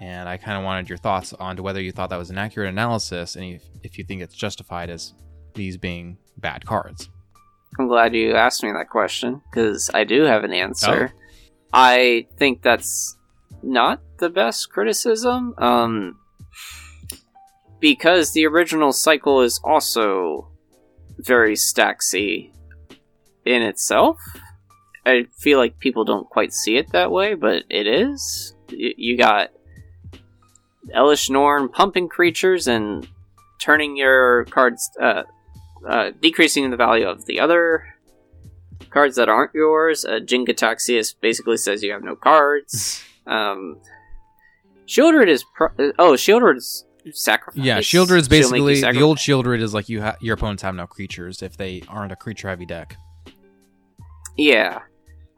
And 0.00 0.28
I 0.28 0.36
kind 0.36 0.58
of 0.58 0.64
wanted 0.64 0.88
your 0.88 0.98
thoughts 0.98 1.32
on 1.32 1.56
to 1.56 1.62
whether 1.62 1.80
you 1.80 1.92
thought 1.92 2.10
that 2.10 2.18
was 2.18 2.30
an 2.30 2.38
accurate 2.38 2.68
analysis 2.68 3.36
and 3.36 3.44
if, 3.44 3.62
if 3.82 3.98
you 3.98 4.04
think 4.04 4.20
it's 4.20 4.34
justified 4.34 4.90
as 4.90 5.14
these 5.54 5.76
being 5.76 6.18
bad 6.38 6.66
cards. 6.66 7.08
I'm 7.78 7.88
glad 7.88 8.14
you 8.14 8.34
asked 8.34 8.62
me 8.62 8.72
that 8.72 8.90
question 8.90 9.40
because 9.50 9.90
I 9.94 10.04
do 10.04 10.22
have 10.24 10.44
an 10.44 10.52
answer. 10.52 11.12
I 11.72 12.26
think 12.36 12.62
that's 12.62 13.16
not 13.62 14.00
the 14.18 14.28
best 14.28 14.70
criticism, 14.70 15.54
um, 15.56 16.18
because 17.80 18.32
the 18.32 18.46
original 18.46 18.92
cycle 18.92 19.40
is 19.40 19.60
also 19.64 20.51
very 21.24 21.54
stacksy 21.56 22.52
in 23.44 23.62
itself. 23.62 24.18
I 25.04 25.26
feel 25.36 25.58
like 25.58 25.78
people 25.78 26.04
don't 26.04 26.28
quite 26.30 26.52
see 26.52 26.76
it 26.76 26.92
that 26.92 27.10
way, 27.10 27.34
but 27.34 27.64
it 27.68 27.86
is. 27.86 28.54
Y- 28.70 28.94
You 28.96 29.16
got 29.16 29.50
Elesh 30.94 31.30
Norn 31.30 31.68
pumping 31.68 32.08
creatures 32.08 32.66
and 32.68 33.06
turning 33.60 33.96
your 33.96 34.44
cards, 34.46 34.90
uh, 35.00 35.22
uh, 35.88 36.10
decreasing 36.20 36.70
the 36.70 36.76
value 36.76 37.06
of 37.08 37.26
the 37.26 37.40
other 37.40 37.84
cards 38.90 39.16
that 39.16 39.28
aren't 39.28 39.54
yours. 39.54 40.04
Uh, 40.04 40.20
Jin-Gitaxias 40.20 41.14
basically 41.20 41.56
says 41.56 41.82
you 41.82 41.92
have 41.92 42.04
no 42.04 42.16
cards. 42.16 43.02
um, 43.26 43.80
Sheoldred 44.86 45.28
is 45.28 45.44
pro- 45.54 45.92
oh 45.98 46.12
Sheoldred's 46.12 46.84
sacrifice. 47.12 47.62
Yeah, 47.62 47.78
Sheoldred 47.78 48.18
is 48.18 48.26
She'll 48.28 48.50
make 48.50 48.60
you 48.60 48.66
basically 48.66 48.92
the 48.92 49.02
old 49.02 49.18
Sheoldred 49.18 49.60
is 49.60 49.74
like 49.74 49.88
you 49.88 50.02
ha- 50.02 50.16
your 50.20 50.34
opponents 50.34 50.62
have 50.62 50.74
no 50.74 50.86
creatures 50.86 51.42
if 51.42 51.56
they 51.56 51.82
aren't 51.88 52.12
a 52.12 52.16
creature 52.16 52.48
heavy 52.48 52.66
deck. 52.66 52.96
Yeah. 54.36 54.80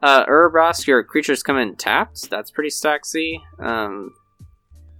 Uh, 0.01 0.25
Urabrask, 0.25 0.85
your 0.87 1.03
creatures 1.03 1.41
come 1.41 1.57
in 1.57 1.75
tapped. 1.75 2.29
That's 2.29 2.51
pretty 2.51 2.69
stacksy. 2.69 3.41
Um, 3.59 4.13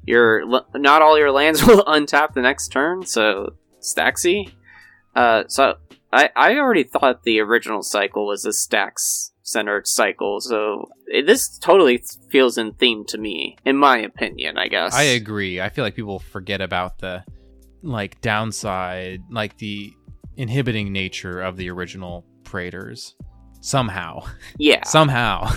your 0.05 0.45
not 0.73 1.01
all 1.01 1.17
your 1.17 1.31
lands 1.31 1.63
will 1.67 1.83
untap 1.85 2.33
the 2.33 2.41
next 2.41 2.69
turn, 2.69 3.05
so 3.05 3.55
stacksy. 3.81 4.51
Uh, 5.15 5.43
so 5.47 5.75
I 6.11 6.29
I 6.35 6.57
already 6.57 6.83
thought 6.83 7.23
the 7.23 7.39
original 7.39 7.83
cycle 7.83 8.25
was 8.25 8.45
a 8.45 8.53
stacks 8.53 9.31
centered 9.45 9.87
cycle, 9.87 10.41
so 10.41 10.89
it, 11.07 11.25
this 11.25 11.57
totally 11.59 12.03
feels 12.29 12.57
in 12.57 12.73
theme 12.73 13.05
to 13.05 13.17
me, 13.17 13.55
in 13.63 13.77
my 13.77 13.99
opinion. 13.99 14.57
I 14.57 14.67
guess 14.67 14.93
I 14.93 15.03
agree. 15.03 15.61
I 15.61 15.69
feel 15.69 15.85
like 15.85 15.95
people 15.95 16.19
forget 16.19 16.59
about 16.61 16.97
the 16.99 17.23
like 17.81 18.19
downside, 18.21 19.21
like 19.29 19.57
the 19.57 19.93
inhibiting 20.35 20.91
nature 20.91 21.41
of 21.41 21.55
the 21.55 21.69
original 21.69 22.25
Praetors. 22.43 23.15
Somehow, 23.61 24.25
Yeah, 24.57 24.83
somehow. 24.85 25.51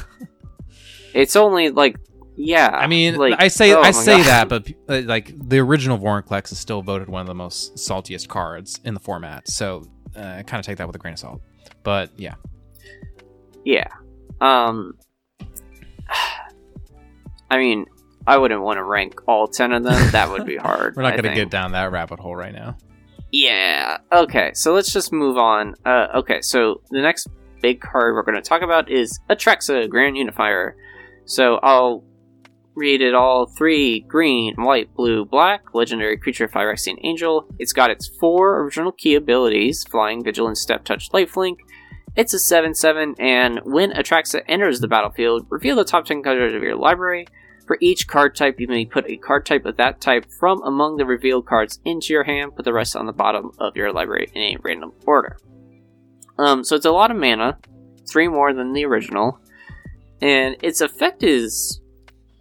it's 1.14 1.36
only 1.36 1.70
like 1.70 1.96
yeah. 2.36 2.68
I 2.68 2.86
mean, 2.86 3.16
like, 3.16 3.34
I 3.38 3.48
say 3.48 3.72
oh 3.72 3.80
I 3.82 3.90
say 3.90 4.18
God. 4.18 4.26
that, 4.26 4.48
but 4.48 4.68
uh, 4.88 5.02
like 5.06 5.34
the 5.48 5.58
original 5.58 5.98
Vorinclex 5.98 6.52
is 6.52 6.58
still 6.58 6.82
voted 6.82 7.08
one 7.08 7.20
of 7.20 7.26
the 7.26 7.34
most 7.34 7.74
saltiest 7.74 8.28
cards 8.28 8.80
in 8.84 8.94
the 8.94 9.00
format. 9.00 9.48
So 9.48 9.84
uh, 10.14 10.42
kind 10.46 10.54
of 10.54 10.62
take 10.64 10.78
that 10.78 10.86
with 10.86 10.96
a 10.96 10.98
grain 10.98 11.14
of 11.14 11.18
salt. 11.18 11.42
But 11.82 12.10
yeah, 12.16 12.34
Yeah. 13.64 13.88
Um 14.40 14.94
I 17.50 17.56
mean, 17.58 17.86
I 18.26 18.36
wouldn't 18.36 18.60
want 18.60 18.76
to 18.76 18.84
rank 18.84 19.20
all 19.26 19.48
10 19.48 19.72
of 19.72 19.84
them. 19.84 20.10
That 20.12 20.30
would 20.30 20.44
be 20.44 20.56
hard. 20.68 20.96
we're 20.96 21.02
not 21.02 21.12
going 21.12 21.24
to 21.24 21.34
get 21.34 21.48
down 21.50 21.72
that 21.72 21.90
rabbit 21.90 22.18
hole 22.20 22.36
right 22.36 22.52
now. 22.52 22.76
Yeah. 23.32 23.98
Okay, 24.12 24.52
so 24.54 24.74
let's 24.74 24.92
just 24.92 25.12
move 25.12 25.38
on. 25.38 25.74
Uh 25.84 26.08
okay, 26.16 26.40
so 26.40 26.82
the 26.90 27.00
next 27.00 27.28
big 27.60 27.80
card 27.80 28.14
we're 28.14 28.22
going 28.22 28.34
to 28.34 28.42
talk 28.42 28.62
about 28.62 28.90
is 28.90 29.18
Atraxa 29.30 29.88
Grand 29.88 30.16
Unifier. 30.16 30.76
So 31.24 31.56
I'll 31.62 32.04
read 32.74 33.02
it 33.02 33.14
all. 33.14 33.46
Three 33.46 34.00
green, 34.00 34.54
white, 34.56 34.94
blue, 34.94 35.24
black, 35.24 35.74
legendary 35.74 36.16
creature 36.16 36.48
Phyrexian 36.48 36.96
Angel. 37.02 37.46
It's 37.58 37.72
got 37.72 37.90
its 37.90 38.06
four 38.06 38.60
original 38.62 38.92
key 38.92 39.14
abilities 39.16 39.84
Flying, 39.84 40.22
Vigilance, 40.24 40.64
Deathtouch, 40.64 41.10
Lifelink. 41.10 41.56
It's 42.18 42.34
a 42.34 42.38
7 42.40 42.74
7, 42.74 43.14
and 43.20 43.60
when 43.62 43.92
Atraxa 43.92 44.42
enters 44.48 44.80
the 44.80 44.88
battlefield, 44.88 45.46
reveal 45.50 45.76
the 45.76 45.84
top 45.84 46.04
10 46.04 46.24
cards 46.24 46.52
of 46.52 46.64
your 46.64 46.74
library. 46.74 47.28
For 47.64 47.78
each 47.80 48.08
card 48.08 48.34
type, 48.34 48.58
you 48.58 48.66
may 48.66 48.86
put 48.86 49.08
a 49.08 49.16
card 49.18 49.46
type 49.46 49.64
of 49.66 49.76
that 49.76 50.00
type 50.00 50.26
from 50.40 50.60
among 50.64 50.96
the 50.96 51.06
revealed 51.06 51.46
cards 51.46 51.78
into 51.84 52.12
your 52.12 52.24
hand, 52.24 52.56
put 52.56 52.64
the 52.64 52.72
rest 52.72 52.96
on 52.96 53.06
the 53.06 53.12
bottom 53.12 53.52
of 53.60 53.76
your 53.76 53.92
library 53.92 54.32
in 54.34 54.42
a 54.42 54.56
random 54.62 54.94
order. 55.06 55.38
Um, 56.38 56.64
so 56.64 56.74
it's 56.74 56.86
a 56.86 56.90
lot 56.90 57.12
of 57.12 57.16
mana, 57.16 57.58
three 58.10 58.26
more 58.26 58.52
than 58.52 58.72
the 58.72 58.84
original, 58.84 59.38
and 60.20 60.56
its 60.60 60.80
effect 60.80 61.22
is 61.22 61.80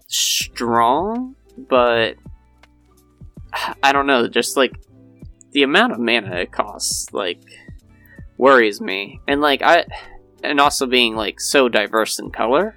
strong, 0.07 1.35
but 1.55 2.15
I 3.83 3.91
don't 3.91 4.07
know, 4.07 4.27
just 4.27 4.57
like 4.57 4.73
the 5.51 5.61
amount 5.61 5.91
of 5.91 5.99
mana 5.99 6.37
it 6.37 6.51
costs, 6.51 7.13
like 7.13 7.43
worries 8.37 8.81
me. 8.81 9.19
And 9.27 9.41
like 9.41 9.61
I 9.61 9.85
and 10.43 10.59
also 10.59 10.85
being 10.85 11.15
like 11.15 11.39
so 11.39 11.69
diverse 11.69 12.19
in 12.19 12.31
color. 12.31 12.75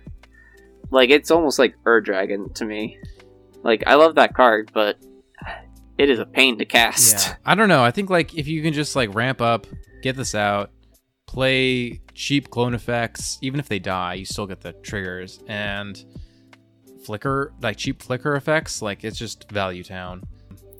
Like 0.90 1.11
it's 1.11 1.30
almost 1.30 1.58
like 1.58 1.74
Ur 1.86 2.00
Dragon 2.00 2.52
to 2.54 2.64
me. 2.64 2.98
Like 3.62 3.84
I 3.86 3.94
love 3.94 4.14
that 4.16 4.34
card, 4.34 4.70
but 4.72 4.96
it 5.98 6.08
is 6.11 6.18
a 6.18 6.26
pain 6.26 6.58
to 6.58 6.64
cast. 6.64 7.28
Yeah, 7.28 7.36
I 7.44 7.54
don't 7.54 7.68
know. 7.68 7.84
I 7.84 7.90
think 7.90 8.11
like 8.11 8.34
if 8.34 8.48
you 8.48 8.62
can 8.62 8.72
just 8.72 8.96
like 8.96 9.14
ramp 9.14 9.40
up, 9.40 9.66
get 10.02 10.16
this 10.16 10.34
out, 10.34 10.70
play 11.26 12.00
cheap 12.14 12.50
clone 12.50 12.74
effects, 12.74 13.38
even 13.42 13.61
if 13.61 13.68
they 13.68 13.78
die, 13.78 14.14
you 14.14 14.24
still 14.24 14.46
get 14.46 14.61
the 14.61 14.72
triggers 14.72 15.40
and 15.46 16.04
flicker 17.04 17.52
like 17.61 17.76
cheap 17.76 18.02
flicker 18.02 18.34
effects. 18.34 18.82
Like 18.82 19.04
it's 19.04 19.18
just 19.18 19.50
value 19.50 19.84
town. 19.84 20.22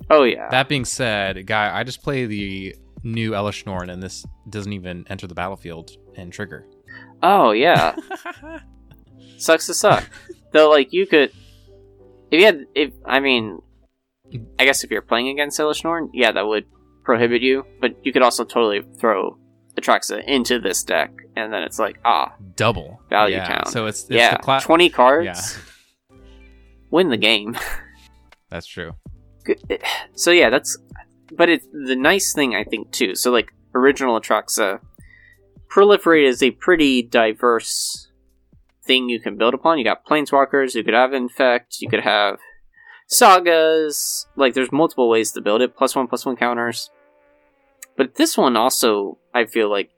Oh 0.09 0.25
yeah. 0.25 0.49
That 0.51 0.69
being 0.69 0.85
said, 0.85 1.47
guy, 1.47 1.79
I 1.79 1.85
just 1.85 2.03
play 2.03 2.27
the 2.27 2.75
new 3.03 3.33
Elesh 3.33 3.67
Norn, 3.67 3.91
and 3.91 4.03
this 4.03 4.25
doesn't 4.49 4.73
even 4.73 5.05
enter 5.09 5.27
the 5.27 5.35
battlefield 5.35 5.93
and 6.17 6.33
trigger. 6.33 6.67
oh 7.23 7.53
yeah. 7.53 7.97
Sucks 9.39 9.67
to 9.67 9.75
suck. 9.75 10.09
Though 10.53 10.69
like 10.71 10.93
you 10.93 11.07
could 11.07 11.33
if 12.31 12.41
you 12.41 12.45
had 12.45 12.67
if 12.75 12.93
I 13.05 13.21
mean 13.21 13.61
I 14.59 14.65
guess 14.65 14.85
if 14.85 14.91
you're 14.91 15.03
playing 15.03 15.29
against 15.29 15.59
Elesh 15.59 15.83
Norn, 15.83 16.11
yeah, 16.13 16.33
that 16.33 16.47
would 16.47 16.67
prohibit 17.05 17.43
you. 17.43 17.65
But 17.81 17.97
you 18.05 18.13
could 18.13 18.23
also 18.23 18.45
totally 18.45 18.83
throw 18.99 19.39
Atraxa 19.77 20.23
into 20.25 20.59
this 20.59 20.83
deck 20.85 21.13
and 21.37 21.53
then 21.53 21.63
it's 21.63 21.79
like, 21.79 21.99
ah, 22.05 22.35
Double 22.57 23.01
Value 23.09 23.37
yeah. 23.37 23.47
count. 23.47 23.69
So 23.69 23.87
it's, 23.87 24.03
it's 24.03 24.11
yeah, 24.11 24.37
the 24.37 24.43
cla- 24.43 24.61
twenty 24.61 24.91
cards. 24.91 25.59
Yeah, 26.11 26.17
Win 26.91 27.09
the 27.09 27.17
game. 27.17 27.57
that's 28.51 28.67
true. 28.67 28.95
So 30.15 30.31
yeah, 30.33 30.51
that's 30.51 30.77
but 31.37 31.49
it's 31.49 31.67
the 31.73 31.97
nice 31.97 32.33
thing 32.33 32.55
I 32.55 32.65
think 32.65 32.93
too. 32.93 33.15
So 33.15 33.31
like 33.31 33.53
original 33.75 34.21
Atraxa 34.21 34.81
proliferate 35.71 36.27
is 36.27 36.43
a 36.43 36.51
pretty 36.51 37.03
diverse 37.03 38.09
thing 38.85 39.09
you 39.09 39.21
can 39.21 39.37
build 39.37 39.55
upon. 39.55 39.79
You 39.79 39.85
got 39.85 40.07
planeswalkers, 40.07 40.75
you 40.75 40.83
could 40.85 40.95
have 40.95 41.13
infect, 41.13 41.81
you 41.81 41.89
could 41.89 42.01
have 42.01 42.39
sagas. 43.07 44.27
Like 44.37 44.55
there's 44.55 44.73
multiple 44.73 45.09
ways 45.09 45.33
to 45.33 45.41
build 45.41 45.63
it. 45.63 45.77
Plus 45.77 45.95
one, 45.95 46.09
plus 46.09 46.27
one 46.27 46.37
counters. 46.37 46.91
But 47.97 48.15
this 48.15 48.37
one 48.37 48.57
also, 48.57 49.19
I 49.35 49.45
feel 49.45 49.71
like, 49.71 49.91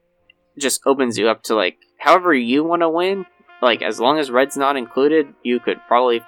just 0.58 0.82
opens 0.84 1.16
you 1.16 1.28
up 1.28 1.42
to 1.42 1.54
like 1.54 1.78
however 1.98 2.34
you 2.34 2.62
want 2.62 2.82
to 2.82 2.88
win. 2.88 3.24
Like 3.62 3.80
as 3.80 4.00
long 4.00 4.18
as 4.18 4.30
red's 4.30 4.56
not 4.56 4.76
included, 4.76 5.32
you 5.42 5.60
could 5.60 5.78
probably 5.86 6.20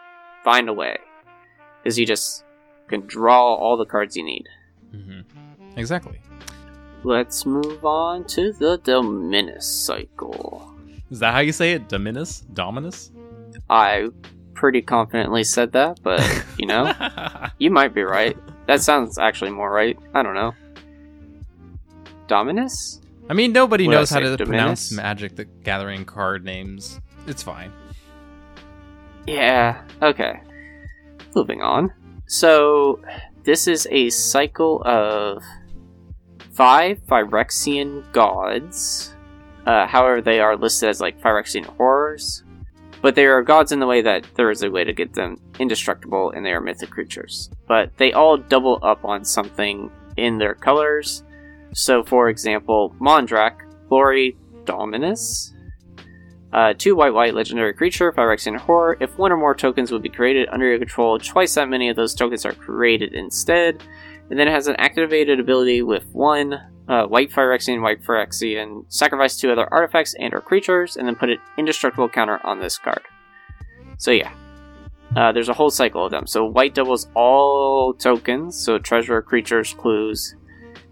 find 0.44 0.68
a 0.68 0.72
way 0.72 0.98
because 1.82 1.98
you 1.98 2.07
just 2.07 2.44
can 2.88 3.02
draw 3.07 3.55
all 3.55 3.76
the 3.76 3.84
cards 3.84 4.16
you 4.16 4.24
need. 4.24 4.44
Hmm 4.95 5.20
Exactly. 5.76 6.20
Let's 7.03 7.45
move 7.45 7.84
on 7.84 8.24
to 8.28 8.53
the 8.53 8.78
Dominus 8.78 9.66
cycle. 9.66 10.70
Is 11.11 11.18
that 11.18 11.34
how 11.34 11.40
you 11.40 11.53
say 11.53 11.72
it? 11.72 11.88
Dominus? 11.88 12.40
Dominus? 12.53 13.11
I 13.68 14.09
pretty 14.55 14.80
confidently 14.82 15.45
said 15.45 15.72
that, 15.72 16.01
but 16.03 16.20
you 16.59 16.66
know, 16.66 16.92
you 17.59 17.70
might 17.70 17.92
be 17.95 18.03
right. 18.03 18.36
That 18.66 18.80
sounds 18.82 19.18
actually 19.18 19.51
more 19.51 19.70
right. 19.70 19.99
I 20.14 20.22
don't 20.22 20.34
know. 20.34 20.55
Dominus? 22.26 23.01
I 23.28 23.34
mean, 23.34 23.53
nobody 23.53 23.86
Would 23.86 23.95
knows 23.95 24.11
how 24.11 24.20
to 24.20 24.36
Dominus? 24.36 24.49
pronounce 24.49 24.92
Magic 24.92 25.36
the 25.36 25.45
Gathering 25.45 26.05
card 26.05 26.45
names. 26.45 27.01
It's 27.26 27.42
fine. 27.42 27.72
Yeah, 29.26 29.82
okay. 30.03 30.40
Moving 31.34 31.62
on. 31.62 31.90
So, 32.26 33.01
this 33.45 33.68
is 33.68 33.86
a 33.90 34.11
cycle 34.11 34.82
of 34.84 35.42
five 36.53 36.99
Phyrexian 37.07 38.11
gods. 38.12 39.14
Uh, 39.66 39.86
however, 39.86 40.20
they 40.20 40.40
are 40.40 40.57
listed 40.57 40.88
as 40.88 41.01
like 41.01 41.20
Phyrexian 41.20 41.64
horrors. 41.64 42.42
But 43.03 43.14
they 43.14 43.26
are 43.26 43.42
gods 43.42 43.70
in 43.70 43.80
the 43.80 43.86
way 43.86 44.01
that 44.01 44.26
there 44.34 44.51
is 44.51 44.62
a 44.62 44.70
way 44.70 44.82
to 44.84 44.92
get 44.95 45.12
them 45.12 45.38
indestructible 45.59 46.30
and 46.30 46.45
they 46.45 46.53
are 46.53 46.61
mythic 46.61 46.90
creatures. 46.90 47.51
But 47.68 47.95
they 47.99 48.12
all 48.14 48.38
double 48.38 48.78
up 48.82 49.05
on 49.05 49.24
something 49.24 49.90
in 50.16 50.38
their 50.38 50.55
colors. 50.55 51.22
So, 51.74 52.03
for 52.03 52.28
example, 52.28 52.95
Mondrak, 53.01 53.61
Glory 53.88 54.36
Dominus, 54.64 55.53
uh, 56.55 56.72
two 56.78 56.94
white 56.94 57.12
white 57.12 57.34
legendary 57.34 57.74
creature, 57.74 58.12
Phyrexian 58.12 58.57
Horror. 58.57 58.96
If 59.00 59.18
one 59.18 59.32
or 59.32 59.36
more 59.36 59.57
tokens 59.57 59.90
would 59.90 60.02
be 60.02 60.09
created 60.09 60.48
under 60.50 60.68
your 60.68 60.78
control, 60.78 61.18
twice 61.18 61.55
that 61.55 61.68
many 61.68 61.88
of 61.88 61.96
those 61.96 62.14
tokens 62.14 62.46
are 62.46 62.52
created 62.52 63.12
instead. 63.12 63.82
And 64.30 64.38
then 64.38 64.46
it 64.46 64.52
has 64.52 64.68
an 64.68 64.76
activated 64.78 65.40
ability 65.40 65.82
with 65.82 66.07
one 66.12 66.55
uh, 66.88 67.07
white 67.07 67.32
Phyrexian, 67.32 67.82
white 67.82 68.02
Phyrexian, 68.02 68.84
sacrifice 68.88 69.36
two 69.36 69.50
other 69.50 69.66
artifacts 69.72 70.14
and 70.18 70.32
or 70.32 70.40
creatures, 70.40 70.96
and 70.96 71.09
then 71.09 71.16
put 71.16 71.30
an 71.30 71.38
indestructible 71.59 72.09
counter 72.09 72.38
on 72.46 72.61
this 72.61 72.78
card. 72.78 73.02
So 73.98 74.12
yeah. 74.12 74.32
Uh, 75.16 75.32
there's 75.32 75.48
a 75.48 75.55
whole 75.55 75.70
cycle 75.70 76.05
of 76.05 76.12
them. 76.12 76.26
So 76.26 76.44
white 76.44 76.74
doubles 76.74 77.09
all 77.14 77.94
tokens, 77.94 78.57
so 78.57 78.78
treasure, 78.78 79.20
creatures, 79.22 79.74
clues, 79.74 80.36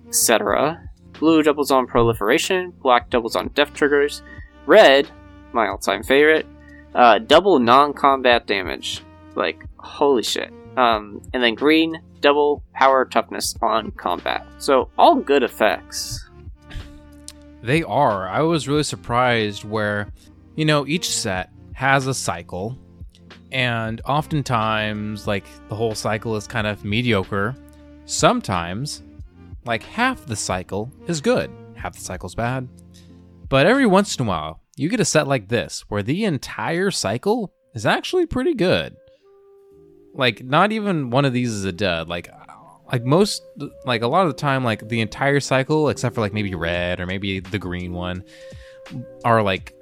etc. 0.08 0.88
Blue 1.18 1.42
doubles 1.42 1.70
on 1.70 1.86
proliferation, 1.86 2.72
black 2.82 3.10
doubles 3.10 3.36
on 3.36 3.48
death 3.48 3.74
triggers, 3.74 4.22
red 4.66 5.08
my 5.55 5.68
all-time 5.68 6.03
favorite. 6.03 6.46
Uh, 6.94 7.18
double 7.18 7.59
non-combat 7.59 8.46
damage, 8.46 9.03
like 9.34 9.64
holy 9.78 10.22
shit. 10.22 10.53
Um, 10.76 11.22
and 11.32 11.42
then 11.42 11.55
green, 11.55 12.03
double 12.20 12.62
power 12.74 13.05
toughness 13.05 13.55
on 13.62 13.90
combat. 13.92 14.46
So 14.59 14.90
all 14.98 15.16
good 15.16 15.42
effects. 15.42 16.28
They 17.62 17.82
are. 17.82 18.28
I 18.28 18.40
was 18.40 18.68
really 18.68 18.82
surprised 18.82 19.64
where, 19.64 20.12
you 20.57 20.64
know, 20.64 20.86
each 20.86 21.11
set 21.11 21.50
has 21.74 22.07
a 22.07 22.14
cycle, 22.14 22.78
and 23.50 24.00
oftentimes, 24.07 25.26
like, 25.26 25.44
the 25.68 25.74
whole 25.74 25.94
cycle 25.94 26.36
is 26.36 26.46
kind 26.46 26.66
of 26.66 26.84
mediocre. 26.84 27.55
Sometimes, 28.07 29.03
like, 29.64 29.82
half 29.82 30.26
the 30.26 30.36
cycle 30.36 30.90
is 31.07 31.20
good, 31.20 31.50
half 31.76 31.94
the 31.94 32.00
cycle's 32.00 32.34
bad. 32.34 32.66
But 33.48 33.66
every 33.66 33.86
once 33.86 34.16
in 34.16 34.24
a 34.24 34.28
while, 34.28 34.61
you 34.76 34.88
get 34.88 35.00
a 35.00 35.04
set 35.04 35.26
like 35.28 35.48
this 35.48 35.84
where 35.88 36.02
the 36.02 36.24
entire 36.24 36.90
cycle 36.90 37.52
is 37.74 37.86
actually 37.86 38.26
pretty 38.26 38.54
good. 38.54 38.96
Like, 40.14 40.44
not 40.44 40.72
even 40.72 41.10
one 41.10 41.24
of 41.24 41.32
these 41.32 41.50
is 41.52 41.64
a 41.64 41.72
dud. 41.72 42.08
Like, 42.08 42.28
like 42.90 43.04
most 43.04 43.42
like 43.86 44.02
a 44.02 44.06
lot 44.06 44.26
of 44.26 44.28
the 44.28 44.38
time 44.38 44.62
like 44.64 44.86
the 44.88 45.00
entire 45.00 45.40
cycle 45.40 45.88
except 45.88 46.14
for 46.14 46.20
like 46.20 46.34
maybe 46.34 46.54
red 46.54 47.00
or 47.00 47.06
maybe 47.06 47.40
the 47.40 47.58
green 47.58 47.92
one 47.94 48.22
are 49.24 49.42
like 49.42 49.74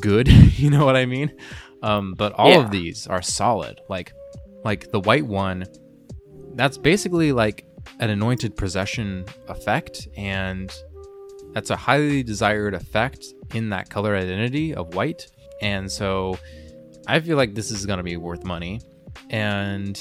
good 0.00 0.28
you 0.58 0.68
know 0.68 0.84
what 0.84 0.96
i 0.96 1.06
mean 1.06 1.32
um 1.82 2.12
but 2.12 2.32
all 2.34 2.50
Yeah. 2.50 2.64
of 2.64 2.70
these 2.70 3.06
are 3.06 3.22
solid 3.22 3.80
like 3.88 4.12
like 4.64 4.90
the 4.90 5.00
white 5.00 5.24
one 5.26 5.64
that's 6.56 6.76
basically 6.76 7.32
like 7.32 7.64
an 8.00 8.10
Anointed 8.10 8.54
Procession 8.54 9.24
effect 9.48 10.06
and 10.16 10.70
that's 11.52 11.70
a 11.70 11.76
highly 11.76 12.22
desired 12.22 12.74
effect 12.74 13.24
in 13.52 13.70
that 13.70 13.90
color 13.90 14.16
identity 14.16 14.74
of 14.74 14.94
white. 14.94 15.26
And 15.60 15.90
so 15.90 16.38
i 17.06 17.20
feel 17.20 17.36
like 17.36 17.54
this 17.54 17.70
is 17.70 17.84
going 17.84 17.98
to 17.98 18.02
be 18.02 18.16
worth 18.16 18.44
money. 18.44 18.80
And 19.30 20.00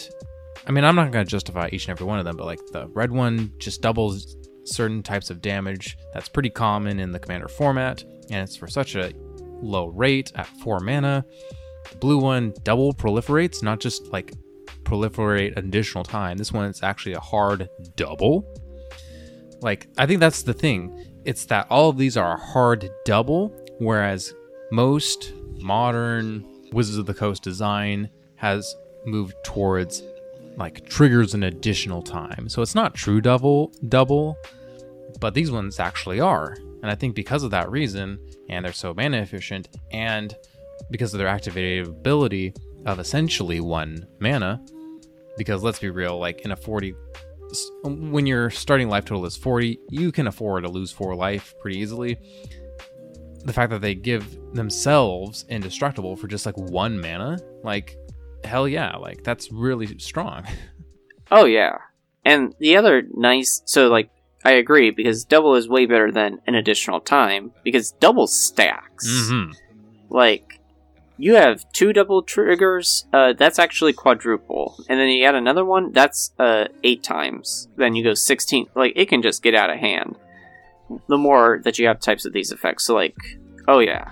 i 0.65 0.71
mean 0.71 0.83
i'm 0.85 0.95
not 0.95 1.11
going 1.11 1.25
to 1.25 1.29
justify 1.29 1.69
each 1.71 1.87
and 1.87 1.91
every 1.91 2.05
one 2.05 2.19
of 2.19 2.25
them 2.25 2.37
but 2.37 2.45
like 2.45 2.59
the 2.71 2.87
red 2.89 3.11
one 3.11 3.51
just 3.57 3.81
doubles 3.81 4.35
certain 4.65 5.03
types 5.03 5.29
of 5.29 5.41
damage. 5.41 5.97
That's 6.13 6.29
pretty 6.29 6.49
common 6.49 6.99
in 6.99 7.11
the 7.11 7.19
commander 7.19 7.47
format 7.47 8.03
and 8.29 8.43
it's 8.43 8.55
for 8.55 8.67
such 8.67 8.95
a 8.95 9.11
low 9.61 9.87
rate 9.87 10.31
at 10.35 10.47
4 10.47 10.79
mana. 10.79 11.25
The 11.91 11.97
blue 11.97 12.17
one 12.17 12.53
double 12.63 12.93
proliferates 12.93 13.61
not 13.61 13.79
just 13.79 14.07
like 14.13 14.33
proliferate 14.83 15.57
additional 15.57 16.03
time. 16.03 16.37
This 16.37 16.51
one 16.51 16.65
is 16.65 16.83
actually 16.83 17.13
a 17.13 17.19
hard 17.19 17.69
double. 17.95 18.45
Like 19.61 19.87
i 19.97 20.05
think 20.05 20.19
that's 20.19 20.43
the 20.43 20.53
thing 20.53 21.12
it's 21.25 21.45
that 21.45 21.67
all 21.69 21.89
of 21.89 21.97
these 21.97 22.17
are 22.17 22.33
a 22.33 22.39
hard 22.39 22.89
double 23.05 23.49
whereas 23.79 24.33
most 24.71 25.33
modern 25.59 26.45
wizards 26.71 26.97
of 26.97 27.05
the 27.05 27.13
coast 27.13 27.43
design 27.43 28.09
has 28.35 28.75
moved 29.05 29.35
towards 29.43 30.03
like 30.57 30.87
triggers 30.87 31.33
an 31.33 31.43
additional 31.43 32.01
time. 32.01 32.47
So 32.47 32.61
it's 32.61 32.75
not 32.75 32.93
true 32.93 33.21
double 33.21 33.71
double 33.89 34.37
but 35.19 35.33
these 35.33 35.51
ones 35.51 35.79
actually 35.79 36.19
are. 36.19 36.57
And 36.81 36.91
i 36.91 36.95
think 36.95 37.15
because 37.15 37.43
of 37.43 37.51
that 37.51 37.71
reason 37.71 38.19
and 38.49 38.65
they're 38.65 38.73
so 38.73 38.93
mana 38.93 39.17
efficient 39.17 39.69
and 39.91 40.35
because 40.91 41.13
of 41.13 41.17
their 41.17 41.27
activated 41.27 41.87
ability 41.87 42.53
of 42.85 42.99
essentially 42.99 43.61
one 43.61 44.05
mana 44.19 44.61
because 45.37 45.63
let's 45.63 45.79
be 45.79 45.89
real 45.89 46.19
like 46.19 46.41
in 46.41 46.51
a 46.51 46.55
40 46.55 46.93
s- 46.93 46.95
when 47.83 48.25
your 48.25 48.49
starting 48.49 48.89
life 48.89 49.05
total 49.05 49.25
is 49.25 49.35
40 49.37 49.79
you 49.89 50.11
can 50.11 50.27
afford 50.27 50.63
to 50.63 50.69
lose 50.69 50.91
4 50.91 51.15
life 51.15 51.53
pretty 51.59 51.77
easily 51.77 52.17
the 53.45 53.53
fact 53.53 53.71
that 53.71 53.81
they 53.81 53.95
give 53.95 54.37
themselves 54.53 55.45
indestructible 55.49 56.15
for 56.15 56.27
just 56.27 56.45
like 56.45 56.57
one 56.57 56.99
mana 56.99 57.37
like 57.63 57.97
hell 58.43 58.67
yeah 58.67 58.95
like 58.95 59.23
that's 59.23 59.51
really 59.51 59.97
strong 59.99 60.45
Oh 61.33 61.45
yeah. 61.45 61.77
And 62.23 62.53
the 62.59 62.77
other 62.77 63.03
nice 63.11 63.61
so 63.65 63.87
like 63.89 64.09
I 64.45 64.51
agree 64.51 64.91
because 64.91 65.25
double 65.25 65.55
is 65.55 65.67
way 65.67 65.85
better 65.85 66.11
than 66.11 66.39
an 66.45 66.55
additional 66.55 67.01
time 67.01 67.51
because 67.63 67.91
double 67.93 68.27
stacks. 68.27 69.07
mm-hmm. 69.07 69.51
Like 70.09 70.59
you 71.17 71.35
have 71.35 71.71
two 71.71 71.93
double 71.93 72.23
triggers, 72.23 73.05
uh, 73.13 73.33
that's 73.33 73.59
actually 73.59 73.93
quadruple. 73.93 74.75
And 74.89 74.99
then 74.99 75.09
you 75.09 75.25
add 75.25 75.35
another 75.35 75.65
one, 75.65 75.91
that's 75.91 76.31
uh 76.39 76.67
eight 76.83 77.03
times. 77.03 77.67
Then 77.77 77.95
you 77.95 78.03
go 78.03 78.13
sixteen 78.13 78.67
like 78.75 78.93
it 78.95 79.09
can 79.09 79.21
just 79.21 79.43
get 79.43 79.55
out 79.55 79.69
of 79.69 79.77
hand. 79.79 80.15
The 81.07 81.17
more 81.17 81.61
that 81.63 81.79
you 81.79 81.87
have 81.87 81.99
types 81.99 82.25
of 82.25 82.33
these 82.33 82.51
effects. 82.51 82.85
So 82.85 82.95
like 82.95 83.15
oh 83.67 83.79
yeah. 83.79 84.11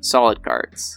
Solid 0.00 0.42
cards. 0.42 0.96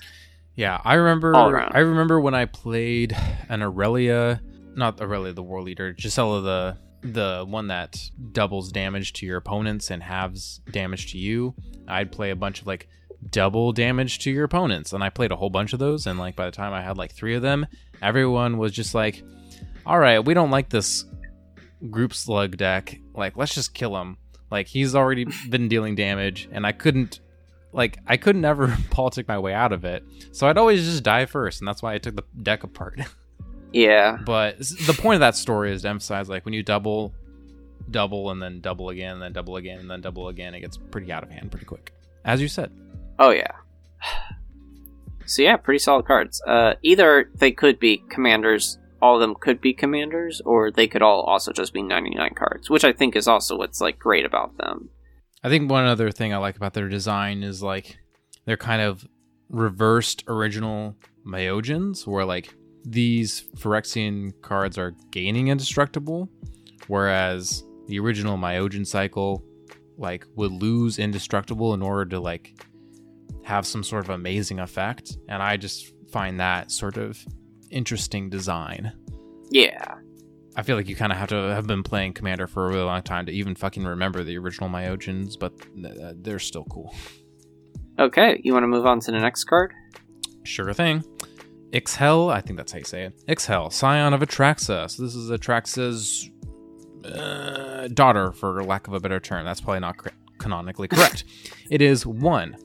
Yeah, 0.55 0.81
I 0.83 0.95
remember. 0.95 1.33
I 1.35 1.79
remember 1.79 2.19
when 2.19 2.35
I 2.35 2.43
played 2.45 3.15
an 3.47 3.63
Aurelia, 3.63 4.41
not 4.75 4.99
Aurelia, 5.01 5.31
the 5.31 5.41
War 5.41 5.61
Leader, 5.61 5.93
Gisela, 5.93 6.41
the 6.41 6.77
the 7.01 7.45
one 7.47 7.67
that 7.67 7.97
doubles 8.33 8.71
damage 8.71 9.13
to 9.13 9.25
your 9.25 9.37
opponents 9.37 9.89
and 9.89 10.03
halves 10.03 10.59
damage 10.69 11.13
to 11.13 11.17
you. 11.17 11.55
I'd 11.87 12.11
play 12.11 12.31
a 12.31 12.35
bunch 12.35 12.59
of 12.59 12.67
like 12.67 12.89
double 13.27 13.71
damage 13.71 14.19
to 14.19 14.31
your 14.31 14.45
opponents, 14.45 14.93
and 14.93 15.03
I 15.03 15.09
played 15.09 15.31
a 15.31 15.35
whole 15.35 15.49
bunch 15.49 15.73
of 15.73 15.79
those. 15.79 16.07
And 16.07 16.19
like 16.19 16.35
by 16.35 16.45
the 16.45 16.51
time 16.51 16.73
I 16.73 16.81
had 16.81 16.97
like 16.97 17.11
three 17.11 17.35
of 17.35 17.41
them, 17.41 17.67
everyone 18.01 18.57
was 18.57 18.71
just 18.71 18.93
like, 18.95 19.23
"All 19.85 19.99
right, 19.99 20.19
we 20.23 20.33
don't 20.33 20.51
like 20.51 20.69
this 20.69 21.05
group 21.89 22.13
slug 22.13 22.57
deck. 22.57 22.99
Like, 23.13 23.37
let's 23.37 23.53
just 23.55 23.73
kill 23.73 23.99
him." 23.99 24.17
Like 24.51 24.67
he's 24.67 24.95
already 24.95 25.25
been 25.49 25.67
dealing 25.67 25.95
damage, 25.95 26.49
and 26.51 26.65
I 26.65 26.71
couldn't 26.71 27.19
like 27.71 27.99
I 28.07 28.17
couldn't 28.17 28.41
never 28.41 28.75
politic 28.89 29.27
my 29.27 29.37
way 29.37 29.53
out 29.53 29.73
of 29.73 29.85
it. 29.85 30.03
So 30.31 30.47
I'd 30.47 30.57
always 30.57 30.83
just 30.83 31.03
die 31.03 31.25
first, 31.25 31.61
and 31.61 31.67
that's 31.67 31.83
why 31.83 31.93
I 31.93 31.97
took 31.97 32.15
the 32.15 32.23
deck 32.41 32.63
apart. 32.63 32.99
Yeah. 33.71 34.17
but 34.25 34.57
the 34.57 34.97
point 34.99 35.17
of 35.17 35.19
that 35.19 35.35
story 35.35 35.71
is 35.71 35.83
to 35.83 35.89
emphasize 35.89 36.27
like 36.27 36.43
when 36.43 36.55
you 36.55 36.63
double, 36.63 37.13
double, 37.91 38.31
and 38.31 38.41
then 38.41 38.61
double 38.61 38.89
again, 38.89 39.13
and 39.13 39.21
then 39.21 39.31
double 39.31 39.57
again, 39.57 39.77
and 39.77 39.91
then 39.91 40.01
double 40.01 40.27
again, 40.29 40.55
it 40.55 40.61
gets 40.61 40.77
pretty 40.77 41.11
out 41.11 41.21
of 41.21 41.29
hand 41.29 41.51
pretty 41.51 41.67
quick. 41.67 41.93
As 42.25 42.41
you 42.41 42.47
said. 42.47 42.71
Oh 43.19 43.31
yeah. 43.31 43.51
So 45.25 45.43
yeah, 45.43 45.57
pretty 45.57 45.77
solid 45.77 46.07
cards. 46.07 46.41
Uh, 46.47 46.73
either 46.81 47.29
they 47.35 47.51
could 47.51 47.77
be 47.77 48.01
commanders, 48.09 48.79
all 48.99 49.13
of 49.13 49.21
them 49.21 49.35
could 49.39 49.61
be 49.61 49.75
commanders, 49.75 50.41
or 50.43 50.71
they 50.71 50.87
could 50.87 51.03
all 51.03 51.21
also 51.21 51.53
just 51.53 51.71
be 51.71 51.83
99 51.83 52.33
cards, 52.33 52.67
which 52.67 52.83
I 52.83 52.91
think 52.91 53.15
is 53.15 53.27
also 53.27 53.55
what's 53.55 53.79
like 53.79 53.99
great 53.99 54.25
about 54.25 54.57
them. 54.57 54.89
I 55.43 55.49
think 55.49 55.69
one 55.69 55.85
other 55.85 56.09
thing 56.09 56.33
I 56.33 56.37
like 56.37 56.55
about 56.55 56.73
their 56.73 56.89
design 56.89 57.43
is 57.43 57.61
like 57.61 57.99
they're 58.45 58.57
kind 58.57 58.81
of 58.81 59.07
reversed 59.49 60.23
original 60.27 60.95
Myojins, 61.23 62.07
where 62.07 62.25
like 62.25 62.51
these 62.83 63.43
Phyrexian 63.55 64.33
cards 64.41 64.79
are 64.79 64.95
gaining 65.11 65.49
indestructible, 65.49 66.27
whereas 66.87 67.63
the 67.85 67.99
original 67.99 68.35
Myojin 68.35 68.87
cycle 68.87 69.43
like 69.99 70.25
would 70.35 70.51
lose 70.51 70.97
indestructible 70.97 71.75
in 71.75 71.83
order 71.83 72.05
to 72.05 72.19
like 72.19 72.65
have 73.49 73.65
some 73.65 73.83
sort 73.83 74.05
of 74.05 74.11
amazing 74.11 74.59
effect. 74.59 75.17
And 75.27 75.41
I 75.41 75.57
just 75.57 75.91
find 76.11 76.39
that 76.39 76.71
sort 76.71 76.97
of 76.97 77.17
interesting 77.71 78.29
design. 78.29 78.93
Yeah. 79.49 79.95
I 80.55 80.61
feel 80.61 80.75
like 80.75 80.87
you 80.87 80.95
kind 80.95 81.11
of 81.11 81.17
have 81.17 81.29
to 81.29 81.35
have 81.35 81.67
been 81.67 81.83
playing 81.83 82.13
Commander 82.13 82.47
for 82.47 82.65
a 82.65 82.69
really 82.69 82.83
long 82.83 83.01
time 83.01 83.25
to 83.25 83.31
even 83.31 83.55
fucking 83.55 83.83
remember 83.83 84.23
the 84.23 84.37
original 84.37 84.69
Myojins, 84.69 85.37
but 85.39 85.53
uh, 85.85 86.13
they're 86.15 86.39
still 86.39 86.65
cool. 86.65 86.93
Okay, 87.97 88.39
you 88.43 88.53
want 88.53 88.63
to 88.63 88.67
move 88.67 88.85
on 88.85 88.99
to 89.01 89.11
the 89.11 89.19
next 89.19 89.45
card? 89.45 89.73
Sure 90.43 90.73
thing. 90.73 91.03
Ixhel, 91.71 92.31
I 92.31 92.41
think 92.41 92.57
that's 92.57 92.71
how 92.71 92.79
you 92.79 92.85
say 92.85 93.03
it. 93.03 93.25
Ixhel, 93.27 93.71
scion 93.71 94.13
of 94.13 94.21
Atraxa. 94.21 94.89
So 94.89 95.03
this 95.03 95.15
is 95.15 95.29
Atraxa's 95.29 96.29
uh, 97.05 97.87
daughter, 97.89 98.31
for 98.31 98.63
lack 98.63 98.87
of 98.87 98.93
a 98.93 98.99
better 98.99 99.19
term. 99.19 99.45
That's 99.45 99.61
probably 99.61 99.81
not 99.81 99.97
cor- 99.97 100.13
canonically 100.39 100.87
correct. 100.87 101.25
it 101.69 101.81
is 101.81 102.05
one 102.05 102.55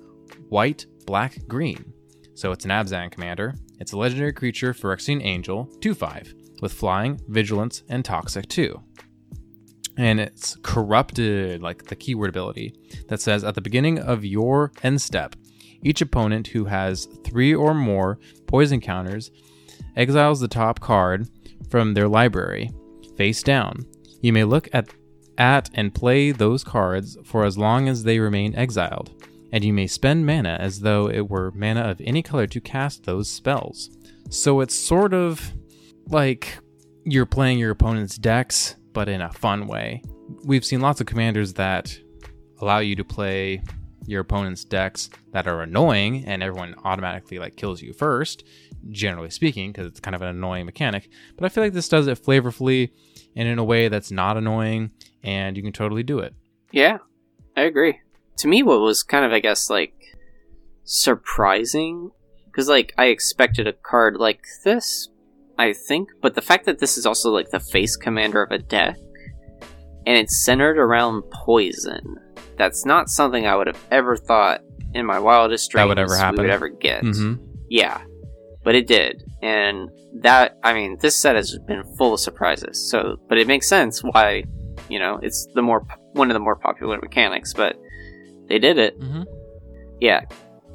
white, 0.54 0.86
black, 1.04 1.36
green. 1.48 1.92
So 2.34 2.52
it's 2.52 2.64
an 2.64 2.70
Abzan 2.70 3.10
commander. 3.10 3.56
It's 3.80 3.90
a 3.92 3.98
legendary 3.98 4.32
creature, 4.32 4.72
Phyrexian 4.72 5.20
Angel, 5.24 5.64
2 5.80 5.94
5, 5.94 6.32
with 6.62 6.72
flying, 6.72 7.20
vigilance, 7.26 7.82
and 7.88 8.04
toxic 8.04 8.46
2. 8.48 8.80
And 9.96 10.20
it's 10.20 10.56
corrupted, 10.62 11.60
like 11.60 11.86
the 11.86 11.96
keyword 11.96 12.30
ability, 12.30 12.72
that 13.08 13.20
says 13.20 13.42
at 13.42 13.56
the 13.56 13.60
beginning 13.60 13.98
of 13.98 14.24
your 14.24 14.70
end 14.84 15.02
step, 15.02 15.34
each 15.82 16.00
opponent 16.00 16.46
who 16.46 16.66
has 16.66 17.06
three 17.24 17.52
or 17.52 17.74
more 17.74 18.20
poison 18.46 18.80
counters 18.80 19.32
exiles 19.96 20.38
the 20.38 20.46
top 20.46 20.78
card 20.78 21.28
from 21.68 21.94
their 21.94 22.06
library, 22.06 22.70
face 23.16 23.42
down. 23.42 23.86
You 24.22 24.32
may 24.32 24.44
look 24.44 24.68
at, 24.72 24.86
at 25.36 25.68
and 25.74 25.92
play 25.92 26.30
those 26.30 26.62
cards 26.62 27.18
for 27.24 27.44
as 27.44 27.58
long 27.58 27.88
as 27.88 28.04
they 28.04 28.20
remain 28.20 28.54
exiled, 28.54 29.23
and 29.54 29.62
you 29.62 29.72
may 29.72 29.86
spend 29.86 30.26
mana 30.26 30.56
as 30.58 30.80
though 30.80 31.08
it 31.08 31.30
were 31.30 31.52
mana 31.54 31.82
of 31.82 32.00
any 32.04 32.24
color 32.24 32.44
to 32.44 32.60
cast 32.60 33.04
those 33.04 33.30
spells. 33.30 33.88
So 34.28 34.60
it's 34.60 34.74
sort 34.74 35.14
of 35.14 35.54
like 36.08 36.58
you're 37.04 37.24
playing 37.24 37.60
your 37.60 37.70
opponent's 37.70 38.18
decks, 38.18 38.74
but 38.92 39.08
in 39.08 39.20
a 39.20 39.30
fun 39.30 39.68
way. 39.68 40.02
We've 40.44 40.64
seen 40.64 40.80
lots 40.80 41.00
of 41.00 41.06
commanders 41.06 41.52
that 41.52 41.96
allow 42.60 42.80
you 42.80 42.96
to 42.96 43.04
play 43.04 43.62
your 44.06 44.22
opponent's 44.22 44.64
decks 44.64 45.08
that 45.30 45.46
are 45.46 45.62
annoying 45.62 46.24
and 46.26 46.42
everyone 46.42 46.74
automatically 46.82 47.38
like 47.38 47.54
kills 47.54 47.80
you 47.80 47.92
first 47.92 48.42
generally 48.90 49.30
speaking 49.30 49.70
because 49.70 49.86
it's 49.86 50.00
kind 50.00 50.14
of 50.14 50.20
an 50.20 50.28
annoying 50.28 50.66
mechanic 50.66 51.08
but 51.36 51.46
i 51.46 51.48
feel 51.48 51.64
like 51.64 51.72
this 51.72 51.88
does 51.88 52.06
it 52.06 52.22
flavorfully 52.22 52.90
and 53.34 53.48
in 53.48 53.58
a 53.58 53.64
way 53.64 53.88
that's 53.88 54.10
not 54.10 54.36
annoying 54.36 54.90
and 55.22 55.56
you 55.56 55.62
can 55.62 55.72
totally 55.72 56.02
do 56.02 56.18
it 56.18 56.34
Yeah, 56.70 56.98
I 57.56 57.62
agree. 57.62 57.98
To 58.38 58.48
me, 58.48 58.62
what 58.62 58.80
was 58.80 59.02
kind 59.02 59.24
of, 59.24 59.32
I 59.32 59.40
guess, 59.40 59.70
like 59.70 59.94
surprising, 60.84 62.10
because 62.46 62.68
like 62.68 62.94
I 62.98 63.06
expected 63.06 63.66
a 63.66 63.72
card 63.72 64.16
like 64.16 64.42
this, 64.64 65.08
I 65.58 65.72
think, 65.72 66.08
but 66.22 66.34
the 66.34 66.42
fact 66.42 66.66
that 66.66 66.78
this 66.78 66.96
is 66.98 67.06
also 67.06 67.30
like 67.30 67.50
the 67.50 67.60
face 67.60 67.96
commander 67.96 68.42
of 68.42 68.50
a 68.50 68.58
deck, 68.58 68.96
and 70.06 70.16
it's 70.16 70.44
centered 70.44 70.78
around 70.78 71.22
poison, 71.32 72.16
that's 72.56 72.84
not 72.84 73.08
something 73.08 73.46
I 73.46 73.56
would 73.56 73.66
have 73.66 73.82
ever 73.90 74.16
thought 74.16 74.60
in 74.94 75.06
my 75.06 75.18
wildest 75.18 75.70
dreams 75.70 75.82
That 75.84 75.88
would 75.88 75.98
ever 75.98 76.16
happen. 76.16 76.38
we 76.38 76.44
would 76.44 76.52
ever 76.54 76.68
get. 76.68 77.02
mm-hmm. 77.02 77.42
Yeah. 77.70 78.00
but 78.62 78.74
it 78.74 78.86
did, 78.86 79.22
and 79.42 79.88
that 80.20 80.58
I 80.62 80.74
mean, 80.74 80.96
this 81.00 81.16
set 81.16 81.34
has 81.36 81.58
been 81.66 81.82
full 81.96 82.14
of 82.14 82.20
surprises. 82.20 82.88
So, 82.90 83.16
but 83.28 83.38
it 83.38 83.46
makes 83.48 83.68
sense 83.68 84.00
why 84.02 84.44
you 84.88 84.98
know 84.98 85.18
it's 85.22 85.46
the 85.54 85.62
more 85.62 85.86
one 86.12 86.30
of 86.30 86.34
the 86.34 86.40
more 86.40 86.56
popular 86.56 86.98
mechanics, 87.00 87.52
but 87.52 87.76
they 88.48 88.58
did 88.58 88.78
it. 88.78 88.98
Mm-hmm. 89.00 89.22
Yeah, 90.00 90.22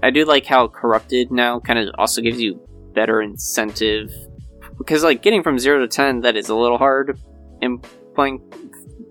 I 0.01 0.09
do 0.09 0.25
like 0.25 0.45
how 0.45 0.67
corrupted 0.67 1.31
now 1.31 1.59
kind 1.59 1.79
of 1.79 1.93
also 1.97 2.21
gives 2.21 2.39
you 2.39 2.59
better 2.93 3.21
incentive 3.21 4.11
because 4.77 5.03
like 5.03 5.21
getting 5.21 5.43
from 5.43 5.59
zero 5.59 5.79
to 5.79 5.87
ten 5.87 6.21
that 6.21 6.35
is 6.35 6.49
a 6.49 6.55
little 6.55 6.77
hard 6.77 7.19
in 7.61 7.79
playing 8.15 8.41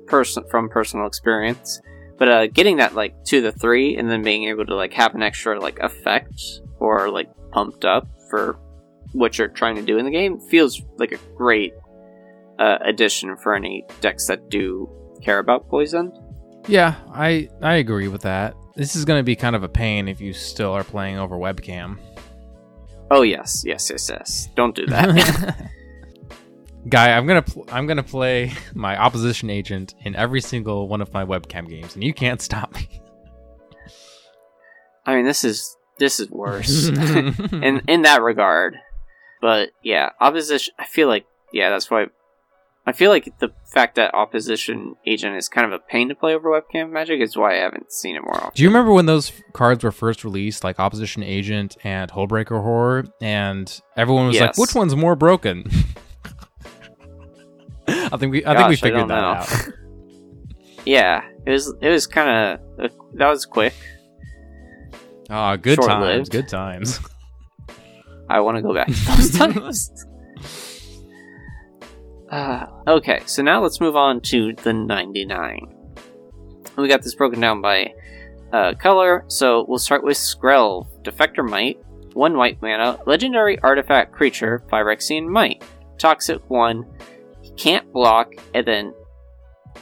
person 0.06 0.44
from 0.50 0.68
personal 0.68 1.06
experience. 1.06 1.80
But 2.16 2.28
uh, 2.28 2.46
getting 2.48 2.78
that 2.78 2.94
like 2.94 3.24
to 3.26 3.40
the 3.40 3.52
three 3.52 3.96
and 3.96 4.10
then 4.10 4.22
being 4.22 4.44
able 4.44 4.66
to 4.66 4.74
like 4.74 4.92
have 4.94 5.14
an 5.14 5.22
extra 5.22 5.60
like 5.60 5.78
effect 5.78 6.60
or 6.80 7.10
like 7.10 7.28
pumped 7.52 7.84
up 7.84 8.08
for 8.28 8.58
what 9.12 9.38
you're 9.38 9.48
trying 9.48 9.76
to 9.76 9.82
do 9.82 9.98
in 9.98 10.04
the 10.04 10.10
game 10.10 10.38
feels 10.38 10.82
like 10.98 11.12
a 11.12 11.18
great 11.36 11.72
uh, 12.58 12.78
addition 12.84 13.36
for 13.36 13.54
any 13.54 13.84
decks 14.00 14.26
that 14.26 14.48
do 14.48 14.88
care 15.22 15.38
about 15.38 15.68
poison. 15.68 16.12
Yeah, 16.68 16.94
I 17.12 17.48
I 17.62 17.76
agree 17.76 18.08
with 18.08 18.22
that. 18.22 18.54
This 18.76 18.94
is 18.94 19.04
going 19.04 19.18
to 19.18 19.24
be 19.24 19.34
kind 19.34 19.56
of 19.56 19.64
a 19.64 19.68
pain 19.68 20.06
if 20.06 20.20
you 20.20 20.32
still 20.32 20.72
are 20.72 20.84
playing 20.84 21.18
over 21.18 21.36
webcam. 21.36 21.98
Oh 23.10 23.22
yes, 23.22 23.62
yes, 23.64 23.90
yes, 23.90 24.08
yes. 24.08 24.48
Don't 24.54 24.76
do 24.76 24.86
that. 24.86 25.70
Guy, 26.88 27.16
I'm 27.16 27.26
gonna 27.26 27.42
pl- 27.42 27.66
I'm 27.72 27.86
gonna 27.86 28.02
play 28.02 28.52
my 28.74 28.96
opposition 28.96 29.50
agent 29.50 29.94
in 30.04 30.14
every 30.14 30.40
single 30.40 30.88
one 30.88 31.00
of 31.00 31.12
my 31.12 31.24
webcam 31.24 31.68
games, 31.68 31.94
and 31.94 32.04
you 32.04 32.14
can't 32.14 32.40
stop 32.40 32.74
me. 32.74 32.88
I 35.06 35.16
mean, 35.16 35.24
this 35.24 35.42
is 35.42 35.76
this 35.98 36.20
is 36.20 36.30
worse 36.30 36.88
in 36.88 37.82
in 37.88 38.02
that 38.02 38.22
regard. 38.22 38.76
But 39.40 39.70
yeah, 39.82 40.10
opposition. 40.20 40.74
I 40.78 40.84
feel 40.84 41.08
like 41.08 41.26
yeah, 41.52 41.70
that's 41.70 41.90
why. 41.90 42.06
I 42.88 42.92
feel 42.92 43.10
like 43.10 43.38
the 43.38 43.50
fact 43.66 43.96
that 43.96 44.14
opposition 44.14 44.96
agent 45.04 45.36
is 45.36 45.46
kind 45.46 45.66
of 45.66 45.74
a 45.74 45.78
pain 45.78 46.08
to 46.08 46.14
play 46.14 46.34
over 46.34 46.48
webcam 46.48 46.90
magic 46.90 47.20
is 47.20 47.36
why 47.36 47.52
I 47.52 47.58
haven't 47.58 47.92
seen 47.92 48.16
it 48.16 48.22
more 48.22 48.34
often. 48.34 48.52
Do 48.54 48.62
you 48.62 48.70
remember 48.70 48.92
when 48.92 49.04
those 49.04 49.30
cards 49.52 49.84
were 49.84 49.92
first 49.92 50.24
released, 50.24 50.64
like 50.64 50.80
Opposition 50.80 51.22
Agent 51.22 51.76
and 51.84 52.10
Hullbreaker 52.10 52.62
Horror, 52.62 53.04
and 53.20 53.78
everyone 53.94 54.28
was 54.28 54.40
like, 54.40 54.56
"Which 54.56 54.74
one's 54.74 54.96
more 54.96 55.16
broken?" 55.16 55.70
I 57.88 58.16
think 58.16 58.32
we 58.32 58.46
I 58.46 58.56
think 58.56 58.70
we 58.70 58.76
figured 58.76 59.08
that 59.08 59.20
know. 59.20 59.22
out. 59.36 59.48
Yeah, 60.86 61.22
it 61.44 61.50
was 61.50 61.74
it 61.82 61.90
was 61.90 62.06
kind 62.06 62.30
of 62.30 62.90
that 63.16 63.28
was 63.28 63.44
quick. 63.44 63.74
Ah, 65.28 65.56
good 65.56 65.76
times, 65.76 65.86
Short-lived. 65.90 66.30
good 66.30 66.48
times. 66.48 67.00
I 68.30 68.40
want 68.40 68.56
to 68.56 68.62
go 68.62 68.72
back 68.72 68.86
to 68.86 68.92
those 68.92 69.30
times. 69.32 70.06
Uh, 72.30 72.66
okay, 72.86 73.20
so 73.26 73.42
now 73.42 73.62
let's 73.62 73.80
move 73.80 73.96
on 73.96 74.20
to 74.20 74.52
the 74.52 74.72
99. 74.72 75.74
We 76.76 76.88
got 76.88 77.02
this 77.02 77.14
broken 77.14 77.40
down 77.40 77.62
by 77.62 77.94
uh, 78.52 78.74
color, 78.74 79.24
so 79.28 79.64
we'll 79.66 79.78
start 79.78 80.04
with 80.04 80.16
Skrelv, 80.16 80.86
Defector 81.02 81.48
Mite, 81.48 81.78
1 82.12 82.36
white 82.36 82.60
mana, 82.60 82.98
legendary 83.06 83.58
artifact 83.60 84.12
creature, 84.12 84.62
Phyrexian 84.70 85.26
Mite, 85.26 85.62
Toxic 85.98 86.48
1, 86.48 86.84
he 87.42 87.50
can't 87.52 87.90
block, 87.92 88.32
and 88.54 88.66
then 88.66 88.92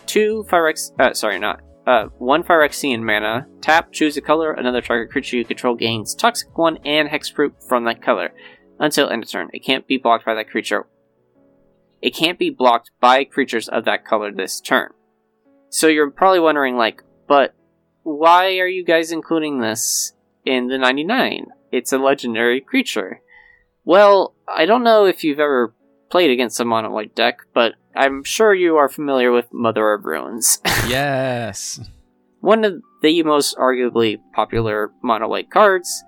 2 0.07 0.47
Phyrex, 0.49 0.93
uh, 1.01 1.15
sorry, 1.15 1.39
not, 1.39 1.61
uh, 1.87 2.05
1 2.19 2.45
Phyrexian 2.45 3.03
mana, 3.03 3.47
tap, 3.61 3.93
choose 3.93 4.17
a 4.17 4.21
color, 4.21 4.53
another 4.53 4.81
target 4.81 5.11
creature 5.11 5.37
you 5.37 5.45
control 5.45 5.75
gains 5.75 6.15
Toxic 6.15 6.57
1 6.57 6.79
and 6.85 7.09
Hexproof 7.09 7.53
from 7.69 7.85
that 7.85 8.03
color 8.03 8.33
until 8.79 9.09
end 9.11 9.25
of 9.25 9.31
turn. 9.31 9.51
It 9.53 9.65
can't 9.65 9.87
be 9.87 9.99
blocked 9.99 10.25
by 10.25 10.35
that 10.35 10.51
creature. 10.51 10.87
It 12.03 12.15
can't 12.15 12.39
be 12.39 12.51
blocked 12.51 12.91
by 13.01 13.25
creatures 13.25 13.69
of 13.69 13.85
that 13.85 14.05
color 14.05 14.31
this 14.31 14.61
turn. 14.61 14.91
So 15.71 15.89
you're 15.89 16.11
probably 16.11 16.41
wondering, 16.41 16.77
like, 16.77 17.03
but 17.27 17.55
why 18.03 18.59
are 18.59 18.69
you 18.69 18.85
guys 18.85 19.11
including 19.11 19.61
this 19.61 20.13
in 20.45 20.69
the 20.69 20.79
99? 20.79 21.47
It's 21.73 21.93
a 21.93 21.99
legendary 21.99 22.61
creature. 22.61 23.21
Well, 23.85 24.35
I 24.49 24.67
don't 24.67 24.85
know 24.85 25.07
if 25.07 25.25
you've 25.25 25.41
ever 25.41 25.75
played 26.11 26.31
against 26.31 26.61
a 26.61 26.65
mono 26.65 26.91
white 26.91 27.15
deck, 27.15 27.39
but 27.53 27.75
I'm 27.95 28.25
sure 28.25 28.55
you 28.55 28.77
are 28.77 28.89
familiar 28.89 29.33
with 29.33 29.53
Mother 29.53 29.93
of 29.93 30.05
Runes. 30.05 30.61
yes. 30.87 31.81
one 32.41 32.65
of 32.65 32.81
the 33.03 33.23
most 33.23 33.57
arguably 33.57 34.19
popular 34.35 34.93
mono 35.03 35.29
white 35.29 35.51
cards. 35.51 36.05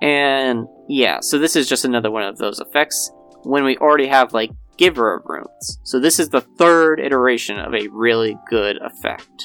And 0.00 0.66
yeah, 0.88 1.20
so 1.20 1.38
this 1.38 1.56
is 1.56 1.68
just 1.68 1.84
another 1.84 2.10
one 2.10 2.22
of 2.22 2.38
those 2.38 2.60
effects 2.60 3.10
when 3.42 3.64
we 3.64 3.76
already 3.78 4.06
have 4.06 4.32
like 4.32 4.50
Giver 4.80 5.14
of 5.14 5.22
Runes. 5.26 5.78
So 5.82 6.00
this 6.00 6.18
is 6.18 6.30
the 6.30 6.40
third 6.40 7.00
iteration 7.00 7.58
of 7.58 7.74
a 7.74 7.88
really 7.88 8.38
good 8.48 8.78
effect. 8.82 9.44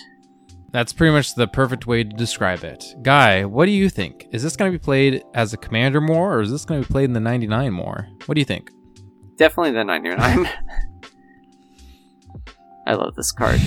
That's 0.72 0.94
pretty 0.94 1.12
much 1.12 1.36
the 1.36 1.46
perfect 1.46 1.86
way 1.86 2.06
to 2.06 2.10
describe 2.10 2.64
it. 2.64 2.86
Guy, 3.02 3.44
what 3.44 3.66
do 3.66 3.72
you 3.72 3.90
think? 3.90 4.28
Is 4.32 4.44
this 4.44 4.56
going 4.56 4.72
to 4.72 4.78
be 4.78 4.82
played 4.82 5.24
as 5.34 5.52
a 5.52 5.58
commander 5.58 6.00
more, 6.00 6.38
or 6.38 6.42
is 6.42 6.52
this 6.52 6.64
going 6.64 6.82
to 6.82 6.88
be 6.88 6.92
played 6.92 7.04
in 7.04 7.14
the 7.14 7.20
99 7.20 7.74
more? 7.74 8.08
What 8.28 8.36
do 8.36 8.40
you 8.40 8.46
think? 8.46 8.72
Definitely 9.36 9.74
the 9.74 9.84
99. 9.84 10.48
I 12.88 12.94
love 12.94 13.16
this 13.16 13.34
card. 13.34 13.60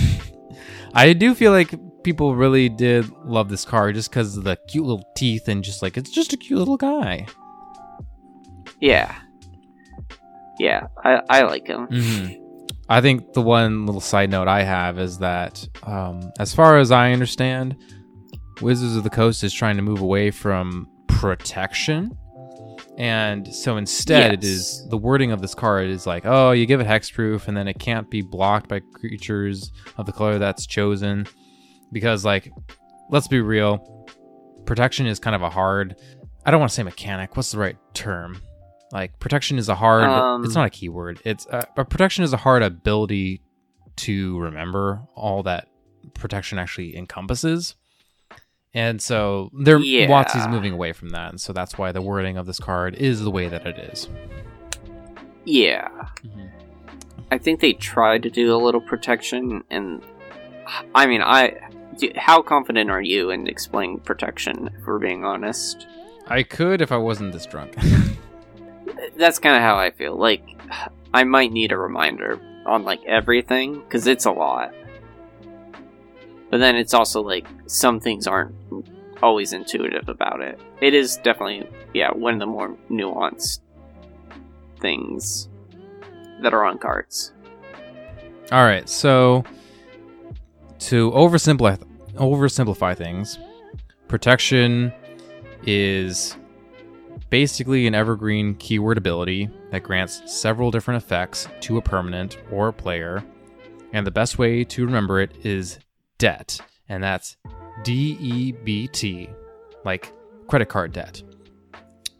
I 0.95 1.13
do 1.13 1.35
feel 1.35 1.51
like 1.51 1.75
people 2.03 2.35
really 2.35 2.69
did 2.69 3.11
love 3.25 3.49
this 3.49 3.63
card 3.63 3.93
just 3.93 4.09
because 4.09 4.37
of 4.37 4.43
the 4.43 4.57
cute 4.69 4.85
little 4.85 5.05
teeth 5.15 5.47
and 5.47 5.63
just 5.63 5.83
like, 5.83 5.97
it's 5.97 6.09
just 6.09 6.33
a 6.33 6.37
cute 6.37 6.57
little 6.57 6.77
guy. 6.77 7.27
Yeah. 8.81 9.15
Yeah, 10.59 10.87
I, 11.03 11.21
I 11.29 11.41
like 11.43 11.65
him. 11.67 11.87
hmm 11.87 12.27
I 12.91 13.01
think 13.01 13.33
the 13.33 13.41
one 13.41 13.85
little 13.85 14.01
side 14.01 14.31
note 14.31 14.47
I 14.47 14.63
have 14.63 14.97
is 14.97 15.19
that, 15.19 15.67
um, 15.83 16.31
as 16.39 16.55
far 16.55 16.79
as 16.79 16.89
I 16.91 17.11
understand, 17.11 17.77
Wizards 18.61 18.95
of 18.95 19.03
the 19.03 19.11
Coast 19.11 19.43
is 19.43 19.53
trying 19.53 19.75
to 19.75 19.83
move 19.83 20.01
away 20.01 20.31
from 20.31 20.89
protection. 21.07 22.17
And 22.97 23.47
so 23.53 23.77
instead, 23.77 24.33
it 24.33 24.43
Yes. 24.43 24.51
is 24.51 24.87
the 24.89 24.97
wording 24.97 25.31
of 25.31 25.39
this 25.39 25.53
card 25.53 25.87
is 25.87 26.07
like, 26.07 26.23
oh, 26.25 26.49
you 26.51 26.65
give 26.65 26.81
it 26.81 26.87
hexproof, 26.87 27.47
and 27.47 27.55
then 27.55 27.67
it 27.67 27.77
can't 27.79 28.09
be 28.09 28.21
blocked 28.23 28.67
by 28.67 28.79
creatures 28.95 29.71
of 29.97 30.07
the 30.07 30.11
color 30.11 30.39
that's 30.39 30.65
chosen. 30.65 31.27
Because, 31.91 32.25
like, 32.25 32.51
let's 33.11 33.27
be 33.27 33.39
real, 33.39 34.07
protection 34.65 35.05
is 35.05 35.19
kind 35.19 35.35
of 35.35 35.43
a 35.43 35.49
hard. 35.49 35.95
I 36.43 36.49
don't 36.51 36.59
want 36.59 36.71
to 36.71 36.75
say 36.75 36.83
mechanic. 36.83 37.37
What's 37.37 37.51
the 37.51 37.59
right 37.59 37.77
term? 37.93 38.41
Like 38.91 39.19
protection 39.19 39.57
is 39.57 39.69
a 39.69 39.75
hard. 39.75 40.03
Um, 40.05 40.43
it's 40.43 40.55
not 40.55 40.65
a 40.65 40.69
keyword. 40.69 41.21
It's 41.23 41.45
uh, 41.47 41.65
but 41.75 41.89
protection 41.89 42.23
is 42.23 42.33
a 42.33 42.37
hard 42.37 42.63
ability 42.63 43.41
to 43.97 44.39
remember 44.39 45.01
all 45.15 45.43
that 45.43 45.67
protection 46.13 46.57
actually 46.57 46.95
encompasses. 46.97 47.75
And 48.73 49.01
so 49.01 49.49
there, 49.53 49.77
Yeah. 49.79 50.07
WotC's 50.07 50.47
moving 50.47 50.73
away 50.73 50.93
from 50.93 51.09
that, 51.09 51.29
and 51.31 51.41
so 51.41 51.53
that's 51.53 51.77
why 51.77 51.91
the 51.91 52.01
wording 52.01 52.37
of 52.37 52.45
this 52.45 52.59
card 52.59 52.95
is 52.95 53.21
the 53.21 53.31
way 53.31 53.47
that 53.47 53.65
it 53.65 53.77
is. 53.91 54.07
Yeah. 55.45 55.87
Mhm. 56.23 56.49
I 57.31 57.37
think 57.37 57.59
they 57.59 57.73
tried 57.73 58.23
to 58.23 58.29
do 58.29 58.53
a 58.53 58.57
little 58.57 58.81
protection, 58.81 59.63
and 59.69 60.01
I 60.95 61.05
mean, 61.05 61.21
I 61.21 61.57
how 62.15 62.41
confident 62.41 62.89
are 62.89 63.01
you 63.01 63.29
in 63.29 63.45
explaining 63.47 63.99
protection, 63.99 64.69
if 64.79 64.87
we're 64.87 64.99
being 64.99 65.25
honest? 65.25 65.85
I 66.27 66.43
could 66.43 66.81
if 66.81 66.91
I 66.91 66.97
wasn't 66.97 67.33
this 67.33 67.45
drunk. 67.45 67.75
That's 69.17 69.39
kind 69.39 69.55
of 69.55 69.61
how 69.61 69.77
I 69.77 69.91
feel. 69.91 70.15
Like, 70.15 70.43
I 71.13 71.23
might 71.23 71.51
need 71.51 71.71
a 71.71 71.77
reminder 71.77 72.39
on, 72.65 72.83
like, 72.83 73.03
everything, 73.05 73.79
because 73.79 74.07
it's 74.07 74.25
a 74.25 74.31
lot. 74.31 74.73
But 76.49 76.59
then 76.59 76.75
it's 76.75 76.93
also, 76.93 77.21
like, 77.21 77.47
some 77.67 77.99
things 77.99 78.27
aren't 78.27 78.55
always 79.21 79.53
intuitive 79.53 80.07
about 80.09 80.41
it. 80.41 80.59
It 80.81 80.93
is 80.93 81.17
definitely, 81.17 81.69
yeah, 81.93 82.11
one 82.11 82.33
of 82.33 82.39
the 82.39 82.45
more 82.45 82.75
nuanced 82.89 83.59
things 84.79 85.49
that 86.41 86.53
are 86.53 86.65
on 86.65 86.77
cards. 86.77 87.33
All 88.51 88.63
right, 88.63 88.87
so 88.87 89.43
to 90.79 91.11
oversimplify 91.11 91.83
oversimplify 92.15 92.97
things, 92.97 93.37
protection 94.07 94.91
is 95.63 96.35
basically 97.29 97.87
an 97.87 97.95
evergreen 97.95 98.55
keyword 98.55 98.97
ability 98.97 99.49
that 99.71 99.83
grants 99.83 100.21
several 100.25 100.71
different 100.71 101.03
effects 101.03 101.47
to 101.61 101.77
a 101.77 101.81
permanent 101.81 102.37
or 102.51 102.69
a 102.69 102.73
player, 102.73 103.23
and 103.93 104.05
the 104.05 104.11
best 104.11 104.37
way 104.37 104.63
to 104.63 104.85
remember 104.85 105.19
it 105.19 105.31
is 105.43 105.79
debt, 106.17 106.59
and 106.87 107.03
that's 107.03 107.37
D 107.83 108.17
E 108.19 108.51
B 108.51 108.87
T, 108.87 109.29
like 109.85 110.11
credit 110.47 110.69
card 110.69 110.91
debt. 110.91 111.21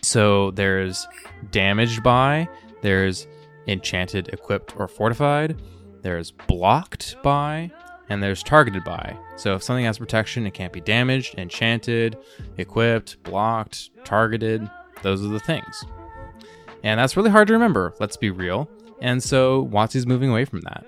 So 0.01 0.51
there's 0.51 1.07
damaged 1.51 2.03
by, 2.03 2.47
there's 2.81 3.27
enchanted, 3.67 4.29
equipped, 4.29 4.75
or 4.77 4.87
fortified. 4.87 5.61
There's 6.01 6.31
blocked 6.31 7.17
by, 7.21 7.71
and 8.07 8.23
there's 8.23 8.41
targeted 8.41 8.85
by. 8.85 9.17
So 9.35 9.55
if 9.55 9.63
something 9.63 9.83
has 9.83 9.97
protection, 9.97 10.47
it 10.47 10.53
can't 10.53 10.71
be 10.71 10.79
damaged, 10.79 11.37
enchanted, 11.37 12.17
equipped, 12.57 13.21
blocked, 13.23 13.89
targeted. 14.05 14.69
Those 15.01 15.23
are 15.23 15.29
the 15.29 15.39
things. 15.39 15.83
And 16.83 16.99
that's 16.99 17.17
really 17.17 17.29
hard 17.29 17.47
to 17.47 17.53
remember, 17.53 17.93
let's 17.99 18.17
be 18.17 18.29
real. 18.29 18.69
And 19.01 19.21
so 19.21 19.67
WotC's 19.67 20.05
moving 20.05 20.29
away 20.29 20.45
from 20.45 20.61
that. 20.61 20.85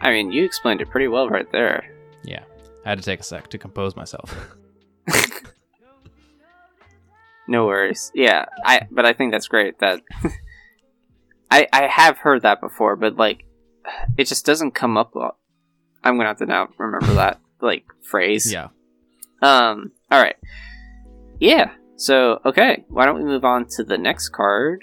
I 0.00 0.10
mean, 0.10 0.32
you 0.32 0.44
explained 0.44 0.80
it 0.80 0.90
pretty 0.90 1.08
well 1.08 1.28
right 1.28 1.50
there. 1.52 1.84
Yeah. 2.24 2.42
I 2.84 2.90
had 2.90 2.98
to 2.98 3.04
take 3.04 3.20
a 3.20 3.22
sec 3.22 3.48
to 3.50 3.58
compose 3.58 3.94
myself. 3.96 4.56
No 7.52 7.66
worries. 7.66 8.10
Yeah, 8.14 8.46
I 8.64 8.86
but 8.90 9.04
I 9.04 9.12
think 9.12 9.32
that's 9.32 9.48
great 9.48 9.78
that 9.80 10.00
I 11.50 11.66
I 11.72 11.86
have 11.86 12.18
heard 12.18 12.42
that 12.42 12.60
before, 12.60 12.96
but 12.96 13.16
like 13.16 13.44
it 14.16 14.26
just 14.26 14.46
doesn't 14.46 14.72
come 14.72 14.96
up. 14.96 15.12
I'm 16.04 16.16
gonna 16.16 16.28
have 16.28 16.38
to 16.38 16.46
now 16.46 16.68
remember 16.78 17.14
that 17.14 17.40
like 17.60 17.84
phrase. 18.02 18.50
yeah. 18.52 18.68
Um. 19.42 19.92
All 20.10 20.20
right. 20.22 20.36
Yeah. 21.40 21.72
So 21.96 22.40
okay, 22.44 22.84
why 22.88 23.06
don't 23.06 23.18
we 23.18 23.24
move 23.24 23.44
on 23.44 23.66
to 23.76 23.84
the 23.84 23.98
next 23.98 24.30
card? 24.30 24.82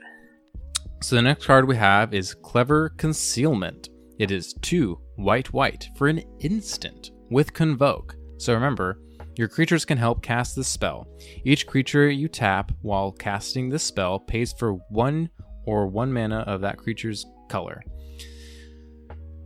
So 1.01 1.15
the 1.15 1.21
next 1.21 1.45
card 1.45 1.67
we 1.67 1.77
have 1.77 2.13
is 2.13 2.33
Clever 2.33 2.89
Concealment. 2.97 3.89
It 4.19 4.31
is 4.31 4.53
two 4.61 4.99
white 5.15 5.53
white 5.53 5.87
for 5.97 6.07
an 6.07 6.21
instant 6.39 7.11
with 7.29 7.53
Convoke. 7.53 8.15
So 8.37 8.53
remember, 8.53 8.99
your 9.37 9.47
creatures 9.47 9.85
can 9.85 9.97
help 9.97 10.21
cast 10.21 10.55
this 10.55 10.67
spell. 10.67 11.07
Each 11.45 11.65
creature 11.65 12.09
you 12.09 12.27
tap 12.27 12.73
while 12.81 13.11
casting 13.13 13.69
this 13.69 13.83
spell 13.83 14.19
pays 14.19 14.51
for 14.51 14.73
one 14.89 15.29
or 15.65 15.87
one 15.87 16.11
mana 16.11 16.39
of 16.39 16.61
that 16.61 16.77
creature's 16.77 17.25
color. 17.47 17.81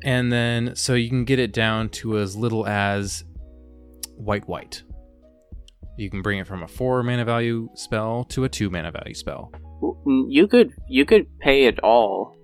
And 0.03 0.32
then, 0.32 0.76
so 0.76 0.95
you 0.95 1.09
can 1.09 1.26
get 1.26 1.39
it 1.39 1.53
down 1.53 1.89
to 1.89 2.18
as 2.18 2.36
little 2.36 2.66
as 2.66 3.24
white 4.16 4.47
white. 4.47 4.84
You 5.97 6.09
can 6.09 6.21
bring 6.21 6.39
it 6.39 6.47
from 6.47 6.63
a 6.63 6.67
four 6.67 7.03
mana 7.03 7.23
value 7.25 7.69
spell 7.75 8.23
to 8.25 8.43
a 8.45 8.49
two 8.49 8.69
mana 8.69 8.91
value 8.91 9.13
spell. 9.13 9.51
You 10.05 10.47
could 10.47 10.71
you 10.87 11.05
could 11.05 11.27
pay 11.39 11.65
it 11.65 11.79
all. 11.79 12.35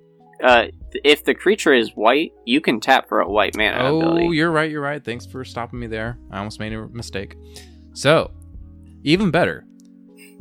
Uh, 0.43 0.67
if 1.03 1.25
the 1.25 1.33
creature 1.33 1.73
is 1.73 1.89
white, 1.95 2.31
you 2.45 2.61
can 2.61 2.79
tap 2.79 3.09
for 3.09 3.19
a 3.19 3.29
white 3.29 3.57
mana 3.57 3.77
Oh, 3.89 3.99
ability. 3.99 4.35
you're 4.37 4.51
right. 4.51 4.71
You're 4.71 4.81
right. 4.81 5.03
Thanks 5.03 5.25
for 5.25 5.43
stopping 5.43 5.79
me 5.79 5.87
there. 5.87 6.17
I 6.31 6.37
almost 6.37 6.59
made 6.59 6.71
a 6.73 6.87
mistake. 6.89 7.35
So, 7.93 8.31
even 9.03 9.31
better. 9.31 9.65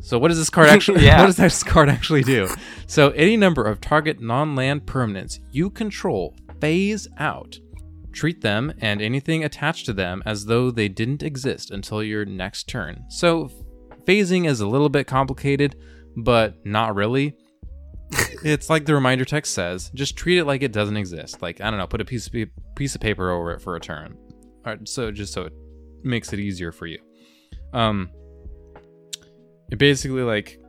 So, 0.01 0.17
what 0.17 0.29
does 0.29 0.37
this 0.37 0.49
card 0.49 0.69
actually? 0.75 1.03
Yeah. 1.05 1.19
What 1.19 1.25
does 1.27 1.35
this 1.35 1.63
card 1.63 1.89
actually 1.89 2.23
do? 2.23 2.47
So, 2.87 3.09
any 3.09 3.35
number 3.35 3.63
of 3.65 3.81
target 3.81 4.21
non-land 4.21 4.85
permanents 4.85 5.39
you 5.51 5.69
control 5.69 6.35
phase 6.61 7.07
out. 7.17 7.59
Treat 8.11 8.41
them 8.41 8.73
and 8.79 9.01
anything 9.01 9.43
attached 9.43 9.85
to 9.85 9.93
them 9.93 10.23
as 10.25 10.45
though 10.45 10.71
they 10.71 10.87
didn't 10.87 11.23
exist 11.23 11.71
until 11.71 12.03
your 12.03 12.25
next 12.25 12.67
turn. 12.67 13.05
So, 13.09 13.49
phasing 14.05 14.47
is 14.47 14.61
a 14.61 14.67
little 14.67 14.89
bit 14.89 15.07
complicated, 15.07 15.75
but 16.17 16.65
not 16.65 16.95
really. 16.95 17.35
it's 18.43 18.69
like 18.69 18.85
the 18.85 18.93
reminder 18.93 19.23
text 19.23 19.53
says 19.53 19.91
just 19.93 20.15
treat 20.15 20.39
it 20.39 20.45
like 20.45 20.63
it 20.63 20.71
doesn't 20.71 20.97
exist 20.97 21.43
like 21.43 21.61
i 21.61 21.69
don't 21.69 21.77
know 21.77 21.85
put 21.85 22.01
a 22.01 22.05
piece 22.05 22.25
of 22.25 22.33
pa- 22.33 22.61
piece 22.75 22.95
of 22.95 23.01
paper 23.01 23.29
over 23.29 23.51
it 23.51 23.61
for 23.61 23.75
a 23.75 23.79
turn 23.79 24.17
All 24.65 24.73
right, 24.73 24.87
so 24.87 25.11
just 25.11 25.31
so 25.31 25.43
it 25.43 25.53
makes 26.03 26.33
it 26.33 26.39
easier 26.39 26.71
for 26.71 26.87
you 26.87 26.97
um 27.73 28.09
it 29.69 29.77
basically 29.77 30.23
like 30.23 30.59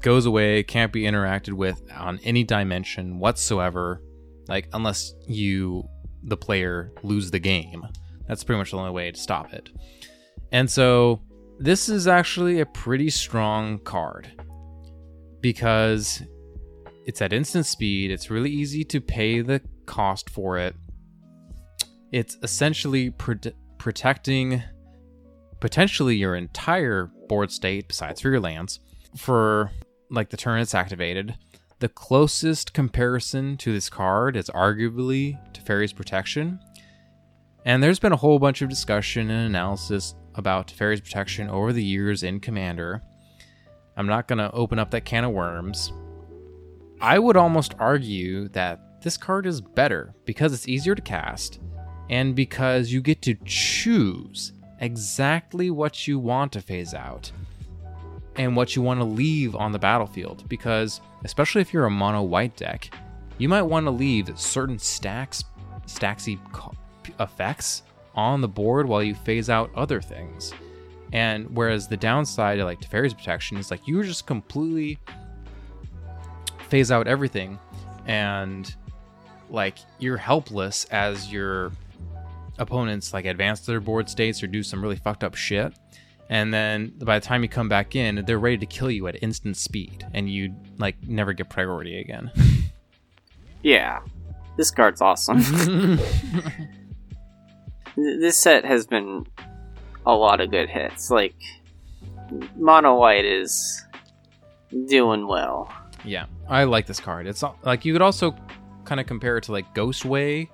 goes 0.00 0.24
away 0.24 0.62
can't 0.62 0.92
be 0.92 1.02
interacted 1.02 1.52
with 1.52 1.82
on 1.94 2.18
any 2.24 2.42
dimension 2.42 3.18
whatsoever 3.18 4.00
like 4.48 4.66
unless 4.72 5.12
you 5.26 5.84
the 6.22 6.36
player 6.36 6.92
lose 7.02 7.30
the 7.30 7.38
game 7.38 7.86
that's 8.26 8.44
pretty 8.44 8.58
much 8.58 8.70
the 8.70 8.76
only 8.76 8.90
way 8.90 9.10
to 9.10 9.18
stop 9.18 9.52
it 9.52 9.70
and 10.52 10.70
so 10.70 11.20
this 11.58 11.88
is 11.88 12.08
actually 12.08 12.60
a 12.60 12.66
pretty 12.66 13.10
strong 13.10 13.78
card 13.80 14.30
because 15.40 16.22
it's 17.06 17.20
at 17.20 17.32
instant 17.32 17.66
speed. 17.66 18.10
It's 18.10 18.30
really 18.30 18.50
easy 18.50 18.84
to 18.84 19.00
pay 19.00 19.40
the 19.40 19.60
cost 19.86 20.30
for 20.30 20.58
it. 20.58 20.74
It's 22.12 22.38
essentially 22.42 23.10
prote- 23.10 23.54
protecting 23.78 24.62
potentially 25.60 26.16
your 26.16 26.34
entire 26.34 27.10
board 27.28 27.52
state, 27.52 27.88
besides 27.88 28.20
for 28.20 28.30
your 28.30 28.40
lands, 28.40 28.80
for 29.16 29.70
like 30.10 30.30
the 30.30 30.36
turn 30.36 30.60
it's 30.60 30.74
activated. 30.74 31.36
The 31.80 31.88
closest 31.88 32.74
comparison 32.74 33.56
to 33.56 33.72
this 33.72 33.88
card 33.88 34.36
is 34.36 34.50
arguably 34.50 35.38
Teferi's 35.54 35.94
Protection. 35.94 36.60
And 37.64 37.82
there's 37.82 37.98
been 37.98 38.12
a 38.12 38.16
whole 38.16 38.38
bunch 38.38 38.60
of 38.60 38.68
discussion 38.68 39.30
and 39.30 39.46
analysis 39.46 40.14
about 40.34 40.68
Teferi's 40.68 41.00
Protection 41.00 41.48
over 41.48 41.72
the 41.72 41.82
years 41.82 42.22
in 42.22 42.38
Commander. 42.38 43.00
I'm 43.96 44.06
not 44.06 44.28
going 44.28 44.40
to 44.40 44.52
open 44.52 44.78
up 44.78 44.90
that 44.90 45.06
can 45.06 45.24
of 45.24 45.32
worms. 45.32 45.90
I 47.00 47.18
would 47.18 47.38
almost 47.38 47.74
argue 47.78 48.48
that 48.48 49.00
this 49.02 49.16
card 49.16 49.46
is 49.46 49.62
better 49.62 50.14
because 50.26 50.52
it's 50.52 50.68
easier 50.68 50.94
to 50.94 51.00
cast 51.00 51.60
and 52.10 52.36
because 52.36 52.92
you 52.92 53.00
get 53.00 53.22
to 53.22 53.36
choose 53.46 54.52
exactly 54.80 55.70
what 55.70 56.06
you 56.06 56.18
want 56.18 56.52
to 56.52 56.60
phase 56.60 56.92
out 56.92 57.32
and 58.40 58.56
what 58.56 58.74
you 58.74 58.80
want 58.80 58.98
to 58.98 59.04
leave 59.04 59.54
on 59.54 59.70
the 59.70 59.78
battlefield. 59.78 60.48
Because, 60.48 61.02
especially 61.24 61.60
if 61.60 61.74
you're 61.74 61.84
a 61.84 61.90
mono 61.90 62.22
white 62.22 62.56
deck, 62.56 62.90
you 63.36 63.50
might 63.50 63.62
want 63.62 63.84
to 63.84 63.90
leave 63.90 64.32
certain 64.40 64.78
stacks, 64.78 65.44
stacksy 65.86 66.38
effects 67.20 67.82
on 68.14 68.40
the 68.40 68.48
board 68.48 68.88
while 68.88 69.02
you 69.02 69.14
phase 69.14 69.50
out 69.50 69.70
other 69.74 70.00
things. 70.00 70.54
And 71.12 71.54
whereas 71.54 71.86
the 71.86 71.98
downside 71.98 72.58
of 72.58 72.64
like 72.64 72.80
Teferi's 72.80 73.12
protection 73.12 73.58
is 73.58 73.70
like 73.70 73.86
you 73.86 74.02
just 74.02 74.26
completely 74.26 74.98
phase 76.68 76.90
out 76.90 77.06
everything 77.06 77.58
and 78.06 78.74
like 79.50 79.78
you're 79.98 80.16
helpless 80.16 80.86
as 80.86 81.30
your 81.30 81.72
opponents 82.58 83.12
like 83.12 83.26
advance 83.26 83.60
their 83.60 83.80
board 83.80 84.08
states 84.08 84.42
or 84.42 84.46
do 84.46 84.62
some 84.62 84.80
really 84.80 84.96
fucked 84.96 85.24
up 85.24 85.34
shit. 85.34 85.74
And 86.30 86.54
then 86.54 86.92
by 87.02 87.18
the 87.18 87.26
time 87.26 87.42
you 87.42 87.48
come 87.48 87.68
back 87.68 87.94
in, 87.96 88.24
they're 88.24 88.38
ready 88.38 88.56
to 88.58 88.66
kill 88.66 88.90
you 88.90 89.06
at 89.08 89.20
instant 89.22 89.56
speed 89.56 90.06
and 90.14 90.30
you 90.30 90.54
like 90.78 90.96
never 91.06 91.32
get 91.34 91.50
priority 91.50 91.98
again. 92.00 92.30
Yeah, 93.62 93.98
this 94.56 94.70
card's 94.70 95.02
awesome. 95.02 95.42
This 97.96 98.38
set 98.38 98.64
has 98.64 98.86
been 98.86 99.26
a 100.06 100.14
lot 100.14 100.40
of 100.40 100.50
good 100.50 100.70
hits. 100.70 101.10
Like 101.10 101.34
mono 102.56 102.94
white 102.96 103.24
is 103.24 103.84
doing 104.86 105.26
well. 105.26 105.70
Yeah, 106.04 106.26
I 106.48 106.64
like 106.64 106.86
this 106.86 107.00
card. 107.00 107.26
It's 107.26 107.42
not- 107.42 107.62
like 107.64 107.84
you 107.84 107.92
could 107.92 108.00
also 108.02 108.34
kind 108.84 109.00
of 109.00 109.06
compare 109.06 109.36
it 109.36 109.44
to 109.44 109.52
like 109.52 109.74
Ghost 109.74 110.04
Way 110.04 110.48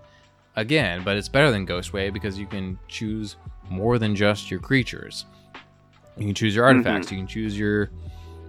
again, 0.56 1.02
but 1.04 1.16
it's 1.16 1.28
better 1.28 1.50
than 1.52 1.64
Ghost 1.64 1.92
Way 1.92 2.10
because 2.10 2.38
you 2.38 2.46
can 2.46 2.78
choose 2.88 3.36
more 3.70 3.98
than 3.98 4.16
just 4.16 4.50
your 4.50 4.58
creatures. 4.58 5.26
You 6.16 6.24
can 6.26 6.34
choose 6.34 6.54
your 6.54 6.64
artifacts, 6.64 7.10
you 7.10 7.18
can 7.18 7.26
choose 7.26 7.58
your 7.58 7.90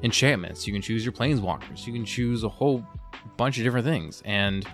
enchantments, 0.03 0.65
you 0.67 0.73
can 0.73 0.81
choose 0.81 1.03
your 1.03 1.11
planeswalkers, 1.11 1.85
you 1.85 1.93
can 1.93 2.05
choose 2.05 2.43
a 2.43 2.49
whole 2.49 2.85
bunch 3.35 3.57
of 3.57 3.63
different 3.63 3.85
things, 3.85 4.21
and 4.25 4.65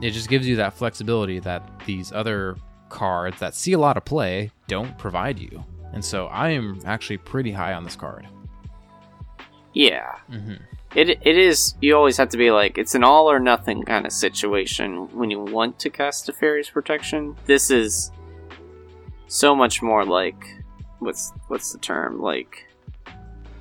it 0.00 0.10
just 0.10 0.28
gives 0.28 0.46
you 0.46 0.56
that 0.56 0.74
flexibility 0.74 1.38
that 1.40 1.62
these 1.86 2.12
other 2.12 2.56
cards 2.88 3.38
that 3.40 3.54
see 3.54 3.72
a 3.74 3.78
lot 3.78 3.96
of 3.96 4.04
play 4.04 4.50
don't 4.66 4.96
provide 4.98 5.38
you. 5.38 5.64
And 5.92 6.04
so 6.04 6.26
I 6.26 6.50
am 6.50 6.80
actually 6.84 7.18
pretty 7.18 7.52
high 7.52 7.72
on 7.74 7.84
this 7.84 7.96
card. 7.96 8.26
Yeah. 9.74 10.16
hmm 10.28 10.54
It 10.94 11.10
it 11.10 11.36
is. 11.38 11.74
You 11.80 11.96
always 11.96 12.16
have 12.16 12.30
to 12.30 12.36
be 12.38 12.50
like 12.50 12.78
it's 12.78 12.94
an 12.94 13.04
all 13.04 13.30
or 13.30 13.38
nothing 13.38 13.82
kind 13.84 14.06
of 14.06 14.12
situation 14.12 15.08
when 15.16 15.30
you 15.30 15.40
want 15.40 15.78
to 15.80 15.90
cast 15.90 16.26
Teferi's 16.26 16.70
protection. 16.70 17.36
This 17.46 17.70
is 17.70 18.10
so 19.26 19.54
much 19.54 19.82
more 19.82 20.04
like 20.04 20.56
what's 21.00 21.32
what's 21.48 21.72
the 21.72 21.78
term 21.78 22.20
like 22.20 22.64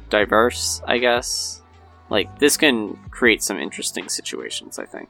diverse, 0.09 0.81
I 0.85 0.97
guess. 0.99 1.61
Like 2.09 2.39
this 2.39 2.57
can 2.57 2.95
create 3.11 3.43
some 3.43 3.57
interesting 3.59 4.09
situations. 4.09 4.79
I 4.79 4.85
think. 4.85 5.09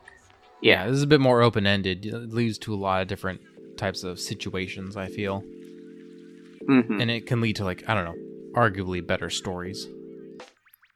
Yeah, 0.62 0.84
Yeah. 0.84 0.88
this 0.88 0.98
is 0.98 1.04
a 1.04 1.08
bit 1.08 1.22
more 1.22 1.42
open 1.42 1.66
ended. 1.68 2.06
It 2.06 2.34
leads 2.34 2.58
to 2.60 2.74
a 2.74 2.76
lot 2.78 3.02
of 3.02 3.08
different 3.08 3.42
types 3.78 4.04
of 4.04 4.20
situations, 4.20 4.98
I 4.98 5.08
feel. 5.08 5.44
hmm 6.66 7.00
And 7.00 7.12
it 7.12 7.28
can 7.28 7.42
lead 7.42 7.58
to, 7.58 7.64
like, 7.64 7.88
I 7.88 7.94
don't 7.94 8.06
know, 8.06 8.52
arguably 8.60 9.06
better 9.06 9.30
stories. 9.30 9.88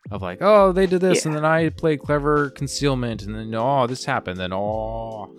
Of 0.10 0.22
like, 0.24 0.40
oh, 0.42 0.72
they 0.74 0.88
did 0.88 1.00
this, 1.00 1.26
and 1.26 1.36
then 1.36 1.46
I 1.46 1.70
played 1.70 2.00
clever 2.00 2.50
concealment, 2.50 3.22
and 3.22 3.34
then, 3.36 3.54
oh, 3.56 3.86
this 3.88 4.04
happened, 4.04 4.40
then, 4.40 4.52
oh. 4.52 5.34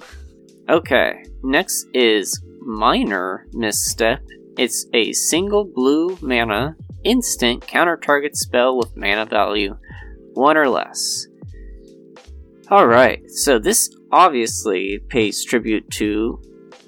Okay. 0.69 1.25
Next 1.43 1.87
is 1.93 2.41
minor 2.61 3.47
misstep. 3.53 4.23
It's 4.59 4.87
a 4.93 5.13
single 5.13 5.65
blue 5.65 6.19
mana 6.21 6.77
instant 7.05 7.67
counter 7.67 7.97
target 7.97 8.37
spell 8.37 8.77
with 8.77 8.97
mana 8.97 9.27
value 9.27 9.77
one 10.35 10.57
or 10.57 10.69
less. 10.69 11.27
Alright, 12.71 13.29
so 13.31 13.59
this 13.59 13.91
obviously 14.11 14.99
pays 15.09 15.45
tribute 15.45 15.91
to 15.93 16.41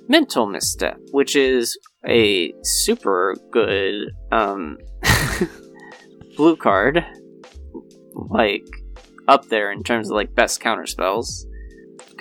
Mental 0.08 0.46
Misstep, 0.46 0.98
which 1.10 1.36
is 1.36 1.78
a 2.06 2.52
super 2.62 3.36
good 3.50 4.10
um, 4.30 4.78
blue 6.36 6.56
card. 6.56 7.04
Like, 8.14 8.66
up 9.26 9.48
there 9.48 9.72
in 9.72 9.82
terms 9.82 10.10
of 10.10 10.16
like 10.16 10.34
best 10.34 10.60
counter 10.60 10.86
spells 10.86 11.46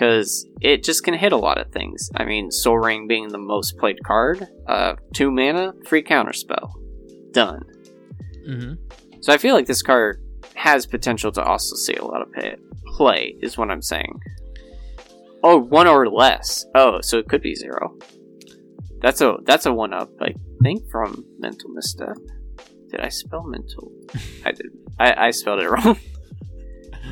because 0.04 0.45
it 0.60 0.84
just 0.84 1.04
can 1.04 1.14
hit 1.14 1.32
a 1.32 1.38
lot 1.38 1.58
of 1.58 1.72
things. 1.72 2.10
I 2.16 2.26
mean, 2.26 2.51
Sol 2.51 2.78
Ring 2.78 3.08
being 3.08 3.30
the 3.30 3.38
most 3.38 3.78
played 3.78 4.04
card, 4.04 4.45
uh, 4.68 4.95
two 5.14 5.32
mana, 5.32 5.74
free 5.86 6.04
counter 6.04 6.34
spell, 6.34 6.76
done. 7.32 7.64
Mm-hmm. 8.45 8.74
So 9.22 9.32
I 9.32 9.38
feel 9.38 9.56
like 9.56 9.66
this 9.66 9.82
card 9.82 10.22
has 10.56 10.86
potential 10.86 11.32
to 11.32 11.41
also 11.41 11.76
see 11.78 11.93
a 11.93 12.04
lot 12.04 12.22
of 12.22 12.32
pay- 12.34 12.58
play, 12.97 13.36
is 13.41 13.58
what 13.58 13.72
I'm 13.72 13.82
saying. 13.82 14.20
Oh, 15.41 15.58
one 15.58 15.88
or 15.88 16.10
less. 16.10 16.66
Oh, 16.76 16.99
so 16.99 17.18
it 17.18 17.30
could 17.30 17.41
be 17.41 17.56
zero. 17.56 17.97
That's 18.99 19.22
a 19.22 19.38
that's 19.43 19.66
a 19.66 19.74
one 19.74 19.93
up, 19.93 20.10
I 20.22 20.34
think, 20.64 20.89
from 20.91 21.26
Mental 21.39 21.70
Misstep. 21.70 22.18
Did 22.89 22.99
I 22.99 23.10
spell 23.10 23.43
mental? 23.43 23.89
I 24.45 24.51
did. 24.51 24.68
I, 24.99 25.28
I 25.28 25.32
spelled 25.32 25.62
it 25.62 25.70
wrong. 25.70 25.97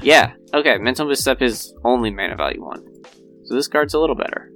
Yeah. 0.01 0.33
Okay. 0.53 0.77
Mental 0.77 1.07
Misstep 1.07 1.41
is 1.41 1.73
only 1.83 2.11
mana 2.11 2.35
value 2.35 2.63
one, 2.63 2.83
so 3.43 3.55
this 3.55 3.67
card's 3.67 3.93
a 3.93 3.99
little 3.99 4.15
better. 4.15 4.51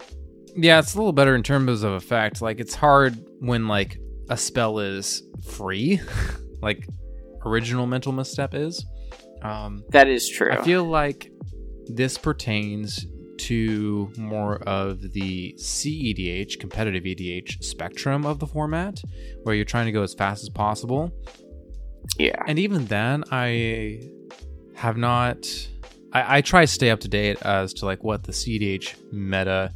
Yeah, 0.55 0.79
it's 0.79 0.93
a 0.93 0.97
little 0.97 1.13
better 1.13 1.35
in 1.35 1.43
terms 1.43 1.83
of 1.83 1.93
effect. 1.93 2.41
Like 2.41 2.59
it's 2.59 2.75
hard 2.75 3.17
when 3.39 3.67
like 3.67 3.97
a 4.29 4.37
spell 4.37 4.79
is 4.79 5.21
free, 5.47 5.99
like 6.61 6.87
original 7.45 7.85
mental 7.85 8.11
misstep 8.11 8.53
is. 8.53 8.85
Um, 9.41 9.83
That 9.89 10.07
is 10.07 10.29
true. 10.29 10.51
I 10.51 10.63
feel 10.63 10.83
like 10.85 11.29
this 11.87 12.17
pertains 12.17 13.05
to 13.37 14.11
more 14.17 14.57
of 14.63 15.11
the 15.11 15.53
CEDH, 15.59 16.59
competitive 16.59 17.03
EDH 17.03 17.63
spectrum 17.63 18.25
of 18.25 18.39
the 18.39 18.47
format, 18.47 18.99
where 19.43 19.53
you're 19.53 19.65
trying 19.65 19.85
to 19.85 19.91
go 19.91 20.01
as 20.03 20.13
fast 20.13 20.41
as 20.41 20.49
possible. 20.49 21.11
yeah. 22.17 22.41
And 22.47 22.57
even 22.57 22.85
then, 22.85 23.23
I 23.31 24.01
have 24.75 24.97
not. 24.97 25.45
I, 26.13 26.37
I 26.37 26.41
try 26.41 26.61
to 26.61 26.67
stay 26.67 26.89
up 26.91 26.99
to 27.01 27.07
date 27.07 27.41
as 27.41 27.73
to 27.75 27.85
like 27.85 28.03
what 28.03 28.23
the 28.23 28.31
CDH 28.31 28.95
meta, 29.11 29.71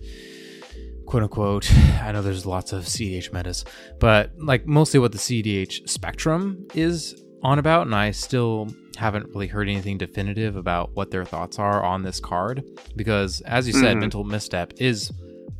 quote 1.06 1.24
unquote. 1.24 1.72
I 2.02 2.12
know 2.12 2.22
there's 2.22 2.46
lots 2.46 2.72
of 2.74 2.86
CDH 2.86 3.34
metas, 3.34 3.66
but 4.00 4.32
like 4.38 4.66
mostly 4.66 5.00
what 5.00 5.12
the 5.12 5.18
CDH 5.18 5.90
spectrum 5.90 6.68
is 6.74 7.16
on 7.42 7.60
about, 7.60 7.86
and 7.88 7.96
I 7.96 8.12
still 8.12 8.70
haven't 8.98 9.28
really 9.30 9.48
heard 9.48 9.70
anything 9.70 9.98
definitive 9.98 10.58
about 10.58 10.94
what 10.94 11.10
their 11.10 11.24
thoughts 11.24 11.58
are 11.58 11.82
on 11.84 12.04
this 12.04 12.20
card 12.20 12.64
because, 12.98 13.40
as 13.42 13.66
you 13.66 13.72
said, 13.74 13.96
Mhm. 13.96 14.02
mental 14.02 14.24
misstep 14.26 14.74
is 14.78 15.10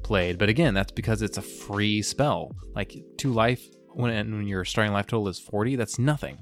played, 0.04 0.38
but 0.38 0.50
again, 0.50 0.74
that's 0.74 0.92
because 0.92 1.22
it's 1.22 1.38
a 1.38 1.42
free 1.42 2.02
spell. 2.02 2.52
Like 2.76 2.94
two 3.18 3.32
life 3.32 3.66
when 3.94 4.12
when 4.32 4.48
your 4.48 4.66
starting 4.66 4.92
life 4.94 5.08
total 5.08 5.30
is 5.30 5.40
40, 5.40 5.78
that's 5.78 5.98
nothing. 5.98 6.40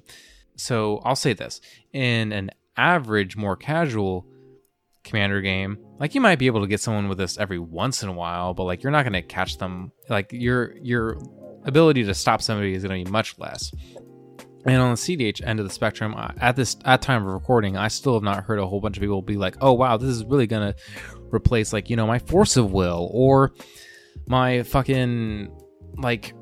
So 0.55 1.01
I'll 1.05 1.15
say 1.15 1.33
this: 1.33 1.61
in 1.93 2.31
an 2.31 2.49
average, 2.77 3.35
more 3.35 3.55
casual 3.55 4.27
commander 5.03 5.41
game, 5.41 5.77
like 5.99 6.13
you 6.15 6.21
might 6.21 6.37
be 6.37 6.47
able 6.47 6.61
to 6.61 6.67
get 6.67 6.79
someone 6.79 7.09
with 7.09 7.17
this 7.17 7.37
every 7.37 7.59
once 7.59 8.03
in 8.03 8.09
a 8.09 8.13
while, 8.13 8.53
but 8.53 8.63
like 8.63 8.83
you're 8.83 8.91
not 8.91 9.03
going 9.03 9.13
to 9.13 9.21
catch 9.21 9.57
them. 9.57 9.91
Like 10.09 10.31
your 10.31 10.75
your 10.77 11.17
ability 11.65 12.03
to 12.05 12.13
stop 12.13 12.41
somebody 12.41 12.73
is 12.73 12.83
going 12.83 13.03
to 13.03 13.05
be 13.05 13.11
much 13.11 13.37
less. 13.39 13.71
And 14.65 14.81
on 14.81 14.91
the 14.91 14.97
CDH 14.97 15.41
end 15.45 15.59
of 15.59 15.67
the 15.67 15.73
spectrum, 15.73 16.13
uh, 16.15 16.31
at 16.39 16.55
this 16.55 16.75
at 16.83 17.01
time 17.01 17.25
of 17.25 17.31
recording, 17.31 17.77
I 17.77 17.87
still 17.87 18.15
have 18.15 18.23
not 18.23 18.43
heard 18.43 18.59
a 18.59 18.67
whole 18.67 18.81
bunch 18.81 18.97
of 18.97 19.01
people 19.01 19.21
be 19.21 19.37
like, 19.37 19.55
"Oh 19.61 19.73
wow, 19.73 19.97
this 19.97 20.09
is 20.09 20.25
really 20.25 20.47
gonna 20.47 20.75
replace 21.33 21.71
like 21.71 21.89
you 21.89 21.95
know 21.95 22.07
my 22.07 22.19
force 22.19 22.57
of 22.57 22.71
will 22.71 23.09
or 23.13 23.53
my 24.27 24.63
fucking 24.63 25.49
like 25.97 26.33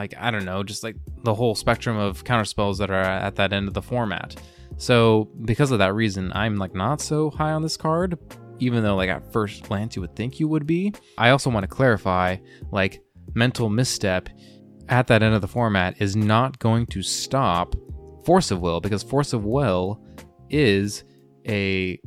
like 0.00 0.14
I 0.18 0.30
don't 0.30 0.46
know, 0.46 0.62
just 0.62 0.82
like 0.82 0.96
the 1.24 1.34
whole 1.34 1.54
spectrum 1.54 1.98
of 1.98 2.24
counterspells 2.24 2.78
that 2.78 2.90
are 2.90 3.02
at 3.02 3.36
that 3.36 3.52
end 3.52 3.68
of 3.68 3.74
the 3.74 3.82
format." 3.82 4.40
So 4.78 5.28
because 5.44 5.70
of 5.70 5.78
that 5.78 5.94
reason, 5.94 6.32
I'm 6.34 6.56
like 6.56 6.74
not 6.74 7.02
so 7.02 7.28
high 7.28 7.52
on 7.52 7.62
this 7.62 7.76
card, 7.76 8.18
even 8.60 8.82
though 8.82 8.96
like 8.96 9.10
at 9.10 9.30
first 9.30 9.64
glance 9.64 9.94
you 9.94 10.02
would 10.02 10.16
think 10.16 10.40
you 10.40 10.48
would 10.48 10.66
be. 10.66 10.94
I 11.18 11.30
also 11.30 11.50
want 11.50 11.64
to 11.64 11.68
clarify, 11.68 12.36
like 12.72 13.02
mental 13.34 13.68
misstep 13.68 14.30
at 14.88 15.06
that 15.08 15.22
end 15.22 15.34
of 15.34 15.42
the 15.42 15.48
format 15.48 16.00
is 16.00 16.16
not 16.16 16.58
going 16.58 16.86
to 16.86 17.02
stop 17.02 17.76
Force 18.24 18.50
of 18.50 18.60
Will 18.60 18.80
because 18.80 19.02
Force 19.02 19.32
of 19.34 19.44
Will 19.44 20.02
is 20.48 21.04
a 21.46 22.00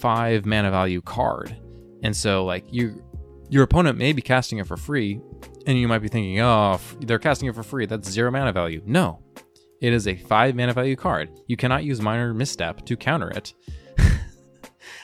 five 0.00 0.46
mana 0.46 0.70
value 0.70 1.02
card. 1.02 1.56
And 2.04 2.16
so 2.16 2.44
like 2.44 2.64
you 2.70 3.02
your 3.50 3.64
opponent 3.64 3.98
may 3.98 4.12
be 4.12 4.22
casting 4.22 4.58
it 4.58 4.66
for 4.66 4.76
free 4.76 5.20
and 5.66 5.78
you 5.78 5.88
might 5.88 6.00
be 6.00 6.08
thinking, 6.08 6.40
"Oh, 6.40 6.80
they're 7.00 7.18
casting 7.18 7.48
it 7.48 7.54
for 7.54 7.62
free. 7.62 7.86
That's 7.86 8.10
zero 8.10 8.30
mana 8.30 8.52
value." 8.52 8.82
No. 8.84 9.20
It 9.80 9.92
is 9.92 10.08
a 10.08 10.16
5 10.16 10.54
mana 10.54 10.72
value 10.72 10.96
card. 10.96 11.28
You 11.46 11.58
cannot 11.58 11.84
use 11.84 12.00
minor 12.00 12.32
misstep 12.32 12.86
to 12.86 12.96
counter 12.96 13.28
it. 13.28 13.52
and 13.98 14.08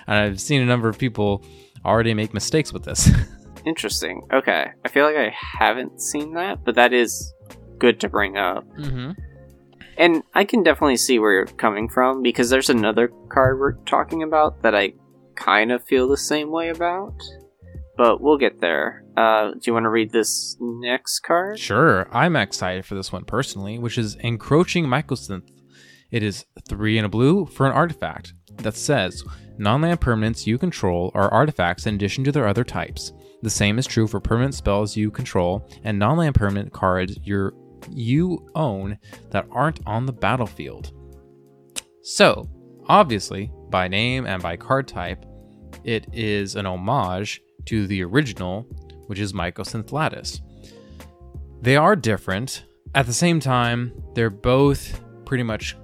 I've 0.06 0.40
seen 0.40 0.62
a 0.62 0.64
number 0.64 0.88
of 0.88 0.96
people 0.96 1.44
already 1.84 2.14
make 2.14 2.32
mistakes 2.32 2.72
with 2.72 2.84
this. 2.84 3.10
Interesting. 3.66 4.22
Okay. 4.32 4.68
I 4.82 4.88
feel 4.88 5.04
like 5.04 5.16
I 5.16 5.34
haven't 5.58 6.00
seen 6.00 6.32
that, 6.32 6.64
but 6.64 6.76
that 6.76 6.94
is 6.94 7.34
good 7.76 8.00
to 8.00 8.08
bring 8.08 8.38
up. 8.38 8.66
mm-hmm. 8.78 9.10
And 9.98 10.22
I 10.32 10.44
can 10.44 10.62
definitely 10.62 10.96
see 10.96 11.18
where 11.18 11.32
you're 11.32 11.46
coming 11.46 11.86
from 11.86 12.22
because 12.22 12.48
there's 12.48 12.70
another 12.70 13.12
card 13.28 13.60
we're 13.60 13.74
talking 13.84 14.22
about 14.22 14.62
that 14.62 14.74
I 14.74 14.94
kind 15.34 15.70
of 15.72 15.84
feel 15.84 16.08
the 16.08 16.16
same 16.16 16.50
way 16.50 16.70
about. 16.70 17.20
But 18.00 18.22
we'll 18.22 18.38
get 18.38 18.62
there. 18.62 19.04
Uh, 19.14 19.50
do 19.50 19.60
you 19.64 19.74
want 19.74 19.84
to 19.84 19.90
read 19.90 20.10
this 20.10 20.56
next 20.58 21.20
card? 21.20 21.58
Sure, 21.58 22.08
I'm 22.10 22.34
excited 22.34 22.86
for 22.86 22.94
this 22.94 23.12
one 23.12 23.26
personally, 23.26 23.78
which 23.78 23.98
is 23.98 24.14
Encroaching 24.14 24.86
Mycosynth. 24.86 25.50
It 26.10 26.22
is 26.22 26.46
three 26.66 26.96
and 26.96 27.04
a 27.04 27.10
blue 27.10 27.44
for 27.44 27.66
an 27.66 27.72
artifact 27.72 28.32
that 28.56 28.74
says 28.74 29.22
non 29.58 29.82
land 29.82 30.00
permanents 30.00 30.46
you 30.46 30.56
control 30.56 31.10
are 31.14 31.30
artifacts 31.30 31.86
in 31.86 31.94
addition 31.96 32.24
to 32.24 32.32
their 32.32 32.48
other 32.48 32.64
types. 32.64 33.12
The 33.42 33.50
same 33.50 33.78
is 33.78 33.86
true 33.86 34.06
for 34.06 34.18
permanent 34.18 34.54
spells 34.54 34.96
you 34.96 35.10
control 35.10 35.68
and 35.84 35.98
non 35.98 36.16
land 36.16 36.36
permanent 36.36 36.72
cards 36.72 37.18
you 37.22 37.52
you 37.90 38.48
own 38.54 38.96
that 39.28 39.46
aren't 39.50 39.86
on 39.86 40.06
the 40.06 40.12
battlefield. 40.14 40.94
So, 42.02 42.48
obviously, 42.86 43.52
by 43.68 43.88
name 43.88 44.24
and 44.24 44.42
by 44.42 44.56
card 44.56 44.88
type, 44.88 45.26
it 45.84 46.06
is 46.14 46.56
an 46.56 46.64
homage 46.64 47.42
to 47.66 47.86
the 47.86 48.02
original, 48.02 48.62
which 49.06 49.18
is 49.18 49.32
Mycosynth 49.32 49.92
Lattice. 49.92 50.40
They 51.60 51.76
are 51.76 51.96
different. 51.96 52.64
At 52.94 53.06
the 53.06 53.12
same 53.12 53.40
time, 53.40 53.92
they're 54.14 54.30
both 54.30 55.00
pretty 55.24 55.44
much 55.44 55.76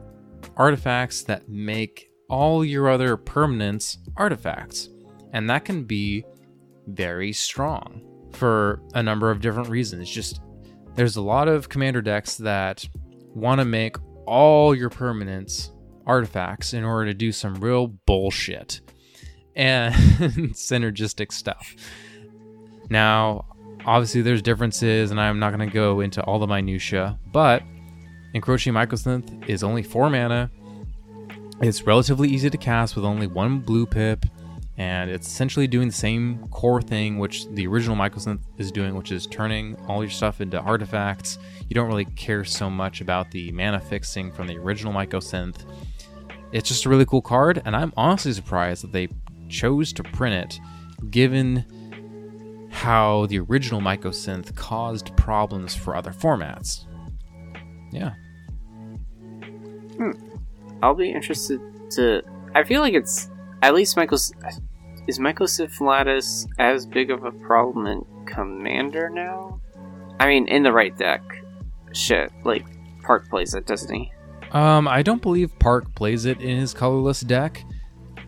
artifacts 0.56 1.22
that 1.24 1.48
make 1.48 2.10
all 2.28 2.64
your 2.64 2.88
other 2.88 3.16
permanents 3.16 3.98
artifacts. 4.16 4.88
And 5.32 5.48
that 5.50 5.64
can 5.64 5.84
be 5.84 6.24
very 6.86 7.32
strong 7.32 8.00
for 8.32 8.80
a 8.94 9.02
number 9.02 9.30
of 9.30 9.40
different 9.40 9.68
reasons. 9.68 10.08
Just 10.08 10.40
there's 10.94 11.16
a 11.16 11.22
lot 11.22 11.48
of 11.48 11.68
commander 11.68 12.00
decks 12.00 12.36
that 12.38 12.88
want 13.34 13.60
to 13.60 13.64
make 13.64 13.96
all 14.26 14.74
your 14.74 14.90
permanents 14.90 15.70
artifacts 16.06 16.72
in 16.72 16.84
order 16.84 17.06
to 17.06 17.14
do 17.14 17.32
some 17.32 17.54
real 17.56 17.88
bullshit 17.88 18.80
and 19.56 19.94
synergistic 20.54 21.32
stuff. 21.32 21.74
Now, 22.88 23.46
obviously 23.84 24.22
there's 24.22 24.42
differences 24.42 25.10
and 25.10 25.20
I'm 25.20 25.38
not 25.38 25.52
going 25.56 25.68
to 25.68 25.72
go 25.72 26.00
into 26.00 26.22
all 26.22 26.38
the 26.38 26.46
minutia, 26.46 27.18
but 27.32 27.62
Encroaching 28.34 28.74
Mycosynth 28.74 29.48
is 29.48 29.64
only 29.64 29.82
4 29.82 30.10
mana. 30.10 30.50
It's 31.60 31.86
relatively 31.86 32.28
easy 32.28 32.50
to 32.50 32.58
cast 32.58 32.94
with 32.94 33.04
only 33.04 33.26
one 33.26 33.60
blue 33.60 33.86
pip 33.86 34.26
and 34.78 35.10
it's 35.10 35.26
essentially 35.26 35.66
doing 35.66 35.88
the 35.88 35.94
same 35.94 36.46
core 36.48 36.82
thing 36.82 37.18
which 37.18 37.48
the 37.48 37.66
original 37.66 37.96
Mycosynth 37.96 38.40
is 38.58 38.70
doing, 38.70 38.94
which 38.94 39.10
is 39.10 39.26
turning 39.26 39.74
all 39.88 40.02
your 40.02 40.10
stuff 40.10 40.42
into 40.42 40.60
artifacts. 40.60 41.38
You 41.68 41.74
don't 41.74 41.88
really 41.88 42.04
care 42.04 42.44
so 42.44 42.68
much 42.68 43.00
about 43.00 43.30
the 43.30 43.50
mana 43.52 43.80
fixing 43.80 44.30
from 44.30 44.46
the 44.46 44.58
original 44.58 44.92
Mycosynth. 44.92 45.64
It's 46.52 46.68
just 46.68 46.84
a 46.84 46.88
really 46.90 47.06
cool 47.06 47.22
card, 47.22 47.62
and 47.64 47.74
I'm 47.74 47.92
honestly 47.96 48.32
surprised 48.32 48.84
that 48.84 48.92
they 48.92 49.08
chose 49.48 49.92
to 49.94 50.02
print 50.02 50.34
it, 50.34 50.60
given 51.10 51.64
how 52.70 53.26
the 53.26 53.38
original 53.38 53.80
Mycosynth 53.80 54.54
caused 54.54 55.16
problems 55.16 55.74
for 55.74 55.96
other 55.96 56.12
formats. 56.12 56.84
Yeah. 57.90 58.14
I'll 60.82 60.94
be 60.94 61.10
interested 61.10 61.60
to. 61.92 62.22
I 62.54 62.64
feel 62.64 62.80
like 62.80 62.94
it's 62.94 63.30
at 63.62 63.74
least 63.74 63.96
Michael's. 63.96 64.32
Is 65.06 65.18
Mycosynth 65.18 65.80
Lattice 65.80 66.46
as 66.58 66.84
big 66.84 67.10
of 67.10 67.24
a 67.24 67.30
problem 67.30 67.86
in 67.86 68.04
Commander 68.26 69.08
now? 69.08 69.60
I 70.18 70.26
mean, 70.26 70.48
in 70.48 70.62
the 70.62 70.72
right 70.72 70.96
deck. 70.96 71.22
Shit, 71.92 72.30
like 72.44 72.66
Park 73.02 73.28
plays 73.30 73.54
it, 73.54 73.66
doesn't 73.66 73.94
he? 73.94 74.12
Um, 74.50 74.86
I 74.88 75.02
don't 75.02 75.22
believe 75.22 75.56
Park 75.58 75.94
plays 75.94 76.24
it 76.24 76.40
in 76.40 76.58
his 76.58 76.74
colorless 76.74 77.20
deck. 77.20 77.64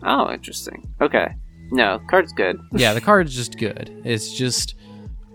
Oh, 0.03 0.31
interesting. 0.31 0.91
Okay. 1.01 1.33
No, 1.71 1.99
card's 2.09 2.33
good. 2.33 2.59
yeah, 2.73 2.93
the 2.93 3.01
card's 3.01 3.35
just 3.35 3.57
good. 3.57 4.01
It's 4.03 4.33
just 4.33 4.75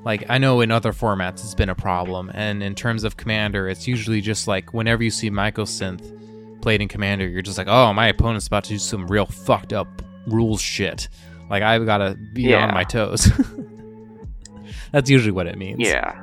like 0.04 0.24
I 0.28 0.38
know 0.38 0.60
in 0.62 0.70
other 0.70 0.92
formats 0.92 1.44
it's 1.44 1.54
been 1.54 1.68
a 1.68 1.74
problem, 1.74 2.30
and 2.34 2.62
in 2.62 2.74
terms 2.74 3.04
of 3.04 3.16
commander, 3.16 3.68
it's 3.68 3.86
usually 3.86 4.20
just 4.20 4.48
like 4.48 4.74
whenever 4.74 5.02
you 5.02 5.10
see 5.10 5.30
Mycosynth 5.30 6.60
played 6.60 6.80
in 6.80 6.88
Commander, 6.88 7.28
you're 7.28 7.42
just 7.42 7.58
like, 7.58 7.68
oh, 7.68 7.92
my 7.92 8.08
opponent's 8.08 8.46
about 8.46 8.64
to 8.64 8.70
do 8.70 8.78
some 8.78 9.06
real 9.06 9.26
fucked 9.26 9.72
up 9.72 10.02
rules 10.26 10.60
shit. 10.60 11.08
Like 11.50 11.62
I've 11.62 11.84
got 11.86 11.98
to 11.98 12.16
be 12.32 12.42
Yeah. 12.44 12.66
on 12.66 12.74
my 12.74 12.84
toes. 12.84 13.30
That's 14.92 15.10
usually 15.10 15.32
what 15.32 15.46
it 15.46 15.58
means. 15.58 15.80
Yeah. 15.80 16.20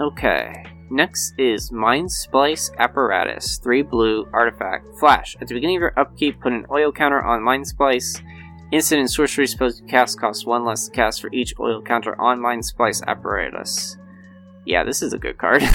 Okay. 0.00 0.64
Next 0.90 1.34
is 1.36 1.72
Mind 1.72 2.10
Splice 2.10 2.70
Apparatus. 2.78 3.58
3 3.58 3.82
blue 3.82 4.28
artifact. 4.32 4.86
Flash. 4.98 5.36
At 5.40 5.48
the 5.48 5.54
beginning 5.54 5.76
of 5.76 5.80
your 5.80 5.98
upkeep, 5.98 6.40
put 6.40 6.52
an 6.52 6.66
oil 6.70 6.92
counter 6.92 7.22
on 7.22 7.42
Mind 7.42 7.66
Splice. 7.66 8.20
Instant 8.72 9.00
and 9.00 9.10
sorcery 9.10 9.46
spells 9.46 9.80
you 9.80 9.86
cast 9.86 10.20
cost 10.20 10.46
1 10.46 10.64
less 10.64 10.86
to 10.86 10.92
cast 10.92 11.20
for 11.20 11.30
each 11.32 11.54
oil 11.58 11.82
counter 11.82 12.20
on 12.20 12.40
Mind 12.40 12.64
Splice 12.64 13.02
Apparatus. 13.06 13.96
Yeah, 14.64 14.84
this 14.84 15.02
is 15.02 15.12
a 15.12 15.18
good 15.18 15.38
card. 15.38 15.62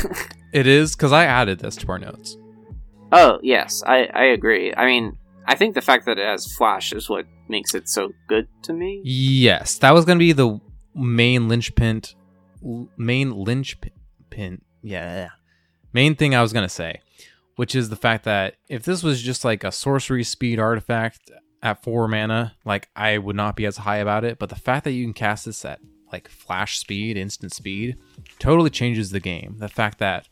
It 0.53 0.67
is 0.67 0.97
because 0.97 1.13
I 1.13 1.23
added 1.23 1.59
this 1.59 1.77
to 1.77 1.87
our 1.87 1.97
notes. 1.97 2.35
oh, 3.13 3.39
yes, 3.41 3.81
I, 3.87 4.09
I 4.13 4.23
agree. 4.25 4.73
I 4.75 4.85
mean, 4.85 5.17
I 5.47 5.55
think 5.55 5.75
the 5.75 5.81
fact 5.81 6.05
that 6.07 6.19
it 6.19 6.25
has 6.25 6.53
Flash 6.53 6.91
is 6.91 7.07
what 7.09 7.25
makes 7.47 7.73
it 7.73 7.87
so 7.87 8.11
good 8.27 8.49
to 8.63 8.73
me. 8.73 8.99
Yes, 9.05 9.77
that 9.77 9.93
was 9.93 10.03
going 10.03 10.17
to 10.17 10.19
be 10.19 10.33
the 10.33 10.59
main 10.93 11.47
linchpin, 11.47 12.01
main 12.97 13.31
linchpin, 13.31 14.61
yeah, 14.81 15.29
main 15.93 16.15
thing 16.15 16.35
I 16.35 16.41
was 16.41 16.53
to 16.53 16.69
say, 16.69 17.01
which 17.55 17.75
is 17.75 17.89
the 17.89 17.95
fact 17.95 18.23
that 18.25 18.55
if 18.69 18.83
this 18.83 19.03
was 19.03 19.21
just 19.21 19.45
like 19.45 19.63
a 19.63 19.71
sorcery 19.71 20.23
speed 20.23 20.59
artifact 20.59 21.31
at 21.63 21.83
four 21.83 22.07
mana, 22.07 22.55
like 22.65 22.89
I 22.95 23.17
would 23.17 23.35
not 23.35 23.55
be 23.55 23.65
as 23.65 23.77
high 23.77 23.97
about 23.97 24.23
it. 24.23 24.39
But 24.39 24.49
the 24.49 24.55
fact 24.55 24.83
that 24.85 24.91
you 24.91 25.05
can 25.05 25.13
cast 25.13 25.45
this 25.45 25.63
at 25.65 25.79
like 26.11 26.27
flash 26.27 26.77
speed, 26.77 27.17
instant 27.17 27.53
speed, 27.53 27.97
totally 28.39 28.69
changes 28.69 29.11
the 29.11 29.19
game. 29.19 29.55
The 29.59 29.69
fact 29.69 29.99
that 29.99 30.27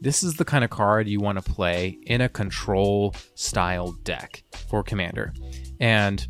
this 0.00 0.22
is 0.22 0.34
the 0.34 0.44
kind 0.44 0.64
of 0.64 0.70
card 0.70 1.08
you 1.08 1.20
want 1.20 1.42
to 1.42 1.52
play 1.52 1.98
in 2.06 2.20
a 2.20 2.28
control 2.28 3.14
style 3.34 3.92
deck 4.04 4.44
for 4.68 4.82
commander. 4.82 5.32
And 5.80 6.26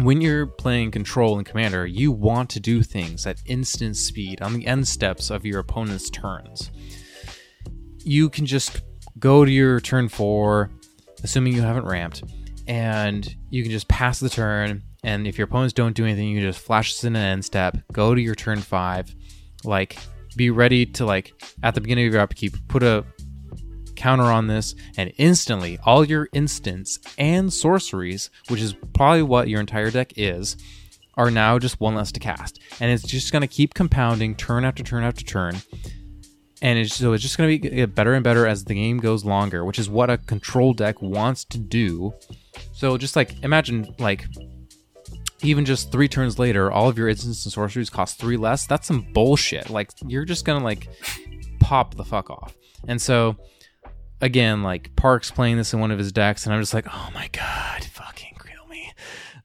when 0.00 0.20
you're 0.20 0.46
playing 0.46 0.90
control 0.90 1.38
and 1.38 1.46
commander, 1.46 1.86
you 1.86 2.10
want 2.10 2.50
to 2.50 2.60
do 2.60 2.82
things 2.82 3.26
at 3.26 3.38
instant 3.46 3.96
speed 3.96 4.40
on 4.42 4.52
the 4.52 4.66
end 4.66 4.86
steps 4.88 5.30
of 5.30 5.44
your 5.44 5.60
opponent's 5.60 6.10
turns. 6.10 6.70
You 8.08 8.30
can 8.30 8.46
just 8.46 8.80
go 9.18 9.44
to 9.44 9.50
your 9.50 9.80
turn 9.80 10.08
four, 10.08 10.70
assuming 11.22 11.52
you 11.52 11.60
haven't 11.60 11.84
ramped, 11.84 12.22
and 12.66 13.36
you 13.50 13.62
can 13.62 13.70
just 13.70 13.86
pass 13.88 14.18
the 14.18 14.30
turn. 14.30 14.82
And 15.04 15.26
if 15.26 15.36
your 15.36 15.44
opponents 15.44 15.74
don't 15.74 15.94
do 15.94 16.04
anything, 16.04 16.28
you 16.28 16.40
can 16.40 16.50
just 16.50 16.64
flash 16.64 16.94
this 16.94 17.04
in 17.04 17.14
an 17.14 17.22
end 17.22 17.44
step, 17.44 17.76
go 17.92 18.14
to 18.14 18.20
your 18.20 18.34
turn 18.34 18.60
five, 18.60 19.14
like 19.62 19.98
be 20.36 20.48
ready 20.48 20.86
to 20.86 21.04
like 21.04 21.34
at 21.62 21.74
the 21.74 21.82
beginning 21.82 22.06
of 22.06 22.14
your 22.14 22.22
upkeep, 22.22 22.54
put 22.66 22.82
a 22.82 23.04
counter 23.94 24.24
on 24.24 24.46
this, 24.46 24.74
and 24.96 25.12
instantly 25.18 25.78
all 25.84 26.02
your 26.02 26.30
instants 26.32 26.98
and 27.18 27.52
sorceries, 27.52 28.30
which 28.48 28.62
is 28.62 28.74
probably 28.94 29.22
what 29.22 29.48
your 29.48 29.60
entire 29.60 29.90
deck 29.90 30.14
is, 30.16 30.56
are 31.18 31.30
now 31.30 31.58
just 31.58 31.78
one 31.78 31.94
less 31.94 32.10
to 32.12 32.20
cast. 32.20 32.58
And 32.80 32.90
it's 32.90 33.06
just 33.06 33.32
going 33.32 33.42
to 33.42 33.48
keep 33.48 33.74
compounding 33.74 34.34
turn 34.34 34.64
after 34.64 34.82
turn 34.82 35.04
after 35.04 35.24
turn. 35.26 35.56
And 36.60 36.78
it's, 36.78 36.94
so 36.94 37.12
it's 37.12 37.22
just 37.22 37.38
going 37.38 37.50
to 37.50 37.68
be 37.68 37.76
get 37.76 37.94
better 37.94 38.14
and 38.14 38.24
better 38.24 38.46
as 38.46 38.64
the 38.64 38.74
game 38.74 38.98
goes 38.98 39.24
longer, 39.24 39.64
which 39.64 39.78
is 39.78 39.88
what 39.88 40.10
a 40.10 40.18
control 40.18 40.72
deck 40.72 41.00
wants 41.00 41.44
to 41.46 41.58
do. 41.58 42.14
So 42.72 42.96
just 42.98 43.16
like 43.16 43.42
imagine 43.42 43.94
like 43.98 44.26
even 45.42 45.64
just 45.64 45.92
three 45.92 46.08
turns 46.08 46.38
later, 46.38 46.70
all 46.70 46.88
of 46.88 46.98
your 46.98 47.08
instants 47.08 47.44
and 47.44 47.52
sorceries 47.52 47.90
cost 47.90 48.18
three 48.18 48.36
less. 48.36 48.66
That's 48.66 48.86
some 48.86 49.06
bullshit. 49.12 49.70
Like 49.70 49.92
you're 50.06 50.24
just 50.24 50.44
gonna 50.44 50.64
like 50.64 50.88
pop 51.60 51.94
the 51.94 52.04
fuck 52.04 52.30
off. 52.30 52.56
And 52.86 53.00
so 53.00 53.36
again, 54.20 54.62
like 54.62 54.94
Parks 54.96 55.30
playing 55.30 55.56
this 55.56 55.72
in 55.72 55.80
one 55.80 55.90
of 55.90 55.98
his 55.98 56.12
decks, 56.12 56.44
and 56.44 56.54
I'm 56.54 56.60
just 56.60 56.74
like, 56.74 56.86
oh 56.88 57.10
my 57.14 57.28
god, 57.28 57.84
fucking 57.84 58.36
kill 58.44 58.66
me. 58.66 58.92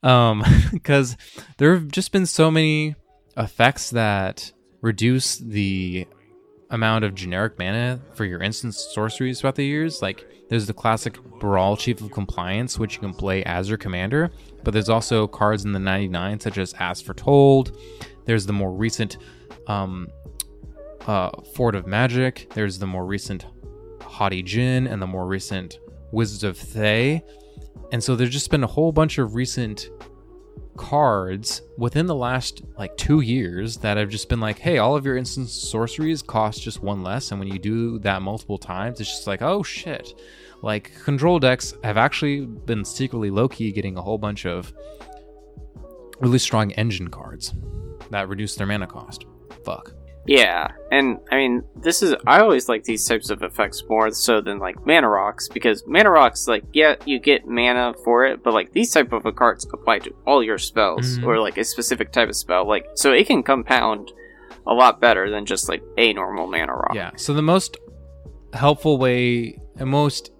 Um, 0.01 0.43
because 0.71 1.15
there 1.57 1.73
have 1.73 1.89
just 1.89 2.11
been 2.11 2.25
so 2.25 2.49
many 2.49 2.95
effects 3.37 3.91
that 3.91 4.51
reduce 4.81 5.37
the 5.37 6.07
amount 6.73 7.05
of 7.05 7.13
generic 7.13 7.57
mana 7.57 8.01
for 8.15 8.25
your 8.25 8.41
instant 8.41 8.73
sorceries 8.73 9.39
throughout 9.39 9.55
the 9.55 9.63
years. 9.63 10.01
Like 10.01 10.27
there's 10.49 10.65
the 10.65 10.73
classic 10.73 11.17
Baral 11.39 11.77
Chief 11.77 12.01
of 12.01 12.11
Compliance, 12.11 12.77
which 12.77 12.95
you 12.95 12.99
can 12.99 13.13
play 13.13 13.43
as 13.43 13.69
your 13.69 13.77
commander, 13.77 14.31
but 14.63 14.73
there's 14.73 14.89
also 14.89 15.27
cards 15.27 15.63
in 15.65 15.71
the 15.71 15.79
99 15.79 16.39
such 16.39 16.57
as 16.57 16.73
As 16.79 16.99
Foretold. 16.99 17.77
There's 18.25 18.45
the 18.45 18.53
more 18.53 18.73
recent 18.73 19.17
um, 19.67 20.07
uh, 21.07 21.29
Font 21.53 21.75
of 21.75 21.85
Magic. 21.85 22.49
There's 22.53 22.79
the 22.79 22.87
more 22.87 23.05
recent 23.05 23.45
Haughty 24.01 24.41
Djinn 24.41 24.87
and 24.87 25.01
the 25.01 25.07
more 25.07 25.27
recent 25.27 25.79
Wizards 26.11 26.43
of 26.43 26.57
Thay. 26.57 27.23
And 27.91 28.03
so 28.03 28.15
there's 28.15 28.31
just 28.31 28.49
been 28.49 28.63
a 28.63 28.67
whole 28.67 28.91
bunch 28.91 29.19
of 29.19 29.35
recent 29.35 29.89
cards 30.75 31.61
within 31.77 32.05
the 32.05 32.15
last 32.15 32.61
like 32.77 32.95
two 32.97 33.21
years 33.21 33.77
that 33.77 33.97
have 33.97 34.09
just 34.09 34.29
been 34.29 34.39
like, 34.39 34.59
hey, 34.59 34.77
all 34.77 34.95
of 34.95 35.05
your 35.05 35.17
instant 35.17 35.49
sorceries 35.49 36.21
cost 36.21 36.61
just 36.61 36.81
one 36.81 37.03
less. 37.03 37.31
And 37.31 37.39
when 37.39 37.47
you 37.47 37.59
do 37.59 37.99
that 37.99 38.21
multiple 38.21 38.57
times, 38.57 38.99
it's 38.99 39.09
just 39.09 39.27
like, 39.27 39.41
oh 39.41 39.63
shit. 39.63 40.19
Like 40.61 40.91
control 41.03 41.39
decks 41.39 41.73
have 41.83 41.97
actually 41.97 42.45
been 42.45 42.85
secretly 42.85 43.29
low 43.29 43.47
key 43.47 43.71
getting 43.71 43.97
a 43.97 44.01
whole 44.01 44.17
bunch 44.17 44.45
of 44.45 44.73
really 46.19 46.39
strong 46.39 46.71
engine 46.73 47.09
cards 47.09 47.53
that 48.11 48.29
reduce 48.29 48.55
their 48.55 48.67
mana 48.67 48.87
cost. 48.87 49.25
Fuck. 49.65 49.93
Yeah, 50.25 50.69
and 50.89 51.19
I 51.31 51.35
mean, 51.35 51.63
this 51.75 52.01
is 52.01 52.15
I 52.25 52.39
always 52.39 52.69
like 52.69 52.85
these 52.85 53.05
types 53.05 53.29
of 53.29 53.41
effects 53.43 53.83
more 53.89 54.09
so 54.11 54.39
than 54.39 54.57
like 54.59 54.85
mana 54.85 55.09
rocks 55.09 55.49
because 55.49 55.83
mana 55.85 56.09
rocks, 56.09 56.47
like, 56.47 56.63
yeah, 56.71 56.95
you 57.05 57.19
get 57.19 57.45
mana 57.45 57.93
for 58.05 58.25
it, 58.25 58.41
but 58.41 58.53
like 58.53 58.71
these 58.71 58.91
type 58.93 59.11
of 59.11 59.23
cards 59.35 59.67
apply 59.73 59.99
to 59.99 60.15
all 60.25 60.41
your 60.41 60.57
spells 60.57 61.17
Mhm. 61.19 61.25
or 61.27 61.39
like 61.41 61.57
a 61.57 61.63
specific 61.65 62.11
type 62.13 62.29
of 62.29 62.35
spell, 62.37 62.65
like 62.65 62.85
so 62.95 63.11
it 63.11 63.27
can 63.27 63.43
compound 63.43 64.13
a 64.65 64.73
lot 64.73 65.01
better 65.01 65.29
than 65.29 65.45
just 65.45 65.67
like 65.67 65.83
a 65.97 66.13
normal 66.13 66.47
mana 66.47 66.73
rock. 66.73 66.93
Yeah. 66.95 67.11
So 67.17 67.33
the 67.33 67.41
most 67.41 67.75
helpful 68.53 68.97
way 68.97 69.59
and 69.77 69.89
most 69.89 70.31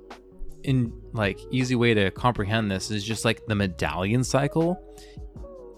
in 0.63 0.93
like 1.11 1.37
easy 1.51 1.75
way 1.75 1.93
to 1.93 2.09
comprehend 2.11 2.71
this 2.71 2.89
is 2.89 3.03
just 3.03 3.25
like 3.25 3.45
the 3.47 3.55
medallion 3.55 4.23
cycle. 4.23 4.79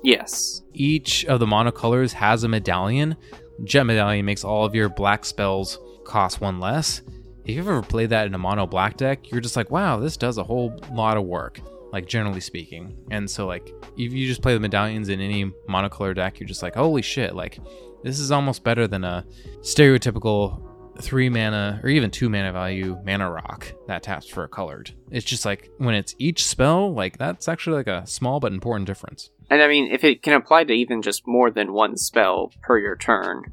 Yes. 0.04 0.62
Each 0.74 1.26
of 1.26 1.40
the 1.40 1.48
monocolors 1.48 2.14
has 2.14 2.44
a 2.44 2.48
medallion. 2.48 3.16
Jet 3.64 3.84
medallion 3.84 4.26
makes 4.26 4.44
all 4.44 4.66
of 4.66 4.76
your 4.76 4.90
black 4.90 5.26
spells 5.26 5.80
cost 6.04 6.42
one 6.42 6.60
less. 6.60 7.02
If 7.46 7.56
you've 7.56 7.68
ever 7.68 7.82
played 7.82 8.10
that 8.10 8.28
in 8.28 8.34
a 8.34 8.38
mono 8.38 8.66
black 8.66 8.98
deck, 8.98 9.32
you're 9.32 9.42
just 9.42 9.56
like, 9.56 9.70
wow, 9.72 10.00
this 10.00 10.18
does 10.18 10.38
a 10.38 10.44
whole 10.44 10.80
lot 10.92 11.18
of 11.18 11.26
work, 11.26 11.60
like 11.92 12.08
generally 12.08 12.40
speaking. 12.40 12.98
And 13.12 13.30
so 13.30 13.46
like 13.46 13.72
if 13.98 14.12
you 14.12 14.28
just 14.28 14.42
play 14.42 14.54
the 14.54 14.60
medallions 14.60 15.10
in 15.10 15.22
any 15.22 15.46
monocolor 15.70 16.16
deck, 16.16 16.40
you're 16.40 16.48
just 16.48 16.64
like, 16.64 16.76
holy 16.76 17.02
shit, 17.02 17.36
like 17.36 17.60
this 18.04 18.20
is 18.20 18.32
almost 18.32 18.64
better 18.64 18.88
than 18.88 19.04
a 19.04 19.26
stereotypical 19.62 20.62
three 21.02 21.30
mana 21.30 21.80
or 21.84 21.90
even 21.90 22.10
two 22.10 22.30
mana 22.30 22.52
value 22.52 22.98
mana 23.06 23.30
rock 23.30 23.74
that 23.88 24.04
taps 24.04 24.28
for 24.28 24.44
a 24.44 24.48
colored. 24.48 24.92
It's 25.12 25.26
just 25.26 25.46
like 25.46 25.70
when 25.78 25.96
it's 25.96 26.16
each 26.18 26.46
spell, 26.46 26.94
like 26.94 27.18
that's 27.18 27.48
actually 27.48 27.78
like 27.78 27.88
a 27.88 28.08
small 28.08 28.40
but 28.40 28.54
important 28.54 28.88
difference. 28.88 29.30
And 29.50 29.62
I 29.62 29.68
mean, 29.68 29.92
if 29.92 30.04
it 30.04 30.22
can 30.24 30.34
apply 30.34 30.64
to 30.66 30.74
even 30.74 31.02
just 31.02 31.24
more 31.28 31.52
than 31.52 31.72
one 31.74 31.98
spell 31.98 32.52
per 32.64 32.78
your 32.80 32.96
turn, 32.96 33.44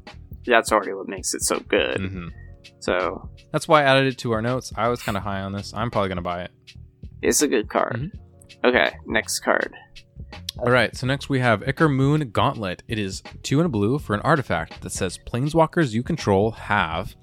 that's 0.45 0.71
already 0.71 0.93
what 0.93 1.07
makes 1.07 1.33
it 1.33 1.41
so 1.43 1.59
good. 1.59 1.97
hmm 2.01 2.27
So 2.79 3.29
That's 3.51 3.67
why 3.67 3.81
I 3.81 3.83
added 3.85 4.07
it 4.13 4.17
to 4.19 4.31
our 4.31 4.41
notes. 4.41 4.73
I 4.75 4.87
was 4.89 5.01
kind 5.03 5.17
of 5.17 5.23
high 5.23 5.41
on 5.41 5.53
this. 5.53 5.73
I'm 5.73 5.91
probably 5.91 6.09
gonna 6.09 6.21
buy 6.21 6.41
it. 6.43 6.51
it's 7.21 7.41
a 7.41 7.47
good 7.47 7.69
card. 7.69 7.95
Mhm. 7.95 8.11
Okay, 8.65 8.95
next 9.05 9.39
card. 9.41 9.73
All 10.59 10.71
right. 10.71 10.95
So 10.95 11.07
next 11.07 11.29
we 11.29 11.39
have 11.39 11.61
Ichormoon 11.61 12.31
Gauntlet. 12.31 12.83
It 12.87 12.99
is 12.99 13.23
two 13.41 13.59
and 13.59 13.65
a 13.65 13.69
blue 13.69 13.97
for 13.99 14.13
an 14.13 14.19
artifact 14.21 14.81
that 14.81 14.91
says 14.91 15.17
Planeswalkers 15.27 15.93
you 15.93 16.03
control 16.03 16.51
have 16.51 17.15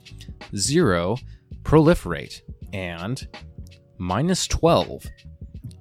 zero 0.57 1.17
proliferate 1.63 2.41
and 2.73 3.27
minus 3.99 4.47
twelve. 4.47 5.05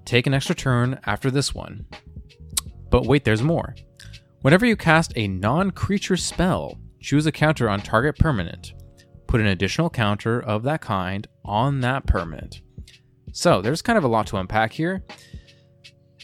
Take 0.06 0.28
an 0.28 0.34
extra 0.34 0.56
turn 0.56 1.00
after 1.06 1.32
this 1.32 1.54
one. 1.54 1.86
But 2.90 3.06
wait, 3.06 3.24
there's 3.24 3.42
more. 3.42 3.76
Whenever 4.42 4.66
you 4.66 4.76
cast 4.76 5.14
a 5.16 5.28
non-creature 5.28 6.18
spell, 6.18 6.78
choose 7.02 7.26
a 7.26 7.32
counter 7.32 7.70
on 7.70 7.82
target 7.82 8.18
permanent. 8.18 8.74
Put 9.28 9.42
an 9.42 9.48
additional 9.48 9.90
counter 9.90 10.40
of 10.40 10.64
that 10.64 10.82
kind 10.82 11.28
on 11.46 11.82
that 11.82 12.06
permanent. 12.06 12.62
So 13.32 13.62
there's 13.62 13.82
kind 13.82 13.98
of 13.98 14.04
a 14.04 14.08
lot 14.08 14.28
to 14.28 14.38
unpack 14.38 14.74
here. 14.74 15.04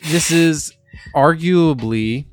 This 0.06 0.32
is 0.32 0.74
arguably 1.14 2.28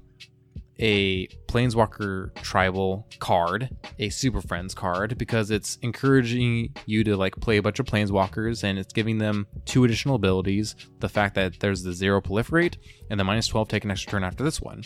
a 0.83 1.29
Planeswalker 1.47 2.35
tribal 2.43 3.07
card, 3.21 3.71
a 4.01 4.09
Super 4.09 4.41
Friends 4.41 4.75
card, 4.75 5.17
because 5.17 5.53
it's 5.53 5.77
encouraging 5.83 6.75
you 6.87 7.05
to 7.05 7.17
like 7.17 7.37
play 7.37 7.57
a 7.57 7.63
bunch 7.63 7.79
of 7.79 7.87
Planeswalkers 7.87 8.65
and 8.65 8.81
it's 8.81 8.93
giving 8.93 9.19
them 9.19 9.47
two 9.65 9.85
additional 9.85 10.17
abilities. 10.17 10.75
The 10.99 11.09
fact 11.09 11.37
that 11.37 11.61
there's 11.61 11.85
the 11.85 11.93
zero 11.93 12.21
proliferate 12.21 12.79
and 13.11 13.21
the 13.21 13.23
minus 13.23 13.47
12 13.47 13.69
take 13.69 13.85
an 13.85 13.93
extra 13.93 14.11
turn 14.11 14.25
after 14.25 14.43
this 14.43 14.61
one. 14.61 14.83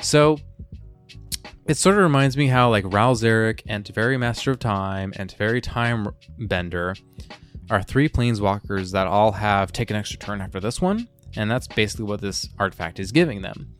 So 0.00 0.38
it 1.66 1.76
sort 1.76 1.96
of 1.96 2.04
reminds 2.04 2.36
me 2.36 2.46
how 2.46 2.70
like 2.70 2.84
Ral 2.86 3.16
Zarek 3.16 3.62
and 3.66 3.84
Teferi 3.84 4.20
Master 4.20 4.52
of 4.52 4.60
Time 4.60 5.12
and 5.16 5.28
Teferi 5.28 5.60
Time 5.60 6.06
Bender 6.38 6.94
are 7.68 7.82
three 7.82 8.08
planeswalkers 8.08 8.92
that 8.92 9.08
all 9.08 9.32
have 9.32 9.72
take 9.72 9.90
an 9.90 9.96
extra 9.96 10.20
turn 10.20 10.40
after 10.40 10.60
this 10.60 10.80
one, 10.80 11.08
and 11.36 11.50
that's 11.50 11.66
basically 11.66 12.04
what 12.04 12.20
this 12.20 12.48
artifact 12.60 13.00
is 13.00 13.10
giving 13.10 13.42
them. 13.42 13.74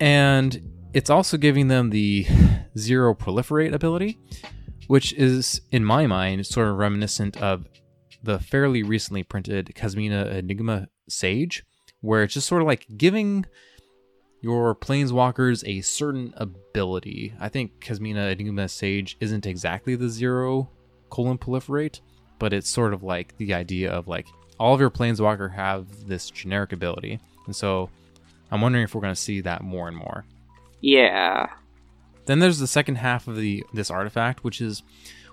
And 0.00 0.88
it's 0.92 1.10
also 1.10 1.36
giving 1.36 1.68
them 1.68 1.90
the 1.90 2.26
zero 2.76 3.14
proliferate 3.14 3.72
ability, 3.72 4.18
which 4.86 5.12
is, 5.14 5.60
in 5.70 5.84
my 5.84 6.06
mind, 6.06 6.46
sort 6.46 6.68
of 6.68 6.76
reminiscent 6.76 7.36
of 7.42 7.66
the 8.22 8.38
fairly 8.38 8.82
recently 8.82 9.22
printed 9.22 9.72
Kasmina 9.74 10.34
Enigma 10.34 10.88
Sage, 11.08 11.64
where 12.00 12.22
it's 12.22 12.34
just 12.34 12.46
sort 12.46 12.62
of 12.62 12.66
like 12.66 12.86
giving 12.96 13.46
your 14.40 14.74
planeswalkers 14.74 15.66
a 15.66 15.80
certain 15.80 16.32
ability. 16.36 17.34
I 17.40 17.48
think 17.48 17.80
Kasmina 17.80 18.32
Enigma 18.32 18.68
Sage 18.68 19.16
isn't 19.20 19.46
exactly 19.46 19.96
the 19.96 20.08
zero 20.08 20.70
colon 21.10 21.38
proliferate, 21.38 22.00
but 22.38 22.52
it's 22.52 22.68
sort 22.68 22.94
of 22.94 23.02
like 23.02 23.36
the 23.38 23.52
idea 23.54 23.90
of 23.90 24.06
like 24.06 24.26
all 24.58 24.74
of 24.74 24.80
your 24.80 24.90
planeswalker 24.90 25.52
have 25.52 26.06
this 26.06 26.30
generic 26.30 26.72
ability. 26.72 27.18
And 27.46 27.54
so 27.54 27.90
I'm 28.50 28.60
wondering 28.60 28.84
if 28.84 28.94
we're 28.94 29.00
going 29.00 29.14
to 29.14 29.20
see 29.20 29.40
that 29.42 29.62
more 29.62 29.88
and 29.88 29.96
more. 29.96 30.24
Yeah. 30.80 31.50
Then 32.26 32.38
there's 32.38 32.58
the 32.58 32.66
second 32.66 32.96
half 32.96 33.28
of 33.28 33.36
the 33.36 33.64
this 33.72 33.90
artifact, 33.90 34.44
which 34.44 34.60
is 34.60 34.82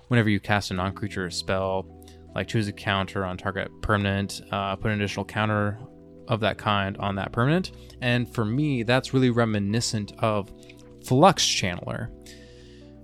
whenever 0.08 0.30
you 0.30 0.40
cast 0.40 0.72
a 0.72 0.74
non-creature 0.74 1.30
spell, 1.30 1.86
like 2.34 2.48
choose 2.48 2.68
a 2.68 2.74
counter 2.74 3.26
on 3.26 3.38
target 3.38 3.70
permanent, 3.82 4.42
uh, 4.52 4.76
put 4.76 4.92
an 4.92 5.00
additional 5.00 5.26
counter 5.26 5.80
of 6.28 6.40
that 6.40 6.58
kind 6.58 6.98
on 6.98 7.16
that 7.16 7.32
permanent. 7.32 7.72
And 8.02 8.34
for 8.34 8.46
me, 8.46 8.84
that's 8.84 9.14
really 9.14 9.30
reminiscent 9.30 10.14
of 10.20 10.52
Flux 11.06 11.44
Channeler, 11.44 12.10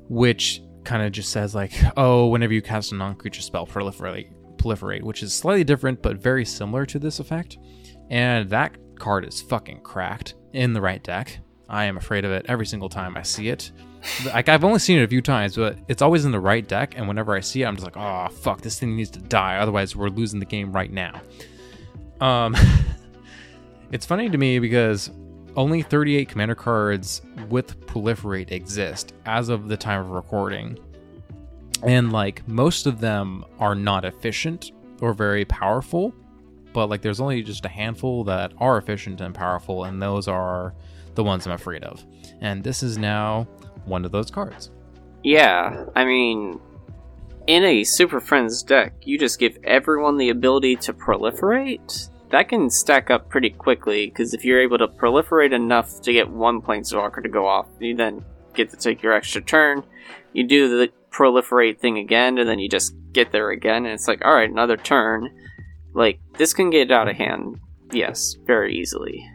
which 0.09 0.61
kind 0.83 1.03
of 1.03 1.11
just 1.11 1.31
says 1.31 1.53
like, 1.53 1.73
oh, 1.97 2.27
whenever 2.27 2.53
you 2.53 2.61
cast 2.61 2.91
a 2.91 2.95
non-creature 2.95 3.41
spell, 3.41 3.67
proliferate, 3.67 4.31
proliferate, 4.57 5.03
which 5.03 5.21
is 5.21 5.33
slightly 5.33 5.63
different 5.63 6.01
but 6.01 6.17
very 6.17 6.45
similar 6.45 6.85
to 6.85 6.97
this 6.97 7.19
effect. 7.19 7.57
And 8.09 8.49
that 8.49 8.75
card 9.01 9.25
is 9.25 9.41
fucking 9.41 9.81
cracked 9.81 10.35
in 10.53 10.73
the 10.73 10.79
right 10.79 11.03
deck. 11.03 11.39
I 11.67 11.85
am 11.85 11.97
afraid 11.97 12.23
of 12.23 12.31
it 12.31 12.45
every 12.47 12.65
single 12.65 12.87
time 12.87 13.17
I 13.17 13.23
see 13.23 13.49
it. 13.49 13.71
Like 14.25 14.47
I've 14.47 14.63
only 14.63 14.79
seen 14.79 14.99
it 14.99 15.03
a 15.03 15.07
few 15.07 15.21
times, 15.21 15.55
but 15.55 15.77
it's 15.87 16.01
always 16.01 16.23
in 16.23 16.31
the 16.31 16.39
right 16.39 16.67
deck. 16.67 16.93
And 16.95 17.07
whenever 17.07 17.35
I 17.35 17.39
see 17.39 17.63
it, 17.63 17.65
I'm 17.65 17.75
just 17.75 17.85
like, 17.85 17.97
oh 17.97 18.27
fuck, 18.31 18.61
this 18.61 18.79
thing 18.79 18.95
needs 18.95 19.09
to 19.11 19.19
die. 19.19 19.57
Otherwise, 19.57 19.95
we're 19.95 20.09
losing 20.09 20.39
the 20.39 20.45
game 20.45 20.71
right 20.71 20.91
now. 20.91 21.21
Um, 22.19 22.55
it's 23.91 24.05
funny 24.05 24.29
to 24.29 24.37
me 24.37 24.59
because 24.59 25.09
only 25.55 25.81
38 25.81 26.29
commander 26.29 26.55
cards 26.55 27.21
with 27.49 27.79
proliferate 27.87 28.51
exist 28.51 29.13
as 29.25 29.49
of 29.49 29.67
the 29.67 29.77
time 29.77 30.01
of 30.01 30.11
recording. 30.11 30.77
And 31.83 32.11
like 32.11 32.47
most 32.47 32.85
of 32.85 32.99
them 32.99 33.45
are 33.59 33.75
not 33.75 34.05
efficient 34.05 34.71
or 35.01 35.13
very 35.13 35.45
powerful, 35.45 36.13
but 36.73 36.87
like 36.87 37.01
there's 37.01 37.19
only 37.19 37.41
just 37.43 37.65
a 37.65 37.69
handful 37.69 38.23
that 38.25 38.53
are 38.57 38.77
efficient 38.77 39.21
and 39.21 39.33
powerful, 39.33 39.83
and 39.83 40.01
those 40.01 40.27
are 40.27 40.73
the 41.15 41.23
ones 41.23 41.45
I'm 41.45 41.53
afraid 41.53 41.83
of. 41.83 42.03
And 42.39 42.63
this 42.63 42.83
is 42.83 42.97
now 42.97 43.47
one 43.85 44.05
of 44.05 44.11
those 44.11 44.31
cards. 44.31 44.71
Yeah, 45.23 45.85
I 45.95 46.05
mean, 46.05 46.59
in 47.47 47.63
a 47.63 47.83
Super 47.83 48.19
Friends 48.19 48.63
deck, 48.63 48.93
you 49.01 49.17
just 49.19 49.39
give 49.39 49.57
everyone 49.63 50.17
the 50.17 50.29
ability 50.29 50.77
to 50.77 50.93
proliferate. 50.93 52.09
That 52.29 52.47
can 52.47 52.69
stack 52.69 53.11
up 53.11 53.29
pretty 53.29 53.49
quickly, 53.49 54.07
because 54.07 54.33
if 54.33 54.45
you're 54.45 54.61
able 54.61 54.77
to 54.77 54.87
proliferate 54.87 55.53
enough 55.53 56.01
to 56.01 56.13
get 56.13 56.29
one 56.29 56.61
Planeswalker 56.61 57.21
to 57.21 57.29
go 57.29 57.45
off, 57.45 57.67
you 57.79 57.95
then 57.95 58.23
get 58.53 58.69
to 58.69 58.77
take 58.77 59.01
your 59.01 59.13
extra 59.13 59.41
turn. 59.41 59.83
You 60.33 60.47
do 60.47 60.69
the 60.69 60.91
proliferate 61.11 61.79
thing 61.79 61.97
again, 61.97 62.37
and 62.37 62.47
then 62.47 62.59
you 62.59 62.69
just 62.69 62.95
get 63.11 63.31
there 63.33 63.49
again, 63.49 63.85
and 63.85 63.93
it's 63.93 64.07
like, 64.07 64.23
alright, 64.23 64.49
another 64.49 64.77
turn. 64.77 65.29
Like, 65.93 66.19
this 66.37 66.53
can 66.53 66.69
get 66.69 66.91
out 66.91 67.07
of 67.07 67.15
hand, 67.15 67.59
yes, 67.91 68.35
very 68.45 68.77
easily. 68.77 69.27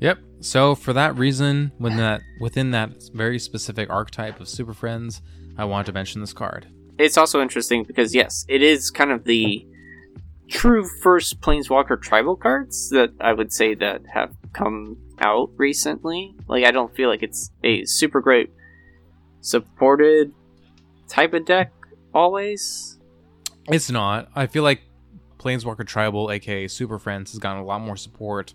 Yep. 0.00 0.18
So 0.40 0.74
for 0.74 0.92
that 0.92 1.16
reason, 1.16 1.72
when 1.78 1.96
that 1.96 2.20
within 2.40 2.70
that 2.72 2.90
very 3.14 3.38
specific 3.38 3.90
archetype 3.90 4.40
of 4.40 4.48
Super 4.48 4.74
Friends, 4.74 5.22
I 5.56 5.64
want 5.64 5.86
to 5.86 5.92
mention 5.92 6.20
this 6.20 6.32
card. 6.32 6.68
It's 6.98 7.16
also 7.16 7.40
interesting 7.40 7.84
because, 7.84 8.14
yes, 8.14 8.44
it 8.48 8.62
is 8.62 8.90
kind 8.90 9.10
of 9.10 9.24
the 9.24 9.66
true 10.48 10.86
first 11.02 11.40
Planeswalker 11.40 12.00
tribal 12.00 12.36
cards 12.36 12.90
that 12.90 13.10
I 13.20 13.32
would 13.32 13.52
say 13.52 13.74
that 13.74 14.02
have 14.12 14.34
come 14.52 14.96
out 15.18 15.50
recently. 15.56 16.34
Like, 16.46 16.64
I 16.64 16.70
don't 16.70 16.94
feel 16.94 17.08
like 17.08 17.22
it's 17.22 17.50
a 17.64 17.84
super 17.84 18.20
great 18.20 18.52
supported 19.40 20.32
type 21.08 21.34
of 21.34 21.44
deck 21.44 21.72
always. 22.14 22.98
It's 23.68 23.90
not. 23.90 24.28
I 24.34 24.46
feel 24.46 24.62
like 24.62 24.82
Planeswalker 25.46 25.86
Tribal, 25.86 26.32
aka 26.32 26.66
Super 26.66 26.98
Friends, 26.98 27.30
has 27.30 27.38
gotten 27.38 27.62
a 27.62 27.64
lot 27.64 27.80
more 27.80 27.96
support, 27.96 28.52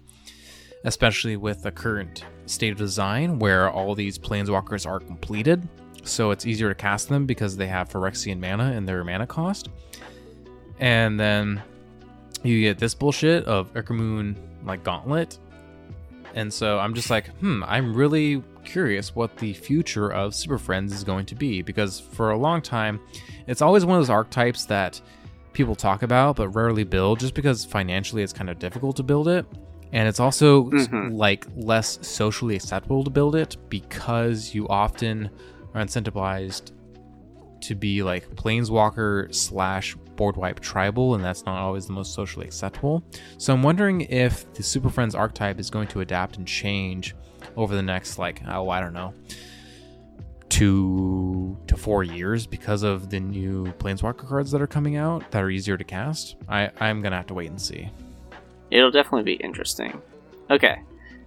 especially 0.83 1.37
with 1.37 1.63
the 1.63 1.71
current 1.71 2.25
state 2.47 2.73
of 2.73 2.77
design 2.77 3.39
where 3.39 3.69
all 3.69 3.95
these 3.95 4.19
Planeswalkers 4.19 4.85
are 4.85 4.99
completed. 4.99 5.65
So 6.03 6.31
it's 6.31 6.45
easier 6.45 6.67
to 6.67 6.75
cast 6.75 7.07
them 7.07 7.25
because 7.25 7.55
they 7.55 7.67
have 7.67 7.87
Phyrexian 7.87 8.41
mana 8.41 8.73
in 8.73 8.85
their 8.85 9.05
mana 9.05 9.25
cost. 9.25 9.69
And 10.79 11.17
then 11.17 11.61
you 12.43 12.59
get 12.59 12.77
this 12.77 12.93
bullshit 12.93 13.45
of 13.45 13.73
Ichormoon 13.73 14.35
like 14.65 14.83
Gauntlet. 14.83 15.37
And 16.33 16.51
so 16.51 16.77
I'm 16.77 16.93
just 16.93 17.09
like, 17.09 17.27
hmm, 17.37 17.63
I'm 17.67 17.93
really 17.93 18.43
curious 18.65 19.15
what 19.15 19.37
the 19.37 19.53
future 19.53 20.11
of 20.11 20.35
Super 20.35 20.57
Friends 20.57 20.91
is 20.93 21.05
going 21.05 21.25
to 21.27 21.35
be 21.35 21.61
because 21.61 22.01
for 22.01 22.31
a 22.31 22.37
long 22.37 22.61
time, 22.61 22.99
it's 23.47 23.61
always 23.61 23.85
one 23.85 23.97
of 23.97 24.01
those 24.01 24.09
archetypes 24.09 24.65
that 24.65 24.99
people 25.53 25.75
talk 25.75 26.01
about 26.03 26.35
but 26.37 26.49
rarely 26.49 26.83
build 26.83 27.19
just 27.19 27.33
because 27.33 27.65
financially 27.65 28.23
it's 28.23 28.33
kind 28.33 28.49
of 28.49 28.57
difficult 28.59 28.95
to 28.97 29.03
build 29.03 29.27
it. 29.27 29.45
And 29.93 30.07
it's 30.07 30.19
also 30.21 30.65
Mhm. 30.69 31.13
like 31.17 31.45
less 31.55 31.99
socially 32.01 32.55
acceptable 32.55 33.03
to 33.03 33.09
build 33.09 33.35
it 33.35 33.57
because 33.69 34.53
you 34.55 34.67
often 34.69 35.29
are 35.73 35.81
incentivized 35.83 36.71
to 37.61 37.75
be 37.75 38.01
like 38.01 38.27
planeswalker 38.35 39.33
slash 39.35 39.95
board 40.15 40.35
wipe 40.37 40.59
tribal, 40.59 41.15
and 41.15 41.23
that's 41.23 41.45
not 41.45 41.57
always 41.57 41.85
the 41.87 41.93
most 41.93 42.13
socially 42.13 42.45
acceptable. 42.45 43.03
So 43.37 43.53
I'm 43.53 43.63
wondering 43.63 44.01
if 44.01 44.51
the 44.53 44.63
Super 44.63 44.89
Friends 44.89 45.13
archetype 45.15 45.59
is 45.59 45.69
going 45.69 45.87
to 45.89 46.01
adapt 46.01 46.37
and 46.37 46.47
change 46.47 47.15
over 47.57 47.75
the 47.75 47.81
next 47.83 48.17
like 48.17 48.41
oh 48.47 48.69
I 48.69 48.79
don't 48.79 48.93
know 48.93 49.13
two 50.51 51.57
to 51.65 51.75
four 51.77 52.03
years 52.03 52.45
because 52.45 52.83
of 52.83 53.09
the 53.09 53.19
new 53.19 53.65
planeswalker 53.79 54.27
cards 54.27 54.51
that 54.51 54.61
are 54.61 54.67
coming 54.67 54.97
out 54.97 55.31
that 55.31 55.41
are 55.41 55.49
easier 55.49 55.77
to 55.77 55.83
cast. 55.83 56.35
I 56.47 56.69
I'm 56.79 57.01
gonna 57.01 57.15
have 57.15 57.27
to 57.27 57.33
wait 57.33 57.49
and 57.49 57.59
see. 57.59 57.89
It'll 58.69 58.91
definitely 58.91 59.23
be 59.23 59.43
interesting. 59.43 60.01
Okay, 60.49 60.81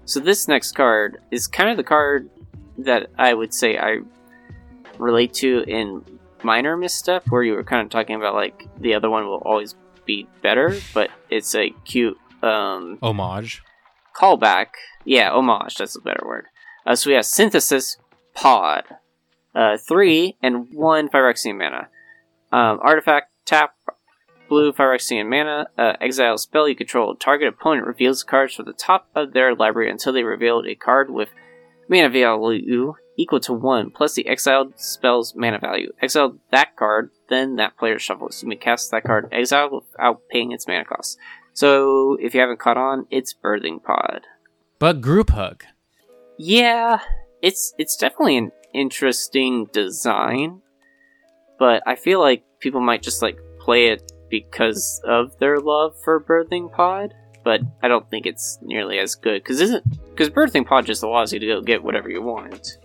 so 0.05 0.21
this 0.21 0.47
next 0.47 0.73
card 0.73 1.19
is 1.31 1.47
kind 1.47 1.71
of 1.71 1.77
the 1.77 1.85
card 1.85 2.31
that 2.79 3.09
I 3.19 3.35
would 3.35 3.53
say 3.55 3.79
I 3.79 4.01
relate 4.99 5.33
to 5.35 5.65
in 5.67 6.05
minor 6.43 6.77
misstep, 6.77 7.25
where 7.31 7.43
you 7.43 7.55
were 7.55 7.65
kind 7.65 7.83
of 7.83 7.91
talking 7.91 8.17
about 8.17 8.35
like 8.35 8.67
the 8.79 8.95
other 8.95 9.09
one 9.11 9.25
will 9.27 9.43
always 9.45 9.75
be 10.05 10.29
better, 10.43 10.77
but 10.93 11.11
it's 11.31 11.55
a 11.55 11.71
cute 11.85 12.19
um, 12.43 12.99
Homage. 13.03 13.63
callback. 14.15 14.67
Yeah, 15.07 15.31
homage, 15.33 15.77
that's 15.77 15.97
a 15.97 16.01
better 16.01 16.23
word. 16.27 16.47
Uh, 16.87 16.95
so 16.95 17.09
we 17.11 17.17
have 17.17 17.25
Synthesis 17.25 17.97
Pod. 18.35 18.85
Uh, 19.55 19.77
three 19.77 20.37
and 20.43 20.73
one 20.73 21.09
Phyrexian 21.09 21.59
mana. 21.59 21.89
Um, 22.53 22.81
artifact, 22.83 23.33
tap, 23.45 23.75
blue 24.49 24.73
Phyrexian 24.73 25.29
mana, 25.29 25.69
uh, 25.79 25.95
exile 26.01 26.39
spell 26.39 26.69
you 26.69 26.75
control. 26.75 27.15
Target 27.15 27.49
opponent 27.49 27.87
reveals 27.87 28.23
cards 28.23 28.55
from 28.55 28.67
the 28.67 28.73
top 28.73 29.09
of 29.15 29.33
their 29.33 29.55
library 29.55 29.91
until 29.91 30.13
they 30.13 30.25
reveal 30.25 30.63
a 30.67 30.75
card 30.75 31.11
with 31.11 31.29
mana 31.89 32.09
value 32.09 32.95
equal 33.17 33.41
to 33.41 33.53
1 33.53 33.91
plus 33.91 34.15
the 34.15 34.27
exiled 34.27 34.79
spell's 34.79 35.35
mana 35.35 35.59
value. 35.59 35.93
Exile 36.03 36.37
that 36.51 36.77
card, 36.77 37.11
then 37.29 37.57
that 37.57 37.77
player 37.77 37.99
shuffles. 37.99 38.43
You 38.43 38.49
may 38.49 38.57
cast 38.57 38.91
that 38.91 39.05
card 39.05 39.29
exiled 39.33 39.73
without 39.73 40.23
paying 40.29 40.53
its 40.53 40.67
mana 40.67 40.85
cost. 40.85 41.19
So, 41.53 42.19
if 42.21 42.35
you 42.35 42.41
haven't 42.41 42.59
caught 42.59 42.77
on, 42.77 43.07
it's 43.11 43.33
Birthing 43.33 43.81
Pod. 43.81 44.23
But 44.81 45.01
group 45.01 45.31
hug. 45.31 45.63
Yeah, 46.37 46.99
it's 47.41 47.75
it's 47.79 47.97
definitely 47.97 48.39
an 48.39 48.51
interesting 48.75 49.67
design, 49.73 50.61
but 51.59 51.83
I 51.87 51.95
feel 51.95 52.21
like 52.21 52.45
people 52.59 52.81
might 52.81 53.03
just 53.03 53.23
like 53.23 53.39
play 53.59 53.87
it 53.87 54.13
because 54.29 55.01
of 55.05 55.39
their 55.39 55.61
love 55.61 55.95
for 56.03 56.21
Birthing 56.21 56.73
Pod. 56.73 57.15
But 57.45 57.61
I 57.83 57.89
don't 57.89 58.09
think 58.09 58.27
it's 58.27 58.59
nearly 58.63 58.99
as 58.99 59.15
good 59.15 59.43
because 59.43 59.61
isn't 59.61 59.85
because 60.11 60.31
Birthing 60.31 60.67
Pod 60.67 60.87
just 60.87 61.03
allows 61.03 61.33
you 61.33 61.39
to 61.41 61.47
go 61.47 61.61
get 61.61 61.85
whatever 61.85 62.11
you 62.11 62.23
want. 62.23 62.79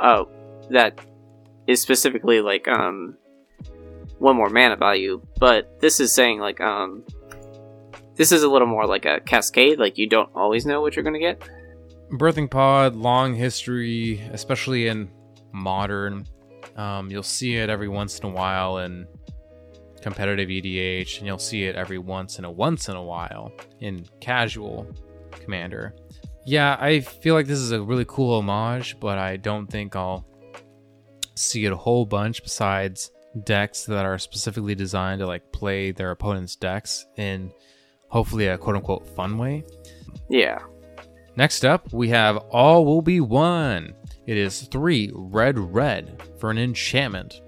Oh, 0.00 0.28
that 0.70 0.98
is 1.66 1.80
specifically 1.80 2.40
like 2.40 2.66
um 2.66 3.16
one 4.18 4.36
more 4.36 4.48
mana 4.48 4.76
value, 4.76 5.20
but 5.38 5.80
this 5.80 6.00
is 6.00 6.12
saying 6.12 6.40
like 6.40 6.60
um 6.60 7.04
this 8.14 8.32
is 8.32 8.42
a 8.42 8.48
little 8.48 8.68
more 8.68 8.86
like 8.86 9.04
a 9.04 9.20
cascade. 9.20 9.78
Like 9.78 9.98
you 9.98 10.08
don't 10.08 10.30
always 10.34 10.64
know 10.64 10.80
what 10.80 10.96
you're 10.96 11.04
gonna 11.04 11.18
get. 11.18 11.42
Birthing 12.10 12.50
Pod, 12.50 12.94
long 12.96 13.34
history, 13.34 14.20
especially 14.32 14.86
in 14.86 15.10
modern. 15.56 16.26
Um, 16.76 17.10
you'll 17.10 17.22
see 17.22 17.56
it 17.56 17.70
every 17.70 17.88
once 17.88 18.18
in 18.18 18.26
a 18.26 18.32
while 18.32 18.78
in 18.78 19.06
competitive 20.02 20.48
EDH, 20.48 21.18
and 21.18 21.26
you'll 21.26 21.38
see 21.38 21.64
it 21.64 21.76
every 21.76 21.98
once 21.98 22.38
in 22.38 22.44
a 22.44 22.50
once 22.50 22.88
in 22.88 22.96
a 22.96 23.02
while 23.02 23.52
in 23.80 24.06
casual 24.20 24.86
Commander. 25.32 25.94
Yeah, 26.44 26.76
I 26.80 27.00
feel 27.00 27.34
like 27.34 27.46
this 27.46 27.58
is 27.58 27.72
a 27.72 27.82
really 27.82 28.04
cool 28.06 28.38
homage, 28.38 28.98
but 29.00 29.18
I 29.18 29.36
don't 29.36 29.66
think 29.66 29.96
I'll 29.96 30.26
see 31.34 31.64
it 31.64 31.72
a 31.72 31.76
whole 31.76 32.06
bunch 32.06 32.42
besides 32.42 33.10
decks 33.44 33.84
that 33.84 34.06
are 34.06 34.18
specifically 34.18 34.74
designed 34.74 35.20
to 35.20 35.26
like 35.26 35.52
play 35.52 35.92
their 35.92 36.10
opponent's 36.10 36.56
decks 36.56 37.06
in 37.16 37.52
hopefully 38.08 38.46
a 38.46 38.56
quote 38.56 38.76
unquote 38.76 39.06
fun 39.14 39.38
way. 39.38 39.64
Yeah. 40.30 40.60
Next 41.36 41.64
up, 41.64 41.92
we 41.92 42.08
have 42.08 42.36
All 42.36 42.84
Will 42.84 43.02
Be 43.02 43.20
One. 43.20 43.94
It 44.26 44.36
is 44.36 44.62
three 44.62 45.10
red 45.14 45.58
red 45.58 46.20
for 46.38 46.50
an 46.50 46.58
enchantment 46.58 47.40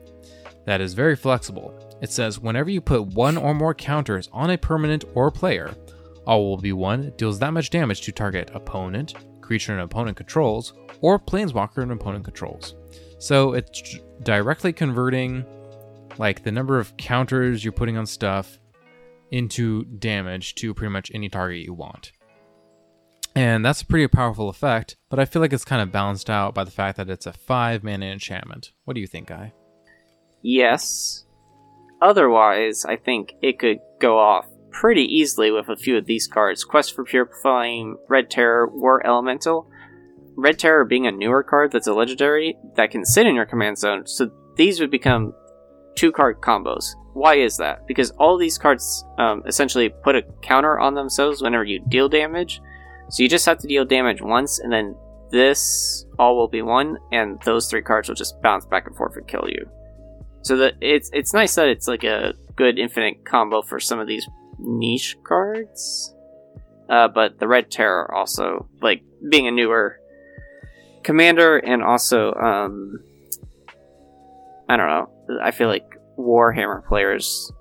that 0.64 0.80
is 0.80 0.94
very 0.94 1.16
flexible. 1.16 1.74
It 2.00 2.10
says 2.10 2.38
whenever 2.38 2.70
you 2.70 2.80
put 2.80 3.14
one 3.14 3.36
or 3.36 3.55
more 3.55 3.74
counters 3.74 4.28
on 4.32 4.50
a 4.50 4.59
permanent 4.59 5.05
or 5.14 5.30
player, 5.30 5.74
All 6.26 6.44
Will 6.44 6.59
Be 6.59 6.72
One 6.72 7.12
deals 7.16 7.38
that 7.40 7.52
much 7.52 7.70
damage 7.70 8.02
to 8.02 8.12
target 8.12 8.50
opponent, 8.55 9.14
creature 9.40 9.72
an 9.72 9.80
opponent 9.80 10.16
controls, 10.16 10.74
or 11.00 11.18
planeswalker 11.18 11.82
an 11.82 11.90
opponent 11.90 12.24
controls. 12.24 12.74
So 13.18 13.55
it's 13.55 13.98
directly 14.22 14.72
converting 14.72 15.44
like 16.18 16.44
the 16.44 16.52
number 16.52 16.78
of 16.78 16.96
counters 16.96 17.64
you're 17.64 17.72
putting 17.72 17.96
on 17.96 18.06
stuff 18.06 18.59
into 19.30 19.84
damage 19.84 20.55
to 20.56 20.74
pretty 20.74 20.92
much 20.92 21.10
any 21.14 21.28
target 21.28 21.64
you 21.64 21.74
want. 21.74 22.12
And 23.34 23.64
that's 23.64 23.82
a 23.82 23.86
pretty 23.86 24.09
powerful 24.09 24.48
effect, 24.48 24.96
but 25.10 25.18
I 25.18 25.24
feel 25.24 25.40
like 25.40 25.52
it's 25.52 25.64
kind 25.64 25.80
of 25.80 25.92
balanced 25.92 26.28
out 26.28 26.55
by 26.55 26.64
the 26.64 26.70
fact 26.70 26.96
that 26.96 27.10
it's 27.10 27.26
a 27.26 27.32
5 27.32 27.84
mana 27.84 28.06
enchantment. 28.06 28.72
What 28.84 28.94
do 28.94 29.00
you 29.00 29.06
think, 29.06 29.28
Guy? 29.28 29.52
Yes. 30.42 31.24
Otherwise, 32.00 32.84
I 32.84 32.96
think 32.96 33.34
it 33.42 33.59
could 33.59 33.78
go 34.00 34.18
off 34.18 34.46
pretty 34.70 35.02
easily 35.02 35.50
with 35.50 35.68
a 35.68 35.76
few 35.76 35.96
of 35.96 36.06
these 36.06 36.26
cards. 36.26 36.64
Quest 36.64 36.94
for 36.94 37.05
Pure 37.05 37.30
Flame, 37.42 37.96
Red 38.09 38.30
Terror, 38.30 38.68
War 38.68 39.05
Elemental. 39.05 39.70
Red 40.36 40.59
Terror 40.59 40.84
being 40.84 41.06
a 41.06 41.12
newer 41.12 41.42
card 41.42 41.72
that's 41.72 41.88
a 41.88 41.94
legendary 41.94 42.56
that 42.76 42.90
can 42.90 43.05
sit 43.05 43.26
in 43.26 43.34
your 43.34 43.46
command 43.46 43.78
zone, 43.78 44.06
so 44.06 44.30
these 44.56 44.78
would 44.78 44.90
become 44.90 45.34
two 45.96 46.12
card 46.12 46.40
combos. 46.40 46.94
Why 47.12 47.34
is 47.38 47.56
that? 47.56 47.86
Because 47.88 48.10
all 48.12 48.38
these 48.38 48.56
cards 48.56 49.05
um, 49.18 49.42
essentially 49.46 49.88
put 49.88 50.14
a 50.14 50.22
counter 50.42 50.78
on 50.78 50.94
themselves 50.94 51.42
whenever 51.42 51.64
you 51.64 51.80
deal 51.88 52.09
damage. 52.09 52.60
So 53.10 53.22
you 53.22 53.28
just 53.28 53.47
have 53.47 53.59
to 53.59 53.66
deal 53.66 53.85
damage 53.85 54.20
once, 54.20 54.59
and 54.59 54.72
then 54.72 54.94
this 55.30 56.06
all 56.18 56.36
will 56.36 56.48
be 56.48 56.62
one, 56.62 56.98
and 57.12 57.40
those 57.44 57.68
three 57.68 57.82
cards 57.82 58.09
will 58.09 58.16
just 58.16 58.40
bounce 58.43 58.66
back 58.66 58.86
and 58.86 58.97
forth 58.97 59.16
and 59.16 59.26
kill 59.26 59.47
you. 59.48 59.68
So 60.43 60.56
that 60.59 60.74
it's 60.80 61.10
it's 61.12 61.35
nice 61.35 61.55
that 61.56 61.68
it's 61.68 61.89
like 61.89 62.05
a 62.05 62.35
good 62.56 62.78
infinite 62.78 63.24
combo 63.24 63.62
for 63.62 63.80
some 63.80 63.98
of 63.98 64.06
these 64.06 64.28
niche 64.59 65.16
cards. 65.24 66.14
Uh, 66.89 67.09
but 67.09 67.39
the 67.39 67.47
Red 67.47 67.70
Terror 67.70 68.14
also 68.14 68.68
like 68.80 69.02
being 69.30 69.47
a 69.47 69.51
newer 69.51 70.01
commander 71.02 71.59
and 71.59 71.82
also 71.82 72.32
um, 72.35 72.98
I 74.68 74.76
don't 74.76 74.89
know. 74.89 75.10
I 75.43 75.51
feel 75.51 75.68
like 75.68 75.86
Warhammer 76.18 76.86
players 76.86 77.52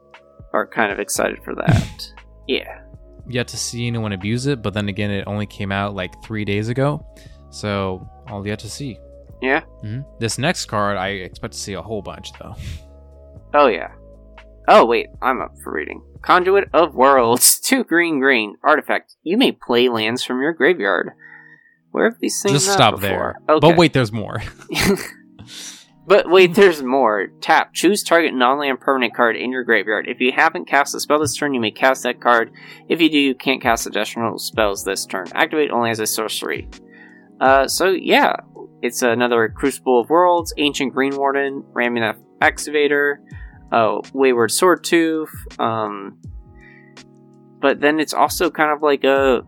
are 0.54 0.68
kind 0.68 0.92
of 0.92 1.00
excited 1.00 1.44
for 1.44 1.56
that. 1.56 2.14
yeah. 2.48 2.82
Yet 3.30 3.48
to 3.50 3.58
see 3.58 3.88
anyone 3.88 4.14
abuse 4.14 4.46
it, 4.48 4.62
but 4.62 4.74
then 4.74 4.88
again, 4.90 5.12
it 5.12 5.26
only 5.28 5.46
came 5.46 5.72
out 5.72 5.96
like 5.96 6.24
three 6.24 6.46
days 6.46 6.70
ago, 6.70 7.06
so 7.50 8.08
all 8.28 8.46
yet 8.48 8.60
to 8.60 8.70
see. 8.70 8.98
Yeah. 9.42 9.62
hmm 9.82 10.02
This 10.20 10.38
next 10.38 10.66
card, 10.66 10.98
I 10.98 11.10
expect 11.10 11.54
to 11.54 11.60
see 11.60 11.74
a 11.74 11.82
whole 11.82 12.02
bunch 12.02 12.32
though. 12.40 12.56
Oh 13.54 13.68
yeah. 13.68 13.92
Oh 14.68 14.86
wait, 14.86 15.08
I'm 15.22 15.42
up 15.42 15.54
for 15.64 15.72
reading. 15.74 16.02
Conduit 16.22 16.70
of 16.74 16.96
Worlds, 16.96 17.60
two 17.64 17.84
green 17.84 18.20
green 18.20 18.56
artifact. 18.64 19.16
You 19.24 19.38
may 19.38 19.52
play 19.52 19.90
lands 19.90 20.24
from 20.24 20.42
your 20.42 20.54
graveyard. 20.54 21.12
Where 21.92 22.10
have 22.10 22.20
these 22.20 22.42
things? 22.42 22.54
Just 22.54 22.72
stop 22.74 22.96
before? 22.96 23.36
there. 23.48 23.56
Okay. 23.58 23.68
But 23.68 23.78
wait, 23.78 23.94
there's 23.94 24.12
more. 24.12 24.42
But 26.08 26.30
wait, 26.30 26.56
there's 26.56 26.82
more. 26.82 27.28
Tap. 27.42 27.74
Choose 27.74 28.02
target 28.02 28.34
non-land 28.34 28.80
permanent 28.80 29.14
card 29.14 29.36
in 29.36 29.52
your 29.52 29.66
graveyard. 29.66 30.08
If 30.08 30.22
you 30.22 30.32
haven't 30.32 30.66
cast 30.66 30.96
a 30.96 31.02
spell 31.02 31.20
this 31.20 31.36
turn, 31.36 31.54
you 31.54 31.60
may 31.60 31.70
cast 31.70 32.04
that 32.04 32.22
card. 32.22 32.50
If 32.88 33.02
you 33.02 33.10
do, 33.10 33.20
you 33.20 33.36
can't 33.36 33.62
cast 33.62 33.86
additional 33.88 34.40
spells 34.40 34.86
this 34.86 35.06
turn. 35.06 35.28
Activate 35.36 35.70
only 35.70 35.90
as 35.90 36.00
a 36.00 36.08
sorcery. 36.08 36.70
Uh, 37.42 37.68
so 37.68 37.90
yeah, 37.90 38.38
it's 38.82 39.02
another 39.02 39.50
Crucible 39.50 40.00
of 40.00 40.10
Worlds, 40.10 40.54
Ancient 40.58 40.94
Green 40.94 41.16
Warden, 41.18 41.66
Ramunap 41.74 42.18
Excavator, 42.42 43.22
uh, 43.74 44.00
Wayward 44.14 44.52
Swordtooth. 44.52 45.60
Um, 45.60 46.22
but 47.60 47.82
then 47.82 48.00
it's 48.00 48.14
also 48.14 48.50
kind 48.50 48.72
of 48.72 48.82
like 48.82 49.04
a 49.04 49.42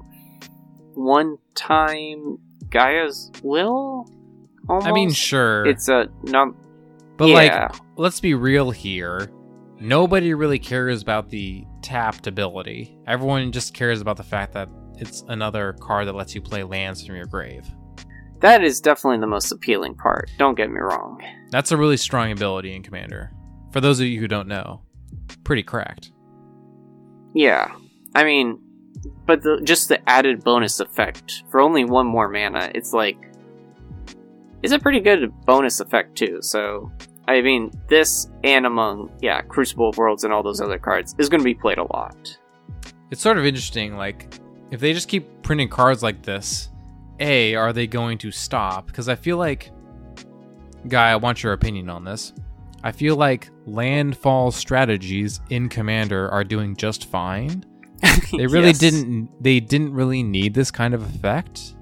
one-time 0.94 2.40
Gaea's 2.70 3.32
Will. 3.44 4.08
Almost. 4.68 4.88
I 4.88 4.92
mean, 4.92 5.12
sure, 5.12 5.66
it's 5.66 5.90
a 5.90 6.10
non. 6.24 6.56
but 7.18 7.30
yeah. 7.30 7.68
like, 7.70 7.76
let's 7.98 8.20
be 8.20 8.34
real 8.34 8.72
here. 8.72 9.32
Nobody 9.80 10.34
really 10.34 10.60
cares 10.60 11.02
about 11.02 11.30
the 11.30 11.66
tapped 11.82 12.28
ability. 12.28 12.98
Everyone 13.08 13.52
just 13.52 13.74
cares 13.74 14.02
about 14.02 14.18
the 14.18 14.24
fact 14.24 14.54
that 14.54 14.70
it's 14.98 15.24
another 15.30 15.74
card 15.74 16.08
that 16.08 16.16
lets 16.16 16.36
you 16.36 16.42
play 16.42 16.64
lands 16.64 17.06
from 17.06 17.16
your 17.16 17.26
grave. 17.26 17.66
That 18.42 18.64
is 18.64 18.80
definitely 18.80 19.20
the 19.20 19.28
most 19.28 19.52
appealing 19.52 19.96
part. 19.96 20.30
Don't 20.38 20.56
get 20.56 20.70
me 20.70 20.80
wrong. 20.80 21.22
That's 21.50 21.72
a 21.72 21.78
really 21.78 21.98
strong 21.98 22.32
ability 22.32 22.76
in 22.76 22.84
Commander. 22.84 23.32
For 23.72 23.82
those 23.82 24.00
of 24.00 24.08
you 24.08 24.20
who 24.20 24.28
don't 24.28 24.48
know, 24.48 24.82
pretty 25.44 25.64
cracked. 25.64 26.12
Yeah, 27.34 27.72
I 28.16 28.24
mean, 28.24 28.60
but 29.26 29.44
the, 29.44 29.62
just 29.64 29.90
the 29.90 30.08
added 30.10 30.44
bonus 30.44 30.80
effect 30.80 31.44
for 31.50 31.60
only 31.60 31.86
one 31.86 32.08
more 32.08 32.28
mana, 32.30 32.72
it's 32.74 32.94
like 32.94 33.18
it's 34.64 34.74
a 34.74 34.80
pretty 34.80 35.00
good 35.00 35.32
bonus 35.46 35.80
effect 35.80 36.16
too. 36.18 36.40
So 36.42 36.92
I 37.28 37.42
mean, 37.42 37.72
this 37.90 38.28
and 38.44 38.66
among 38.66 39.12
yeah, 39.22 39.42
Crucible 39.42 39.90
of 39.90 39.98
Worlds 39.98 40.24
and 40.24 40.34
all 40.34 40.42
those 40.44 40.62
other 40.62 40.80
cards 40.80 41.14
is 41.18 41.30
going 41.30 41.42
to 41.42 41.46
be 41.46 41.54
played 41.54 41.78
a 41.78 41.84
lot. 41.94 42.38
It's 43.12 43.22
sort 43.22 43.38
of 43.38 43.46
interesting, 43.46 43.96
like, 43.98 44.36
if 44.72 44.80
they 44.80 44.94
just 44.94 45.08
keep 45.08 45.42
printing 45.42 45.68
cards 45.70 46.04
like 46.04 46.22
this, 46.22 46.70
A, 47.20 47.56
are 47.56 47.74
they 47.74 47.88
going 47.88 48.18
to 48.20 48.30
stop? 48.32 48.86
Because 48.88 49.10
I 49.10 49.16
feel 49.16 49.38
like, 49.38 49.72
Guy, 50.88 51.10
I 51.12 51.16
want 51.18 51.44
your 51.44 51.54
opinion 51.54 51.90
on 51.90 52.04
this. 52.04 52.34
I 52.84 52.92
feel 52.92 53.16
like 53.16 53.50
landfall 53.66 54.52
strategies 54.52 55.42
in 55.50 55.70
Commander 55.70 56.30
are 56.30 56.44
doing 56.44 56.76
just 56.76 57.06
fine. 57.06 57.66
They 58.32 58.46
really 58.48 58.68
Yes. 58.68 58.78
didn't 58.80 59.30
they 59.44 59.60
didn't 59.60 59.94
really 59.94 60.24
need 60.24 60.54
this 60.54 60.72
kind 60.72 60.94
of 60.94 61.02
effect. 61.04 61.76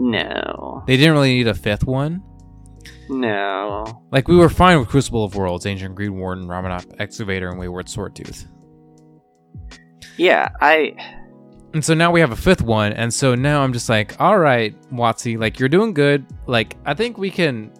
No, 0.00 0.84
They 0.86 0.96
didn't 0.96 1.12
really 1.12 1.34
need 1.34 1.48
a 1.48 1.54
fifth 1.54 1.84
one. 1.84 2.22
no. 3.10 4.04
Like 4.12 4.28
we 4.28 4.36
were 4.36 4.48
fine 4.48 4.78
with 4.78 4.88
Crucible 4.88 5.24
of 5.24 5.34
Worlds, 5.34 5.66
Ancient 5.66 5.94
Green 5.96 6.16
Warden, 6.16 6.46
Ramunap 6.46 6.86
Excavator, 7.00 7.48
and 7.48 7.58
Wayward 7.58 7.86
Swordtooth. 7.86 8.46
Yeah, 10.16 10.48
I 10.60 10.94
And 11.74 11.84
so 11.84 11.94
now 11.94 12.10
we 12.12 12.20
have 12.20 12.30
a 12.32 12.36
fifth 12.36 12.62
one, 12.62 12.92
and 12.92 13.12
so 13.12 13.34
now 13.34 13.62
I'm 13.62 13.72
just 13.72 13.88
like, 13.88 14.20
all 14.20 14.38
right, 14.38 14.74
WotC, 14.92 15.38
like 15.38 15.58
you're 15.58 15.68
doing 15.68 15.92
good. 15.94 16.24
Like 16.46 16.76
I 16.86 16.94
think 16.94 17.18
we 17.18 17.30
can, 17.30 17.72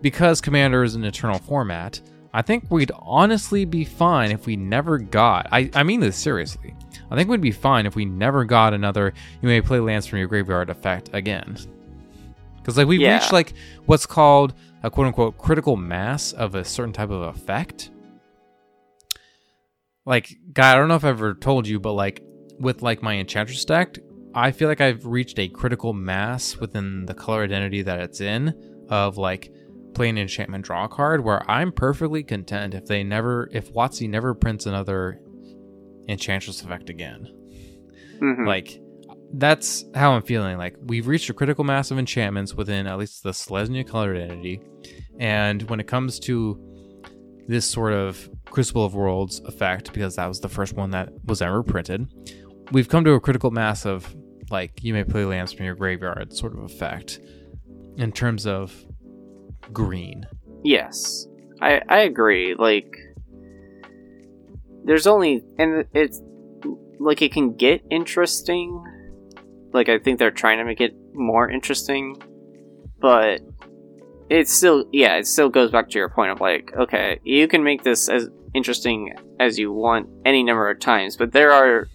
because 0.00 0.40
Commander 0.40 0.82
is 0.84 0.94
an 0.94 1.04
eternal 1.04 1.38
format. 1.38 2.00
I 2.36 2.42
think 2.42 2.66
we'd 2.68 2.92
honestly 2.98 3.64
be 3.64 3.82
fine 3.86 4.30
if 4.30 4.44
we 4.44 4.56
never 4.56 4.98
got. 4.98 5.48
I 5.50 5.70
I 5.74 5.82
mean 5.84 6.00
this 6.00 6.18
seriously. 6.18 6.74
I 7.10 7.16
think 7.16 7.30
we'd 7.30 7.40
be 7.40 7.50
fine 7.50 7.86
if 7.86 7.96
we 7.96 8.04
never 8.04 8.44
got 8.44 8.74
another. 8.74 9.14
You 9.40 9.48
may 9.48 9.62
play 9.62 9.80
lands 9.80 10.06
from 10.06 10.18
your 10.18 10.28
graveyard 10.28 10.68
effect 10.68 11.08
again. 11.14 11.56
Because 12.58 12.76
like 12.76 12.86
we've 12.88 13.00
Yeah. 13.00 13.14
reached 13.14 13.32
like 13.32 13.54
what's 13.86 14.04
called 14.04 14.52
a 14.82 14.90
quote 14.90 15.06
unquote 15.06 15.38
critical 15.38 15.76
mass 15.78 16.32
of 16.34 16.54
a 16.54 16.62
certain 16.62 16.92
type 16.92 17.08
of 17.08 17.22
effect. 17.34 17.88
Like, 20.04 20.36
guy, 20.52 20.72
I 20.72 20.76
don't 20.76 20.88
know 20.88 20.96
if 20.96 21.04
I've 21.04 21.16
ever 21.16 21.32
told 21.34 21.66
you, 21.66 21.80
but 21.80 21.92
like 21.92 22.22
with 22.60 22.82
like 22.82 23.02
my 23.02 23.14
enchantress 23.14 23.64
deck, 23.64 23.96
I 24.34 24.50
feel 24.50 24.68
like 24.68 24.82
I've 24.82 25.06
reached 25.06 25.38
a 25.38 25.48
critical 25.48 25.94
mass 25.94 26.58
within 26.58 27.06
the 27.06 27.14
color 27.14 27.42
identity 27.44 27.80
that 27.80 27.98
it's 28.00 28.20
in 28.20 28.54
of 28.90 29.16
like 29.16 29.50
play 29.96 30.10
an 30.10 30.18
enchantment 30.18 30.64
draw 30.64 30.86
card 30.86 31.24
where 31.24 31.48
I'm 31.50 31.72
perfectly 31.72 32.22
content 32.22 32.74
if 32.74 32.84
they 32.84 33.02
never 33.02 33.48
if 33.50 33.72
WotC 33.72 34.08
never 34.08 34.34
prints 34.34 34.66
another 34.66 35.20
enchantress 36.08 36.62
effect 36.62 36.90
again. 36.90 37.26
mhm. 38.20 38.46
Like 38.46 38.80
that's 39.32 39.84
how 39.94 40.12
I'm 40.12 40.22
feeling. 40.22 40.58
Like 40.58 40.76
we've 40.82 41.06
reached 41.06 41.30
a 41.30 41.34
critical 41.34 41.64
mass 41.64 41.90
of 41.90 41.98
enchantments 41.98 42.54
within 42.54 42.86
at 42.86 42.98
least 42.98 43.22
the 43.22 43.30
Selesnya 43.30 43.88
colored 43.88 44.18
entity. 44.18 44.60
And 45.18 45.62
when 45.70 45.80
it 45.80 45.86
comes 45.86 46.20
to 46.20 46.60
this 47.48 47.64
sort 47.64 47.94
of 47.94 48.28
Crucible 48.50 48.84
of 48.84 48.94
Worlds 48.94 49.40
effect, 49.46 49.92
because 49.94 50.16
that 50.16 50.26
was 50.26 50.40
the 50.40 50.48
first 50.48 50.74
one 50.74 50.90
that 50.90 51.08
was 51.24 51.40
ever 51.40 51.62
printed, 51.62 52.06
we've 52.70 52.88
come 52.88 53.02
to 53.04 53.12
a 53.12 53.20
critical 53.20 53.50
mass 53.50 53.86
of 53.86 54.14
like 54.50 54.84
you 54.84 54.92
may 54.92 55.04
play 55.04 55.24
lands 55.24 55.52
from 55.52 55.64
your 55.64 55.74
graveyard 55.74 56.32
sort 56.32 56.52
of 56.52 56.62
effect 56.64 57.18
in 57.96 58.12
terms 58.12 58.46
of 58.46 58.84
green. 59.72 60.26
Yes, 60.62 61.26
I 61.60 61.80
I 61.88 61.98
agree. 62.00 62.54
Like, 62.54 62.96
there's 64.84 65.06
only 65.06 65.42
and 65.58 65.84
it's 65.92 66.20
like 66.98 67.22
it 67.22 67.32
can 67.32 67.56
get 67.56 67.84
interesting. 67.90 68.84
Like 69.72 69.88
I 69.88 69.98
think 69.98 70.18
they're 70.18 70.30
trying 70.30 70.58
to 70.58 70.64
make 70.64 70.80
it 70.80 70.94
more 71.12 71.48
interesting, 71.50 72.16
but 73.00 73.40
it's 74.30 74.52
still 74.52 74.86
yeah, 74.92 75.16
it 75.16 75.26
still 75.26 75.48
goes 75.48 75.70
back 75.70 75.90
to 75.90 75.98
your 75.98 76.08
point 76.08 76.32
of 76.32 76.40
like, 76.40 76.72
okay, 76.76 77.20
you 77.24 77.48
can 77.48 77.62
make 77.62 77.82
this 77.82 78.08
as 78.08 78.28
interesting 78.54 79.12
as 79.38 79.58
you 79.58 79.72
want 79.72 80.08
any 80.24 80.42
number 80.42 80.70
of 80.70 80.80
times, 80.80 81.16
but 81.16 81.32
there 81.32 81.52
are 81.52 81.88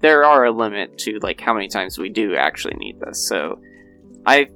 there 0.00 0.24
are 0.24 0.44
a 0.44 0.50
limit 0.50 0.98
to 0.98 1.18
like 1.22 1.40
how 1.40 1.54
many 1.54 1.68
times 1.68 1.98
we 1.98 2.08
do 2.08 2.36
actually 2.36 2.74
need 2.74 3.00
this. 3.00 3.28
So 3.28 3.60
I 4.26 4.48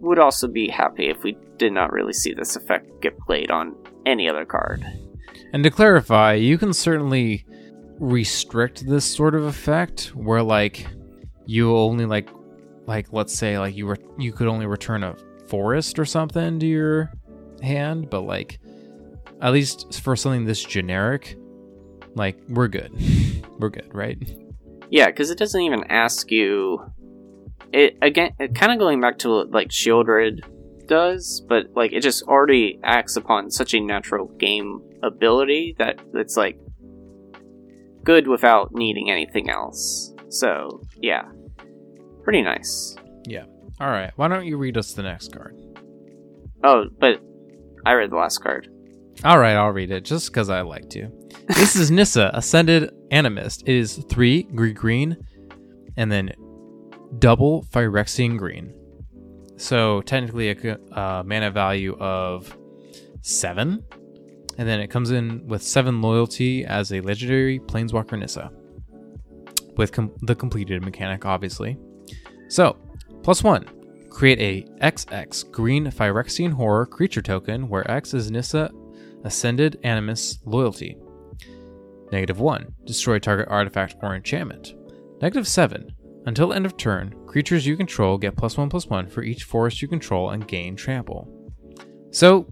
would 0.00 0.18
also 0.18 0.48
be 0.48 0.68
happy 0.68 1.08
if 1.08 1.22
we 1.22 1.36
did 1.62 1.72
not 1.72 1.92
really 1.92 2.12
see 2.12 2.34
this 2.34 2.56
effect 2.56 3.00
get 3.00 3.16
played 3.20 3.50
on 3.50 3.76
any 4.04 4.28
other 4.28 4.44
card. 4.44 4.84
And 5.52 5.62
to 5.62 5.70
clarify, 5.70 6.34
you 6.34 6.58
can 6.58 6.72
certainly 6.72 7.46
restrict 7.98 8.84
this 8.86 9.04
sort 9.04 9.34
of 9.36 9.44
effect 9.44 10.08
where 10.14 10.42
like 10.42 10.86
you 11.46 11.76
only 11.76 12.04
like 12.04 12.28
like 12.86 13.12
let's 13.12 13.32
say 13.32 13.58
like 13.58 13.76
you 13.76 13.86
were 13.86 13.98
you 14.18 14.32
could 14.32 14.48
only 14.48 14.66
return 14.66 15.04
a 15.04 15.14
forest 15.46 16.00
or 16.00 16.04
something 16.04 16.58
to 16.58 16.66
your 16.66 17.12
hand, 17.62 18.10
but 18.10 18.22
like 18.22 18.58
at 19.40 19.52
least 19.52 20.00
for 20.00 20.16
something 20.16 20.44
this 20.44 20.64
generic, 20.64 21.36
like 22.16 22.38
we're 22.48 22.68
good. 22.68 22.92
we're 23.60 23.70
good, 23.70 23.94
right? 23.94 24.18
Yeah, 24.90 25.06
because 25.06 25.30
it 25.30 25.38
doesn't 25.38 25.60
even 25.60 25.84
ask 25.84 26.30
you. 26.30 26.80
It 27.72 27.96
again, 28.02 28.32
it 28.38 28.54
kind 28.54 28.72
of 28.72 28.78
going 28.78 29.00
back 29.00 29.18
to 29.20 29.30
like 29.44 29.68
Sheoldred 29.68 30.40
does, 30.86 31.44
but 31.48 31.66
like 31.74 31.92
it 31.92 32.00
just 32.00 32.22
already 32.24 32.78
acts 32.82 33.16
upon 33.16 33.50
such 33.50 33.74
a 33.74 33.80
natural 33.80 34.28
game 34.38 34.80
ability 35.02 35.74
that 35.78 36.00
it's 36.14 36.36
like 36.36 36.58
good 38.04 38.28
without 38.28 38.72
needing 38.72 39.10
anything 39.10 39.50
else. 39.50 40.14
So 40.28 40.82
yeah, 41.00 41.22
pretty 42.22 42.42
nice. 42.42 42.96
Yeah. 43.26 43.44
All 43.80 43.90
right. 43.90 44.12
Why 44.16 44.28
don't 44.28 44.46
you 44.46 44.56
read 44.56 44.76
us 44.76 44.92
the 44.92 45.02
next 45.02 45.32
card? 45.32 45.56
Oh, 46.64 46.84
but 46.98 47.20
I 47.84 47.92
read 47.92 48.10
the 48.10 48.16
last 48.16 48.38
card. 48.38 48.68
All 49.24 49.38
right, 49.38 49.54
I'll 49.54 49.70
read 49.70 49.90
it 49.90 50.04
just 50.04 50.28
because 50.28 50.50
I 50.50 50.62
like 50.62 50.88
to. 50.90 51.10
This 51.48 51.76
is 51.76 51.90
Nissa, 51.90 52.30
Ascended 52.32 52.90
Animist. 53.10 53.62
It 53.66 53.74
is 53.74 54.04
three 54.08 54.44
green 54.44 54.74
green, 54.74 55.16
and 55.96 56.10
then 56.10 56.32
double 57.18 57.64
Phyrexian 57.64 58.38
green. 58.38 58.72
So 59.62 60.00
technically 60.02 60.50
a 60.50 60.76
uh, 60.90 61.22
mana 61.24 61.52
value 61.52 61.96
of 62.00 62.58
seven, 63.20 63.84
and 64.58 64.68
then 64.68 64.80
it 64.80 64.88
comes 64.88 65.12
in 65.12 65.46
with 65.46 65.62
seven 65.62 66.02
loyalty 66.02 66.64
as 66.64 66.92
a 66.92 67.00
legendary 67.00 67.60
Planeswalker 67.60 68.18
Nissa, 68.18 68.50
with 69.76 69.92
com- 69.92 70.10
the 70.22 70.34
completed 70.34 70.82
mechanic, 70.82 71.24
obviously. 71.24 71.78
So 72.48 72.76
plus 73.22 73.44
one, 73.44 73.68
create 74.10 74.40
a 74.40 74.68
XX 74.84 75.52
green 75.52 75.86
Phyrexian 75.86 76.52
Horror 76.52 76.84
creature 76.84 77.22
token 77.22 77.68
where 77.68 77.88
X 77.88 78.14
is 78.14 78.32
Nissa 78.32 78.68
Ascended 79.22 79.80
Animist 79.84 80.40
Loyalty. 80.44 80.96
Negative 82.10 82.40
1. 82.40 82.74
Destroy 82.84 83.20
target 83.20 83.46
artifact 83.48 83.94
or 84.02 84.16
enchantment. 84.16 84.74
Negative 85.20 85.46
7. 85.46 85.94
Until 86.24 86.52
end 86.52 86.66
of 86.66 86.76
turn, 86.76 87.14
creatures 87.26 87.66
you 87.66 87.76
control 87.76 88.16
get 88.16 88.36
plus 88.36 88.56
1 88.56 88.68
plus 88.68 88.86
1 88.86 89.08
for 89.08 89.22
each 89.22 89.44
forest 89.44 89.82
you 89.82 89.88
control 89.88 90.30
and 90.30 90.46
gain 90.46 90.76
trample. 90.76 91.28
So, 92.10 92.46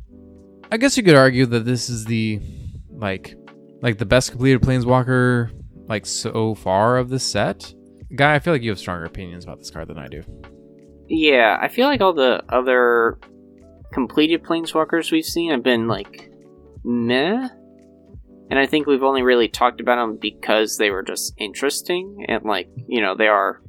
I 0.73 0.77
guess 0.77 0.97
you 0.97 1.03
could 1.03 1.15
argue 1.15 1.47
that 1.47 1.65
this 1.65 1.89
is 1.89 2.05
the 2.05 2.41
like 2.91 3.35
like 3.83 3.99
the 3.99 4.07
best 4.07 4.31
completed 4.31 4.61
planeswalker 4.63 5.51
like 5.89 6.07
so 6.07 6.55
far 6.55 6.97
of 6.99 7.09
the 7.09 7.19
set. 7.19 7.75
Guy, 8.15 8.35
I 8.35 8.39
feel 8.39 8.53
like 8.53 8.63
you 8.63 8.71
have 8.71 8.79
stronger 8.79 9.05
opinions 9.05 9.45
about 9.45 9.59
this 9.59 9.71
card 9.71 9.89
than 9.89 9.99
I 9.99 10.09
do. 10.09 10.23
Yeah, 11.09 11.59
I 11.61 11.69
feel 11.69 11.87
like 11.87 12.01
all 12.01 12.13
the 12.13 12.43
other 12.49 13.19
completed 13.93 14.45
planeswalkers 14.45 15.11
we've 15.11 15.25
seen 15.25 15.51
have 15.51 15.63
been 15.63 15.89
like 15.89 16.31
meh. 16.85 17.49
And 18.51 18.59
I 18.59 18.67
think 18.67 18.87
we've 18.87 19.03
only 19.03 19.23
really 19.23 19.49
talked 19.49 19.81
about 19.81 19.97
them 19.97 20.19
because 20.21 20.77
they 20.77 20.91
were 20.91 21.05
just 21.05 21.33
interesting 21.39 22.27
and 22.29 22.45
like, 22.45 22.69
you 22.89 23.01
know, 23.01 23.15
they 23.15 23.29
are 23.29 23.63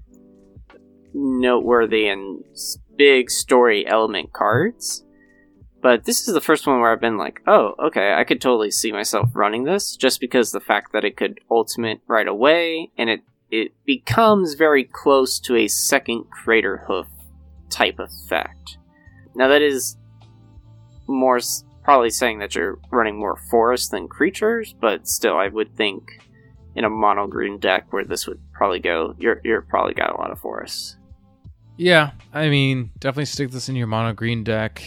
noteworthy 1.14 2.08
and 2.08 2.44
big 2.98 3.30
story 3.30 3.86
element 3.86 4.34
cards. 4.34 5.06
But 5.82 6.06
this 6.06 6.28
is 6.28 6.34
the 6.34 6.42
first 6.42 6.68
one 6.68 6.80
where 6.80 6.92
I've 6.92 7.02
been 7.02 7.18
like, 7.18 7.42
oh, 7.48 7.74
okay, 7.88 8.14
I 8.14 8.24
could 8.24 8.42
totally 8.42 8.72
see 8.72 8.92
myself 8.92 9.30
running 9.34 9.64
this 9.64 9.96
just 9.96 10.20
because 10.20 10.52
the 10.52 10.60
fact 10.60 10.94
that 10.94 11.04
it 11.04 11.18
could 11.18 11.40
ultimate 11.50 12.02
right 12.08 12.28
away 12.28 12.92
and 12.98 13.10
it 13.10 13.22
it 13.50 13.74
becomes 13.86 14.54
very 14.54 14.86
close 14.86 15.38
to 15.42 15.58
a 15.58 15.68
second 15.68 16.24
Craterhoof 16.32 17.08
type 17.70 18.00
effect. 18.00 18.78
Now 19.36 19.50
that 19.50 19.62
is 19.62 19.98
more 21.08 21.40
probably 21.84 22.10
saying 22.10 22.40
that 22.40 22.56
you're 22.56 22.80
running 22.92 23.18
more 23.18 23.38
forest 23.50 23.92
than 23.92 24.08
creatures, 24.08 24.74
but 24.80 25.08
still, 25.08 25.38
I 25.38 25.48
would 25.48 25.76
think 25.76 26.04
in 26.76 26.86
a 26.86 26.90
mono 26.90 27.28
green 27.28 27.60
deck 27.60 27.92
where 27.92 28.06
this 28.06 28.28
would 28.28 28.40
probably 28.54 28.80
go, 28.80 29.16
you're 29.20 29.42
you're 29.44 29.62
probably 29.62 29.94
got 29.94 30.14
a 30.14 30.18
lot 30.18 30.32
of 30.32 30.40
forests. 30.40 30.98
Yeah, 31.78 32.12
I 32.34 32.50
mean, 32.50 32.92
definitely 33.00 33.26
stick 33.26 33.52
this 33.52 33.70
in 33.70 33.76
your 33.76 33.88
mono 33.88 34.14
green 34.14 34.44
deck 34.44 34.84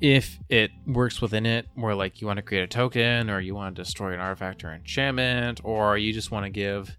if 0.00 0.38
it 0.50 0.70
works 0.86 1.22
within 1.22 1.46
it, 1.46 1.66
where 1.74 1.94
like 1.94 2.20
you 2.20 2.26
want 2.26 2.36
to 2.36 2.42
create 2.42 2.62
a 2.62 2.66
token 2.66 3.30
or 3.30 3.40
you 3.40 3.54
want 3.54 3.74
to 3.74 3.82
destroy 3.82 4.12
an 4.12 4.20
artifact 4.20 4.64
or 4.64 4.72
enchantment, 4.72 5.60
or 5.64 5.96
you 5.96 6.12
just 6.12 6.30
want 6.30 6.44
to 6.44 6.50
give 6.50 6.94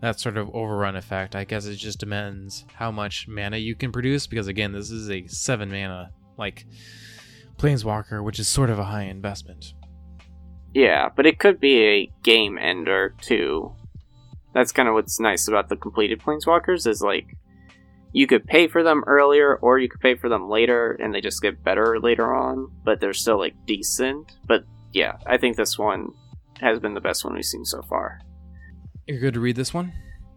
that 0.00 0.18
sort 0.18 0.38
of 0.38 0.54
overrun 0.54 0.96
effect. 0.96 1.36
I 1.36 1.44
guess 1.44 1.66
it 1.66 1.76
just 1.76 2.00
depends 2.00 2.64
how 2.74 2.90
much 2.90 3.28
mana 3.28 3.58
you 3.58 3.74
can 3.74 3.92
produce 3.92 4.26
because 4.26 4.48
again, 4.48 4.72
this 4.72 4.90
is 4.90 5.10
a 5.10 5.26
seven 5.26 5.70
mana 5.70 6.12
like 6.38 6.66
Planeswalker, 7.60 8.24
which 8.24 8.38
is 8.38 8.48
sort 8.48 8.70
of 8.70 8.78
a 8.78 8.84
high 8.84 9.02
investment. 9.02 9.74
Yeah, 10.72 11.10
but 11.14 11.26
it 11.26 11.38
could 11.38 11.60
be 11.60 11.82
a 11.84 12.12
game 12.22 12.56
ender 12.56 13.14
too. 13.20 13.74
That's 14.54 14.72
kind 14.72 14.88
of 14.88 14.94
what's 14.94 15.20
nice 15.20 15.46
about 15.46 15.68
the 15.68 15.76
completed 15.76 16.20
Planeswalkers 16.20 16.86
is 16.86 17.02
like 17.02 17.26
you 18.12 18.26
could 18.26 18.46
pay 18.46 18.66
for 18.66 18.82
them 18.82 19.04
earlier 19.06 19.56
or 19.56 19.78
you 19.78 19.88
could 19.88 20.00
pay 20.00 20.14
for 20.14 20.28
them 20.28 20.48
later 20.48 20.92
and 20.92 21.14
they 21.14 21.20
just 21.20 21.42
get 21.42 21.62
better 21.62 22.00
later 22.00 22.34
on, 22.34 22.70
but 22.82 22.98
they're 22.98 23.12
still 23.12 23.38
like 23.38 23.54
decent. 23.66 24.32
But 24.46 24.64
yeah, 24.92 25.18
I 25.26 25.36
think 25.36 25.56
this 25.56 25.78
one 25.78 26.08
has 26.60 26.78
been 26.78 26.94
the 26.94 27.00
best 27.00 27.24
one 27.24 27.34
we've 27.34 27.44
seen 27.44 27.64
so 27.64 27.82
far. 27.82 28.20
You're 29.06 29.20
good 29.20 29.34
to 29.34 29.40
read 29.40 29.56
this 29.56 29.74
one? 29.74 29.92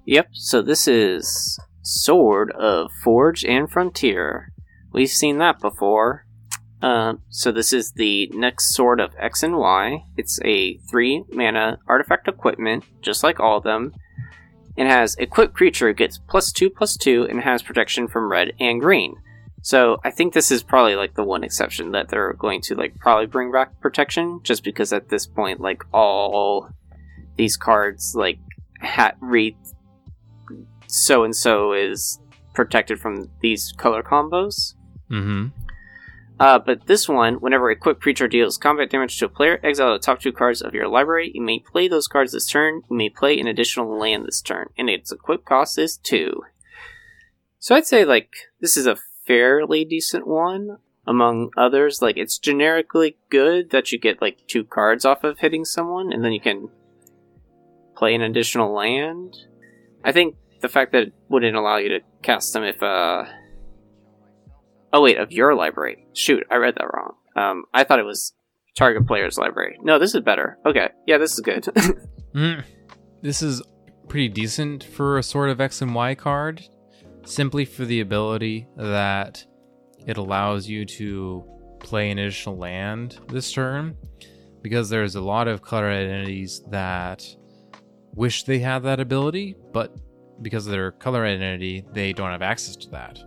Yep, 0.06 0.28
so 0.34 0.62
this 0.62 0.88
is 0.88 1.58
Sword 1.84 2.52
of 2.52 2.92
Forge 3.02 3.46
and 3.46 3.72
Frontier. 3.72 4.52
We've 4.92 5.10
seen 5.10 5.38
that 5.38 5.60
before. 5.60 6.26
Um, 6.84 7.22
so 7.30 7.54
this 7.54 7.72
is 7.72 7.94
the 7.94 8.30
next 8.34 8.76
sword 8.76 9.00
of 9.00 9.16
X 9.18 9.42
and 9.42 9.56
Y. 9.56 10.04
It's 10.18 10.38
a 10.44 10.78
three 10.90 11.24
mana 11.32 11.80
artifact 11.88 12.28
equipment, 12.28 12.84
just 13.02 13.24
like 13.24 13.40
all 13.40 13.58
of 13.58 13.64
them. 13.64 13.94
It 14.76 14.88
has 14.88 15.16
equipped 15.16 15.54
creature 15.54 15.88
it 15.90 15.98
gets 15.98 16.18
plus 16.18 16.52
two 16.52 16.70
plus 16.70 16.98
two 16.98 17.26
and 17.30 17.40
has 17.40 17.64
protection 17.64 18.10
from 18.10 18.30
red 18.30 18.52
and 18.60 18.82
green. 18.82 19.16
So 19.62 20.02
I 20.04 20.12
think 20.12 20.34
this 20.34 20.52
is 20.52 20.62
probably 20.62 20.96
like 20.98 21.16
the 21.16 21.24
one 21.24 21.46
exception 21.46 21.94
that 21.94 22.10
they're 22.10 22.34
going 22.34 22.60
to 22.64 22.76
like 22.76 23.00
probably 23.00 23.28
bring 23.28 23.50
back 23.50 23.80
protection, 23.80 24.42
just 24.44 24.62
because 24.62 24.92
at 24.92 25.08
this 25.08 25.26
point, 25.26 25.62
like 25.62 25.84
all 25.94 26.70
these 27.38 27.56
cards 27.56 28.14
like 28.14 28.40
hat 28.82 29.16
read 29.22 29.56
so 30.88 31.24
and 31.24 31.34
so 31.34 31.72
is 31.72 32.20
protected 32.54 33.00
from 33.00 33.30
these 33.40 33.72
color 33.78 34.04
combos. 34.04 34.74
Mm-hmm. 35.10 35.48
Uh, 36.40 36.60
but 36.60 36.88
this 36.88 37.08
one, 37.08 37.36
whenever 37.36 37.70
a 37.70 37.74
equipped 37.74 38.02
creature 38.02 38.28
deals 38.28 38.58
combat 38.58 38.90
damage 38.90 39.18
to 39.20 39.26
a 39.26 39.30
player, 39.30 39.60
exile 39.64 39.94
the 39.94 40.00
top 40.00 40.20
two 40.20 40.32
cards 40.32 40.62
of 40.62 40.74
your 40.74 40.88
library. 40.88 41.32
You 41.34 41.42
may 41.42 41.60
play 41.60 41.88
those 41.88 42.08
cards 42.08 42.32
this 42.32 42.48
turn. 42.48 42.82
You 42.90 42.98
may 42.98 43.10
play 43.10 43.40
an 43.40 43.48
additional 43.48 43.98
land 43.98 44.26
this 44.26 44.42
turn, 44.42 44.70
and 44.78 44.90
its 44.90 45.12
equip 45.12 45.46
cost 45.46 45.78
is 45.78 45.98
two. 45.98 46.44
So 47.60 47.76
I'd 47.76 47.86
say 47.86 48.04
like 48.04 48.34
this 48.60 48.76
is 48.76 48.88
a 48.88 48.98
fairly 49.26 49.86
decent 49.86 50.28
one 50.28 50.80
among 51.06 51.52
others. 51.56 52.02
Like 52.02 52.18
it's 52.18 52.40
generically 52.40 53.18
good 53.30 53.70
that 53.70 53.92
you 53.92 54.00
get 54.00 54.22
like 54.22 54.40
two 54.48 54.64
cards 54.64 55.06
off 55.06 55.24
of 55.24 55.40
hitting 55.40 55.66
someone, 55.66 56.12
and 56.12 56.26
then 56.26 56.34
you 56.34 56.42
can 56.42 56.70
play 57.96 58.16
an 58.16 58.22
additional 58.22 58.74
land. 58.74 59.38
I 60.04 60.12
think 60.12 60.36
the 60.62 60.70
fact 60.70 60.92
that 60.94 61.04
it 61.04 61.14
wouldn't 61.30 61.56
allow 61.56 61.78
you 61.78 61.90
to 61.90 62.00
cast 62.22 62.54
them 62.54 62.64
if 62.64 62.82
uh 62.82 63.26
Oh 64.94 65.02
wait, 65.02 65.18
of 65.18 65.32
your 65.32 65.56
library. 65.56 66.06
Shoot, 66.14 66.46
I 66.52 66.56
read 66.58 66.76
that 66.76 66.88
wrong. 66.94 67.16
Um, 67.36 67.64
I 67.74 67.84
thought 67.84 68.00
it 68.00 68.06
was 68.06 68.34
target 68.78 69.08
player's 69.08 69.38
library. 69.38 69.78
No, 69.82 69.98
this 70.00 70.14
is 70.16 70.22
better. 70.22 70.58
Okay, 70.66 70.90
yeah, 71.08 71.18
this 71.18 71.34
is 71.34 71.40
good. 71.40 71.64
mm. 72.36 72.64
This 73.22 73.42
is 73.42 73.62
pretty 74.08 74.30
decent 74.30 74.84
for 74.84 75.18
a 75.18 75.24
sort 75.24 75.50
of 75.50 75.60
X 75.60 75.82
and 75.82 75.96
Y 75.96 76.14
card, 76.16 76.62
simply 77.26 77.66
for 77.66 77.86
the 77.86 78.02
ability 78.02 78.68
that 78.78 79.44
it 80.06 80.18
allows 80.18 80.68
you 80.68 80.86
to 80.86 81.44
play 81.80 82.12
an 82.12 82.20
additional 82.20 82.58
land 82.58 83.20
this 83.30 83.52
turn. 83.52 83.96
because 84.62 84.90
there's 84.90 85.16
a 85.16 85.22
lot 85.22 85.48
of 85.50 85.62
color 85.62 85.90
identities 85.90 86.62
that 86.70 87.26
wish 88.16 88.44
they 88.44 88.60
had 88.60 88.84
that 88.84 89.00
ability, 89.00 89.56
but 89.74 89.94
because 90.42 90.66
of 90.68 90.72
their 90.72 90.92
color 90.92 91.26
identity, 91.26 91.84
they 91.94 92.14
don't 92.14 92.32
have 92.32 92.42
access 92.42 92.76
to 92.78 92.90
that. 92.90 93.20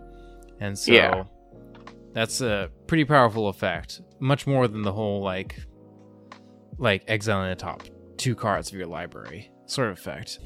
And 0.60 0.78
so 0.78 0.92
Yeah. 0.92 1.24
That's 2.16 2.40
a 2.40 2.70
pretty 2.86 3.04
powerful 3.04 3.48
effect, 3.48 4.00
much 4.20 4.46
more 4.46 4.66
than 4.66 4.80
the 4.80 4.92
whole 4.92 5.22
like 5.22 5.60
like 6.78 7.04
exiling 7.08 7.50
the 7.50 7.54
top 7.54 7.82
two 8.16 8.34
cards 8.34 8.70
of 8.70 8.78
your 8.78 8.86
library 8.86 9.50
sort 9.66 9.90
of 9.90 9.98
effect. 9.98 10.38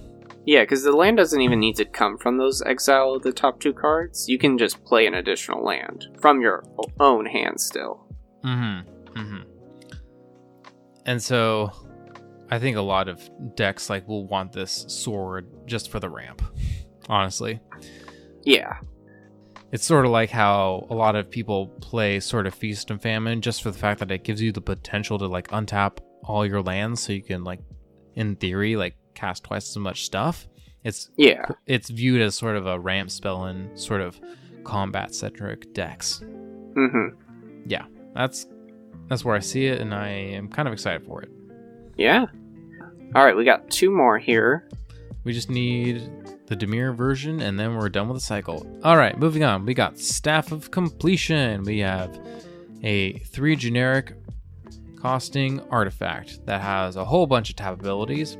Yeah, 0.44 0.62
because 0.62 0.82
the 0.82 0.90
land 0.90 1.18
doesn't 1.18 1.40
even 1.40 1.60
need 1.60 1.76
to 1.76 1.84
come 1.84 2.18
from 2.18 2.38
those 2.38 2.60
exile 2.62 3.20
the 3.20 3.32
top 3.32 3.60
two 3.60 3.72
cards. 3.72 4.28
You 4.28 4.36
can 4.36 4.58
just 4.58 4.84
play 4.84 5.06
an 5.06 5.14
additional 5.14 5.64
land 5.64 6.08
from 6.20 6.40
your 6.40 6.64
own 6.98 7.24
hand 7.24 7.60
still. 7.60 8.04
Mm-hmm. 8.44 9.20
Mm-hmm. 9.20 9.42
And 11.06 11.22
so 11.22 11.70
I 12.50 12.58
think 12.58 12.78
a 12.78 12.82
lot 12.82 13.06
of 13.06 13.30
decks 13.54 13.88
like 13.88 14.08
will 14.08 14.26
want 14.26 14.52
this 14.52 14.86
sword 14.88 15.46
just 15.66 15.88
for 15.88 16.00
the 16.00 16.10
ramp. 16.10 16.42
Honestly. 17.08 17.60
Yeah. 18.42 18.78
It's 19.72 19.84
sort 19.84 20.04
of 20.04 20.10
like 20.10 20.30
how 20.30 20.86
a 20.90 20.94
lot 20.94 21.14
of 21.16 21.30
people 21.30 21.68
play 21.80 22.18
Sword 22.20 22.46
of 22.46 22.54
Feast 22.54 22.90
and 22.90 23.00
Famine 23.00 23.40
just 23.40 23.62
for 23.62 23.70
the 23.70 23.78
fact 23.78 24.00
that 24.00 24.10
it 24.10 24.24
gives 24.24 24.42
you 24.42 24.50
the 24.52 24.60
potential 24.60 25.18
to 25.18 25.26
like 25.26 25.48
untap 25.48 25.98
all 26.24 26.44
your 26.44 26.60
lands 26.62 27.00
so 27.00 27.12
you 27.12 27.22
can 27.22 27.44
like 27.44 27.60
in 28.14 28.36
theory 28.36 28.76
like 28.76 28.96
cast 29.14 29.44
twice 29.44 29.70
as 29.70 29.76
much 29.76 30.04
stuff. 30.04 30.48
It's 30.82 31.10
Yeah. 31.16 31.46
it's 31.66 31.88
viewed 31.90 32.20
as 32.20 32.34
sort 32.34 32.56
of 32.56 32.66
a 32.66 32.78
ramp 32.80 33.10
spell 33.10 33.46
in 33.46 33.76
sort 33.76 34.00
of 34.00 34.20
combat 34.64 35.14
centric 35.14 35.72
decks. 35.72 36.20
Mm-hmm. 36.24 37.20
Yeah. 37.66 37.84
That's 38.14 38.46
that's 39.08 39.24
where 39.24 39.36
I 39.36 39.40
see 39.40 39.66
it 39.66 39.80
and 39.80 39.94
I 39.94 40.08
am 40.08 40.48
kind 40.48 40.66
of 40.66 40.72
excited 40.74 41.04
for 41.06 41.22
it. 41.22 41.30
Yeah. 41.96 42.26
All 43.14 43.24
right, 43.24 43.36
we 43.36 43.44
got 43.44 43.68
two 43.70 43.90
more 43.90 44.18
here. 44.18 44.68
We 45.24 45.32
just 45.32 45.50
need 45.50 46.10
the 46.46 46.56
Dimir 46.56 46.94
version, 46.94 47.40
and 47.40 47.58
then 47.58 47.76
we're 47.76 47.88
done 47.88 48.08
with 48.08 48.16
the 48.16 48.24
cycle. 48.24 48.66
All 48.82 48.96
right, 48.96 49.18
moving 49.18 49.44
on. 49.44 49.66
We 49.66 49.74
got 49.74 49.98
Staff 49.98 50.52
of 50.52 50.70
Completion. 50.70 51.64
We 51.64 51.80
have 51.80 52.18
a 52.82 53.18
three 53.18 53.56
generic 53.56 54.14
costing 55.00 55.60
artifact 55.70 56.44
that 56.46 56.60
has 56.60 56.96
a 56.96 57.04
whole 57.04 57.26
bunch 57.26 57.50
of 57.50 57.56
tap 57.56 57.74
abilities. 57.80 58.36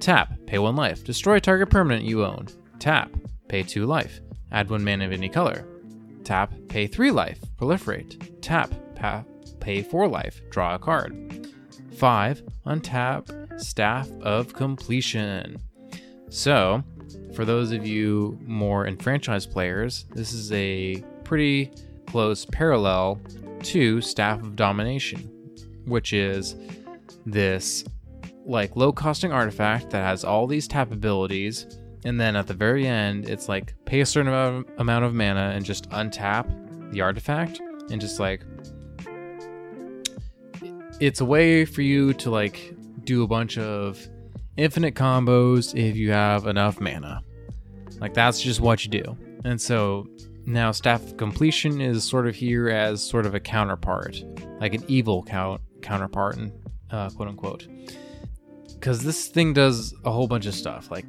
Tap, 0.00 0.34
pay 0.46 0.58
one 0.58 0.76
life. 0.76 1.04
Destroy 1.04 1.38
target 1.38 1.70
permanent 1.70 2.04
you 2.04 2.24
own. 2.24 2.48
Tap, 2.78 3.10
pay 3.48 3.62
two 3.62 3.86
life. 3.86 4.20
Add 4.52 4.70
one 4.70 4.84
mana 4.84 5.06
of 5.06 5.12
any 5.12 5.28
color. 5.28 5.66
Tap, 6.24 6.52
pay 6.68 6.86
three 6.86 7.10
life. 7.10 7.40
Proliferate. 7.58 8.40
Tap, 8.40 8.72
pa- 8.94 9.24
pay 9.60 9.82
four 9.82 10.08
life. 10.08 10.40
Draw 10.50 10.74
a 10.74 10.78
card. 10.78 11.48
Five, 11.96 12.42
untap 12.66 13.60
Staff 13.60 14.10
of 14.22 14.52
Completion. 14.52 15.58
So, 16.34 16.82
for 17.32 17.44
those 17.44 17.70
of 17.70 17.86
you 17.86 18.36
more 18.44 18.88
enfranchised 18.88 19.52
players, 19.52 20.06
this 20.16 20.32
is 20.32 20.50
a 20.50 20.96
pretty 21.22 21.70
close 22.06 22.44
parallel 22.44 23.20
to 23.62 24.00
Staff 24.00 24.40
of 24.40 24.56
Domination, 24.56 25.20
which 25.84 26.12
is 26.12 26.56
this 27.24 27.84
like 28.44 28.74
low 28.74 28.90
costing 28.90 29.30
artifact 29.30 29.90
that 29.90 30.02
has 30.02 30.24
all 30.24 30.48
these 30.48 30.66
tap 30.66 30.90
abilities 30.90 31.78
and 32.04 32.20
then 32.20 32.34
at 32.34 32.48
the 32.48 32.52
very 32.52 32.84
end 32.84 33.30
it's 33.30 33.48
like 33.48 33.72
pay 33.84 34.00
a 34.00 34.06
certain 34.06 34.26
amount 34.26 34.68
amount 34.78 35.04
of 35.04 35.14
mana 35.14 35.52
and 35.54 35.64
just 35.64 35.88
untap 35.90 36.44
the 36.90 37.00
artifact 37.00 37.60
and 37.90 38.00
just 38.00 38.18
like 38.18 38.42
it's 40.98 41.20
a 41.20 41.24
way 41.24 41.64
for 41.64 41.80
you 41.80 42.12
to 42.12 42.28
like 42.28 42.74
do 43.04 43.22
a 43.22 43.26
bunch 43.26 43.56
of 43.56 44.06
infinite 44.56 44.94
combos 44.94 45.74
if 45.74 45.96
you 45.96 46.10
have 46.10 46.46
enough 46.46 46.80
mana. 46.80 47.20
Like 48.00 48.14
that's 48.14 48.40
just 48.40 48.60
what 48.60 48.84
you 48.84 48.90
do. 48.90 49.16
And 49.44 49.60
so 49.60 50.06
now 50.46 50.72
Staff 50.72 51.04
of 51.04 51.16
Completion 51.16 51.80
is 51.80 52.04
sort 52.04 52.26
of 52.26 52.34
here 52.34 52.68
as 52.68 53.02
sort 53.02 53.26
of 53.26 53.34
a 53.34 53.40
counterpart, 53.40 54.22
like 54.60 54.74
an 54.74 54.84
evil 54.88 55.22
count 55.22 55.60
counterpart, 55.82 56.36
and 56.36 56.52
uh, 56.90 57.10
quote 57.10 57.28
unquote. 57.28 57.66
Because 58.74 59.02
this 59.02 59.28
thing 59.28 59.52
does 59.52 59.94
a 60.04 60.10
whole 60.10 60.26
bunch 60.26 60.46
of 60.46 60.54
stuff. 60.54 60.90
Like 60.90 61.06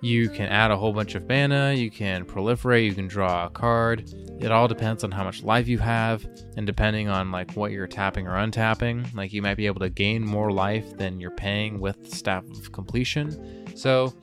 you 0.00 0.28
can 0.28 0.46
add 0.46 0.70
a 0.70 0.76
whole 0.76 0.92
bunch 0.92 1.14
of 1.14 1.28
mana, 1.28 1.72
you 1.72 1.90
can 1.90 2.24
proliferate, 2.24 2.84
you 2.86 2.94
can 2.94 3.08
draw 3.08 3.46
a 3.46 3.50
card. 3.50 4.12
It 4.40 4.52
all 4.52 4.68
depends 4.68 5.02
on 5.02 5.10
how 5.10 5.24
much 5.24 5.42
life 5.42 5.66
you 5.66 5.78
have, 5.78 6.24
and 6.56 6.66
depending 6.66 7.08
on 7.08 7.32
like 7.32 7.52
what 7.52 7.72
you're 7.72 7.88
tapping 7.88 8.28
or 8.28 8.32
untapping, 8.32 9.12
like 9.14 9.32
you 9.32 9.42
might 9.42 9.56
be 9.56 9.66
able 9.66 9.80
to 9.80 9.90
gain 9.90 10.24
more 10.24 10.52
life 10.52 10.96
than 10.96 11.20
you're 11.20 11.32
paying 11.32 11.80
with 11.80 12.12
Staff 12.12 12.44
of 12.50 12.70
Completion. 12.72 13.66
So 13.76 14.14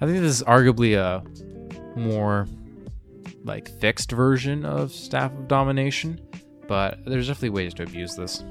I 0.00 0.06
think 0.06 0.20
this 0.20 0.40
is 0.40 0.42
arguably 0.42 0.96
a 0.96 1.22
more 1.98 2.46
like 3.44 3.68
fixed 3.80 4.12
version 4.12 4.64
of 4.64 4.92
Staff 4.92 5.32
of 5.32 5.48
Domination, 5.48 6.20
but 6.66 6.98
there's 7.04 7.28
definitely 7.28 7.50
ways 7.50 7.74
to 7.74 7.82
abuse 7.82 8.16
this. 8.16 8.44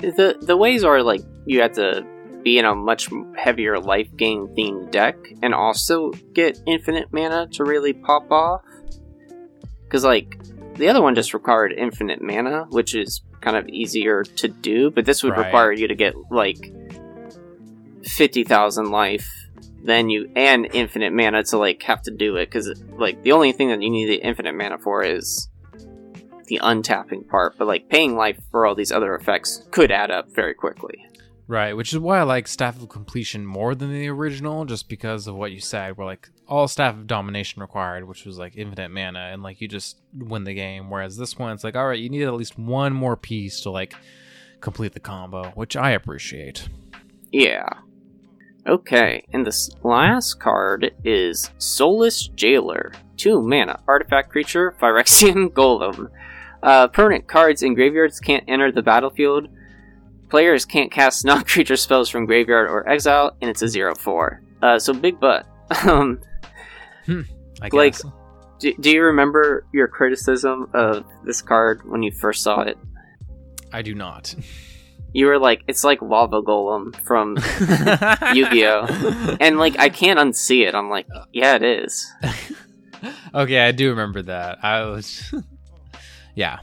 The 0.00 0.36
the 0.42 0.56
ways 0.56 0.84
are 0.84 1.02
like 1.02 1.22
you 1.46 1.62
have 1.62 1.72
to 1.74 2.04
be 2.44 2.58
in 2.58 2.64
a 2.66 2.74
much 2.74 3.08
heavier 3.36 3.80
life 3.80 4.14
gain 4.16 4.46
themed 4.48 4.90
deck 4.92 5.16
and 5.42 5.54
also 5.54 6.12
get 6.34 6.58
infinite 6.66 7.12
mana 7.12 7.48
to 7.52 7.64
really 7.64 7.92
pop 7.94 8.30
off. 8.30 8.62
Because 9.84 10.04
like 10.04 10.38
the 10.76 10.88
other 10.88 11.00
one 11.02 11.14
just 11.14 11.34
required 11.34 11.72
infinite 11.72 12.20
mana, 12.20 12.66
which 12.70 12.94
is 12.94 13.22
kind 13.40 13.56
of 13.56 13.68
easier 13.68 14.22
to 14.22 14.48
do, 14.48 14.90
but 14.90 15.04
this 15.04 15.22
would 15.22 15.36
Right. 15.36 15.46
require 15.46 15.72
you 15.72 15.88
to 15.88 15.94
get 15.94 16.14
like 16.30 16.72
fifty 18.04 18.44
thousand 18.44 18.90
life, 18.90 19.28
then 19.82 20.10
you 20.10 20.30
and 20.36 20.68
infinite 20.72 21.12
mana 21.12 21.42
to 21.44 21.58
like 21.58 21.82
have 21.84 22.02
to 22.02 22.10
do 22.10 22.36
it. 22.36 22.46
Because 22.46 22.78
like 22.98 23.22
the 23.22 23.32
only 23.32 23.52
thing 23.52 23.68
that 23.68 23.80
you 23.82 23.90
need 23.90 24.06
the 24.06 24.22
infinite 24.22 24.54
mana 24.54 24.78
for 24.78 25.02
is 25.02 25.48
the 26.46 26.60
untapping 26.62 27.26
part, 27.26 27.56
but 27.56 27.66
like 27.66 27.88
paying 27.88 28.16
life 28.16 28.38
for 28.50 28.66
all 28.66 28.74
these 28.74 28.92
other 28.92 29.14
effects 29.14 29.66
could 29.70 29.90
add 29.90 30.10
up 30.10 30.28
very 30.34 30.52
quickly. 30.54 31.06
Right, 31.46 31.74
which 31.74 31.92
is 31.92 31.98
why 31.98 32.20
I 32.20 32.22
like 32.22 32.48
Staff 32.48 32.80
of 32.80 32.88
Completion 32.88 33.44
more 33.44 33.74
than 33.74 33.92
the 33.92 34.08
original, 34.08 34.64
just 34.64 34.88
because 34.88 35.26
of 35.26 35.34
what 35.34 35.52
you 35.52 35.60
said, 35.60 35.96
where 35.96 36.06
like 36.06 36.30
all 36.48 36.66
Staff 36.68 36.94
of 36.94 37.06
Domination 37.06 37.60
required, 37.60 38.08
which 38.08 38.24
was 38.24 38.38
like 38.38 38.56
infinite 38.56 38.90
mana, 38.90 39.30
and 39.30 39.42
like 39.42 39.60
you 39.60 39.68
just 39.68 40.00
win 40.16 40.44
the 40.44 40.54
game. 40.54 40.88
Whereas 40.88 41.18
this 41.18 41.38
one, 41.38 41.52
it's 41.52 41.62
like, 41.62 41.76
all 41.76 41.86
right, 41.86 41.98
you 41.98 42.08
need 42.08 42.22
at 42.22 42.32
least 42.32 42.58
one 42.58 42.94
more 42.94 43.16
piece 43.16 43.60
to 43.60 43.70
like 43.70 43.94
complete 44.60 44.94
the 44.94 45.00
combo, 45.00 45.50
which 45.50 45.76
I 45.76 45.90
appreciate. 45.90 46.66
Yeah. 47.30 47.68
Okay, 48.66 49.26
and 49.34 49.46
this 49.46 49.70
last 49.82 50.40
card 50.40 50.94
is 51.04 51.50
Soulless 51.58 52.28
Jailer. 52.28 52.92
2 53.18 53.42
mana, 53.42 53.80
artifact 53.86 54.30
creature, 54.30 54.74
Phyrexian 54.80 55.48
Golem. 55.52 56.08
Uh, 56.62 56.88
permanent 56.88 57.28
cards 57.28 57.62
in 57.62 57.74
graveyards 57.74 58.18
can't 58.18 58.44
enter 58.48 58.72
the 58.72 58.82
battlefield. 58.82 59.48
Players 60.28 60.64
can't 60.64 60.90
cast 60.90 61.24
non 61.26 61.44
creature 61.44 61.76
spells 61.76 62.08
from 62.08 62.26
graveyard 62.26 62.68
or 62.68 62.88
exile, 62.88 63.36
and 63.40 63.50
it's 63.50 63.62
a 63.62 63.68
0 63.68 63.94
4. 63.94 64.40
Uh, 64.62 64.78
so 64.78 64.92
big 64.92 65.20
butt. 65.20 65.46
um, 65.86 66.20
I 67.08 67.68
Like- 67.72 67.96
do, 68.60 68.72
do 68.80 68.90
you 68.90 69.02
remember 69.02 69.66
your 69.72 69.88
criticism 69.88 70.70
of 70.74 71.04
this 71.24 71.42
card 71.42 71.82
when 71.88 72.02
you 72.02 72.12
first 72.12 72.42
saw 72.42 72.60
it? 72.62 72.78
I 73.72 73.82
do 73.82 73.94
not. 73.94 74.34
You 75.12 75.26
were 75.26 75.38
like, 75.38 75.62
it's 75.68 75.84
like 75.84 76.00
Lava 76.00 76.40
Golem 76.40 76.94
from 76.96 77.36
Yu-Gi-Oh! 78.34 79.36
And 79.40 79.58
like, 79.58 79.78
I 79.78 79.88
can't 79.88 80.18
unsee 80.18 80.66
it. 80.66 80.74
I'm 80.74 80.88
like, 80.88 81.06
yeah, 81.32 81.56
it 81.56 81.62
is. 81.62 82.10
okay, 83.34 83.58
I 83.60 83.72
do 83.72 83.90
remember 83.90 84.22
that. 84.22 84.64
I 84.64 84.82
was, 84.86 85.32
yeah, 86.34 86.60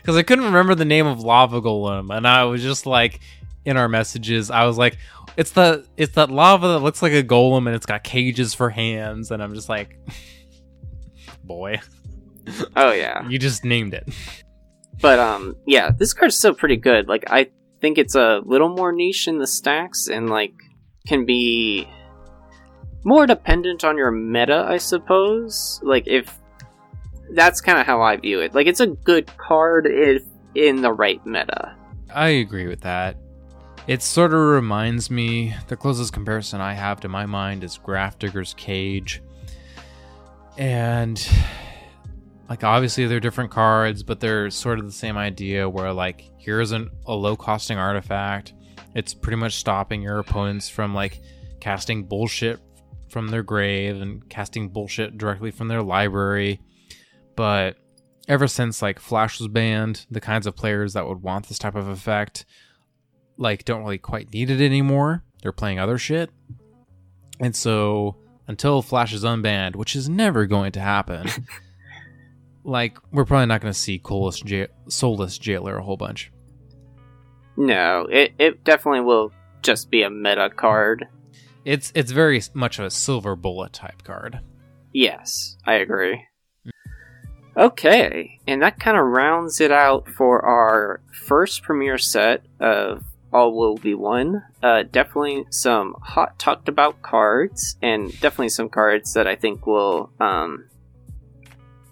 because 0.00 0.16
I 0.16 0.22
couldn't 0.22 0.44
remember 0.46 0.74
the 0.74 0.84
name 0.84 1.06
of 1.06 1.20
Lava 1.20 1.60
Golem, 1.60 2.14
and 2.16 2.26
I 2.26 2.44
was 2.44 2.62
just 2.62 2.86
like, 2.86 3.20
in 3.64 3.76
our 3.76 3.88
messages, 3.88 4.50
I 4.50 4.64
was 4.64 4.78
like, 4.78 4.96
it's 5.36 5.50
the 5.52 5.86
it's 5.96 6.14
that 6.14 6.30
lava 6.30 6.68
that 6.68 6.78
looks 6.80 7.02
like 7.02 7.12
a 7.12 7.22
golem, 7.22 7.66
and 7.66 7.76
it's 7.76 7.86
got 7.86 8.02
cages 8.02 8.54
for 8.54 8.70
hands, 8.70 9.30
and 9.30 9.42
I'm 9.42 9.54
just 9.54 9.68
like, 9.68 9.98
boy, 11.44 11.78
Oh 12.76 12.92
yeah. 12.92 13.28
you 13.28 13.38
just 13.38 13.64
named 13.64 13.94
it. 13.94 14.08
But 15.00 15.18
um, 15.18 15.56
yeah, 15.66 15.90
this 15.90 16.12
card's 16.12 16.36
still 16.36 16.54
pretty 16.54 16.76
good. 16.76 17.08
Like, 17.08 17.24
I 17.30 17.50
think 17.80 17.98
it's 17.98 18.14
a 18.14 18.40
little 18.44 18.68
more 18.68 18.92
niche 18.92 19.28
in 19.28 19.38
the 19.38 19.46
stacks, 19.46 20.08
and 20.08 20.28
like 20.28 20.54
can 21.06 21.24
be 21.24 21.88
more 23.04 23.26
dependent 23.26 23.84
on 23.84 23.96
your 23.96 24.10
meta, 24.10 24.64
I 24.68 24.78
suppose. 24.78 25.80
Like, 25.82 26.04
if 26.06 26.37
that's 27.30 27.60
kind 27.60 27.78
of 27.78 27.86
how 27.86 28.02
I 28.02 28.16
view 28.16 28.40
it. 28.40 28.54
Like, 28.54 28.66
it's 28.66 28.80
a 28.80 28.86
good 28.86 29.26
card 29.36 29.86
if 29.86 30.22
in 30.54 30.82
the 30.82 30.92
right 30.92 31.24
meta. 31.26 31.74
I 32.14 32.28
agree 32.28 32.66
with 32.66 32.80
that. 32.82 33.16
It 33.86 34.02
sort 34.02 34.34
of 34.34 34.40
reminds 34.40 35.10
me, 35.10 35.54
the 35.68 35.76
closest 35.76 36.12
comparison 36.12 36.60
I 36.60 36.74
have 36.74 37.00
to 37.00 37.08
my 37.08 37.26
mind 37.26 37.64
is 37.64 37.78
Grafdigger's 37.78 38.54
Cage. 38.54 39.22
And 40.58 41.26
like 42.48 42.64
obviously 42.64 43.06
they're 43.06 43.20
different 43.20 43.50
cards, 43.50 44.02
but 44.02 44.20
they're 44.20 44.50
sort 44.50 44.78
of 44.78 44.84
the 44.84 44.92
same 44.92 45.16
idea 45.16 45.68
where 45.68 45.92
like 45.92 46.30
here's 46.38 46.72
an, 46.72 46.90
a 47.06 47.14
low 47.14 47.36
costing 47.36 47.78
artifact. 47.78 48.54
It's 48.94 49.14
pretty 49.14 49.36
much 49.36 49.54
stopping 49.54 50.02
your 50.02 50.18
opponents 50.18 50.68
from 50.68 50.94
like 50.94 51.20
casting 51.60 52.04
bullshit 52.04 52.60
from 53.08 53.28
their 53.28 53.42
grave 53.42 54.00
and 54.00 54.28
casting 54.28 54.68
bullshit 54.68 55.16
directly 55.16 55.50
from 55.50 55.68
their 55.68 55.82
library. 55.82 56.60
But 57.38 57.76
ever 58.26 58.48
since 58.48 58.82
like 58.82 58.98
Flash 58.98 59.38
was 59.38 59.46
banned, 59.46 60.06
the 60.10 60.20
kinds 60.20 60.48
of 60.48 60.56
players 60.56 60.94
that 60.94 61.06
would 61.06 61.22
want 61.22 61.46
this 61.46 61.56
type 61.56 61.76
of 61.76 61.86
effect 61.86 62.44
like 63.36 63.64
don't 63.64 63.82
really 63.82 63.96
quite 63.96 64.32
need 64.32 64.50
it 64.50 64.60
anymore. 64.60 65.22
They're 65.40 65.52
playing 65.52 65.78
other 65.78 65.98
shit. 65.98 66.30
And 67.38 67.54
so 67.54 68.16
until 68.48 68.82
Flash 68.82 69.12
is 69.12 69.22
unbanned, 69.22 69.76
which 69.76 69.94
is 69.94 70.08
never 70.08 70.46
going 70.46 70.72
to 70.72 70.80
happen, 70.80 71.28
like 72.64 72.98
we're 73.12 73.24
probably 73.24 73.46
not 73.46 73.60
going 73.60 73.72
to 73.72 73.78
see 73.78 74.02
Soulless, 74.04 74.42
Soulless 74.88 75.38
Jailer 75.38 75.78
a 75.78 75.84
whole 75.84 75.96
bunch. 75.96 76.32
No, 77.56 78.08
it, 78.10 78.32
it 78.40 78.64
definitely 78.64 79.02
will 79.02 79.30
just 79.62 79.92
be 79.92 80.02
a 80.02 80.10
meta 80.10 80.50
card. 80.50 81.06
It's 81.64 81.92
it's 81.94 82.10
very 82.10 82.42
much 82.52 82.80
a 82.80 82.90
silver 82.90 83.36
bullet 83.36 83.74
type 83.74 84.02
card. 84.02 84.40
Yes, 84.92 85.56
I 85.64 85.74
agree. 85.74 86.24
Okay, 87.58 88.38
and 88.46 88.62
that 88.62 88.78
kind 88.78 88.96
of 88.96 89.04
rounds 89.04 89.60
it 89.60 89.72
out 89.72 90.08
for 90.08 90.44
our 90.44 91.00
first 91.26 91.64
premiere 91.64 91.98
set 91.98 92.42
of 92.60 93.02
All 93.32 93.52
Will 93.56 93.76
Be 93.76 93.94
One. 93.94 94.44
Uh, 94.62 94.84
definitely 94.84 95.44
some 95.50 95.96
hot 96.00 96.38
talked 96.38 96.68
about 96.68 97.02
cards, 97.02 97.76
and 97.82 98.12
definitely 98.20 98.50
some 98.50 98.68
cards 98.68 99.14
that 99.14 99.26
I 99.26 99.34
think 99.34 99.66
we'll 99.66 100.10
um, 100.20 100.68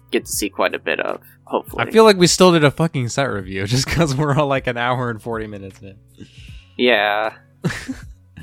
get 0.09 0.25
to 0.25 0.31
see 0.31 0.49
quite 0.49 0.73
a 0.73 0.79
bit 0.79 1.01
of. 1.01 1.21
Hopefully, 1.43 1.83
I 1.85 1.91
feel 1.91 2.05
like 2.05 2.17
we 2.17 2.27
still 2.27 2.53
did 2.53 2.63
a 2.63 2.71
fucking 2.71 3.09
set 3.09 3.25
review 3.25 3.67
just 3.67 3.85
because 3.85 4.15
we're 4.15 4.35
all 4.35 4.47
like 4.47 4.67
an 4.67 4.77
hour 4.77 5.09
and 5.09 5.21
forty 5.21 5.47
minutes 5.47 5.81
in. 5.81 5.97
Yeah. 6.77 7.35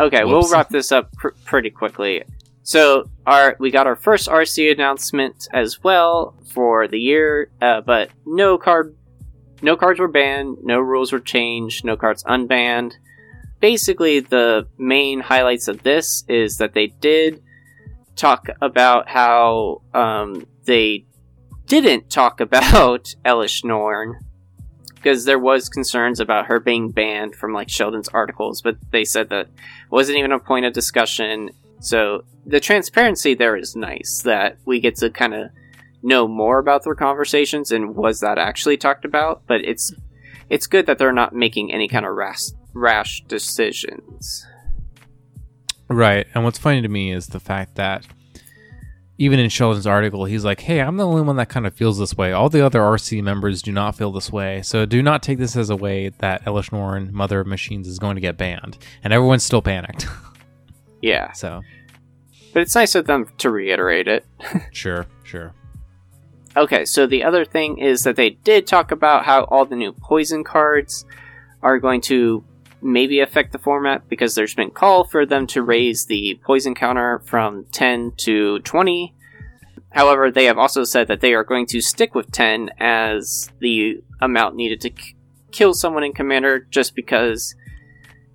Okay, 0.01 0.24
we'll 0.24 0.51
wrap 0.51 0.70
this 0.70 0.90
up 0.90 1.12
pr- 1.12 1.28
pretty 1.44 1.70
quickly. 1.70 2.24
So, 2.64 3.10
our 3.26 3.56
we 3.60 3.70
got 3.70 3.86
our 3.86 3.94
first 3.94 4.26
RC 4.26 4.72
announcement 4.72 5.46
as 5.52 5.84
well 5.84 6.34
for 6.46 6.88
the 6.88 6.98
year, 6.98 7.50
uh, 7.60 7.82
but 7.82 8.10
no 8.24 8.56
card, 8.56 8.96
no 9.60 9.76
cards 9.76 10.00
were 10.00 10.08
banned, 10.08 10.58
no 10.62 10.80
rules 10.80 11.12
were 11.12 11.20
changed, 11.20 11.84
no 11.84 11.94
cards 11.94 12.24
unbanned. 12.24 12.94
Basically, 13.60 14.20
the 14.20 14.66
main 14.78 15.20
highlights 15.20 15.68
of 15.68 15.82
this 15.82 16.24
is 16.26 16.56
that 16.56 16.72
they 16.72 16.86
did 16.86 17.42
talk 18.16 18.48
about 18.62 19.10
how 19.10 19.82
um, 19.92 20.46
they 20.64 21.04
didn't 21.66 22.08
talk 22.08 22.40
about 22.48 23.14
Elesh 23.26 23.62
Norn 23.62 24.20
because 24.94 25.26
there 25.26 25.38
was 25.38 25.68
concerns 25.68 26.18
about 26.18 26.46
her 26.46 26.58
being 26.58 26.90
banned 26.90 27.34
from 27.34 27.52
like 27.52 27.68
Sheldon's 27.68 28.08
articles, 28.08 28.62
but 28.62 28.78
they 28.90 29.04
said 29.04 29.28
that 29.28 29.48
wasn't 29.90 30.16
even 30.16 30.32
a 30.32 30.38
point 30.38 30.64
of 30.64 30.72
discussion. 30.72 31.50
So 31.85 32.24
the 32.47 32.61
transparency 32.61 33.35
there 33.35 33.56
is 33.56 33.77
nice 33.77 34.23
that 34.24 34.56
we 34.65 34.81
get 34.81 34.97
to 34.97 35.11
kind 35.11 35.35
of 35.35 35.51
know 36.02 36.27
more 36.27 36.59
about 36.59 36.82
their 36.85 36.94
conversations 36.94 37.70
and 37.70 37.94
was 37.94 38.20
that 38.20 38.39
actually 38.39 38.78
talked 38.78 39.05
about. 39.05 39.43
But 39.47 39.62
it's 39.65 39.94
it's 40.48 40.66
good 40.66 40.86
that 40.86 40.97
they're 40.97 41.12
not 41.12 41.35
making 41.35 41.73
any 41.73 41.86
kind 41.89 42.06
of 42.06 42.15
rash 42.15 42.47
rash 42.73 43.23
decisions. 43.28 44.47
Right. 45.89 46.27
And 46.35 46.43
what's 46.43 46.59
funny 46.59 46.81
to 46.81 46.89
me 46.89 47.12
is 47.12 47.27
the 47.27 47.40
fact 47.40 47.74
that 47.74 48.06
even 49.19 49.39
in 49.39 49.51
Sheldon's 49.51 49.86
article, 49.86 50.24
he's 50.24 50.44
like, 50.44 50.61
hey, 50.61 50.81
I'm 50.81 50.97
the 50.97 51.06
only 51.06 51.20
one 51.20 51.36
that 51.36 51.51
kind 51.51 51.66
of 51.66 51.74
feels 51.74 51.98
this 51.98 52.16
way. 52.16 52.32
All 52.32 52.48
the 52.48 52.65
other 52.65 52.81
RC 52.81 53.23
members 53.23 53.61
do 53.61 53.73
not 53.73 53.94
feel 53.94 54.11
this 54.11 54.32
way. 54.32 54.62
So 54.62 54.86
do 54.86 55.02
not 55.02 55.23
take 55.23 55.39
this 55.39 55.55
as 55.55 55.69
a 55.69 55.77
way 55.77 56.09
that 56.19 56.44
Elesh 56.47 56.73
Norn, 56.73 57.11
Mother 57.12 57.40
of 57.40 57.47
Machines, 57.47 57.86
is 57.86 57.98
going 57.98 58.15
to 58.15 58.23
get 58.23 58.39
banned. 58.39 58.78
And 59.05 59.12
everyone's 59.12 59.44
still 59.44 59.62
panicked. 59.62 60.06
Yeah, 61.05 61.32
so, 61.32 61.60
but 62.55 62.62
it's 62.62 62.74
nice 62.74 62.94
of 62.94 63.06
them 63.06 63.28
to 63.39 63.51
reiterate 63.51 64.09
it. 64.09 64.24
sure, 64.72 65.05
sure. 65.22 65.52
Okay, 66.56 66.86
so 66.86 67.06
the 67.06 67.24
other 67.24 67.44
thing 67.44 67.76
is 67.76 68.05
that 68.05 68.16
they 68.16 68.31
did 68.31 68.66
talk 68.66 68.90
about 68.90 69.26
how 69.26 69.43
all 69.44 69.66
the 69.66 69.76
new 69.76 69.93
poison 69.93 70.44
cards 70.44 71.05
are 71.62 71.78
going 71.78 72.01
to 72.02 72.43
maybe 72.81 73.20
affect 73.20 73.52
the 73.52 73.59
format 73.59 74.09
because 74.09 74.35
there's 74.35 74.55
been 74.55 74.70
call 74.70 75.05
for 75.05 75.26
them 75.26 75.47
to 75.48 75.62
raise 75.62 76.06
the 76.06 76.40
poison 76.43 76.74
counter 76.74 77.18
from 77.26 77.66
10 77.72 78.12
to 78.16 78.60
20. 78.60 79.14
However, 79.90 80.31
they 80.31 80.47
have 80.47 80.56
also 80.56 80.85
said 80.85 81.09
that 81.09 81.20
they 81.20 81.35
are 81.35 81.44
going 81.44 81.66
to 81.66 81.82
stick 81.82 82.14
with 82.14 82.32
10 82.32 82.70
as 82.81 83.51
the 83.59 84.02
amount 84.22 84.56
needed 84.56 84.81
to 84.81 84.90
k- 84.90 85.14
kill 85.51 85.74
someone 85.74 86.02
in 86.02 86.14
Commander 86.14 86.60
just 86.70 86.94
because 86.94 87.55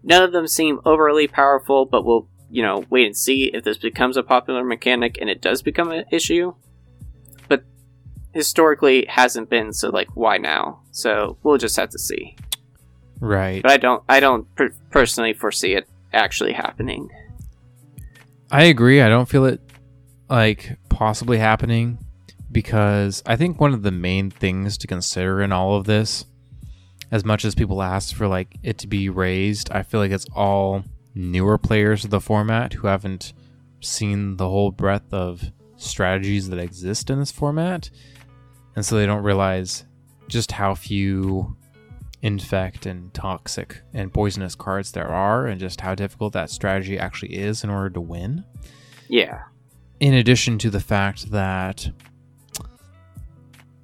none 0.04 0.22
of 0.22 0.34
them 0.34 0.48
seem 0.48 0.80
overly 0.86 1.28
powerful, 1.28 1.86
but 1.86 2.06
we'll, 2.06 2.28
you 2.50 2.62
know, 2.64 2.84
wait 2.90 3.06
and 3.06 3.16
see 3.16 3.52
if 3.54 3.64
this 3.64 3.78
becomes 3.78 4.18
a 4.18 4.24
popular 4.24 4.64
mechanic 4.64 5.18
and 5.22 5.30
it 5.30 5.42
does 5.42 5.62
become 5.62 5.92
an 5.92 6.06
issue 6.12 6.54
But 7.48 7.64
historically 8.34 9.00
it 9.04 9.10
hasn't 9.10 9.50
been 9.50 9.74
so 9.74 9.90
like 9.90 10.10
why 10.16 10.38
now 10.38 10.82
so 10.92 11.38
we'll 11.44 11.58
just 11.58 11.76
have 11.78 11.90
to 11.90 12.00
see 12.00 12.36
Right. 13.20 13.62
but 13.62 13.72
i 13.72 13.78
don't 13.78 14.04
i 14.10 14.20
don't 14.20 14.54
per- 14.56 14.74
personally 14.92 15.34
foresee 15.34 15.74
it 15.74 15.88
actually 16.14 16.54
happening 16.54 17.10
I 18.52 18.64
agree. 18.64 19.00
I 19.00 19.10
don't 19.10 19.30
feel 19.30 19.46
it 19.46 19.62
like 20.28 20.76
possibly 20.90 21.38
happening 21.38 22.00
because 22.52 23.22
I 23.28 23.36
think 23.36 23.62
one 23.62 23.76
of 23.76 23.84
the 23.84 23.92
main 23.92 24.32
things 24.32 24.76
to 24.80 24.88
consider 24.88 25.42
in 25.44 25.52
all 25.52 25.76
of 25.76 25.86
this, 25.86 26.26
as 27.12 27.24
much 27.24 27.46
as 27.46 27.54
people 27.54 27.84
ask 27.84 28.16
for 28.16 28.28
like 28.28 28.58
it 28.64 28.80
to 28.80 28.88
be 28.88 29.08
raised, 29.10 29.72
I 29.72 29.84
feel 29.84 30.00
like 30.00 30.10
it's 30.12 30.26
all 30.36 30.84
newer 31.16 31.58
players 31.58 32.04
of 32.04 32.10
the 32.10 32.22
format 32.22 32.74
who 32.74 32.88
haven't 32.88 33.34
seen 33.82 34.38
the 34.38 34.50
whole 34.50 34.72
breadth 34.72 35.14
of 35.14 35.52
strategies 35.78 36.50
that 36.50 36.60
exist 36.60 37.10
in 37.10 37.20
this 37.20 37.32
format. 37.32 37.90
And 38.76 38.86
so 38.86 38.96
they 38.96 39.06
don't 39.06 39.24
realize 39.24 39.86
just 40.28 40.52
how 40.52 40.76
few 40.76 41.56
infect 42.22 42.86
and 42.86 43.14
toxic 43.14 43.82
and 43.94 44.14
poisonous 44.14 44.56
cards 44.56 44.92
there 44.92 45.08
are 45.08 45.48
and 45.48 45.60
just 45.60 45.82
how 45.82 45.96
difficult 45.96 46.34
that 46.34 46.50
strategy 46.50 47.00
actually 47.00 47.34
is 47.34 47.64
in 47.64 47.70
order 47.70 47.90
to 47.90 48.02
win 48.02 48.44
yeah 49.08 49.44
in 50.02 50.14
addition 50.14 50.58
to 50.58 50.70
the 50.70 50.82
fact 50.82 51.32
that 51.32 51.90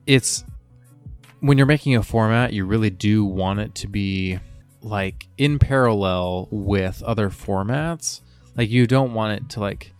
it's 0.05 0.43
when 1.39 1.57
you're 1.57 1.65
making 1.65 1.95
a 1.95 2.03
format 2.03 2.51
you 2.51 2.65
really 2.65 2.89
do 2.89 3.23
want 3.23 3.59
it 3.59 3.73
to 3.73 3.87
be 3.87 4.37
like 4.85 5.27
in 5.37 5.57
parallel 5.57 6.47
with 6.51 7.01
other 7.03 7.29
formats. 7.29 8.21
Like 8.55 8.69
you 8.69 8.85
don't 8.85 9.13
want 9.13 9.41
it 9.41 9.49
to 9.49 9.59
like 9.59 9.91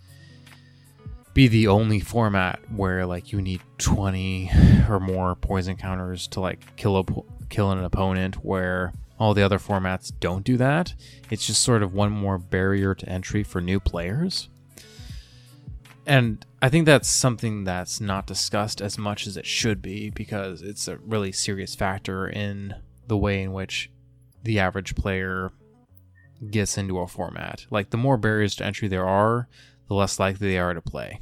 be 1.33 1.47
the 1.47 1.67
only 1.67 1.99
format 1.99 2.59
where 2.71 3.05
like 3.05 3.31
you 3.31 3.41
need 3.41 3.61
20 3.79 4.51
or 4.89 4.99
more 4.99 5.35
poison 5.35 5.75
counters 5.75 6.27
to 6.29 6.39
like 6.39 6.75
kill 6.77 6.97
a 6.97 7.03
kill 7.49 7.71
an 7.71 7.83
opponent 7.83 8.35
where 8.45 8.93
all 9.19 9.33
the 9.33 9.41
other 9.41 9.57
formats 9.57 10.11
don't 10.19 10.43
do 10.43 10.55
that. 10.57 10.93
It's 11.31 11.47
just 11.47 11.63
sort 11.63 11.81
of 11.81 11.93
one 11.93 12.11
more 12.11 12.37
barrier 12.37 12.93
to 12.93 13.09
entry 13.09 13.43
for 13.43 13.61
new 13.61 13.79
players. 13.79 14.49
And 16.05 16.45
I 16.61 16.69
think 16.69 16.85
that's 16.85 17.09
something 17.09 17.63
that's 17.63 17.99
not 17.99 18.27
discussed 18.27 18.81
as 18.81 18.99
much 18.99 19.25
as 19.25 19.35
it 19.35 19.47
should 19.47 19.81
be 19.81 20.11
because 20.11 20.61
it's 20.61 20.87
a 20.87 20.97
really 20.97 21.31
serious 21.31 21.73
factor 21.73 22.27
in 22.27 22.75
the 23.07 23.17
way 23.17 23.41
in 23.41 23.51
which 23.51 23.89
the 24.45 24.59
average 24.59 24.95
player 24.95 25.51
gets 26.49 26.77
into 26.77 26.99
a 26.99 27.07
format. 27.07 27.65
Like 27.69 27.89
the 27.89 27.97
more 27.97 28.17
barriers 28.17 28.55
to 28.55 28.65
entry 28.65 28.87
there 28.87 29.05
are, 29.07 29.47
the 29.87 29.93
less 29.93 30.19
likely 30.19 30.47
they 30.49 30.57
are 30.57 30.73
to 30.73 30.81
play. 30.81 31.19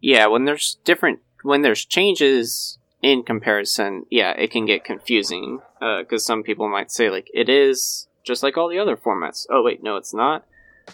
yeah 0.00 0.26
when 0.26 0.44
there's 0.44 0.78
different 0.84 1.18
when 1.42 1.62
there's 1.62 1.84
changes 1.84 2.78
in 3.02 3.22
comparison 3.22 4.04
yeah 4.10 4.30
it 4.32 4.50
can 4.50 4.64
get 4.66 4.84
confusing 4.84 5.60
uh, 5.82 5.98
because 6.02 6.24
some 6.24 6.42
people 6.42 6.68
might 6.68 6.90
say 6.90 7.10
like 7.10 7.28
it 7.34 7.48
is 7.48 8.08
just 8.24 8.42
like 8.42 8.56
all 8.56 8.68
the 8.68 8.78
other 8.78 8.96
formats 8.96 9.46
oh 9.50 9.62
wait 9.62 9.82
no 9.82 9.96
it's 9.96 10.14
not 10.14 10.44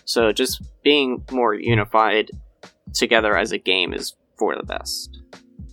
so 0.05 0.33
just 0.33 0.63
being 0.83 1.23
more 1.31 1.55
unified 1.55 2.31
together 2.93 3.37
as 3.37 3.53
a 3.53 3.59
game 3.59 3.93
is 3.95 4.15
for 4.39 4.55
the 4.57 4.63
best 4.63 5.21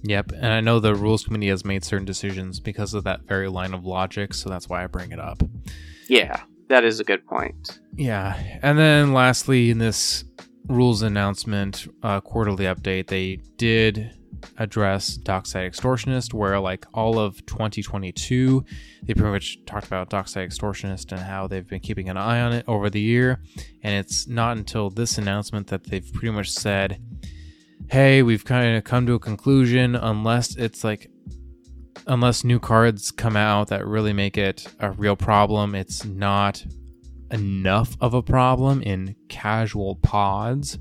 Yep, 0.03 0.31
and 0.33 0.47
I 0.47 0.61
know 0.61 0.79
the 0.79 0.95
rules 0.95 1.23
committee 1.23 1.49
has 1.49 1.63
made 1.63 1.83
certain 1.83 2.05
decisions 2.05 2.59
because 2.59 2.93
of 2.93 3.03
that 3.03 3.21
very 3.23 3.49
line 3.49 3.73
of 3.73 3.85
logic, 3.85 4.33
so 4.33 4.49
that's 4.49 4.67
why 4.67 4.83
I 4.83 4.87
bring 4.87 5.11
it 5.11 5.19
up. 5.19 5.43
yeah 6.07 6.41
that 6.69 6.83
is 6.85 6.99
a 6.99 7.03
good 7.03 7.25
point 7.27 7.79
Yeah, 7.95 8.41
and 8.61 8.77
then 8.79 9.13
lastly, 9.13 9.69
in 9.69 9.77
this 9.77 10.23
rules 10.67 11.01
announcement 11.01 11.87
uh, 12.01 12.21
quarterly 12.21 12.65
update, 12.65 13.07
they 13.07 13.39
did 13.57 14.15
address 14.57 15.17
Dockside 15.17 15.71
Extortionist, 15.71 16.33
where 16.33 16.59
like 16.59 16.85
all 16.93 17.19
of 17.19 17.45
2022, 17.45 18.63
they 19.03 19.13
pretty 19.13 19.31
much 19.31 19.63
talked 19.65 19.87
about 19.87 20.09
Dockside 20.09 20.49
Extortionist 20.49 21.11
and 21.11 21.21
how 21.21 21.47
they've 21.47 21.67
been 21.67 21.79
keeping 21.79 22.09
an 22.09 22.17
eye 22.17 22.41
on 22.41 22.53
it 22.53 22.65
over 22.67 22.89
the 22.89 23.01
year. 23.01 23.41
And 23.83 23.93
it's 23.95 24.27
not 24.27 24.57
until 24.57 24.89
this 24.89 25.17
announcement 25.17 25.67
that 25.67 25.85
they've 25.85 26.11
pretty 26.13 26.31
much 26.31 26.49
said, 26.49 27.01
hey, 27.91 28.23
we've 28.23 28.45
kind 28.45 28.77
of 28.77 28.85
come 28.85 29.05
to 29.05 29.15
a 29.15 29.19
conclusion 29.19 29.97
unless 29.97 30.55
it's 30.55 30.81
like 30.81 31.11
unless 32.07 32.45
new 32.45 32.57
cards 32.57 33.11
come 33.11 33.35
out 33.35 33.67
that 33.67 33.85
really 33.85 34.13
make 34.13 34.37
it 34.37 34.65
a 34.79 34.91
real 34.91 35.17
problem, 35.17 35.75
it's 35.75 36.05
not 36.05 36.65
enough 37.31 37.97
of 37.99 38.13
a 38.13 38.21
problem 38.21 38.81
in 38.81 39.13
casual 39.27 39.97
pods 39.97 40.79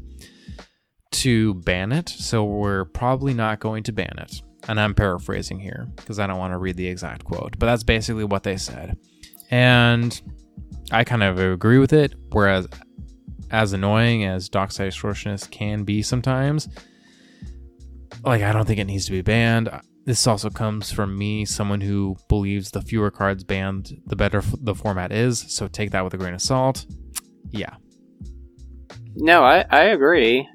to 1.10 1.54
ban 1.54 1.90
it. 1.90 2.08
So 2.08 2.44
we're 2.44 2.84
probably 2.84 3.34
not 3.34 3.58
going 3.58 3.82
to 3.84 3.92
ban 3.92 4.14
it. 4.18 4.40
And 4.68 4.78
I'm 4.78 4.94
paraphrasing 4.94 5.58
here 5.58 5.88
because 5.96 6.20
I 6.20 6.28
don't 6.28 6.38
want 6.38 6.52
to 6.52 6.58
read 6.58 6.76
the 6.76 6.86
exact 6.86 7.24
quote, 7.24 7.58
but 7.58 7.66
that's 7.66 7.82
basically 7.82 8.24
what 8.24 8.44
they 8.44 8.56
said. 8.56 8.96
And 9.50 10.22
I 10.92 11.02
kind 11.02 11.24
of 11.24 11.40
agree 11.40 11.78
with 11.78 11.92
it. 11.92 12.14
Whereas, 12.30 12.68
as 13.50 13.72
annoying 13.72 14.24
as 14.24 14.48
Dockside 14.48 14.92
Extortionist 14.92 15.50
can 15.50 15.82
be 15.82 16.02
sometimes, 16.02 16.68
like, 18.24 18.42
I 18.42 18.52
don't 18.52 18.66
think 18.66 18.78
it 18.78 18.86
needs 18.86 19.06
to 19.06 19.12
be 19.12 19.22
banned. 19.22 19.68
This 20.04 20.26
also 20.26 20.50
comes 20.50 20.90
from 20.90 21.16
me, 21.16 21.44
someone 21.44 21.80
who 21.80 22.16
believes 22.28 22.70
the 22.70 22.82
fewer 22.82 23.10
cards 23.10 23.44
banned, 23.44 24.00
the 24.06 24.16
better 24.16 24.38
f- 24.38 24.54
the 24.60 24.74
format 24.74 25.12
is. 25.12 25.44
So 25.48 25.68
take 25.68 25.90
that 25.90 26.04
with 26.04 26.14
a 26.14 26.18
grain 26.18 26.34
of 26.34 26.42
salt. 26.42 26.86
Yeah. 27.50 27.74
No, 29.14 29.44
I, 29.44 29.64
I 29.70 29.84
agree. 29.84 30.48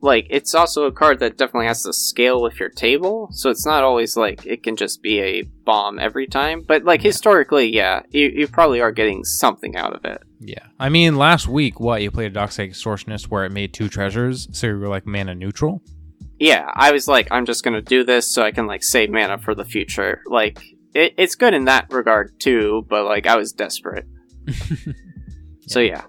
Like, 0.00 0.26
it's 0.28 0.54
also 0.54 0.84
a 0.84 0.92
card 0.92 1.20
that 1.20 1.38
definitely 1.38 1.66
has 1.66 1.82
to 1.84 1.92
scale 1.94 2.42
with 2.42 2.60
your 2.60 2.68
table, 2.68 3.28
so 3.30 3.48
it's 3.48 3.64
not 3.64 3.84
always 3.84 4.18
like 4.18 4.44
it 4.44 4.62
can 4.62 4.76
just 4.76 5.00
be 5.02 5.20
a 5.20 5.42
bomb 5.64 5.98
every 5.98 6.26
time. 6.26 6.60
But, 6.60 6.84
like, 6.84 7.00
historically, 7.00 7.74
yeah, 7.74 8.02
you, 8.10 8.28
you 8.28 8.48
probably 8.48 8.82
are 8.82 8.92
getting 8.92 9.24
something 9.24 9.76
out 9.76 9.94
of 9.94 10.04
it. 10.04 10.22
Yeah. 10.40 10.66
I 10.78 10.90
mean, 10.90 11.16
last 11.16 11.48
week, 11.48 11.80
what? 11.80 12.02
You 12.02 12.10
played 12.10 12.32
a 12.32 12.34
Dockside 12.34 12.70
Extortionist 12.70 13.28
where 13.28 13.46
it 13.46 13.52
made 13.52 13.72
two 13.72 13.88
treasures, 13.88 14.46
so 14.52 14.66
you 14.66 14.78
were 14.78 14.88
like 14.88 15.06
mana 15.06 15.34
neutral? 15.34 15.80
Yeah, 16.38 16.68
I 16.74 16.92
was 16.92 17.06
like, 17.08 17.28
I'm 17.30 17.46
just 17.46 17.62
gonna 17.64 17.80
do 17.82 18.04
this 18.04 18.32
so 18.32 18.42
I 18.42 18.50
can, 18.50 18.66
like, 18.66 18.82
save 18.82 19.10
mana 19.10 19.38
for 19.38 19.54
the 19.54 19.64
future. 19.64 20.20
Like, 20.26 20.58
it, 20.94 21.14
it's 21.16 21.34
good 21.36 21.54
in 21.54 21.64
that 21.66 21.86
regard, 21.92 22.38
too, 22.40 22.84
but, 22.88 23.04
like, 23.04 23.26
I 23.26 23.36
was 23.36 23.52
desperate. 23.52 24.06
So, 25.66 25.80
yeah. 25.80 26.02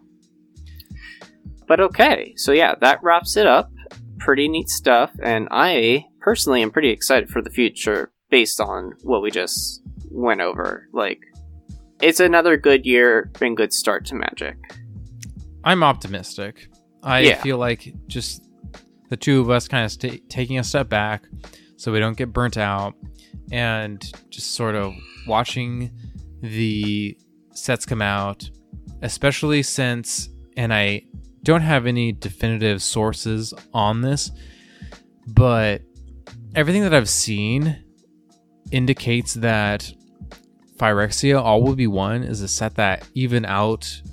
But 1.66 1.80
okay, 1.80 2.34
so 2.36 2.52
yeah, 2.52 2.76
that 2.82 3.02
wraps 3.02 3.38
it 3.38 3.48
up. 3.48 3.72
Pretty 4.20 4.50
neat 4.50 4.68
stuff, 4.68 5.12
and 5.24 5.48
I 5.50 6.06
personally 6.20 6.62
am 6.62 6.72
pretty 6.72 6.90
excited 6.90 7.30
for 7.30 7.42
the 7.42 7.50
future 7.50 8.12
based 8.30 8.60
on 8.60 8.94
what 9.04 9.22
we 9.22 9.32
just 9.32 9.82
went 10.12 10.42
over. 10.42 10.90
Like, 10.92 11.22
it's 12.02 12.20
another 12.20 12.58
good 12.58 12.86
year 12.86 13.32
and 13.42 13.56
good 13.56 13.72
start 13.72 14.06
to 14.08 14.16
Magic. 14.16 14.58
I'm 15.64 15.84
optimistic. 15.84 16.68
I 17.02 17.20
Yeah. 17.22 17.42
feel 17.42 17.58
like 17.58 17.94
just 18.08 18.45
the 19.10 19.18
two 19.18 19.42
of 19.42 19.50
us 19.50 19.68
kind 19.68 19.86
of 19.86 19.92
st- 19.92 20.30
taking 20.30 20.60
a 20.60 20.64
step 20.64 20.90
back 20.90 21.24
so 21.78 21.92
we 21.92 22.00
don't 22.00 22.18
get 22.18 22.34
burnt 22.34 22.58
out 22.58 22.94
and 23.52 24.12
just 24.30 24.54
sort 24.54 24.76
of 24.76 24.94
watching 25.28 25.92
the 26.42 27.18
sets 27.54 27.86
come 27.86 28.02
out, 28.02 28.50
especially 29.02 29.64
since, 29.64 30.30
and 30.58 30.74
I 30.74 31.04
don't 31.44 31.62
have 31.62 31.86
any 31.86 32.12
definitive 32.12 32.82
sources 32.82 33.54
on 33.74 34.02
this, 34.02 34.32
but 35.28 35.82
everything 36.56 36.84
that 36.84 36.94
I've 36.94 37.10
seen 37.10 37.84
indicates 38.72 39.36
that 39.36 39.92
Phyrexia 40.78 41.42
All 41.42 41.62
Will 41.62 41.76
Be 41.76 41.88
One 41.88 42.24
is 42.24 42.42
a 42.42 42.48
set 42.48 42.76
that 42.76 43.08
even 43.14 43.46
outpaced 43.46 44.04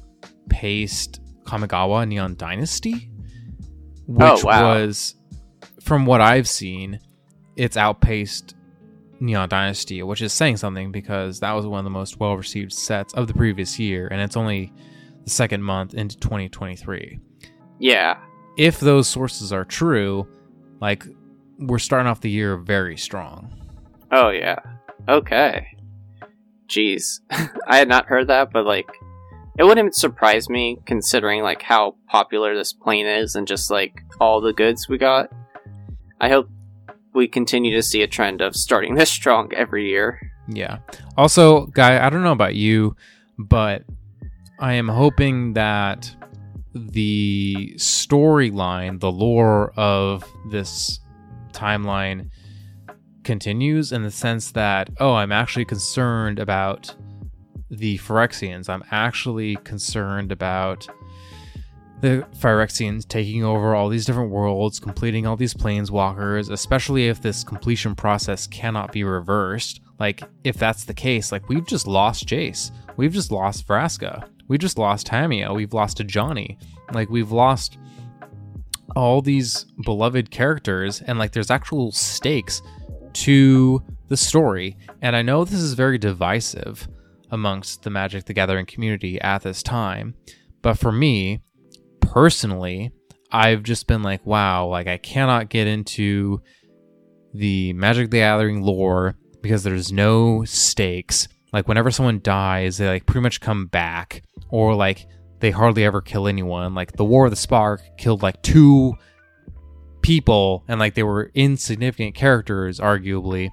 Kamigawa 1.44 2.06
Neon 2.06 2.36
Dynasty, 2.36 3.10
Oh, 4.21 4.35
which 4.35 4.45
Oh, 4.45 4.47
wow. 4.49 4.75
was, 4.75 5.15
from 5.81 6.07
what 6.07 6.21
I've 6.21 6.49
seen, 6.49 7.01
it's 7.57 7.77
outpaced 7.77 8.55
Neon 9.21 9.49
Dynasty, 9.49 10.03
which 10.03 10.23
is 10.23 10.33
saying 10.33 10.57
something 10.57 10.91
because 10.91 11.41
that 11.41 11.53
was 11.53 11.67
one 11.67 11.79
of 11.79 11.85
the 11.85 11.91
most 11.91 12.19
well 12.19 12.37
received 12.37 12.73
sets 12.73 13.13
of 13.15 13.27
the 13.29 13.35
previous 13.35 13.79
year, 13.79 14.09
and 14.09 14.21
it's 14.21 14.37
only 14.37 14.73
the 15.25 15.31
second 15.31 15.63
month 15.63 15.95
into 15.95 16.17
2023. 16.19 17.21
Yeah, 17.79 18.17
If 18.57 18.81
those 18.81 19.09
sources 19.09 19.53
are 19.53 19.65
true, 19.65 20.27
like 20.81 21.07
we're 21.59 21.79
starting 21.79 22.09
off 22.09 22.21
the 22.21 22.31
year 22.31 22.57
very 22.57 22.97
strong. 22.97 23.53
oh 24.11 24.31
yeah. 24.31 24.59
Okay. 25.09 25.67
Jeez. 26.69 27.21
I 27.67 27.77
had 27.77 27.89
not 27.89 28.07
heard 28.07 28.29
that, 28.29 28.51
but 28.53 28.65
like, 28.65 28.89
it 29.59 29.65
wouldn't 29.65 29.95
surprise 29.95 30.49
me 30.49 30.79
considering 30.87 31.43
like 31.43 31.62
how 31.62 31.97
popular 32.09 32.55
this 32.55 32.73
plane 32.73 33.07
is 33.07 33.37
and 33.37 33.47
just 33.47 33.70
like 33.70 34.03
all 34.20 34.41
the 34.41 34.53
goods 34.53 34.89
we 34.89 34.99
got. 34.99 35.31
I 36.20 36.29
hope 36.29 36.49
we 37.15 37.29
continue 37.29 37.74
to 37.74 37.83
see 37.83 38.03
a 38.03 38.07
trend 38.07 38.41
of 38.41 38.57
starting 38.57 38.95
this 38.97 39.11
strong 39.11 39.53
every 39.55 39.89
year. 39.89 40.20
Yeah. 40.49 40.79
Also, 41.16 41.66
guy, 41.66 42.05
I 42.05 42.11
don't 42.11 42.23
know 42.23 42.33
about 42.33 42.55
you, 42.55 42.97
but 43.39 43.85
I 44.59 44.74
am 44.74 44.89
hoping 44.89 45.53
that 45.55 46.15
the 46.74 47.74
storyline, 47.77 49.01
the 49.01 49.12
lore 49.12 49.73
of 49.77 50.24
this 50.51 51.01
timeline 51.53 52.31
continues 53.24 53.93
in 53.93 54.03
the 54.03 54.11
sense 54.11 54.53
that, 54.53 54.89
oh, 54.99 55.15
I'm 55.15 55.33
actually 55.33 55.65
concerned 55.65 56.39
about 56.39 56.95
the 57.73 57.99
Phyrexians. 57.99 58.69
I'm 58.69 58.85
actually 58.90 59.57
concerned 59.57 60.31
about 60.31 60.86
the 62.03 62.27
Phyrexians 62.36 63.09
taking 63.09 63.44
over 63.44 63.74
all 63.74 63.89
these 63.89 64.05
different 64.05 64.31
worlds, 64.31 64.78
completing 64.78 65.27
all 65.27 65.36
these 65.36 65.55
planeswalkers, 65.55 66.51
especially 66.51 67.09
if 67.09 67.23
this 67.23 67.43
completion 67.43 67.94
process 67.94 68.47
cannot 68.47 68.93
be 68.93 69.05
reversed. 69.05 69.81
Like, 69.99 70.23
if 70.44 70.57
that's 70.57 70.85
the 70.85 70.94
case, 70.94 71.32
like, 71.32 71.49
we've 71.49 71.66
just 71.66 71.86
lost 71.86 72.27
Jace. 72.27 72.73
We've 72.97 73.12
just 73.12 73.31
lost 73.31 73.66
Vraska. 73.66 74.28
We 74.49 74.59
just 74.59 74.78
lost 74.78 75.07
Tamiyo. 75.07 75.55
We've 75.55 75.73
lost 75.73 75.99
Ajani. 75.99 76.59
Like, 76.93 77.09
we've 77.09 77.32
lost 77.32 77.78
all 78.94 79.23
these 79.23 79.65
beloved 79.85 80.31
characters, 80.31 81.01
and 81.01 81.19
like, 81.19 81.32
there's 81.32 81.51
actual 81.51 81.93
stakes 81.93 82.61
to 83.15 83.82
the 84.09 84.16
story. 84.16 84.77
And 85.01 85.16
I 85.16 85.23
know 85.23 85.44
this 85.44 85.61
is 85.61 85.73
very 85.74 85.97
divisive 85.99 86.89
amongst 87.33 87.83
the 87.83 87.91
Magic 87.91 88.27
the 88.27 88.33
Gathering 88.33 88.67
community 88.67 89.21
at 89.21 89.43
this 89.43 89.63
time, 89.63 90.15
but 90.63 90.79
for 90.79 90.93
me, 90.93 91.41
personally, 92.01 92.93
I've 93.33 93.63
just 93.63 93.87
been 93.87 94.03
like, 94.03 94.25
wow, 94.25 94.67
like 94.67 94.87
I 94.87 94.99
cannot 94.99 95.49
get 95.49 95.67
into 95.67 96.43
the 97.35 97.73
Magic 97.73 98.11
the 98.11 98.19
Gathering 98.19 98.63
lore 98.63 99.17
because 99.41 99.65
there's 99.65 99.91
no 99.91 100.45
stakes. 100.45 101.29
Like 101.53 101.67
whenever 101.67 101.91
someone 101.91 102.21
dies, 102.23 102.77
they 102.79 102.87
like 102.87 103.07
pretty 103.07 103.23
much 103.23 103.41
come 103.41 103.67
back, 103.67 104.23
or 104.51 104.75
like 104.75 105.07
they 105.41 105.51
hardly 105.51 105.85
ever 105.85 106.01
kill 106.01 106.29
anyone. 106.29 106.75
Like 106.75 106.93
the 106.93 107.05
War 107.05 107.25
of 107.25 107.31
the 107.33 107.37
Spark 107.37 107.81
killed 107.99 108.23
like 108.23 108.41
two 108.43 108.95
people, 110.03 110.65
and 110.69 110.79
like 110.79 110.95
they 110.95 111.03
were 111.03 111.31
insignificant 111.35 112.15
characters, 112.15 112.79
arguably. 112.79 113.51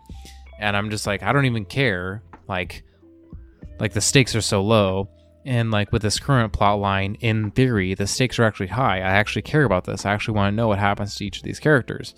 And 0.60 0.76
I'm 0.76 0.90
just 0.90 1.08
like, 1.08 1.24
I 1.24 1.32
don't 1.32 1.46
even 1.46 1.66
care. 1.66 2.22
Like, 2.48 2.84
like 3.80 3.94
the 3.94 4.02
stakes 4.02 4.36
are 4.36 4.42
so 4.42 4.62
low 4.62 5.10
and 5.46 5.72
like 5.72 5.92
with 5.92 6.02
this 6.02 6.20
current 6.20 6.54
plot 6.54 6.80
line 6.80 7.16
in 7.16 7.52
theory 7.52 7.94
the 7.94 8.08
stakes 8.08 8.40
are 8.40 8.44
actually 8.44 8.68
high. 8.68 8.98
I 8.98 9.12
actually 9.12 9.44
care 9.44 9.64
about 9.64 9.86
this. 9.86 10.06
I 10.06 10.14
actually 10.14 10.36
want 10.36 10.52
to 10.52 10.56
know 10.56 10.68
what 10.68 10.80
happens 10.80 11.16
to 11.16 11.26
each 11.26 11.38
of 11.38 11.44
these 11.44 11.60
characters. 11.60 12.14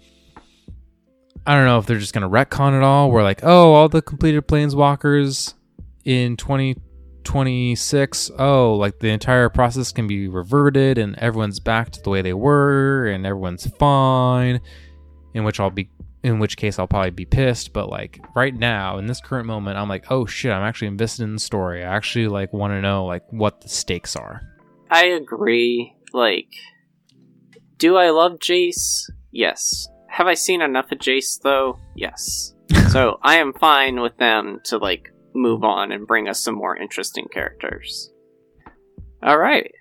I 1.45 1.55
don't 1.55 1.65
know 1.65 1.79
if 1.79 1.85
they're 1.85 1.97
just 1.97 2.13
going 2.13 2.21
to 2.21 2.29
retcon 2.29 2.77
it 2.77 2.83
all. 2.83 3.11
We're 3.11 3.23
like 3.23 3.43
oh 3.43 3.73
all 3.73 3.89
the 3.89 4.01
completed 4.01 4.47
planeswalkers 4.47 5.53
in 6.05 6.35
2026 6.37 8.31
oh 8.39 8.75
like 8.75 8.99
the 8.99 9.09
entire 9.09 9.49
process 9.49 9.91
can 9.91 10.07
be 10.07 10.27
reverted 10.27 10.97
and 10.97 11.15
everyone's 11.19 11.59
back 11.59 11.91
to 11.91 12.01
the 12.01 12.09
way 12.09 12.21
they 12.21 12.33
were 12.33 13.05
and 13.05 13.25
everyone's 13.25 13.67
fine 13.77 14.59
in 15.35 15.43
which 15.43 15.59
i'll 15.59 15.69
be 15.69 15.89
in 16.23 16.39
which 16.39 16.57
case 16.57 16.77
I'll 16.77 16.87
probably 16.87 17.11
be 17.11 17.25
pissed. 17.25 17.73
But 17.73 17.89
like 17.89 18.19
right 18.35 18.55
now, 18.55 18.97
in 18.97 19.07
this 19.07 19.21
current 19.21 19.47
moment, 19.47 19.77
I'm 19.77 19.89
like, 19.89 20.11
oh 20.11 20.25
shit, 20.25 20.51
I'm 20.51 20.63
actually 20.63 20.87
invested 20.87 21.23
in 21.23 21.33
the 21.33 21.39
story. 21.39 21.83
I 21.83 21.95
actually 21.95 22.27
like 22.27 22.53
want 22.53 22.71
to 22.71 22.81
know 22.81 23.05
like 23.05 23.23
what 23.31 23.61
the 23.61 23.69
stakes 23.69 24.15
are. 24.15 24.41
I 24.89 25.05
agree. 25.05 25.95
Like, 26.13 26.49
do 27.77 27.95
I 27.95 28.09
love 28.09 28.33
Jace? 28.33 29.09
Yes. 29.31 29.87
Have 30.09 30.27
I 30.27 30.33
seen 30.33 30.61
enough 30.61 30.91
of 30.91 30.99
Jace 30.99 31.41
though? 31.41 31.79
Yes. 31.95 32.53
so 32.89 33.17
I 33.23 33.35
am 33.37 33.53
fine 33.53 34.01
with 34.01 34.17
them 34.17 34.59
to 34.65 34.77
like 34.77 35.11
move 35.33 35.63
on 35.63 35.91
and 35.91 36.07
bring 36.07 36.27
us 36.27 36.43
some 36.43 36.55
more 36.55 36.75
interesting 36.75 37.27
characters. 37.31 38.11
All 39.23 39.37
right. 39.37 39.71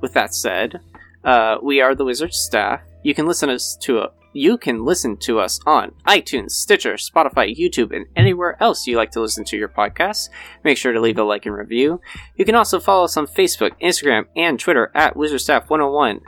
With 0.00 0.14
that 0.14 0.34
said, 0.34 0.80
uh, 1.24 1.56
we 1.62 1.80
are 1.80 1.94
the 1.94 2.04
Wizard 2.04 2.34
staff. 2.34 2.80
You 3.02 3.14
can 3.14 3.26
listen 3.26 3.50
us 3.50 3.76
to 3.82 3.98
a, 3.98 4.08
you 4.34 4.58
can 4.58 4.84
listen 4.84 5.16
to 5.18 5.38
us 5.40 5.60
on 5.64 5.92
iTunes, 6.06 6.50
Stitcher, 6.50 6.94
Spotify, 6.94 7.56
YouTube, 7.56 7.94
and 7.94 8.06
anywhere 8.14 8.56
else 8.60 8.86
you 8.86 8.96
like 8.96 9.12
to 9.12 9.20
listen 9.20 9.44
to 9.44 9.56
your 9.56 9.68
podcasts. 9.68 10.28
Make 10.62 10.76
sure 10.76 10.92
to 10.92 11.00
leave 11.00 11.18
a 11.18 11.22
like 11.22 11.46
and 11.46 11.54
review. 11.54 12.00
You 12.36 12.44
can 12.44 12.54
also 12.54 12.80
follow 12.80 13.04
us 13.04 13.16
on 13.16 13.26
Facebook, 13.26 13.70
Instagram, 13.80 14.26
and 14.36 14.58
Twitter 14.58 14.90
at 14.94 15.14
WizardStaff101. 15.14 16.20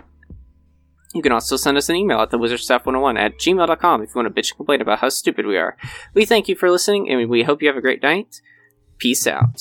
You 1.15 1.23
can 1.23 1.33
also 1.33 1.57
send 1.57 1.77
us 1.77 1.89
an 1.89 1.97
email 1.97 2.20
at 2.20 2.31
thewizardstaff101 2.31 3.19
at 3.19 3.39
gmail.com 3.39 4.03
if 4.03 4.11
you 4.11 4.23
want 4.23 4.35
to 4.35 4.41
bitch 4.41 4.51
and 4.51 4.59
complain 4.59 4.83
about 4.83 4.99
how 4.99 5.09
stupid 5.09 5.47
we 5.47 5.57
are. 5.57 5.77
We 6.15 6.27
thank 6.27 6.49
you 6.49 6.55
for 6.55 6.70
listening, 6.70 7.11
and 7.11 7.31
we 7.31 7.43
hope 7.43 7.62
you 7.62 7.69
have 7.69 7.77
a 7.77 7.81
great 7.81 8.03
night. 8.03 8.41
Peace 8.99 9.27
out. 9.27 9.61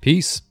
Peace. 0.00 0.42